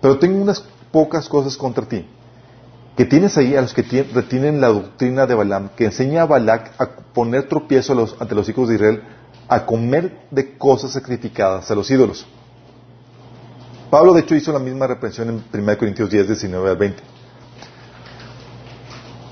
Pero 0.00 0.18
tengo 0.18 0.40
unas 0.40 0.64
pocas 0.90 1.28
cosas 1.28 1.56
contra 1.56 1.86
ti. 1.86 2.06
Que 2.96 3.04
tienes 3.04 3.36
ahí 3.38 3.54
a 3.56 3.62
los 3.62 3.72
que 3.72 3.82
retienen 4.12 4.60
la 4.60 4.68
doctrina 4.68 5.26
de 5.26 5.34
Balaam, 5.34 5.70
que 5.76 5.86
enseña 5.86 6.22
a 6.22 6.26
Balac 6.26 6.72
a 6.80 6.86
poner 7.14 7.48
tropiezo 7.48 8.08
ante 8.18 8.34
los 8.34 8.48
hijos 8.48 8.68
de 8.68 8.74
Israel, 8.74 9.02
a 9.48 9.64
comer 9.64 10.26
de 10.30 10.56
cosas 10.58 10.92
sacrificadas 10.92 11.70
a 11.70 11.74
los 11.74 11.90
ídolos. 11.90 12.26
Pablo, 13.90 14.12
de 14.12 14.20
hecho, 14.20 14.36
hizo 14.36 14.52
la 14.52 14.58
misma 14.58 14.86
reprensión 14.86 15.28
en 15.28 15.44
1 15.52 15.78
Corintios 15.78 16.10
10, 16.10 16.28
19 16.28 16.70
al 16.70 16.76
20. 16.76 17.02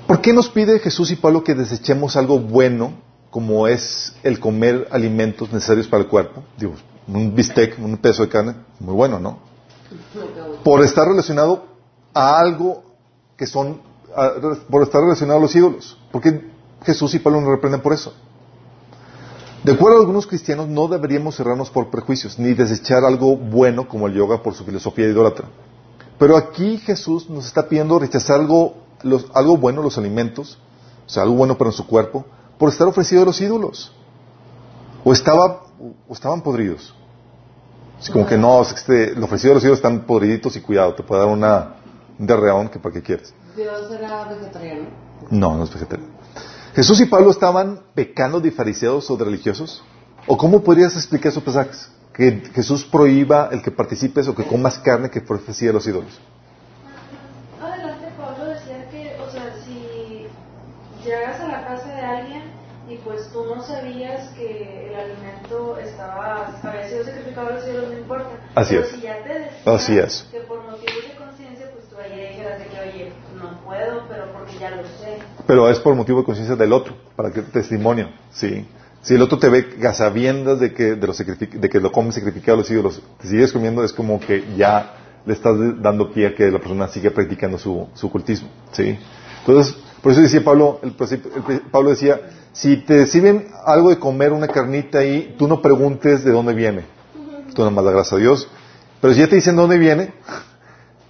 ¿Por 0.06 0.20
qué 0.20 0.32
nos 0.32 0.48
pide 0.48 0.78
Jesús 0.80 1.10
y 1.12 1.16
Pablo 1.16 1.44
que 1.44 1.54
desechemos 1.54 2.16
algo 2.16 2.38
bueno, 2.38 2.94
como 3.30 3.68
es 3.68 4.16
el 4.22 4.40
comer 4.40 4.88
alimentos 4.90 5.52
necesarios 5.52 5.86
para 5.86 6.02
el 6.02 6.08
cuerpo? 6.08 6.42
Digo, 6.56 6.74
un 7.06 7.34
bistec, 7.34 7.78
un 7.78 7.96
peso 7.98 8.22
de 8.22 8.28
carne, 8.28 8.54
muy 8.80 8.94
bueno, 8.94 9.20
¿no? 9.20 9.38
Por 10.64 10.82
estar 10.82 11.06
relacionado 11.06 11.64
a 12.14 12.38
algo 12.38 12.82
que 13.36 13.46
son, 13.46 13.80
por 14.70 14.82
estar 14.82 15.00
relacionado 15.00 15.38
a 15.38 15.42
los 15.42 15.54
ídolos. 15.54 15.98
¿Por 16.10 16.20
qué 16.20 16.50
Jesús 16.84 17.14
y 17.14 17.18
Pablo 17.18 17.40
nos 17.40 17.50
reprenden 17.50 17.80
por 17.80 17.92
eso? 17.92 18.12
De 19.62 19.72
acuerdo 19.72 19.98
a 19.98 20.00
algunos 20.00 20.26
cristianos, 20.26 20.68
no 20.68 20.86
deberíamos 20.86 21.36
cerrarnos 21.36 21.70
por 21.70 21.90
prejuicios, 21.90 22.38
ni 22.38 22.54
desechar 22.54 23.04
algo 23.04 23.36
bueno 23.36 23.88
como 23.88 24.06
el 24.06 24.14
yoga 24.14 24.42
por 24.42 24.54
su 24.54 24.64
filosofía 24.64 25.06
idólatra. 25.06 25.48
Pero 26.18 26.36
aquí 26.36 26.78
Jesús 26.78 27.28
nos 27.28 27.46
está 27.46 27.68
pidiendo 27.68 27.98
rechazar 27.98 28.40
algo, 28.40 28.74
algo 29.34 29.56
bueno, 29.56 29.82
los 29.82 29.98
alimentos, 29.98 30.58
o 31.06 31.10
sea, 31.10 31.24
algo 31.24 31.36
bueno 31.36 31.56
para 31.56 31.68
nuestro 31.68 31.86
cuerpo, 31.86 32.24
por 32.58 32.68
estar 32.68 32.86
ofrecido 32.86 33.22
a 33.22 33.26
los 33.26 33.40
ídolos. 33.40 33.92
O, 35.04 35.12
estaba, 35.12 35.62
o 36.08 36.12
estaban 36.12 36.40
podridos. 36.42 36.94
Así 37.98 38.12
como 38.12 38.26
que 38.26 38.38
no, 38.38 38.62
este, 38.62 39.14
lo 39.14 39.24
ofrecido 39.24 39.52
a 39.52 39.54
los 39.54 39.64
ídolos 39.64 39.78
están 39.78 40.00
podriditos 40.06 40.54
y 40.56 40.60
cuidado, 40.60 40.94
te 40.94 41.02
puede 41.02 41.22
dar 41.22 41.30
una, 41.30 41.74
un 42.18 42.26
derreón 42.26 42.68
que 42.68 42.78
para 42.78 42.94
qué 42.94 43.02
quieres. 43.02 43.34
¿Dios 43.56 43.90
era 43.90 44.24
vegetariano? 44.24 44.88
No, 45.30 45.56
no 45.56 45.64
es 45.64 45.72
vegetariano. 45.72 46.12
¿Jesús 46.74 47.00
y 47.00 47.06
Pablo 47.06 47.30
estaban 47.30 47.80
pecando 47.94 48.40
de 48.40 48.52
fariseos 48.52 49.10
o 49.10 49.16
de 49.16 49.24
religiosos? 49.24 49.82
¿O 50.28 50.36
cómo 50.36 50.62
podrías 50.62 50.94
explicar 50.94 51.32
esos 51.32 51.42
pasajes? 51.42 51.90
Que 52.14 52.42
Jesús 52.54 52.84
prohíba 52.84 53.48
el 53.50 53.62
que 53.62 53.72
participes 53.72 54.28
o 54.28 54.34
que 54.34 54.44
comas 54.44 54.78
carne 54.78 55.10
que 55.10 55.18
ofrecía 55.18 55.70
a 55.70 55.72
los 55.72 55.86
ídolos. 55.86 56.20
Adelante 57.60 58.12
Pablo 58.16 58.44
decía 58.44 58.88
que, 58.90 59.16
o 59.20 59.30
sea, 59.30 59.54
si 59.64 60.28
llegas 61.04 61.40
a 61.40 61.48
la 61.48 61.66
casa 61.66 61.88
de 61.88 62.00
alguien 62.00 62.42
y 62.88 62.96
pues 62.98 63.28
tú 63.32 63.44
no 63.44 63.60
sabías 63.60 64.28
que 64.30 64.88
el 64.88 64.94
alimento 64.94 65.27
estaba, 65.78 66.46
había 66.62 66.88
sido 66.88 67.04
sacrificado 67.04 67.48
a 67.48 67.52
los 67.52 67.64
no 67.90 67.98
importa. 67.98 68.28
Así 68.54 68.74
Pero 68.74 68.86
es. 68.86 68.92
si 68.92 69.00
ya 69.00 69.22
te 69.22 69.28
decía 69.28 69.74
Así 69.74 69.98
es. 69.98 70.28
que 70.30 70.40
por 70.40 70.62
motivos 70.62 71.02
de 71.08 71.16
conciencia, 71.16 71.70
pues 71.72 71.88
tú 71.88 71.96
ahí 71.98 72.28
dijeras 72.28 72.58
de 72.58 72.66
que, 72.66 72.80
oye, 72.80 73.12
no 73.36 73.60
puedo, 73.64 74.02
pero 74.08 74.32
porque 74.32 74.58
ya 74.58 74.70
lo 74.70 74.82
sé. 74.82 75.18
Pero 75.46 75.68
es 75.70 75.78
por 75.80 75.94
motivo 75.94 76.18
de 76.20 76.24
conciencia 76.24 76.56
del 76.56 76.72
otro, 76.72 76.94
para 77.16 77.30
que 77.32 77.42
testimonio, 77.42 78.10
sí. 78.30 78.66
Si 79.02 79.14
el 79.14 79.22
otro 79.22 79.38
te 79.38 79.48
ve 79.48 79.78
a 79.86 79.94
sabiendas 79.94 80.58
de 80.60 80.74
que, 80.74 80.96
de, 80.96 81.48
de 81.52 81.68
que 81.68 81.80
lo 81.80 81.92
comes 81.92 82.14
sacrificado 82.16 82.54
a 82.54 82.58
los 82.58 82.70
ídolos, 82.70 83.00
te 83.20 83.28
sigues 83.28 83.52
comiendo, 83.52 83.84
es 83.84 83.92
como 83.92 84.18
que 84.20 84.44
ya 84.56 84.94
le 85.24 85.34
estás 85.34 85.54
dando 85.80 86.12
pie 86.12 86.26
a 86.26 86.34
que 86.34 86.50
la 86.50 86.58
persona 86.58 86.88
siga 86.88 87.10
practicando 87.10 87.58
su, 87.58 87.88
su 87.94 88.10
cultismo, 88.10 88.48
sí. 88.72 88.98
Entonces, 89.46 89.76
por 90.08 90.12
eso 90.14 90.22
decía 90.22 90.42
Pablo, 90.42 90.80
el, 90.82 90.94
Pablo 91.70 91.90
decía, 91.90 92.18
si 92.54 92.78
te 92.78 93.06
sirven 93.06 93.48
algo 93.66 93.90
de 93.90 93.98
comer, 93.98 94.32
una 94.32 94.48
carnita 94.48 95.00
ahí, 95.00 95.34
tú 95.36 95.46
no 95.46 95.60
preguntes 95.60 96.24
de 96.24 96.32
dónde 96.32 96.54
viene. 96.54 96.86
Tú 97.54 97.60
nada 97.60 97.70
más 97.70 97.84
da 97.84 97.90
gracias 97.90 98.14
a 98.14 98.16
Dios. 98.16 98.48
Pero 99.02 99.12
si 99.12 99.20
ya 99.20 99.28
te 99.28 99.34
dicen 99.34 99.54
de 99.54 99.60
dónde 99.60 99.76
viene, 99.76 100.14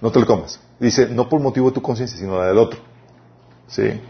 no 0.01 0.11
te 0.11 0.19
lo 0.19 0.25
comas. 0.25 0.59
Dice, 0.81 1.07
no 1.07 1.29
por 1.29 1.39
motivo 1.39 1.69
de 1.69 1.75
tu 1.75 1.81
conciencia, 1.81 2.19
sino 2.19 2.39
la 2.39 2.47
del 2.47 2.57
otro. 2.57 2.81
¿Sí? 3.69 4.01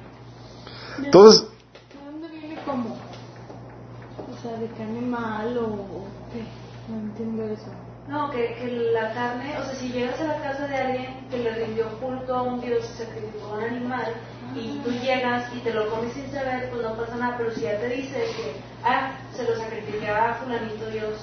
Entonces, 1.03 1.43
¿De 1.43 2.11
dónde 2.11 2.27
viene 2.29 2.59
cómo? 2.65 2.95
O 2.95 4.41
sea, 4.41 4.57
de 4.57 4.69
qué 4.69 4.81
animal 4.81 5.55
o, 5.55 5.65
o 5.65 6.05
qué. 6.33 6.43
No 6.91 6.99
entiendo 6.99 7.43
eso. 7.43 7.69
No, 8.07 8.31
que, 8.31 8.55
que 8.55 8.71
la 8.91 9.13
carne, 9.13 9.55
o 9.59 9.65
sea, 9.65 9.75
si 9.75 9.89
llegas 9.89 10.19
a 10.19 10.23
la 10.23 10.41
casa 10.41 10.65
de 10.65 10.75
alguien 10.75 11.27
que 11.29 11.43
le 11.43 11.51
rindió 11.53 11.89
culto 11.99 12.33
a 12.33 12.41
un 12.41 12.59
dios 12.59 12.89
y 12.91 12.97
sacrificó 12.97 13.53
a 13.53 13.57
un 13.59 13.63
animal, 13.65 14.15
y 14.59 14.81
tú 14.83 14.91
llegas 14.91 15.45
y 15.55 15.59
te 15.59 15.73
lo 15.73 15.89
comes 15.89 16.13
sin 16.13 16.29
saber, 16.31 16.69
pues 16.69 16.81
no 16.81 16.95
pasa 16.95 17.15
nada, 17.15 17.35
pero 17.37 17.51
si 17.51 17.61
ya 17.61 17.79
te 17.79 17.89
dice 17.89 18.15
que, 18.15 18.55
ah, 18.83 19.13
se 19.35 19.43
lo 19.43 19.55
sacrifiqué 19.55 20.07
a 20.07 20.35
fulanito 20.35 20.89
dios, 20.91 21.19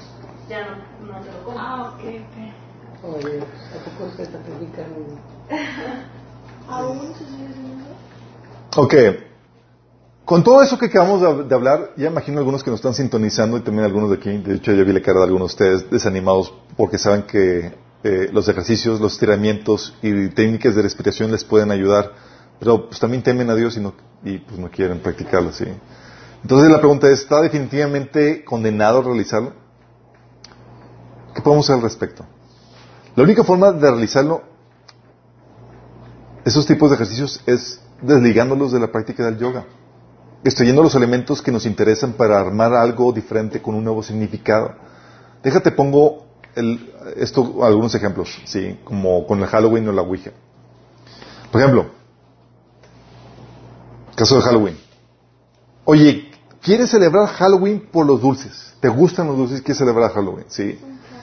ya 0.49 0.67
no, 0.67 1.13
no 1.13 1.21
te 1.21 1.33
lo 1.33 1.45
comes. 1.45 1.61
Ah, 1.61 1.93
ok, 1.95 2.01
ok. 2.01 3.15
Oye, 3.15 3.41
¿a 3.41 3.85
poco 3.85 4.11
se 4.17 4.25
sacrifican? 4.25 4.87
¿Aún 6.69 7.15
se 7.15 7.25
sigue 7.27 7.47
haciendo? 7.49 7.85
ok. 8.77 8.95
Con 10.25 10.43
todo 10.43 10.61
eso 10.61 10.77
que 10.77 10.87
acabamos 10.87 11.21
de, 11.21 11.45
de 11.45 11.55
hablar, 11.55 11.93
ya 11.97 12.09
imagino 12.09 12.39
algunos 12.39 12.65
que 12.65 12.71
nos 12.71 12.81
están 12.81 12.95
sintonizando 12.95 13.57
y 13.59 13.61
también 13.61 13.85
algunos 13.85 14.11
de 14.11 14.17
aquí. 14.17 14.39
De 14.39 14.57
hecho, 14.57 14.73
ya 14.73 14.83
vi 14.83 14.93
la 14.93 15.01
cara 15.01 15.21
de 15.21 15.27
algunos 15.27 15.57
de 15.57 15.65
ustedes 15.65 15.91
desanimados 15.91 16.53
porque 16.77 16.99
saben 16.99 17.23
que 17.23 17.73
eh, 18.03 18.31
los 18.33 18.49
ejercicios, 18.49 19.01
los 19.01 19.15
estiramientos 19.15 19.95
y 20.01 20.29
técnicas 20.29 20.77
de 20.77 20.83
respiración 20.83 21.33
les 21.33 21.45
pueden 21.45 21.73
ayudar, 21.73 22.13
pero 22.59 22.89
pues 22.89 22.99
también 23.01 23.23
temen 23.23 23.49
a 23.51 23.55
Dios 23.55 23.77
y, 23.77 23.81
no, 23.81 23.95
y 24.25 24.39
pues 24.39 24.59
no 24.59 24.71
quieren 24.71 25.01
practicarlo, 25.01 25.53
¿sí? 25.53 25.67
Entonces 26.43 26.71
la 26.71 26.79
pregunta 26.79 27.09
es, 27.09 27.21
¿está 27.21 27.41
definitivamente 27.41 28.45
condenado 28.45 29.01
a 29.01 29.03
realizarlo? 29.03 29.53
¿Qué 31.35 31.43
podemos 31.43 31.67
hacer 31.67 31.77
al 31.77 31.83
respecto? 31.83 32.25
La 33.15 33.23
única 33.25 33.45
forma 33.45 33.73
de 33.73 33.91
realizarlo, 33.91 34.43
esos 36.45 36.67
tipos 36.67 36.91
de 36.91 36.97
ejercicios, 36.97 37.43
es 37.47 37.81
desligándolos 38.01 38.73
de 38.73 38.81
la 38.81 38.93
práctica 38.93 39.25
del 39.25 39.39
yoga, 39.39 39.65
extrayendo 40.45 40.83
los 40.83 40.95
elementos 40.95 41.43
que 41.43 41.51
nos 41.51 41.67
interesan 41.67 42.13
para 42.13 42.39
armar 42.39 42.73
algo 42.75 43.13
diferente 43.13 43.61
con 43.61 43.75
un 43.75 43.85
nuevo 43.85 44.03
significado. 44.03 44.75
Déjate, 45.43 45.73
pongo 45.73 46.27
el- 46.55 46.93
esto, 47.17 47.65
algunos 47.65 47.95
ejemplos, 47.95 48.41
sí, 48.45 48.79
como 48.85 49.27
con 49.27 49.41
el 49.41 49.47
Halloween 49.47 49.89
o 49.89 49.93
la 49.93 50.03
Ouija. 50.03 50.31
Por 51.51 51.61
ejemplo, 51.61 51.87
caso 54.17 54.37
de 54.37 54.43
Halloween. 54.43 54.77
Oye, 55.85 56.31
¿quieres 56.63 56.91
celebrar 56.91 57.29
Halloween 57.29 57.89
por 57.93 58.07
los 58.07 58.21
dulces? 58.21 58.75
¿Te 58.81 58.89
gustan 58.89 59.29
los 59.29 59.37
dulces? 59.37 59.61
¿Quieres 59.61 59.79
celebrar 59.79 60.13
Halloween? 60.13 60.47
Sí. 60.49 60.79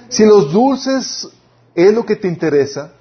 Si 0.07 0.25
los 0.25 0.53
dulces 0.53 1.27
es 1.75 1.93
lo 1.93 2.05
que 2.05 2.15
te 2.15 2.27
interesa, 2.27 2.93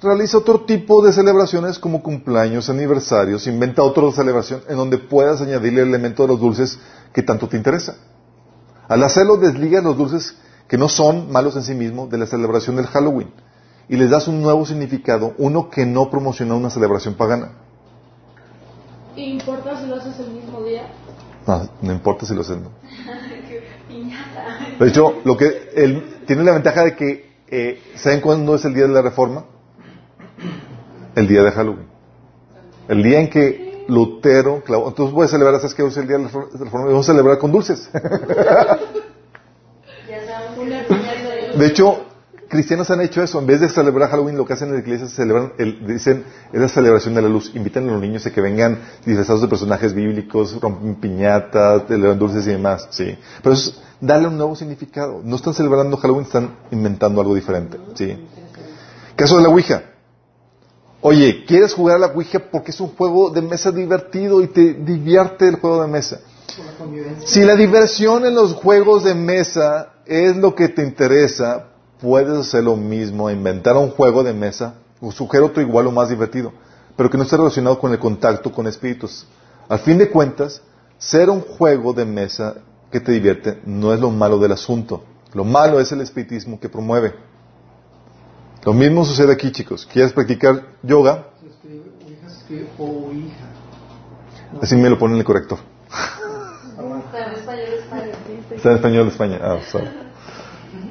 realiza 0.00 0.38
otro 0.38 0.60
tipo 0.64 1.02
de 1.04 1.12
celebraciones 1.12 1.78
como 1.78 2.02
cumpleaños, 2.02 2.70
aniversarios, 2.70 3.46
inventa 3.46 3.82
otra 3.82 4.12
celebración 4.12 4.60
en 4.68 4.76
donde 4.76 4.98
puedas 4.98 5.40
añadirle 5.40 5.82
el 5.82 5.88
elemento 5.88 6.22
de 6.22 6.28
los 6.28 6.40
dulces 6.40 6.78
que 7.12 7.22
tanto 7.22 7.48
te 7.48 7.56
interesa. 7.56 7.96
Al 8.86 9.02
hacerlo, 9.02 9.36
desligas 9.36 9.82
los 9.82 9.96
dulces 9.96 10.36
que 10.68 10.78
no 10.78 10.88
son 10.88 11.32
malos 11.32 11.56
en 11.56 11.62
sí 11.62 11.74
mismos 11.74 12.10
de 12.10 12.18
la 12.18 12.26
celebración 12.26 12.76
del 12.76 12.86
Halloween 12.86 13.32
y 13.88 13.96
les 13.96 14.10
das 14.10 14.28
un 14.28 14.42
nuevo 14.42 14.64
significado, 14.66 15.34
uno 15.38 15.70
que 15.70 15.86
no 15.86 16.10
promociona 16.10 16.54
una 16.54 16.70
celebración 16.70 17.14
pagana. 17.14 17.67
¿Y 19.18 19.32
importa 19.32 19.78
si 19.80 19.86
lo 19.88 19.96
haces 19.96 20.16
el 20.20 20.30
mismo 20.30 20.62
día? 20.62 20.86
No, 21.44 21.68
no 21.82 21.92
importa 21.92 22.24
si 22.24 22.34
lo 22.34 22.42
hacen. 22.42 22.62
¿no? 22.62 22.70
De 24.78 24.88
hecho, 24.88 25.14
lo 25.24 25.36
que 25.36 25.70
él 25.74 26.20
tiene 26.24 26.44
la 26.44 26.52
ventaja 26.52 26.84
de 26.84 26.94
que 26.94 27.32
eh, 27.48 27.82
¿saben 27.96 28.20
cuándo 28.20 28.54
es 28.54 28.64
el 28.64 28.74
día 28.74 28.84
de 28.84 28.92
la 28.92 29.02
Reforma? 29.02 29.44
El 31.16 31.26
día 31.26 31.42
de 31.42 31.50
Halloween. 31.50 31.88
El 32.86 33.02
día 33.02 33.18
en 33.18 33.28
que 33.28 33.84
Lutero 33.88 34.62
clavó. 34.62 34.86
Entonces 34.88 35.12
voy 35.12 35.24
a 35.24 35.28
celebrar, 35.28 35.56
¿sabes 35.56 35.74
qué? 35.74 35.84
Es 35.84 35.96
el 35.96 36.06
día 36.06 36.18
de 36.18 36.22
la 36.22 36.28
Reforma. 36.28 36.86
Vamos 36.86 37.08
a 37.08 37.12
celebrar 37.12 37.38
con 37.38 37.50
dulces. 37.50 37.90
De 41.58 41.66
hecho, 41.66 42.06
cristianos 42.48 42.90
han 42.90 43.00
hecho 43.00 43.22
eso. 43.22 43.38
En 43.38 43.46
vez 43.46 43.60
de 43.60 43.68
celebrar 43.68 44.10
Halloween, 44.10 44.36
lo 44.36 44.44
que 44.44 44.52
hacen 44.54 44.68
en 44.68 44.74
la 44.74 44.80
iglesia 44.80 45.06
es 45.06 45.12
celebran, 45.12 45.52
el- 45.58 45.86
dicen, 45.86 46.24
es 46.52 46.60
la 46.60 46.68
celebración 46.68 47.14
de 47.14 47.22
la 47.22 47.28
luz. 47.28 47.52
Invitan 47.54 47.88
a 47.88 47.92
los 47.92 48.00
niños 48.00 48.24
a 48.26 48.30
que 48.30 48.40
vengan 48.40 48.78
disfrazados 49.04 49.42
de 49.42 49.48
personajes 49.48 49.94
bíblicos, 49.94 50.58
rompen 50.60 50.96
piñatas, 50.96 51.82
celebran 51.88 52.18
dulces 52.18 52.46
y 52.46 52.50
demás. 52.50 52.88
Sí. 52.90 53.16
Pero 53.42 53.54
eso 53.54 53.70
es 53.70 53.80
darle 54.00 54.28
un 54.28 54.36
nuevo 54.36 54.56
significado. 54.56 55.20
No 55.24 55.36
están 55.36 55.54
celebrando 55.54 55.96
Halloween, 55.96 56.24
están 56.26 56.50
inventando 56.70 57.20
algo 57.20 57.34
diferente. 57.34 57.78
Sí. 57.94 58.16
Caso 59.16 59.36
de 59.36 59.42
la 59.42 59.48
Ouija. 59.48 59.82
Oye, 61.00 61.44
¿quieres 61.46 61.74
jugar 61.74 61.96
a 61.96 61.98
la 62.00 62.06
Ouija 62.08 62.40
porque 62.50 62.72
es 62.72 62.80
un 62.80 62.88
juego 62.88 63.30
de 63.30 63.40
mesa 63.42 63.70
divertido 63.70 64.42
y 64.42 64.48
te 64.48 64.74
divierte 64.74 65.46
el 65.48 65.56
juego 65.56 65.82
de 65.82 65.88
mesa? 65.88 66.20
la. 66.20 67.26
Si 67.26 67.44
la 67.44 67.54
diversión 67.54 68.26
en 68.26 68.34
los 68.34 68.54
juegos 68.54 69.04
de 69.04 69.14
mesa 69.14 69.92
es 70.06 70.36
lo 70.36 70.54
que 70.54 70.68
te 70.68 70.82
interesa, 70.82 71.67
puedes 72.00 72.36
hacer 72.38 72.64
lo 72.64 72.76
mismo, 72.76 73.30
inventar 73.30 73.76
un 73.76 73.90
juego 73.90 74.22
de 74.22 74.32
mesa 74.32 74.74
o 75.00 75.12
sugerir 75.12 75.44
otro 75.44 75.62
igual 75.62 75.86
o 75.86 75.92
más 75.92 76.08
divertido, 76.08 76.52
pero 76.96 77.10
que 77.10 77.16
no 77.16 77.24
esté 77.24 77.36
relacionado 77.36 77.78
con 77.78 77.92
el 77.92 77.98
contacto 77.98 78.52
con 78.52 78.66
espíritus. 78.66 79.26
Al 79.68 79.78
fin 79.80 79.98
de 79.98 80.10
cuentas, 80.10 80.62
ser 80.98 81.30
un 81.30 81.40
juego 81.40 81.92
de 81.92 82.04
mesa 82.04 82.56
que 82.90 83.00
te 83.00 83.12
divierte 83.12 83.60
no 83.64 83.92
es 83.92 84.00
lo 84.00 84.10
malo 84.10 84.38
del 84.38 84.52
asunto. 84.52 85.04
Lo 85.34 85.44
malo 85.44 85.78
es 85.78 85.92
el 85.92 86.00
espiritismo 86.00 86.58
que 86.58 86.68
promueve. 86.68 87.14
Lo 88.64 88.72
mismo 88.72 89.04
sucede 89.04 89.32
aquí, 89.32 89.52
chicos. 89.52 89.86
¿Quieres 89.92 90.12
practicar 90.12 90.62
yoga? 90.82 91.28
Se 91.40 91.46
escribe, 91.48 91.92
hija 92.08 92.28
se 92.28 92.38
escribe 92.38 92.68
o 92.78 93.12
hija. 93.12 94.60
Así 94.62 94.76
me 94.76 94.88
lo 94.88 94.98
pone 94.98 95.16
el 95.18 95.24
corrector. 95.24 95.58
Está 97.08 97.26
en 97.26 97.32
español, 97.32 97.68
español. 97.78 98.10
Está 98.50 98.70
en 98.70 98.76
español 98.76 99.08
España. 99.08 99.38
Ah, 99.42 99.58
sorry. 99.70 100.07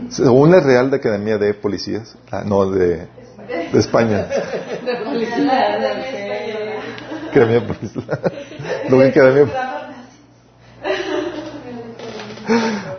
Según 0.09 0.51
la 0.51 0.59
Real 0.59 0.89
de 0.89 0.97
Academia 0.97 1.37
de 1.37 1.53
Policías, 1.53 2.15
ah, 2.31 2.43
no, 2.45 2.69
de, 2.71 3.07
de 3.71 3.79
España. 3.79 4.27
De 4.27 4.91
Academia 7.29 7.59
de 8.89 9.07
Academia. 9.09 9.47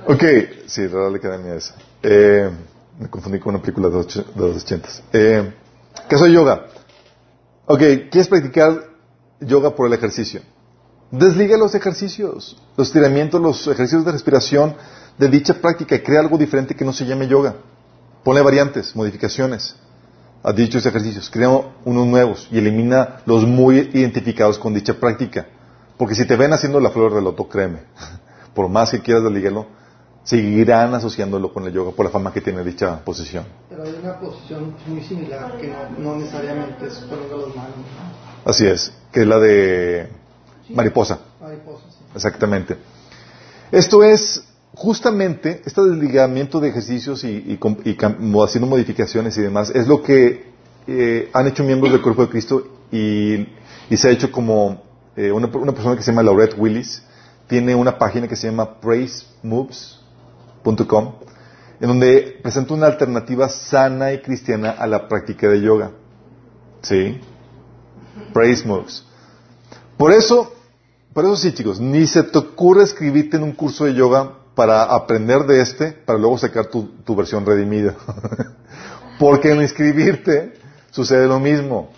Ok, 0.07 0.25
sí, 0.67 0.87
Real 0.87 1.15
Academia 1.15 1.55
es. 1.55 1.73
Eh, 2.03 2.51
me 2.99 3.09
confundí 3.09 3.39
con 3.39 3.55
una 3.55 3.63
película 3.63 3.89
de 3.89 3.95
los, 3.95 4.07
och- 4.17 4.35
de 4.35 4.41
los 4.49 4.63
ochentas. 4.63 5.03
Eh, 5.13 5.53
caso 6.09 6.25
de 6.25 6.33
yoga. 6.33 6.67
Ok, 7.67 7.79
¿quieres 8.11 8.29
practicar 8.29 8.85
yoga 9.41 9.75
por 9.75 9.87
el 9.87 9.93
ejercicio? 9.93 10.41
Desliga 11.11 11.57
los 11.57 11.75
ejercicios, 11.75 12.57
los 12.77 12.89
estiramientos, 12.89 13.41
los 13.41 13.67
ejercicios 13.67 14.05
de 14.05 14.13
respiración 14.13 14.75
de 15.19 15.29
dicha 15.29 15.55
práctica 15.55 15.97
y 15.97 16.01
crea 16.01 16.21
algo 16.21 16.39
diferente 16.39 16.75
que 16.75 16.85
no 16.85 16.93
se 16.93 17.05
llame 17.05 17.27
yoga. 17.27 17.57
Ponle 18.23 18.43
variantes, 18.43 18.95
modificaciones 18.95 19.77
a 20.43 20.53
dichos 20.53 20.87
ejercicios, 20.87 21.29
crea 21.31 21.51
unos 21.85 22.07
nuevos 22.07 22.49
y 22.51 22.59
elimina 22.59 23.21
los 23.27 23.45
muy 23.45 23.91
identificados 23.93 24.59
con 24.59 24.73
dicha 24.73 24.95
práctica. 24.95 25.47
Porque 25.97 26.15
si 26.15 26.27
te 26.27 26.37
ven 26.37 26.53
haciendo 26.53 26.79
la 26.79 26.91
flor 26.91 27.13
del 27.15 27.25
loto, 27.25 27.49
créeme, 27.49 27.81
por 28.55 28.69
más 28.69 28.91
que 28.91 29.01
quieras 29.01 29.25
desligarlo, 29.25 29.67
seguirán 30.23 30.95
asociándolo 30.95 31.53
con 31.53 31.67
el 31.67 31.73
yoga 31.73 31.91
por 31.91 32.05
la 32.07 32.13
fama 32.13 32.33
que 32.33 32.41
tiene 32.41 32.63
dicha 32.63 33.03
posición. 33.05 33.45
Pero 33.69 33.83
hay 33.83 33.99
una 34.01 34.21
posición 34.21 34.75
muy 34.87 35.03
similar 35.03 35.57
que 35.59 35.69
no, 35.69 35.99
no 35.99 36.17
necesariamente 36.17 36.87
es 36.87 36.95
poniendo 36.99 37.47
las 37.47 37.57
manos. 37.57 37.75
¿no? 37.77 38.51
Así 38.51 38.67
es, 38.67 38.93
que 39.11 39.23
es 39.23 39.27
la 39.27 39.39
de 39.39 40.09
mariposa. 40.71 41.19
Mariposa, 41.41 41.85
sí. 41.91 42.05
Exactamente. 42.15 42.77
Esto 43.73 44.05
es 44.05 44.48
justamente 44.79 45.61
este 45.67 45.83
desligamiento 45.83 46.61
de 46.61 46.69
ejercicios 46.69 47.25
y, 47.25 47.45
y 47.49 47.59
haciendo 48.45 48.69
modificaciones 48.69 49.37
y 49.37 49.43
demás, 49.43 49.73
es 49.75 49.89
lo 49.89 50.05
que 50.05 50.53
eh, 50.87 51.29
han 51.33 51.49
hecho 51.49 51.65
miembros 51.65 51.91
del 51.91 52.01
cuerpo 52.01 52.23
de 52.23 52.29
Cristo 52.29 52.63
y, 52.93 53.49
se 53.97 54.09
ha 54.09 54.13
hecho 54.13 54.31
como 54.31 54.85
eh, 55.17 55.33
una, 55.33 55.49
una 55.49 55.73
persona 55.73 55.97
que 55.97 56.03
se 56.03 56.13
llama 56.13 56.23
Laurette 56.23 56.57
Willis, 56.57 57.03
tiene 57.49 57.75
una 57.75 57.99
página 57.99 58.29
que 58.29 58.37
se 58.37 58.47
llama 58.47 58.79
praisemoves.com, 58.81 61.15
en 61.81 61.89
donde 61.89 62.39
presenta 62.41 62.75
una 62.75 62.87
alternativa 62.87 63.49
sana 63.49 64.13
y 64.13 64.23
cristiana 64.23 64.71
a 64.71 64.87
la 64.87 65.09
práctica 65.09 65.49
de 65.49 65.61
yoga. 65.61 65.91
¿Sí? 66.83 67.21
Praise 68.33 68.65
Moves. 68.65 69.03
Por 69.97 70.13
eso, 70.13 70.53
por 71.13 71.25
eso 71.25 71.35
sí, 71.35 71.53
chicos, 71.53 71.81
ni 71.81 72.07
se 72.07 72.23
te 72.23 72.39
ocurre 72.39 72.85
escribirte 72.85 73.39
en 73.39 73.43
un 73.43 73.51
curso 73.53 73.87
de 73.87 73.95
yoga 73.95 74.39
para 74.59 74.83
aprender 74.83 75.47
de 75.47 75.61
este, 75.61 75.93
para 75.93 76.19
luego 76.19 76.37
sacar 76.37 76.67
tu, 76.67 76.89
tu 77.05 77.15
versión 77.15 77.47
redimida. 77.47 77.95
Porque 79.21 79.53
en 79.53 79.63
inscribirte 79.63 80.55
sucede 80.91 81.29
lo 81.29 81.39
mismo. 81.39 81.93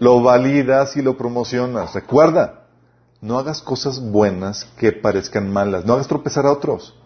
Lo 0.00 0.20
validas 0.20 0.96
y 0.96 1.02
lo 1.02 1.16
promocionas. 1.16 1.94
Recuerda, 1.94 2.64
no 3.20 3.38
hagas 3.38 3.62
cosas 3.62 4.00
buenas 4.00 4.64
que 4.76 4.90
parezcan 4.90 5.52
malas. 5.52 5.84
No 5.84 5.92
hagas 5.92 6.08
tropezar 6.08 6.46
a 6.46 6.50
otros. 6.50 6.96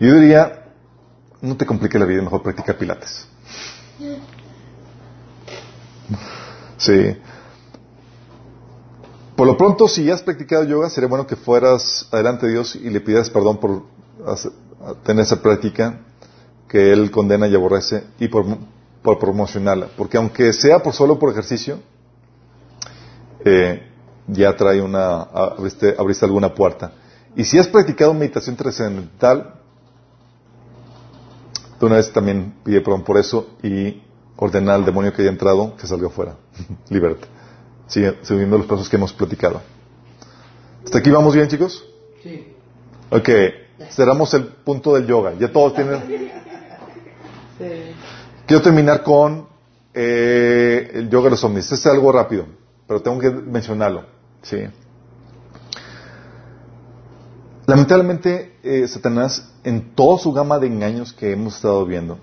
Yo 0.00 0.14
diría, 0.14 0.70
no 1.42 1.58
te 1.58 1.66
compliques 1.66 2.00
la 2.00 2.06
vida, 2.06 2.22
mejor 2.22 2.42
practica 2.42 2.72
pilates. 2.72 3.28
Sí. 6.78 7.16
Por 9.42 9.48
lo 9.48 9.58
pronto, 9.58 9.88
si 9.88 10.04
ya 10.04 10.14
has 10.14 10.22
practicado 10.22 10.62
yoga, 10.62 10.88
sería 10.88 11.08
bueno 11.08 11.26
que 11.26 11.34
fueras 11.34 12.06
adelante 12.12 12.46
de 12.46 12.52
Dios 12.52 12.76
y 12.76 12.88
le 12.90 13.00
pidas 13.00 13.28
perdón 13.28 13.58
por 13.58 13.82
tener 15.02 15.24
esa 15.24 15.42
práctica 15.42 15.98
que 16.68 16.92
Él 16.92 17.10
condena 17.10 17.48
y 17.48 17.54
aborrece 17.56 18.04
y 18.20 18.28
por, 18.28 18.46
por 19.02 19.18
promocionarla. 19.18 19.88
Porque 19.96 20.16
aunque 20.16 20.52
sea 20.52 20.80
por 20.80 20.92
solo 20.92 21.18
por 21.18 21.32
ejercicio, 21.32 21.80
eh, 23.44 23.82
ya 24.28 24.54
trae 24.54 24.80
una, 24.80 25.22
abriste, 25.22 25.96
abriste 25.98 26.24
alguna 26.24 26.54
puerta. 26.54 26.92
Y 27.34 27.42
si 27.42 27.58
has 27.58 27.66
practicado 27.66 28.14
meditación 28.14 28.54
trascendental, 28.54 29.54
de 31.80 31.86
una 31.86 31.96
vez 31.96 32.12
también 32.12 32.54
pide 32.62 32.80
perdón 32.80 33.02
por 33.02 33.18
eso 33.18 33.56
y 33.60 34.04
ordena 34.36 34.76
al 34.76 34.84
demonio 34.84 35.12
que 35.12 35.22
haya 35.22 35.32
entrado 35.32 35.74
que 35.74 35.88
salga 35.88 36.10
fuera. 36.10 36.36
Libérate. 36.90 37.41
Siguiendo 37.86 38.56
los 38.58 38.66
pasos 38.66 38.88
que 38.88 38.96
hemos 38.96 39.12
platicado. 39.12 39.60
¿Hasta 40.84 40.98
aquí 40.98 41.10
vamos 41.10 41.34
bien, 41.34 41.48
chicos? 41.48 41.84
Sí. 42.22 42.54
Ok. 43.10 43.28
Cerramos 43.90 44.32
el 44.34 44.44
punto 44.46 44.94
del 44.94 45.06
yoga. 45.06 45.34
Ya 45.38 45.50
todos 45.52 45.74
tienen. 45.74 46.00
Sí. 47.58 47.64
Quiero 48.46 48.62
terminar 48.62 49.02
con 49.02 49.46
eh, 49.94 50.90
el 50.94 51.10
yoga 51.10 51.24
de 51.24 51.30
los 51.32 51.44
ovnis. 51.44 51.64
Este 51.64 51.74
es 51.74 51.86
algo 51.86 52.10
rápido, 52.12 52.46
pero 52.86 53.00
tengo 53.02 53.18
que 53.18 53.30
mencionarlo. 53.30 54.04
Sí. 54.42 54.64
Lamentablemente, 57.66 58.56
eh, 58.62 58.88
Satanás, 58.88 59.50
en 59.64 59.94
toda 59.94 60.18
su 60.18 60.32
gama 60.32 60.58
de 60.58 60.66
engaños 60.66 61.12
que 61.12 61.32
hemos 61.32 61.56
estado 61.56 61.84
viendo, 61.86 62.18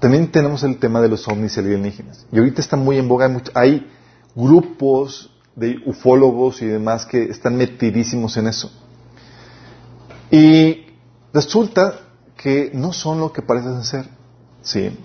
también 0.00 0.30
tenemos 0.32 0.62
el 0.64 0.78
tema 0.78 1.00
de 1.00 1.08
los 1.08 1.26
ovnis 1.28 1.56
y 1.56 1.60
alienígenas. 1.60 2.26
Y 2.32 2.38
ahorita 2.38 2.60
está 2.60 2.76
muy 2.76 2.98
en 2.98 3.08
boga. 3.08 3.26
Hay, 3.26 3.32
much- 3.32 3.50
hay 3.54 3.90
grupos 4.34 5.30
de 5.56 5.76
ufólogos 5.86 6.62
y 6.62 6.66
demás 6.66 7.04
que 7.06 7.24
están 7.24 7.56
metidísimos 7.56 8.36
en 8.36 8.46
eso. 8.48 8.70
Y 10.30 10.86
resulta 11.32 12.00
que 12.36 12.70
no 12.74 12.92
son 12.92 13.20
lo 13.20 13.32
que 13.32 13.42
parecen 13.42 13.82
ser. 13.84 14.08
Sí. 14.62 14.96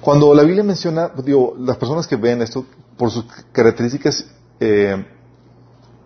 Cuando 0.00 0.34
la 0.34 0.42
Biblia 0.42 0.62
menciona, 0.62 1.10
digo, 1.24 1.54
las 1.58 1.76
personas 1.76 2.06
que 2.06 2.16
ven 2.16 2.42
esto, 2.42 2.64
por 2.96 3.10
sus 3.10 3.24
características, 3.52 4.26
eh, 4.60 5.04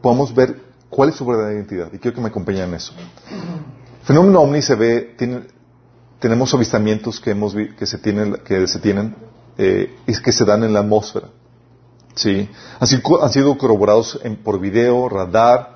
podemos 0.00 0.34
ver 0.34 0.60
cuál 0.88 1.08
es 1.10 1.16
su 1.16 1.26
verdadera 1.26 1.54
identidad. 1.54 1.92
Y 1.92 1.98
quiero 1.98 2.14
que 2.14 2.20
me 2.20 2.28
acompañen 2.28 2.68
en 2.70 2.74
eso. 2.74 2.92
El 4.00 4.06
fenómeno 4.06 4.40
ovni 4.40 4.62
se 4.62 4.74
ve, 4.74 5.14
tiene- 5.18 5.42
tenemos 6.20 6.52
avistamientos 6.54 7.20
que, 7.20 7.30
hemos 7.32 7.54
que 7.54 7.86
se 7.86 7.98
tienen, 7.98 8.34
que 8.44 8.66
se 8.66 8.78
tienen 8.78 9.14
eh, 9.58 9.94
y 10.06 10.20
que 10.22 10.32
se 10.32 10.44
dan 10.44 10.64
en 10.64 10.72
la 10.72 10.80
atmósfera. 10.80 11.28
Sí. 12.14 12.48
Sido, 12.82 13.22
han 13.24 13.30
sido 13.32 13.58
corroborados 13.58 14.20
en- 14.22 14.36
por 14.36 14.60
video, 14.60 15.08
radar, 15.08 15.74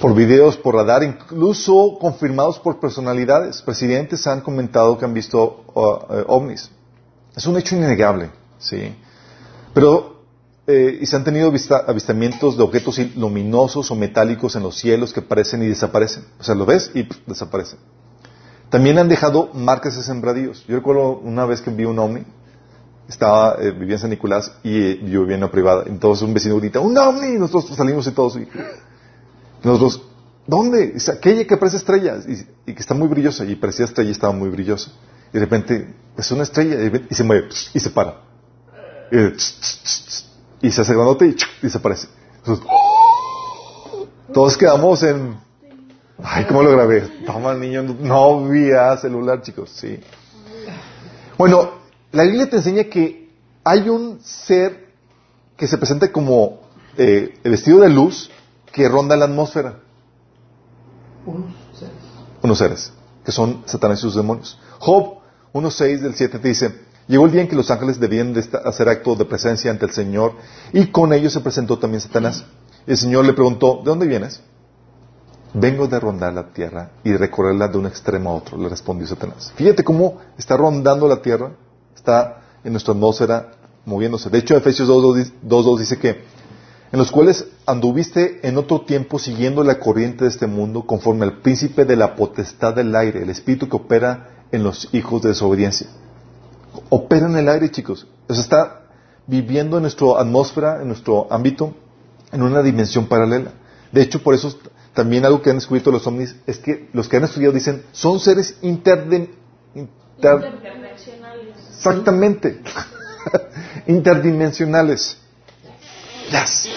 por 0.00 0.14
videos, 0.14 0.56
por 0.56 0.74
radar, 0.74 1.02
incluso 1.02 1.98
confirmados 1.98 2.58
por 2.58 2.78
personalidades. 2.80 3.62
Presidentes 3.62 4.26
han 4.26 4.40
comentado 4.42 4.98
que 4.98 5.04
han 5.04 5.14
visto 5.14 5.64
uh, 5.74 6.24
ovnis. 6.32 6.70
Es 7.34 7.46
un 7.46 7.56
hecho 7.56 7.76
innegable, 7.76 8.30
¿sí? 8.58 8.94
Pero, 9.74 10.22
eh, 10.66 10.98
y 11.02 11.06
se 11.06 11.16
han 11.16 11.24
tenido 11.24 11.50
vista- 11.50 11.84
avistamientos 11.86 12.56
de 12.56 12.62
objetos 12.62 12.98
luminosos 13.16 13.90
o 13.90 13.94
metálicos 13.94 14.56
en 14.56 14.62
los 14.62 14.76
cielos 14.78 15.12
que 15.12 15.20
aparecen 15.20 15.62
y 15.62 15.66
desaparecen. 15.66 16.24
O 16.40 16.44
sea, 16.44 16.54
lo 16.54 16.64
ves 16.66 16.90
y 16.94 17.02
pff, 17.02 17.18
desaparecen. 17.26 17.78
También 18.70 18.98
han 18.98 19.08
dejado 19.08 19.50
marcas 19.54 19.96
de 19.96 20.02
sembradíos. 20.02 20.64
Yo 20.66 20.76
recuerdo 20.76 21.18
una 21.18 21.44
vez 21.46 21.60
que 21.62 21.70
vi 21.70 21.84
un 21.84 21.98
ovni, 21.98 22.24
estaba, 23.08 23.56
eh, 23.60 23.70
vivía 23.70 23.94
en 23.94 24.00
San 24.00 24.10
Nicolás 24.10 24.52
y 24.62 24.78
eh, 24.78 25.00
yo 25.04 25.20
vivía 25.20 25.36
en 25.36 25.42
una 25.42 25.50
privada. 25.50 25.84
Entonces 25.86 26.22
un 26.22 26.34
vecino 26.34 26.56
grita, 26.56 26.80
¡un 26.80 26.96
ovni! 26.96 27.38
Nosotros 27.38 27.76
salimos 27.76 28.06
y 28.06 28.10
todos. 28.12 28.36
Y, 28.36 28.48
nosotros, 29.62 30.02
¿dónde? 30.46 30.92
Dice, 30.92 31.12
aquella 31.12 31.46
que 31.46 31.56
parece 31.56 31.76
estrella 31.76 32.18
y, 32.26 32.70
y 32.70 32.74
que 32.74 32.80
está 32.80 32.94
muy 32.94 33.08
brillosa. 33.08 33.44
Y 33.44 33.56
parecía 33.56 33.84
estrella 33.84 34.08
y 34.08 34.12
estaba 34.12 34.32
muy 34.32 34.48
brillosa. 34.48 34.90
Y 35.30 35.34
de 35.34 35.40
repente, 35.40 35.94
es 36.16 36.30
una 36.30 36.42
estrella 36.42 36.76
y, 37.08 37.14
se 37.14 37.24
mueve 37.24 37.48
y 37.74 37.80
se 37.80 37.90
para. 37.90 38.22
Y, 39.10 40.66
y 40.66 40.70
se 40.70 40.80
hace 40.80 40.94
grandote 40.94 41.26
y, 41.26 41.36
desaparece. 41.62 42.08
Entonces, 42.38 42.66
todos 44.32 44.56
quedamos 44.56 45.02
en... 45.02 45.38
Ay, 46.22 46.46
¿cómo 46.46 46.62
lo 46.62 46.72
grabé? 46.72 47.02
Toma, 47.26 47.54
niño, 47.54 47.82
no 47.82 48.46
había 48.46 48.96
celular, 48.96 49.42
chicos, 49.42 49.70
sí. 49.70 50.00
Bueno, 51.36 51.70
la 52.16 52.24
Biblia 52.24 52.50
te 52.50 52.56
enseña 52.56 52.84
que 52.84 53.30
hay 53.62 53.88
un 53.88 54.20
ser 54.22 54.86
que 55.56 55.66
se 55.66 55.78
presenta 55.78 56.10
como 56.10 56.60
eh, 56.96 57.38
el 57.44 57.50
vestido 57.50 57.80
de 57.80 57.88
luz 57.88 58.30
que 58.72 58.88
ronda 58.88 59.16
la 59.16 59.26
atmósfera. 59.26 59.80
Unos 61.24 61.52
seres. 61.78 61.94
Unos 62.42 62.58
seres, 62.58 62.92
que 63.24 63.32
son 63.32 63.62
Satanás 63.66 63.98
y 63.98 64.02
sus 64.02 64.14
demonios. 64.14 64.58
Job 64.78 65.18
1.6 65.52 65.98
del 66.00 66.14
7 66.14 66.38
te 66.38 66.48
dice, 66.48 66.86
Llegó 67.08 67.26
el 67.26 67.32
día 67.32 67.42
en 67.42 67.48
que 67.48 67.56
los 67.56 67.70
ángeles 67.70 68.00
debían 68.00 68.32
de 68.32 68.44
hacer 68.64 68.88
acto 68.88 69.14
de 69.14 69.24
presencia 69.24 69.70
ante 69.70 69.86
el 69.86 69.92
Señor 69.92 70.32
y 70.72 70.86
con 70.86 71.12
ellos 71.12 71.32
se 71.32 71.40
presentó 71.40 71.78
también 71.78 72.00
Satanás. 72.00 72.44
El 72.86 72.96
Señor 72.96 73.24
le 73.24 73.32
preguntó, 73.32 73.76
¿de 73.78 73.90
dónde 73.90 74.06
vienes? 74.06 74.40
Vengo 75.54 75.86
de 75.86 76.00
rondar 76.00 76.32
la 76.34 76.48
tierra 76.52 76.90
y 77.04 77.10
de 77.10 77.18
recorrerla 77.18 77.68
de 77.68 77.78
un 77.78 77.86
extremo 77.86 78.30
a 78.30 78.34
otro, 78.34 78.58
le 78.58 78.68
respondió 78.68 79.06
Satanás. 79.06 79.52
Fíjate 79.54 79.84
cómo 79.84 80.18
está 80.36 80.56
rondando 80.56 81.06
la 81.06 81.22
tierra, 81.22 81.52
está 82.06 82.38
en 82.62 82.72
nuestra 82.72 82.94
atmósfera 82.94 83.50
moviéndose. 83.84 84.30
De 84.30 84.38
hecho, 84.38 84.56
Efesios 84.56 84.88
2.2 84.88 85.78
dice 85.78 85.98
que 85.98 86.22
en 86.92 86.98
los 87.00 87.10
cuales 87.10 87.46
anduviste 87.66 88.46
en 88.46 88.56
otro 88.56 88.82
tiempo 88.82 89.18
siguiendo 89.18 89.64
la 89.64 89.80
corriente 89.80 90.22
de 90.24 90.30
este 90.30 90.46
mundo 90.46 90.86
conforme 90.86 91.24
al 91.24 91.38
príncipe 91.38 91.84
de 91.84 91.96
la 91.96 92.14
potestad 92.14 92.74
del 92.74 92.94
aire, 92.94 93.22
el 93.22 93.30
espíritu 93.30 93.68
que 93.68 93.76
opera 93.76 94.44
en 94.52 94.62
los 94.62 94.88
hijos 94.94 95.22
de 95.22 95.30
desobediencia. 95.30 95.88
Opera 96.90 97.26
en 97.26 97.36
el 97.36 97.48
aire, 97.48 97.70
chicos. 97.72 98.06
O 98.28 98.34
sea, 98.34 98.42
está 98.42 98.80
viviendo 99.26 99.78
en 99.78 99.82
nuestra 99.82 100.06
atmósfera, 100.20 100.80
en 100.82 100.88
nuestro 100.88 101.26
ámbito, 101.32 101.74
en 102.30 102.42
una 102.42 102.62
dimensión 102.62 103.06
paralela. 103.06 103.50
De 103.90 104.02
hecho, 104.02 104.22
por 104.22 104.34
eso 104.34 104.56
también 104.94 105.24
algo 105.24 105.42
que 105.42 105.50
han 105.50 105.56
descubierto 105.56 105.90
los 105.90 106.06
ovnis 106.06 106.36
es 106.46 106.58
que 106.58 106.88
los 106.92 107.08
que 107.08 107.16
han 107.16 107.24
estudiado 107.24 107.52
dicen 107.52 107.82
son 107.90 108.20
seres 108.20 108.58
interdim- 108.62 109.30
inter-. 109.74 110.40
Exactamente. 111.76 112.60
Interdimensionales. 113.86 115.16
Yes. 116.30 116.68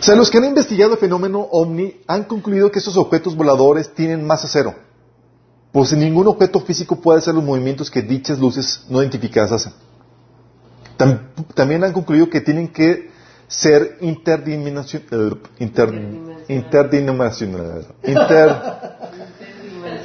O 0.00 0.02
sea, 0.02 0.14
los 0.14 0.30
que 0.30 0.38
han 0.38 0.44
investigado 0.44 0.92
el 0.92 0.98
fenómeno 0.98 1.40
ovni 1.50 2.00
han 2.06 2.24
concluido 2.24 2.70
que 2.70 2.78
esos 2.78 2.96
objetos 2.96 3.34
voladores 3.36 3.92
tienen 3.94 4.26
masa 4.26 4.48
cero. 4.48 4.74
Pues 5.72 5.92
ningún 5.92 6.26
objeto 6.26 6.60
físico 6.60 6.96
puede 7.00 7.18
hacer 7.18 7.34
los 7.34 7.44
movimientos 7.44 7.90
que 7.90 8.02
dichas 8.02 8.38
luces 8.38 8.84
no 8.88 9.00
identificadas 9.00 9.52
hacen. 9.52 9.72
Tam- 10.98 11.20
también 11.54 11.84
han 11.84 11.92
concluido 11.92 12.30
que 12.30 12.40
tienen 12.40 12.68
que 12.68 13.10
ser 13.48 13.98
interdimension- 14.00 15.02
eh, 15.10 15.30
inter- 15.58 15.92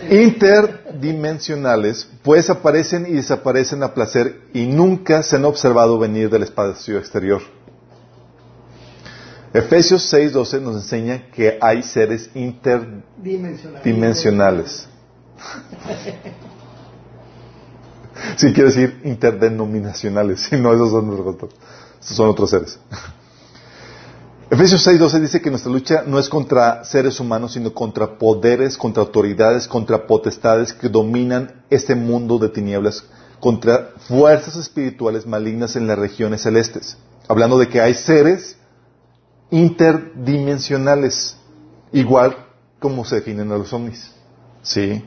interdimensionales. 0.09 0.25
Inter- 0.25 0.81
interdimensionales, 0.93 2.09
pues 2.23 2.49
aparecen 2.49 3.05
y 3.07 3.13
desaparecen 3.13 3.83
a 3.83 3.93
placer 3.93 4.41
y 4.53 4.65
nunca 4.65 5.23
se 5.23 5.35
han 5.35 5.45
observado 5.45 5.97
venir 5.99 6.29
del 6.29 6.43
espacio 6.43 6.97
exterior. 6.97 7.41
Efesios 9.53 10.11
6:12 10.13 10.61
nos 10.61 10.75
enseña 10.75 11.27
que 11.31 11.57
hay 11.61 11.83
seres 11.83 12.29
Dimensional. 12.33 13.03
interdimensionales. 13.81 14.87
Sí, 18.37 18.53
quiere 18.53 18.69
decir 18.69 19.01
interdenominacionales, 19.03 20.41
si 20.41 20.55
no, 20.55 20.73
esos 20.73 20.91
son 20.91 21.09
otros, 21.09 21.51
esos 22.01 22.15
son 22.17 22.29
otros 22.29 22.49
seres. 22.49 22.79
Efesios 24.51 24.85
6:12 24.85 25.21
dice 25.21 25.41
que 25.41 25.49
nuestra 25.49 25.71
lucha 25.71 26.03
no 26.05 26.19
es 26.19 26.27
contra 26.27 26.83
seres 26.83 27.21
humanos, 27.21 27.53
sino 27.53 27.73
contra 27.73 28.17
poderes, 28.17 28.77
contra 28.77 29.01
autoridades, 29.01 29.65
contra 29.65 30.05
potestades 30.05 30.73
que 30.73 30.89
dominan 30.89 31.63
este 31.69 31.95
mundo 31.95 32.37
de 32.37 32.49
tinieblas, 32.49 33.05
contra 33.39 33.91
fuerzas 34.09 34.57
espirituales 34.57 35.25
malignas 35.25 35.77
en 35.77 35.87
las 35.87 35.97
regiones 35.97 36.41
celestes. 36.41 36.97
Hablando 37.29 37.57
de 37.57 37.69
que 37.69 37.79
hay 37.79 37.93
seres 37.93 38.57
interdimensionales, 39.51 41.37
igual 41.93 42.35
como 42.81 43.05
se 43.05 43.15
definen 43.15 43.53
a 43.53 43.57
los 43.57 43.71
ovnis. 43.71 44.11
¿Sí? 44.63 45.01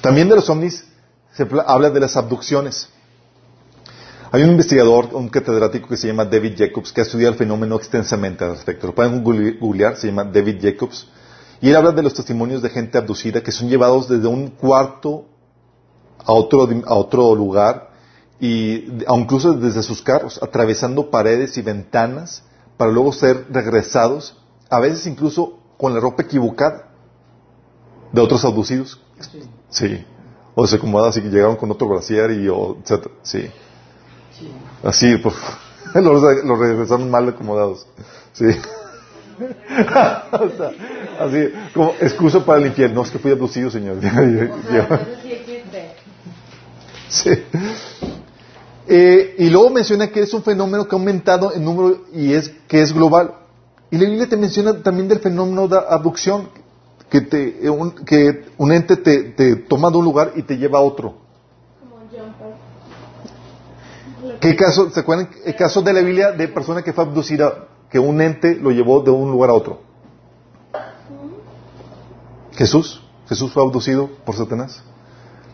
También 0.00 0.28
de 0.28 0.34
los 0.34 0.50
ovnis 0.50 0.84
se 1.32 1.46
habla 1.64 1.90
de 1.90 2.00
las 2.00 2.16
abducciones. 2.16 2.88
Hay 4.32 4.42
un 4.44 4.50
investigador, 4.50 5.08
un 5.12 5.28
catedrático 5.28 5.88
que 5.88 5.96
se 5.96 6.06
llama 6.06 6.24
David 6.24 6.54
Jacobs, 6.56 6.92
que 6.92 7.00
ha 7.00 7.04
estudiado 7.04 7.32
el 7.32 7.38
fenómeno 7.38 7.76
extensamente 7.76 8.44
al 8.44 8.52
respecto. 8.52 8.86
Lo 8.86 8.94
pueden 8.94 9.24
google- 9.24 9.58
googlear, 9.58 9.96
se 9.96 10.06
llama 10.06 10.24
David 10.24 10.58
Jacobs. 10.62 11.08
Y 11.60 11.68
él 11.70 11.76
habla 11.76 11.90
de 11.92 12.02
los 12.02 12.14
testimonios 12.14 12.62
de 12.62 12.70
gente 12.70 12.96
abducida 12.96 13.42
que 13.42 13.50
son 13.52 13.68
llevados 13.68 14.08
desde 14.08 14.28
un 14.28 14.48
cuarto 14.48 15.26
a 16.24 16.32
otro, 16.32 16.68
a 16.86 16.94
otro 16.94 17.34
lugar 17.34 17.90
y 18.38 18.86
incluso 19.12 19.52
desde 19.52 19.82
sus 19.82 20.00
carros, 20.00 20.40
atravesando 20.42 21.10
paredes 21.10 21.58
y 21.58 21.62
ventanas 21.62 22.44
para 22.76 22.90
luego 22.92 23.12
ser 23.12 23.46
regresados, 23.50 24.36
a 24.70 24.80
veces 24.80 25.06
incluso 25.06 25.58
con 25.76 25.92
la 25.92 26.00
ropa 26.00 26.22
equivocada 26.22 26.88
de 28.12 28.20
otros 28.20 28.44
abducidos. 28.44 29.00
Sí. 29.18 29.42
Sí. 29.68 30.04
O 30.54 30.66
se 30.66 30.76
acomoda 30.76 31.08
así 31.08 31.20
que 31.20 31.28
llegaron 31.28 31.56
con 31.56 31.70
otro 31.70 31.88
brasier 31.88 32.30
y 32.30 32.48
o, 32.48 32.78
etcétera. 32.82 33.14
Sí. 33.22 33.50
Sí. 34.40 34.50
Así, 34.82 35.16
por 35.18 35.32
los, 35.94 36.44
los 36.44 36.58
regresaron 36.58 37.10
mal 37.10 37.28
acomodados. 37.28 37.86
Sí. 38.32 38.46
O 39.40 40.50
sea, 40.50 40.70
así, 41.18 41.48
como 41.72 41.94
excusa 41.98 42.44
para 42.44 42.60
el 42.60 42.66
infierno. 42.66 42.96
No, 42.96 43.02
es 43.02 43.10
que 43.10 43.18
fui 43.18 43.30
abducido, 43.30 43.70
señor. 43.70 43.96
Sí. 47.08 47.30
Eh, 48.86 49.34
y 49.38 49.50
luego 49.50 49.70
menciona 49.70 50.08
que 50.08 50.20
es 50.20 50.32
un 50.32 50.44
fenómeno 50.44 50.86
que 50.86 50.94
ha 50.94 50.98
aumentado 50.98 51.52
en 51.52 51.64
número 51.64 52.02
y 52.12 52.34
es 52.34 52.52
que 52.68 52.82
es 52.82 52.92
global. 52.92 53.34
Y 53.90 53.98
la 53.98 54.04
Biblia 54.04 54.28
te 54.28 54.36
menciona 54.36 54.80
también 54.80 55.08
del 55.08 55.18
fenómeno 55.18 55.66
de 55.66 55.78
abducción, 55.88 56.48
que, 57.08 57.20
te, 57.20 57.68
un, 57.68 57.90
que 57.90 58.44
un 58.58 58.72
ente 58.72 58.96
te, 58.96 59.30
te 59.30 59.56
toma 59.56 59.90
de 59.90 59.96
un 59.96 60.04
lugar 60.04 60.34
y 60.36 60.42
te 60.42 60.56
lleva 60.56 60.78
a 60.78 60.82
otro. 60.82 61.14
Como 61.80 61.96
Jumper. 62.10 62.54
¿Qué 64.40 64.56
caso, 64.56 64.90
¿Se 64.90 65.00
acuerdan 65.00 65.28
el 65.44 65.54
caso 65.54 65.82
de 65.82 65.92
la 65.92 66.00
Biblia 66.00 66.32
de 66.32 66.48
persona 66.48 66.82
que 66.82 66.92
fue 66.92 67.04
abducida, 67.04 67.66
que 67.90 67.98
un 67.98 68.20
ente 68.22 68.54
lo 68.54 68.70
llevó 68.70 69.02
de 69.02 69.10
un 69.10 69.30
lugar 69.30 69.50
a 69.50 69.54
otro? 69.54 69.80
Jesús, 72.52 73.02
Jesús 73.28 73.52
fue 73.52 73.62
abducido 73.62 74.08
por 74.24 74.34
Satanás. 74.34 74.82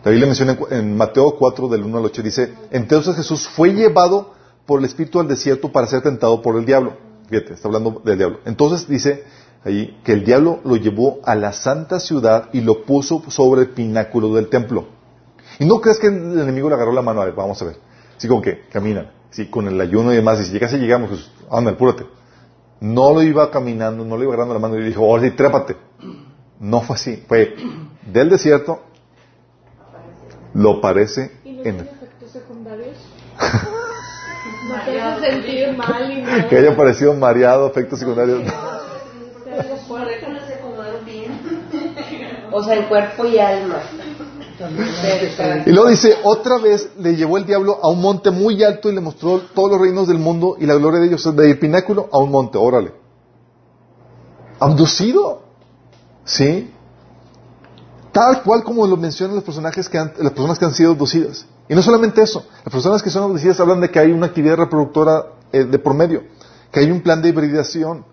La 0.03 0.11
Biblia 0.11 0.27
menciona 0.27 0.57
en, 0.69 0.95
Mateo 0.95 1.35
4 1.35 1.67
del 1.67 1.83
1 1.83 1.97
al 1.97 2.05
8, 2.05 2.23
dice, 2.23 2.53
entonces 2.71 3.15
Jesús 3.15 3.47
fue 3.47 3.73
llevado 3.73 4.33
por 4.65 4.79
el 4.79 4.85
Espíritu 4.85 5.19
al 5.19 5.27
desierto 5.27 5.71
para 5.71 5.87
ser 5.87 6.01
tentado 6.01 6.41
por 6.41 6.55
el 6.55 6.65
diablo. 6.65 6.95
Fíjate, 7.29 7.55
está 7.55 7.67
hablando 7.67 8.01
del 8.05 8.17
diablo. 8.17 8.39
Entonces 8.45 8.87
dice 8.87 9.25
ahí 9.65 9.99
que 10.05 10.13
el 10.13 10.23
diablo 10.23 10.61
lo 10.63 10.77
llevó 10.77 11.19
a 11.25 11.35
la 11.35 11.51
santa 11.51 11.99
ciudad 11.99 12.49
y 12.53 12.61
lo 12.61 12.83
puso 12.83 13.21
sobre 13.27 13.61
el 13.61 13.69
pináculo 13.71 14.33
del 14.33 14.47
templo. 14.47 14.87
Y 15.59 15.65
no 15.65 15.81
crees 15.81 15.99
que 15.99 16.07
el 16.07 16.39
enemigo 16.39 16.69
le 16.69 16.75
agarró 16.75 16.93
la 16.93 17.01
mano, 17.01 17.21
a 17.21 17.25
ver, 17.25 17.33
vamos 17.33 17.61
a 17.61 17.65
ver. 17.65 17.86
Así 18.17 18.27
como 18.27 18.41
que 18.41 18.65
caminan, 18.71 19.11
sí, 19.29 19.47
con 19.47 19.67
el 19.67 19.79
ayuno 19.79 20.11
y 20.11 20.15
demás, 20.15 20.39
y 20.41 20.45
si 20.45 20.51
llegas 20.51 20.73
y 20.73 20.77
llegamos, 20.77 21.09
pues, 21.09 21.31
anda, 21.51 21.71
apúrate. 21.71 22.05
No 22.79 23.13
lo 23.13 23.21
iba 23.23 23.49
caminando, 23.51 24.03
no 24.03 24.17
le 24.17 24.23
iba 24.23 24.33
agarrando 24.33 24.53
la 24.53 24.59
mano 24.59 24.75
y 24.75 24.81
le 24.81 24.87
dijo, 24.87 25.03
ahora 25.03 25.23
sí, 25.23 25.31
trépate. 25.31 25.75
No 26.59 26.81
fue 26.81 26.95
así, 26.95 27.23
fue 27.27 27.55
del 28.11 28.29
desierto, 28.29 28.81
lo 30.53 30.81
parece 30.81 31.31
¿Y 31.43 31.51
no 31.51 31.57
en 31.57 31.63
tiene 31.63 31.81
efectos 31.91 32.31
secundarios? 32.31 32.97
no 34.69 34.85
te 34.85 35.01
hace 35.01 35.31
sentir 35.31 35.77
mal 35.77 36.11
y 36.11 36.21
nada. 36.23 36.49
que 36.49 36.57
haya 36.57 36.75
parecido 36.75 37.13
mareado, 37.13 37.67
efectos 37.67 37.99
secundarios. 37.99 38.43
No. 38.43 38.77
O 42.51 42.63
sea, 42.63 42.75
en 42.75 42.85
cuerpo 42.85 43.25
y 43.25 43.37
alma. 43.37 43.81
Y 45.65 45.71
luego 45.71 45.89
dice, 45.89 46.15
otra 46.23 46.57
vez 46.57 46.89
le 46.97 47.15
llevó 47.15 47.37
el 47.37 47.45
diablo 47.45 47.79
a 47.81 47.89
un 47.89 48.01
monte 48.01 48.31
muy 48.31 48.63
alto 48.63 48.89
y 48.89 48.95
le 48.95 49.01
mostró 49.01 49.39
todos 49.53 49.71
los 49.71 49.81
reinos 49.81 50.07
del 50.07 50.17
mundo 50.19 50.55
y 50.59 50.65
la 50.65 50.75
gloria 50.75 50.99
de 50.99 51.07
ellos, 51.07 51.35
del 51.35 51.59
pináculo 51.59 52.09
a 52.11 52.17
un 52.17 52.31
monte, 52.31 52.57
órale. 52.57 52.93
Abducido. 54.59 55.43
¿Sí? 56.25 56.71
Tal 58.11 58.41
cual 58.43 58.63
como 58.63 58.85
lo 58.87 58.97
mencionan 58.97 59.35
los 59.35 59.43
personajes 59.43 59.87
que 59.87 59.97
han- 59.97 60.13
las 60.17 60.33
personas 60.33 60.57
que 60.59 60.65
han 60.65 60.73
sido 60.73 60.91
abducidas. 60.91 61.45
Y 61.69 61.75
no 61.75 61.81
solamente 61.81 62.21
eso, 62.21 62.45
las 62.65 62.73
personas 62.73 63.03
que 63.03 63.09
son 63.09 63.23
abducidas 63.23 63.59
hablan 63.59 63.79
de 63.81 63.91
que 63.91 63.99
hay 63.99 64.11
una 64.11 64.25
actividad 64.27 64.55
reproductora 64.57 65.27
eh, 65.53 65.63
de 65.63 65.79
por 65.79 65.93
medio, 65.93 66.23
que 66.71 66.79
hay 66.81 66.91
un 66.91 67.01
plan 67.01 67.21
de 67.21 67.29
hibridación. 67.29 68.03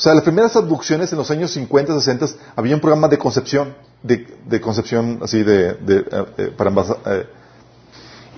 O 0.00 0.02
sea, 0.02 0.14
las 0.14 0.24
primeras 0.24 0.56
abducciones 0.56 1.12
en 1.12 1.18
los 1.18 1.30
años 1.30 1.50
50, 1.50 1.92
60 2.00 2.26
había 2.56 2.74
un 2.74 2.80
programa 2.80 3.06
de 3.06 3.18
concepción, 3.18 3.74
de, 4.02 4.58
concepción 4.58 5.18
así 5.22 5.42
de, 5.42 5.72
eh, 5.72 6.04
eh, 6.38 6.54
para 6.56 6.70
embarazo- 6.70 6.98
eh. 7.04 7.26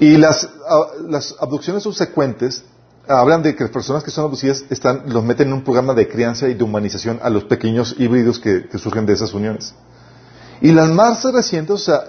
y 0.01 0.16
las, 0.16 0.51
ah, 0.68 0.86
las 1.09 1.36
abducciones 1.39 1.84
subsecuentes 1.84 2.64
hablan 3.06 3.44
de 3.44 3.55
que 3.55 3.62
las 3.62 3.72
personas 3.72 4.02
que 4.02 4.10
son 4.10 4.24
abducidas 4.24 4.64
están, 4.70 5.05
los 5.06 5.22
meten 5.22 5.47
en 5.47 5.52
un 5.52 5.62
programa 5.62 5.94
de 5.94 6.09
crianza 6.09 6.48
y 6.48 6.55
de 6.55 6.64
humanización 6.64 7.20
a 7.22 7.30
los 7.30 7.44
pequeños 7.44 7.94
híbridos 7.97 8.40
que, 8.40 8.66
surgen 8.76 9.06
de 9.06 9.12
esas 9.12 9.32
uniones. 9.32 9.72
Y 10.62 10.72
las 10.72 10.89
más 10.89 11.22
recientes, 11.32 11.74
o 11.74 11.78
sea, 11.78 12.01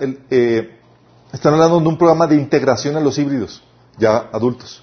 están 1.32 1.54
hablando 1.54 1.80
de 1.80 1.88
un 1.90 1.98
programa 2.00 2.26
de 2.26 2.38
integración 2.38 2.96
a 2.96 3.00
los 3.00 3.20
híbridos, 3.20 3.62
ya 4.00 4.18
adultos. 4.34 4.82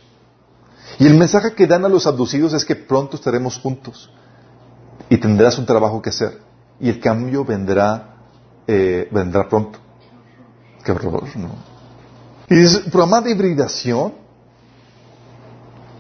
Y 1.01 1.09
el 1.09 1.15
mensaje 1.15 1.55
que 1.55 1.67
dan 1.67 1.85
a 1.85 1.89
los 1.89 2.07
abducidos 2.07 2.53
es 2.53 2.65
que 2.65 2.77
pronto 2.77 3.17
estaremos 3.17 3.59
juntos 3.59 4.11
y 5.11 5.19
tendrás 5.19 5.59
un 5.59 5.67
trabajo 5.67 6.01
que 6.01 6.09
hacer. 6.09 6.39
Y 6.81 6.89
el 6.89 7.01
cambio 7.01 7.45
vendrá, 7.45 8.15
eh, 8.67 9.09
vendrá 9.11 9.47
pronto. 9.49 9.79
Qué 10.83 10.93
horror, 10.93 11.25
¿no? 11.37 11.51
Y 12.49 12.63
es 12.63 12.79
programa 12.91 13.21
de 13.21 13.33
hibridación. 13.33 14.15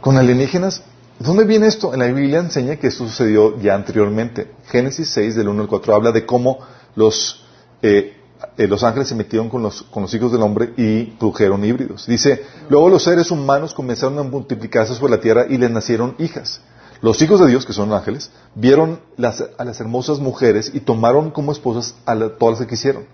con 0.00 0.16
alienígenas. 0.16 0.82
¿Dónde 1.18 1.44
viene 1.44 1.66
esto? 1.66 1.92
En 1.92 1.98
la 1.98 2.06
Biblia 2.06 2.38
enseña 2.38 2.76
que 2.76 2.86
esto 2.86 3.06
sucedió 3.06 3.60
ya 3.60 3.74
anteriormente. 3.74 4.52
Génesis 4.68 5.10
6, 5.10 5.34
del 5.36 5.48
1 5.48 5.62
al 5.62 5.68
4, 5.68 5.94
habla 5.94 6.12
de 6.12 6.24
cómo 6.24 6.60
los, 6.94 7.44
eh, 7.82 8.16
eh, 8.56 8.66
los 8.66 8.82
ángeles 8.82 9.08
se 9.08 9.14
metieron 9.14 9.50
con 9.50 9.62
los, 9.62 9.82
con 9.82 10.04
los 10.04 10.14
hijos 10.14 10.32
del 10.32 10.40
hombre 10.40 10.72
y 10.78 11.04
produjeron 11.18 11.62
híbridos. 11.62 12.06
Dice, 12.06 12.42
luego 12.70 12.88
los 12.88 13.04
seres 13.04 13.30
humanos 13.30 13.74
comenzaron 13.74 14.18
a 14.18 14.22
multiplicarse 14.22 14.94
sobre 14.94 15.16
la 15.16 15.20
tierra 15.20 15.44
y 15.50 15.58
les 15.58 15.70
nacieron 15.70 16.14
hijas. 16.18 16.62
Los 17.02 17.20
hijos 17.22 17.40
de 17.40 17.46
Dios, 17.48 17.64
que 17.64 17.72
son 17.72 17.92
ángeles, 17.92 18.30
vieron 18.54 19.00
las- 19.16 19.44
a 19.56 19.64
las 19.64 19.80
hermosas 19.80 20.18
mujeres 20.18 20.70
y 20.74 20.80
tomaron 20.80 21.30
como 21.30 21.50
esposas 21.52 21.94
a 22.04 22.14
la- 22.14 22.36
todas 22.36 22.58
las 22.58 22.66
que 22.66 22.74
quisieron. 22.74 23.04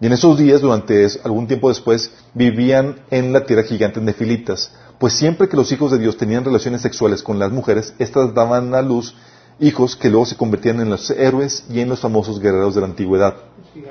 Y 0.00 0.06
en 0.06 0.12
esos 0.14 0.38
días, 0.38 0.60
durante 0.60 1.06
algún 1.22 1.46
tiempo 1.46 1.68
después, 1.68 2.10
vivían 2.34 2.96
en 3.10 3.32
la 3.32 3.44
tierra 3.44 3.62
gigantes 3.64 4.02
nefilitas, 4.02 4.72
pues 4.98 5.12
siempre 5.12 5.48
que 5.48 5.56
los 5.56 5.70
hijos 5.72 5.92
de 5.92 5.98
Dios 5.98 6.16
tenían 6.16 6.44
relaciones 6.44 6.80
sexuales 6.80 7.22
con 7.22 7.38
las 7.38 7.52
mujeres, 7.52 7.94
éstas 7.98 8.34
daban 8.34 8.74
a 8.74 8.82
luz 8.82 9.14
hijos 9.60 9.94
que 9.94 10.08
luego 10.10 10.26
se 10.26 10.36
convertían 10.36 10.80
en 10.80 10.88
los 10.90 11.10
héroes 11.10 11.64
y 11.70 11.80
en 11.80 11.88
los 11.90 12.00
famosos 12.00 12.40
guerreros 12.40 12.74
de 12.74 12.80
la 12.80 12.86
antigüedad. 12.88 13.34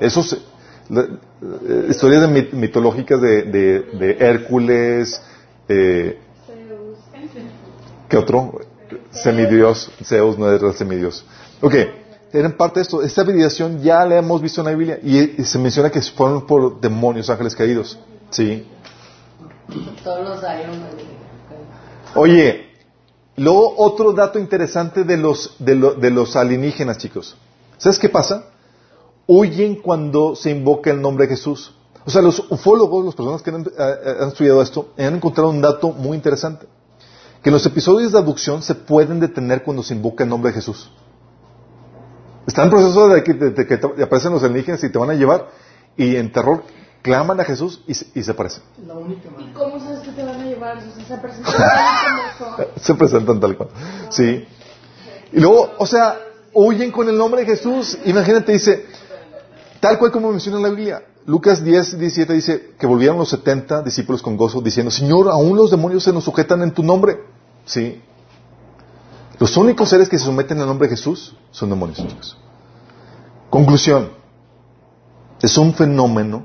Esos 0.00 0.36
la- 0.90 1.02
eh, 1.02 1.86
historias 1.90 2.22
de 2.22 2.28
mit- 2.28 2.52
mitológicas 2.52 3.20
de, 3.20 3.42
de- 3.44 3.80
de 3.80 4.16
Hércules, 4.20 5.22
eh, 5.68 6.18
¿qué 8.08 8.16
otro? 8.18 8.60
Semidios, 9.12 9.90
Zeus 10.04 10.38
no 10.38 10.50
era 10.50 10.72
semidios. 10.72 11.24
Ok, 11.60 11.74
eran 12.32 12.52
parte 12.52 12.80
de 12.80 12.82
esto. 12.82 13.02
Esta 13.02 13.22
validación 13.24 13.82
ya 13.82 14.04
la 14.04 14.16
hemos 14.18 14.40
visto 14.40 14.60
en 14.62 14.66
la 14.66 14.72
Biblia 14.74 14.98
y, 15.02 15.40
y 15.40 15.44
se 15.44 15.58
menciona 15.58 15.90
que 15.90 16.00
fueron 16.00 16.46
por 16.46 16.80
demonios, 16.80 17.28
ángeles 17.30 17.54
caídos. 17.54 17.98
Sí. 18.30 18.66
Todos 20.02 20.24
los. 20.28 20.40
Oye, 22.14 22.66
luego 23.36 23.74
otro 23.76 24.12
dato 24.12 24.38
interesante 24.38 25.04
de 25.04 25.16
los, 25.16 25.56
de, 25.58 25.74
lo- 25.74 25.94
de 25.94 26.10
los 26.10 26.34
alienígenas, 26.36 26.98
chicos. 26.98 27.36
¿Sabes 27.78 27.98
qué 27.98 28.08
pasa? 28.08 28.46
Huyen 29.26 29.76
cuando 29.76 30.34
se 30.36 30.50
invoca 30.50 30.90
el 30.90 31.00
nombre 31.00 31.26
de 31.26 31.36
Jesús. 31.36 31.74
O 32.04 32.10
sea, 32.10 32.20
los 32.22 32.40
ufólogos, 32.50 33.04
las 33.04 33.14
personas 33.14 33.42
que 33.42 33.50
han, 33.50 33.62
eh, 33.62 34.16
han 34.20 34.28
estudiado 34.28 34.60
esto, 34.60 34.88
han 34.98 35.14
encontrado 35.16 35.50
un 35.50 35.60
dato 35.60 35.90
muy 35.90 36.16
interesante. 36.16 36.66
Que 37.42 37.50
los 37.50 37.64
episodios 37.66 38.12
de 38.12 38.18
abducción 38.18 38.62
se 38.62 38.74
pueden 38.74 39.18
detener 39.20 39.62
cuando 39.64 39.82
se 39.82 39.94
invoca 39.94 40.24
el 40.24 40.30
nombre 40.30 40.50
de 40.50 40.56
Jesús. 40.56 40.90
Está 42.46 42.64
en 42.64 42.70
proceso 42.70 43.08
de 43.08 43.22
que, 43.22 43.34
de- 43.34 43.50
de 43.50 43.66
que 43.66 43.76
te- 43.78 44.02
aparecen 44.02 44.32
los 44.32 44.42
alienígenas 44.42 44.82
y 44.84 44.90
te 44.90 44.98
van 44.98 45.10
a 45.10 45.14
llevar 45.14 45.48
y 45.96 46.16
en 46.16 46.32
terror 46.32 46.62
claman 47.02 47.40
a 47.40 47.44
Jesús 47.44 47.82
y 47.86 47.94
se, 47.94 48.06
y 48.14 48.22
se 48.22 48.30
aparecen. 48.30 48.62
La 48.86 48.94
única 48.94 49.28
¿Y 49.38 49.52
cómo 49.52 49.78
sabes 49.80 50.00
que 50.00 50.12
te 50.12 50.24
van 50.24 50.40
a 50.40 50.44
llevar? 50.44 50.78
O 50.78 50.80
sea, 50.80 51.04
se 51.04 51.16
presentan 51.18 51.52
tal 51.56 52.38
como 52.38 52.56
son. 52.56 52.66
se 52.76 52.94
presentan 52.94 53.40
tal 53.40 53.56
cual. 53.56 53.68
Sí. 54.10 54.44
Y 55.32 55.40
luego, 55.40 55.70
o 55.78 55.86
sea, 55.86 56.16
huyen 56.52 56.90
con 56.92 57.08
el 57.08 57.16
nombre 57.18 57.40
de 57.42 57.46
Jesús. 57.46 57.98
Imagínate, 58.04 58.52
dice, 58.52 58.86
tal 59.80 59.98
cual 59.98 60.12
como 60.12 60.30
menciona 60.30 60.58
la 60.60 60.68
Biblia. 60.68 61.02
Lucas 61.26 61.62
10, 61.64 61.98
17 62.00 62.32
dice 62.32 62.70
que 62.78 62.86
volvieron 62.86 63.16
los 63.16 63.30
70 63.30 63.82
discípulos 63.82 64.20
con 64.22 64.36
gozo 64.36 64.60
diciendo, 64.60 64.90
Señor, 64.90 65.28
aún 65.28 65.56
los 65.56 65.70
demonios 65.70 66.02
se 66.02 66.12
nos 66.12 66.24
sujetan 66.24 66.62
en 66.62 66.72
tu 66.72 66.82
nombre. 66.82 67.18
Sí. 67.64 68.02
Los 69.38 69.56
únicos 69.56 69.88
seres 69.88 70.08
que 70.08 70.18
se 70.18 70.24
someten 70.24 70.60
al 70.60 70.66
nombre 70.66 70.88
de 70.88 70.96
Jesús 70.96 71.36
son 71.50 71.70
demonios. 71.70 72.36
Conclusión. 73.50 74.10
Es 75.40 75.56
un 75.58 75.74
fenómeno 75.74 76.44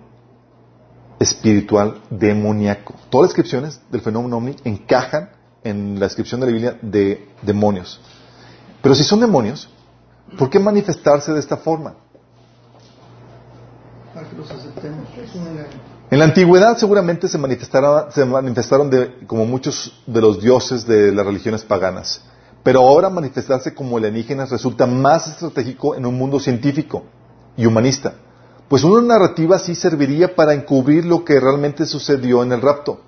espiritual 1.19 2.01
demoníaco. 2.09 2.95
Todas 3.09 3.25
las 3.25 3.29
descripciones 3.29 3.81
del 3.91 4.01
fenómeno 4.01 4.37
ovni 4.37 4.55
encajan 4.63 5.29
en 5.63 5.99
la 5.99 6.07
descripción 6.07 6.39
de 6.39 6.47
la 6.47 6.51
Biblia 6.51 6.79
de 6.81 7.29
demonios. 7.41 7.99
Pero 8.81 8.95
si 8.95 9.03
son 9.03 9.19
demonios, 9.19 9.69
¿por 10.37 10.49
qué 10.49 10.59
manifestarse 10.59 11.33
de 11.33 11.39
esta 11.39 11.57
forma? 11.57 11.95
Para 14.13 14.29
que 14.29 14.35
los 14.35 14.49
aceptemos. 14.49 15.07
Es 15.17 15.35
un. 15.35 15.96
En 16.09 16.19
la 16.19 16.25
antigüedad 16.25 16.77
seguramente 16.77 17.27
se 17.27 17.37
manifestaron, 17.37 18.11
se 18.11 18.23
manifestaron 18.23 18.89
de- 18.89 19.25
como 19.27 19.45
muchos 19.45 20.01
de 20.07 20.21
los 20.21 20.41
dioses 20.41 20.87
de 20.87 21.11
las 21.11 21.25
religiones 21.25 21.63
paganas. 21.63 22.21
Pero 22.63 22.79
ahora 22.81 23.09
manifestarse 23.09 23.73
como 23.73 23.97
alienígenas 23.97 24.49
resulta 24.49 24.85
más 24.85 25.27
estratégico 25.27 25.95
en 25.95 26.05
un 26.05 26.17
mundo 26.17 26.39
científico 26.39 27.03
y 27.57 27.65
humanista. 27.65 28.13
Pues 28.69 28.83
una 28.83 29.01
narrativa 29.01 29.57
así 29.57 29.75
serviría 29.75 30.33
para 30.35 30.53
encubrir 30.53 31.05
lo 31.05 31.23
que 31.25 31.39
realmente 31.39 31.85
sucedió 31.85 32.43
en 32.43 32.51
el 32.53 32.61
rapto. 32.61 33.01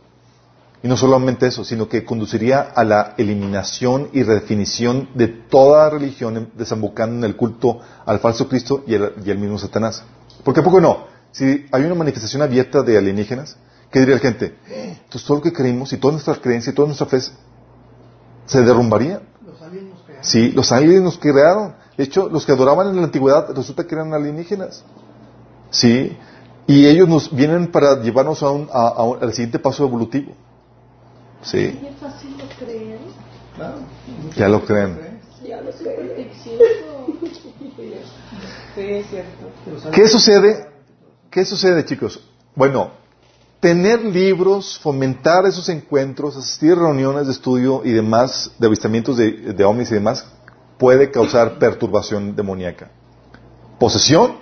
Y 0.82 0.88
no 0.88 0.96
solamente 0.96 1.48
eso, 1.48 1.66
sino 1.66 1.90
que 1.90 2.06
conduciría 2.06 2.62
a 2.62 2.86
la 2.86 3.14
eliminación 3.18 4.10
y 4.14 4.24
redefinición 4.24 5.10
de 5.14 5.28
toda 5.28 5.90
religión, 5.90 6.52
desembocando 6.56 7.18
en 7.18 7.24
el 7.32 7.36
culto 7.36 7.80
al 8.06 8.20
falso 8.20 8.48
Cristo 8.48 8.84
y 8.88 8.94
y 8.96 9.32
al 9.32 9.38
mismo 9.38 9.58
Satanás. 9.58 10.04
Porque 10.46 10.62
a 10.62 10.64
poco 10.64 10.80
no, 10.80 11.08
si 11.32 11.66
hay 11.72 11.84
una 11.84 11.96
manifestación 11.96 12.42
abierta 12.42 12.82
de 12.84 12.98
alienígenas, 12.98 13.58
¿qué 13.92 14.00
diría 14.00 14.16
la 14.16 14.22
gente? 14.22 14.56
Entonces 14.68 15.24
todo 15.26 15.38
lo 15.38 15.44
que 15.44 15.54
creímos 15.54 15.92
y 15.94 15.98
toda 15.98 16.14
nuestra 16.14 16.36
creencia 16.36 16.72
y 16.72 16.76
toda 16.76 16.88
nuestra 16.88 17.08
fe 17.08 17.20
se 18.46 18.62
derrumbaría. 18.64 19.22
Los 19.46 19.62
aliens 19.62 19.90
nos 19.90 20.02
crearon. 20.04 20.24
Sí, 20.24 20.52
los 20.52 20.72
aliens 20.72 21.04
nos 21.04 21.18
crearon. 21.20 21.76
De 21.98 22.04
hecho, 22.04 22.30
los 22.30 22.46
que 22.46 22.52
adoraban 22.54 22.88
en 22.88 22.96
la 22.98 23.04
antigüedad 23.04 23.50
resulta 23.56 23.86
que 23.86 23.94
eran 23.96 24.14
alienígenas. 24.14 24.84
Sí, 25.70 26.18
y 26.66 26.88
ellos 26.88 27.08
nos 27.08 27.34
vienen 27.36 27.72
para 27.72 28.02
llevarnos 28.02 28.42
a 28.44 28.50
un- 28.52 28.70
a- 28.72 28.88
a 28.88 29.04
un- 29.04 29.22
al 29.24 29.32
siguiente 29.34 29.60
paso 29.60 29.86
evolutivo. 29.86 30.34
Sí, 31.42 31.58
Y 31.82 31.86
es 31.88 31.96
fácil 32.00 32.36
de 32.38 32.44
creer. 32.66 33.00
Claro. 33.56 33.78
Ya 34.36 34.48
lo 34.50 34.66
creen. 34.66 35.20
Ya 35.48 35.62
lo 35.62 35.72
supersticioso. 35.72 36.60
Sí, 38.76 38.82
es 38.82 39.08
cierto. 39.08 39.92
¿Qué 39.92 40.08
sucede? 40.08 40.69
¿Qué 41.30 41.46
sucede, 41.46 41.86
chicos? 41.86 42.20
Bueno, 42.56 42.92
tener 43.60 44.04
libros, 44.04 44.80
fomentar 44.80 45.46
esos 45.46 45.70
encuentros, 45.70 46.36
asistir 46.36 46.72
a 46.72 46.76
reuniones 46.76 47.28
de 47.28 47.34
estudio 47.34 47.82
y 47.86 47.92
demás, 47.92 48.52
de 48.58 48.66
avistamientos 48.66 49.18
de, 49.18 49.32
de 49.54 49.64
ovnis 49.64 49.92
y 49.92 49.94
demás, 49.94 50.26
puede 50.80 51.12
causar 51.12 51.60
perturbación 51.60 52.36
demoníaca. 52.36 52.90
Posesión. 53.78 54.38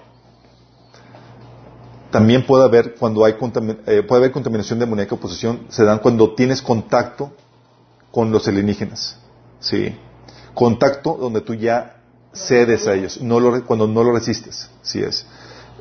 También 2.10 2.46
puede 2.46 2.64
haber 2.64 2.96
cuando 2.96 3.26
hay 3.26 3.34
eh, 3.34 4.04
puede 4.04 4.22
haber 4.22 4.32
contaminación 4.32 4.80
demoníaca 4.80 5.16
o 5.16 5.20
posesión, 5.20 5.66
se 5.68 5.84
dan 5.84 6.00
cuando 6.00 6.36
tienes 6.36 6.62
contacto 6.62 7.34
con 8.12 8.32
los 8.32 8.48
alienígenas. 8.48 9.18
Sí. 9.60 9.94
Contacto 10.54 11.18
donde 11.20 11.42
tú 11.42 11.54
ya 11.54 11.98
cedes 12.32 12.88
a 12.88 12.94
ellos, 12.94 13.20
no 13.22 13.42
lo 13.42 13.66
cuando 13.66 13.88
no 13.88 14.06
lo 14.06 14.14
resistes. 14.14 14.70
Sí 14.82 15.02
es. 15.02 15.26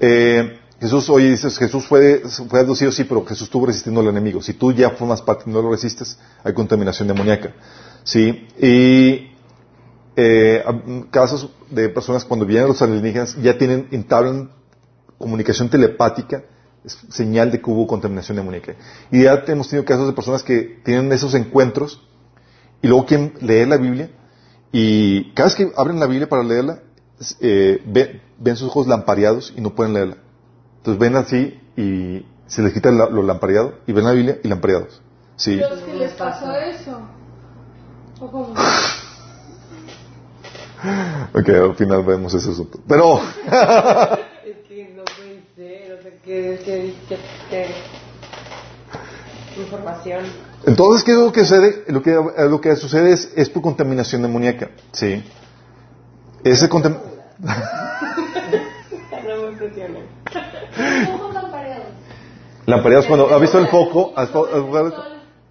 Eh, 0.00 0.58
Jesús, 0.80 1.08
oye, 1.08 1.30
dices, 1.30 1.56
Jesús 1.58 1.86
fue, 1.86 2.22
fue 2.50 2.60
abducido, 2.60 2.92
sí, 2.92 3.04
pero 3.04 3.24
Jesús 3.24 3.44
estuvo 3.44 3.66
resistiendo 3.66 4.00
al 4.02 4.08
enemigo. 4.08 4.42
Si 4.42 4.52
tú 4.52 4.72
ya 4.72 4.90
formas 4.90 5.22
parte 5.22 5.44
y 5.46 5.50
no 5.52 5.62
lo 5.62 5.70
resistes, 5.70 6.18
hay 6.44 6.52
contaminación 6.52 7.08
demoníaca. 7.08 7.54
Sí. 8.04 8.46
Y 8.60 9.30
eh, 10.16 10.62
casos 11.10 11.48
de 11.70 11.88
personas 11.88 12.24
cuando 12.26 12.44
vienen 12.44 12.68
los 12.68 12.82
alienígenas 12.82 13.36
ya 13.42 13.56
tienen, 13.56 13.88
entablan 13.90 14.50
comunicación 15.18 15.70
telepática, 15.70 16.44
es 16.84 16.98
señal 17.08 17.50
de 17.50 17.60
que 17.60 17.70
hubo 17.70 17.86
contaminación 17.86 18.36
demoníaca. 18.36 18.74
Y 19.10 19.22
ya 19.22 19.42
hemos 19.46 19.68
tenido 19.68 19.84
casos 19.86 20.06
de 20.06 20.12
personas 20.12 20.42
que 20.42 20.80
tienen 20.84 21.10
esos 21.10 21.34
encuentros 21.34 22.02
y 22.82 22.86
luego 22.88 23.06
quieren 23.06 23.32
leer 23.40 23.68
la 23.68 23.78
Biblia 23.78 24.10
y 24.72 25.32
cada 25.32 25.48
vez 25.48 25.56
que 25.56 25.72
abren 25.74 25.98
la 25.98 26.06
Biblia 26.06 26.28
para 26.28 26.42
leerla, 26.42 26.80
eh, 27.40 27.80
ve- 27.86 28.20
ven 28.38 28.56
sus 28.56 28.68
ojos 28.68 28.86
lampareados 28.86 29.54
y 29.56 29.60
no 29.62 29.74
pueden 29.74 29.94
leerla. 29.94 30.18
Entonces 30.86 31.00
ven 31.00 31.16
así 31.16 31.60
y 31.76 32.24
se 32.46 32.62
les 32.62 32.72
quita 32.72 32.92
lo 32.92 33.20
lampareado 33.24 33.74
y 33.88 33.92
ven 33.92 34.04
la 34.04 34.12
Biblia 34.12 34.38
y 34.44 34.46
lampareados. 34.46 35.02
Sí. 35.34 35.56
¿Los 35.56 35.80
que 35.80 35.94
les 35.94 36.12
pasó 36.12 36.52
eso? 36.56 37.00
¿O 38.20 38.30
cómo? 38.30 38.54
Ok, 41.34 41.48
al 41.48 41.74
final 41.74 42.04
vemos 42.04 42.32
ese 42.34 42.50
asunto. 42.50 42.78
Pero, 42.86 43.18
Es 44.44 44.58
que 44.68 44.92
no 44.94 45.02
puede 45.04 45.42
ser, 45.56 45.98
o 45.98 46.02
sea, 46.02 46.12
que, 46.22 46.60
que, 46.64 46.94
que, 47.08 47.18
que- 47.50 47.74
información. 49.60 50.20
entonces, 50.66 51.02
¿qué 51.02 51.12
es 51.12 51.18
lo 51.18 51.32
que 51.32 51.40
sucede? 51.40 51.84
Lo 51.88 52.02
que, 52.02 52.12
lo 52.12 52.60
que 52.60 52.76
sucede 52.76 53.12
es, 53.14 53.32
es 53.34 53.48
por 53.50 53.62
contaminación 53.62 54.22
demoníaca. 54.22 54.70
Sí. 54.92 55.24
Ese 56.44 56.68
contam- 56.68 57.00
No 59.26 59.42
me 59.42 59.48
impresiona. 59.52 59.98
¿Cómo 61.10 61.32
lampareados? 61.32 61.86
Lampareados 62.66 63.06
cuando 63.06 63.32
has 63.32 63.40
visto 63.40 63.58
el 63.58 63.68
foco 63.68 64.12
has- 64.16 64.28
has- 64.30 64.94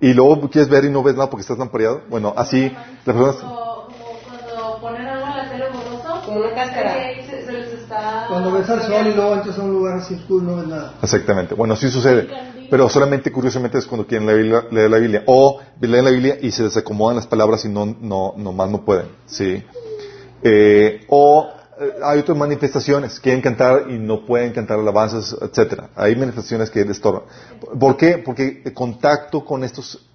y 0.02 0.14
luego 0.14 0.50
quieres 0.50 0.70
ver 0.70 0.86
y 0.86 0.90
no 0.90 1.02
ves 1.02 1.16
nada 1.16 1.30
porque 1.30 1.42
estás 1.42 1.58
lampareado. 1.58 2.02
Bueno, 2.10 2.34
así 2.36 2.70
las 2.70 3.04
personas... 3.06 3.36
Como, 3.38 3.56
como 3.56 3.90
cuando 4.28 4.82
ponen 4.82 5.08
algo 5.08 5.26
en 5.28 5.38
la 5.38 5.50
tele 5.50 5.66
borroso. 5.70 6.22
Como 6.26 6.40
una 6.42 6.54
cáscara. 6.54 6.94
que 7.16 7.24
Se, 7.24 7.46
se 7.46 7.52
les 7.54 7.74
está. 7.74 8.26
Cuando 8.28 8.52
ves 8.52 8.70
al 8.70 8.82
sol 8.84 9.08
y 9.08 9.14
luego 9.14 9.36
entras 9.36 9.58
a 9.58 9.62
un 9.64 9.72
lugar 9.74 9.98
así 10.00 10.16
oscuro 10.16 10.44
no 10.44 10.56
ves 10.58 10.68
nada. 10.68 10.94
Exactamente. 11.02 11.56
Bueno, 11.56 11.74
así 11.76 11.90
sucede. 11.90 12.28
Pero 12.70 12.90
solamente 12.90 13.32
curiosamente 13.32 13.78
es 13.78 13.86
cuando 13.86 14.06
quieren 14.06 14.28
leer, 14.28 14.68
leer 14.72 14.90
la 14.92 14.98
Biblia. 14.98 15.24
O 15.28 15.60
leen 15.80 16.04
la 16.04 16.12
Biblia 16.12 16.38
y 16.42 16.52
se 16.52 16.64
desacomodan 16.64 17.16
las 17.16 17.28
palabras 17.28 17.64
y 17.64 17.70
no, 17.70 17.86
no, 17.86 18.34
no 18.36 18.52
más 18.52 18.70
no 18.70 18.84
pueden. 18.84 19.08
¿sí? 19.26 19.64
Eh, 20.44 21.06
o 21.08 21.48
hay 22.04 22.20
otras 22.20 22.38
manifestaciones, 22.38 23.20
quieren 23.20 23.42
cantar 23.42 23.90
y 23.90 23.98
no 23.98 24.26
pueden 24.26 24.54
cantar 24.54 24.80
alabanzas, 24.80 25.36
etcétera. 25.42 25.90
Hay 25.96 26.16
manifestaciones 26.16 26.70
que 26.70 26.82
estorban. 26.82 27.24
¿Por 27.80 27.98
qué? 27.98 28.18
Porque 28.18 28.62
el 28.64 28.74
contacto 28.74 29.44
con 29.44 29.64
estos 29.64 30.06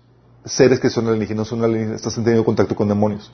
seres 0.44 0.80
que 0.80 0.88
son 0.88 1.06
alienígenas, 1.06 1.48
son 1.48 1.62
alienígenas, 1.62 1.96
estás 1.96 2.14
teniendo 2.14 2.44
contacto 2.44 2.74
con 2.74 2.88
demonios. 2.88 3.30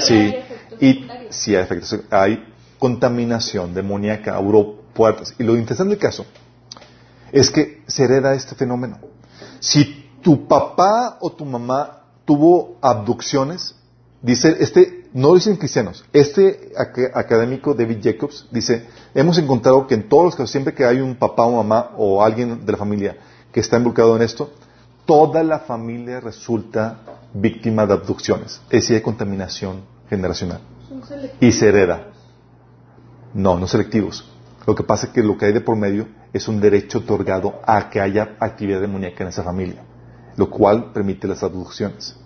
Sí, 0.00 0.34
y 0.80 1.06
sí 1.30 1.54
hay 1.54 1.62
efectos. 1.62 2.00
Hay 2.10 2.44
contaminación 2.78 3.74
demoníaca, 3.74 4.36
abrió 4.36 4.76
puertas. 4.92 5.34
Y 5.38 5.44
lo 5.44 5.56
interesante 5.56 5.90
del 5.90 6.00
caso 6.00 6.26
es 7.30 7.50
que 7.50 7.82
se 7.86 8.04
hereda 8.04 8.34
este 8.34 8.54
fenómeno. 8.54 8.98
Si 9.60 10.10
tu 10.22 10.48
papá 10.48 11.18
o 11.20 11.30
tu 11.30 11.44
mamá 11.44 12.02
tuvo 12.24 12.76
abducciones, 12.80 13.76
dice 14.20 14.56
este, 14.60 14.97
no 15.14 15.28
lo 15.28 15.34
dicen 15.34 15.56
cristianos, 15.56 16.04
este 16.12 16.72
ac- 16.74 17.10
académico 17.14 17.74
David 17.74 17.98
Jacobs 18.02 18.46
dice, 18.50 18.86
hemos 19.14 19.38
encontrado 19.38 19.86
que 19.86 19.94
en 19.94 20.08
todos 20.08 20.24
los 20.24 20.34
casos, 20.36 20.50
siempre 20.50 20.74
que 20.74 20.84
hay 20.84 21.00
un 21.00 21.14
papá 21.16 21.44
o 21.44 21.52
mamá 21.62 21.92
o 21.96 22.22
alguien 22.22 22.64
de 22.66 22.72
la 22.72 22.78
familia 22.78 23.16
que 23.52 23.60
está 23.60 23.76
involucrado 23.78 24.16
en 24.16 24.22
esto, 24.22 24.52
toda 25.06 25.42
la 25.42 25.60
familia 25.60 26.20
resulta 26.20 26.98
víctima 27.32 27.86
de 27.86 27.94
abducciones. 27.94 28.60
Es 28.66 28.82
decir, 28.82 28.96
hay 28.96 29.02
contaminación 29.02 29.82
generacional 30.10 30.60
y 31.40 31.52
se 31.52 31.68
hereda. 31.68 32.08
No, 33.34 33.58
no 33.58 33.66
selectivos. 33.66 34.24
Lo 34.66 34.74
que 34.74 34.82
pasa 34.82 35.06
es 35.06 35.12
que 35.12 35.22
lo 35.22 35.38
que 35.38 35.46
hay 35.46 35.52
de 35.52 35.60
por 35.62 35.76
medio 35.76 36.06
es 36.32 36.46
un 36.48 36.60
derecho 36.60 36.98
otorgado 36.98 37.60
a 37.66 37.88
que 37.88 38.00
haya 38.00 38.36
actividad 38.38 38.80
demoníaca 38.80 39.24
en 39.24 39.28
esa 39.30 39.42
familia, 39.42 39.82
lo 40.36 40.50
cual 40.50 40.92
permite 40.92 41.26
las 41.26 41.42
abducciones. 41.42 42.16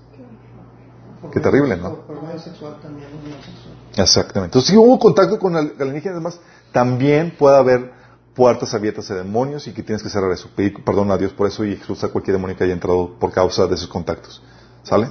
Qué 1.31 1.41
terrible, 1.41 1.77
¿no? 1.77 1.91
Por, 1.97 2.17
por 2.17 2.23
medio 2.23 2.39
sexual 2.41 2.79
también, 2.83 3.09
unión 3.23 3.39
sexual. 3.39 3.75
Exactamente. 3.97 4.47
Entonces, 4.59 4.71
si 4.71 4.77
hubo 4.77 4.99
contacto 4.99 5.39
con 5.39 5.55
al- 5.57 5.75
alienígenas, 5.79 6.15
además, 6.17 6.41
también 6.73 7.35
puede 7.39 7.57
haber 7.57 7.93
puertas 8.35 8.73
abiertas 8.75 9.11
a 9.11 9.15
demonios 9.15 9.67
y 9.69 9.73
que 9.73 9.83
tienes 9.83 10.03
que 10.03 10.09
cerrar 10.09 10.33
eso. 10.33 10.49
Pedir 10.57 10.83
perdón 10.85 11.11
a 11.11 11.19
Dios 11.19 11.33
por 11.33 11.47
eso 11.47 11.65
y 11.65 11.73
expulsar 11.73 12.11
cualquier 12.11 12.37
demonio 12.37 12.57
que 12.57 12.65
haya 12.65 12.73
entrado 12.73 13.15
por 13.21 13.31
causa 13.31 13.67
de 13.67 13.75
esos 13.75 13.89
contactos. 13.89 14.43
¿Sale? 14.83 15.11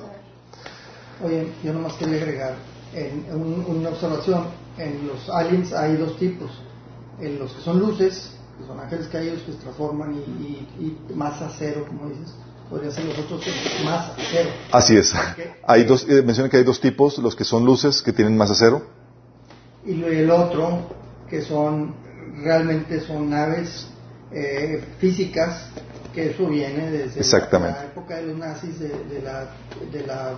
Oye, 1.23 1.53
yo 1.63 1.71
nomás 1.73 1.93
quería 1.93 2.17
agregar 2.17 2.55
en, 2.93 3.25
un- 3.31 3.65
una 3.67 3.89
observación. 3.89 4.45
En 4.77 5.07
los 5.07 5.29
aliens 5.29 5.71
hay 5.73 5.95
dos 5.97 6.17
tipos. 6.17 6.49
En 7.19 7.37
los 7.37 7.51
que 7.53 7.61
son 7.61 7.79
luces, 7.79 8.31
que 8.59 8.65
son 8.65 8.79
ángeles 8.79 9.07
caídos 9.07 9.41
que 9.43 9.51
se 9.51 9.59
transforman 9.59 10.13
y, 10.15 10.17
y, 10.17 10.97
y 11.09 11.13
masa 11.13 11.51
cero, 11.57 11.85
como 11.87 12.09
dices. 12.09 12.33
Podría 12.71 12.89
ser 12.89 13.03
los 13.03 13.19
otros 13.19 13.41
que 13.43 13.83
masa 13.83 14.15
cero. 14.31 14.49
Así 14.71 14.95
es. 14.95 15.13
Hay 15.67 15.83
dos, 15.83 16.07
eh, 16.09 16.21
menciona 16.23 16.49
que 16.49 16.55
hay 16.57 16.63
dos 16.63 16.79
tipos, 16.79 17.17
los 17.17 17.35
que 17.35 17.43
son 17.43 17.65
luces, 17.65 18.01
que 18.01 18.13
tienen 18.13 18.37
masa 18.37 18.55
cero, 18.55 18.81
Y 19.85 20.01
el 20.01 20.31
otro, 20.31 20.89
que 21.29 21.41
son 21.41 21.93
realmente 22.41 23.01
son 23.01 23.29
naves 23.29 23.87
eh, 24.31 24.81
físicas, 24.99 25.65
que 26.13 26.29
eso 26.31 26.47
viene 26.47 26.89
desde 26.91 27.19
Exactamente. 27.19 27.77
la 27.77 27.85
época 27.85 28.15
de 28.15 28.23
los 28.27 28.37
nazis, 28.37 28.79
de, 28.79 28.87
de 28.87 29.21
la, 29.21 29.49
de 29.91 30.07
la 30.07 30.33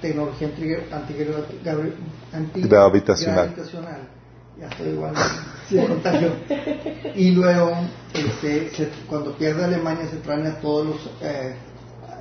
tecnología 0.00 0.48
antigra- 0.48 0.82
antigra- 0.90 1.44
gravitacional. 2.68 2.68
Gravitacional. 2.68 3.44
gravitacional. 3.54 4.00
Ya 4.58 4.66
estoy 4.68 4.88
igual. 4.88 5.14
Y 7.14 7.30
luego, 7.32 7.72
este, 8.14 8.70
se- 8.74 8.88
cuando 9.06 9.36
pierde 9.36 9.64
Alemania, 9.64 10.08
se 10.10 10.16
traen 10.16 10.46
a 10.46 10.54
todos 10.60 10.86
los 10.86 10.96
eh, 11.20 11.54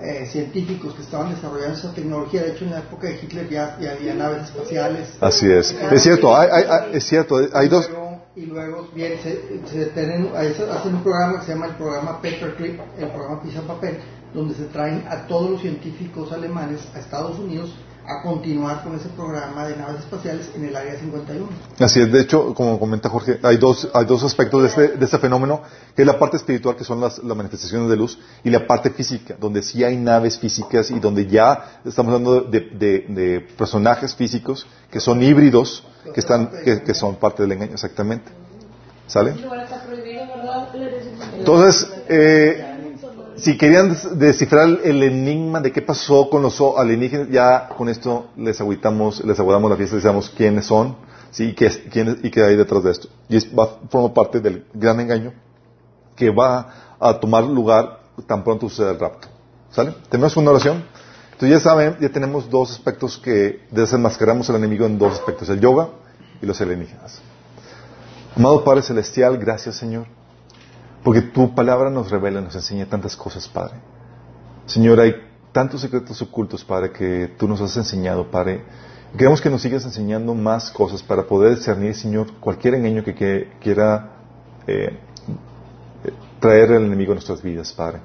eh, 0.01 0.25
científicos 0.31 0.93
que 0.95 1.01
estaban 1.01 1.33
desarrollando 1.33 1.77
esa 1.77 1.93
tecnología. 1.93 2.41
De 2.43 2.51
hecho, 2.51 2.65
en 2.65 2.71
la 2.71 2.79
época 2.79 3.07
de 3.07 3.15
Hitler 3.21 3.49
ya, 3.49 3.77
ya 3.79 3.91
había 3.93 4.13
naves 4.13 4.43
espaciales. 4.43 5.09
Así 5.21 5.51
es. 5.51 5.75
Es 5.91 6.01
cierto, 6.03 6.35
hay, 6.35 6.49
es 6.93 7.03
cierto, 7.03 7.39
hay 7.53 7.67
dos. 7.67 7.89
Y 8.35 8.45
luego, 8.45 8.87
bien, 8.93 9.13
se, 9.23 9.61
se 9.67 9.85
tienen- 9.87 10.29
ahí 10.35 10.53
se- 10.53 10.69
hacen 10.69 10.93
un 10.95 11.01
programa 11.01 11.39
que 11.39 11.45
se 11.47 11.53
llama 11.53 11.65
el 11.67 11.75
programa 11.75 12.21
Paperclip, 12.21 12.79
el 12.99 13.07
programa 13.09 13.41
Pisa 13.41 13.61
Papel, 13.61 13.97
donde 14.33 14.53
se 14.53 14.65
traen 14.65 15.03
a 15.09 15.25
todos 15.25 15.49
los 15.49 15.61
científicos 15.61 16.31
alemanes 16.31 16.81
a 16.93 16.99
Estados 16.99 17.39
Unidos 17.39 17.73
a 18.09 18.21
continuar 18.21 18.83
con 18.83 18.95
ese 18.95 19.09
programa 19.09 19.67
de 19.67 19.75
naves 19.75 19.99
espaciales 19.99 20.49
en 20.55 20.63
el 20.65 20.75
área 20.75 20.97
51. 20.97 21.45
Así 21.79 21.99
es, 22.01 22.09
de 22.11 22.21
hecho, 22.21 22.53
como 22.53 22.79
comenta 22.79 23.09
Jorge, 23.09 23.37
hay 23.43 23.57
dos, 23.57 23.89
hay 23.93 24.05
dos 24.05 24.23
aspectos 24.23 24.61
de 24.61 24.67
este, 24.69 24.97
de 24.97 25.03
este 25.05 25.17
fenómeno, 25.17 25.61
que 25.95 26.03
es 26.03 26.05
la 26.05 26.17
parte 26.17 26.37
espiritual, 26.37 26.75
que 26.77 26.85
son 26.85 27.01
las, 27.01 27.19
las 27.19 27.35
manifestaciones 27.35 27.89
de 27.89 27.97
luz, 27.97 28.17
y 28.45 28.49
la 28.49 28.65
parte 28.65 28.91
física, 28.91 29.35
donde 29.39 29.61
sí 29.61 29.83
hay 29.83 29.97
naves 29.97 30.39
físicas 30.39 30.89
y 30.89 30.99
donde 31.01 31.27
ya 31.27 31.81
estamos 31.83 32.13
hablando 32.13 32.41
de, 32.41 32.61
de- 32.61 33.05
de 33.09 33.41
personajes 33.57 34.15
físicos 34.15 34.65
que 34.89 35.01
son 35.01 35.21
híbridos, 35.21 35.83
que, 36.13 36.19
están, 36.21 36.49
que, 36.63 36.81
que 36.83 36.93
son 36.93 37.15
parte 37.17 37.43
del 37.43 37.51
engaño, 37.51 37.73
exactamente. 37.73 38.31
¿Sale? 39.05 39.31
Entonces, 41.39 41.87
eh, 42.09 42.76
si 43.37 43.57
querían 43.57 43.89
des- 43.89 44.17
descifrar 44.17 44.67
el 44.83 45.03
enigma 45.03 45.59
de 45.61 45.71
qué 45.71 45.81
pasó 45.81 46.29
con 46.29 46.41
los 46.41 46.61
alienígenas, 46.77 47.29
ya 47.29 47.69
con 47.69 47.89
esto 47.89 48.27
les 48.35 48.59
agüitamos, 48.61 49.23
les 49.23 49.39
aguardamos 49.39 49.69
la 49.71 49.77
fiesta 49.77 49.97
y 49.97 50.01
sabemos 50.01 50.29
quiénes 50.29 50.65
son, 50.65 50.95
sí, 51.31 51.49
y 51.49 51.53
qué, 51.53 51.69
quiénes- 51.91 52.17
y 52.23 52.31
qué 52.31 52.43
hay 52.43 52.55
detrás 52.55 52.83
de 52.83 52.91
esto. 52.91 53.07
Y 53.29 53.37
es, 53.37 53.47
va, 53.57 53.79
forma 53.89 54.13
parte 54.13 54.39
del 54.39 54.65
gran 54.73 54.99
engaño 54.99 55.33
que 56.15 56.29
va 56.31 56.95
a 56.99 57.19
tomar 57.19 57.43
lugar 57.43 57.99
tan 58.25 58.43
pronto 58.43 58.67
suceda 58.69 58.91
el 58.91 58.99
rapto. 58.99 59.27
¿Sale? 59.71 59.93
¿Tenemos 60.09 60.35
una 60.37 60.51
oración? 60.51 60.83
Entonces 61.33 61.49
ya 61.49 61.59
saben, 61.59 61.97
ya 62.01 62.09
tenemos 62.09 62.49
dos 62.49 62.71
aspectos 62.71 63.17
que 63.19 63.67
desenmascaramos 63.69 64.49
al 64.49 64.55
enemigo 64.55 64.85
en 64.87 64.97
dos 64.97 65.13
aspectos, 65.13 65.47
el 65.49 65.59
yoga 65.59 65.89
y 66.41 66.45
los 66.47 66.59
alienígenas. 66.61 67.19
Amado 68.35 68.63
Padre 68.63 68.81
Celestial, 68.81 69.37
gracias 69.37 69.75
Señor, 69.75 70.07
porque 71.07 71.21
tu 71.21 71.55
palabra 71.55 71.89
nos 71.89 72.11
revela, 72.11 72.41
nos 72.41 72.53
enseña 72.53 72.85
tantas 72.85 73.15
cosas, 73.15 73.47
Padre. 73.47 73.75
Señor, 74.65 74.99
hay 74.99 75.15
tantos 75.53 75.79
secretos 75.79 76.21
ocultos, 76.21 76.65
Padre, 76.65 76.91
que 76.91 77.33
tú 77.37 77.47
nos 77.47 77.61
has 77.61 77.77
enseñado, 77.77 78.29
Padre. 78.29 78.65
Queremos 79.17 79.39
que 79.39 79.49
nos 79.49 79.61
sigas 79.61 79.85
enseñando 79.85 80.33
más 80.33 80.69
cosas 80.69 81.01
para 81.01 81.23
poder 81.23 81.55
discernir, 81.55 81.95
Señor, 81.95 82.33
cualquier 82.41 82.73
engaño 82.73 83.05
que, 83.05 83.53
quiera 83.61 84.17
eh, 84.67 84.99
traer 86.41 86.73
al 86.73 86.83
enemigo 86.83 87.13
a 87.13 87.15
nuestras 87.15 87.41
vidas, 87.41 87.71
Padre. 87.71 88.01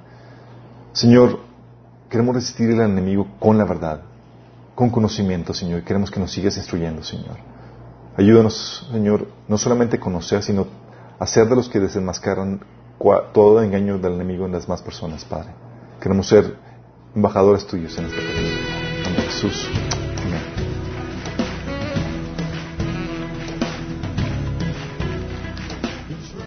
Señor, 0.93 1.41
queremos 2.09 2.37
resistir 2.37 2.71
al 2.71 2.89
enemigo 2.89 3.27
con 3.41 3.59
la 3.59 3.65
verdad, 3.65 4.03
con 4.77 4.91
conocimiento, 4.91 5.53
Señor, 5.55 5.81
y 5.81 5.83
queremos 5.83 6.09
que 6.09 6.21
nos 6.21 6.31
sigas 6.31 6.57
instruyendo, 6.57 7.03
Señor. 7.03 7.39
Ayúdanos, 8.17 8.89
Señor, 8.93 9.27
no 9.49 9.59
solamente 9.59 9.97
a 9.97 9.99
conocer, 9.99 10.45
sino 10.45 10.69
a 11.19 11.27
ser 11.27 11.49
de 11.49 11.57
los 11.57 11.69
que 11.69 11.81
desenmascaran 11.81 12.61
todo 13.33 13.63
engaño 13.63 13.99
del 13.99 14.15
enemigo 14.15 14.47
en 14.47 14.53
las 14.53 14.69
más 14.69 14.83
personas, 14.83 15.25
Padre. 15.25 15.51
Queremos 16.01 16.27
ser 16.29 16.57
embajadores 17.15 17.67
tuyos 17.67 17.97
en 17.99 18.07
este 18.07 18.21
país. 18.21 19.17
De 19.17 19.23
Jesús. 19.23 19.69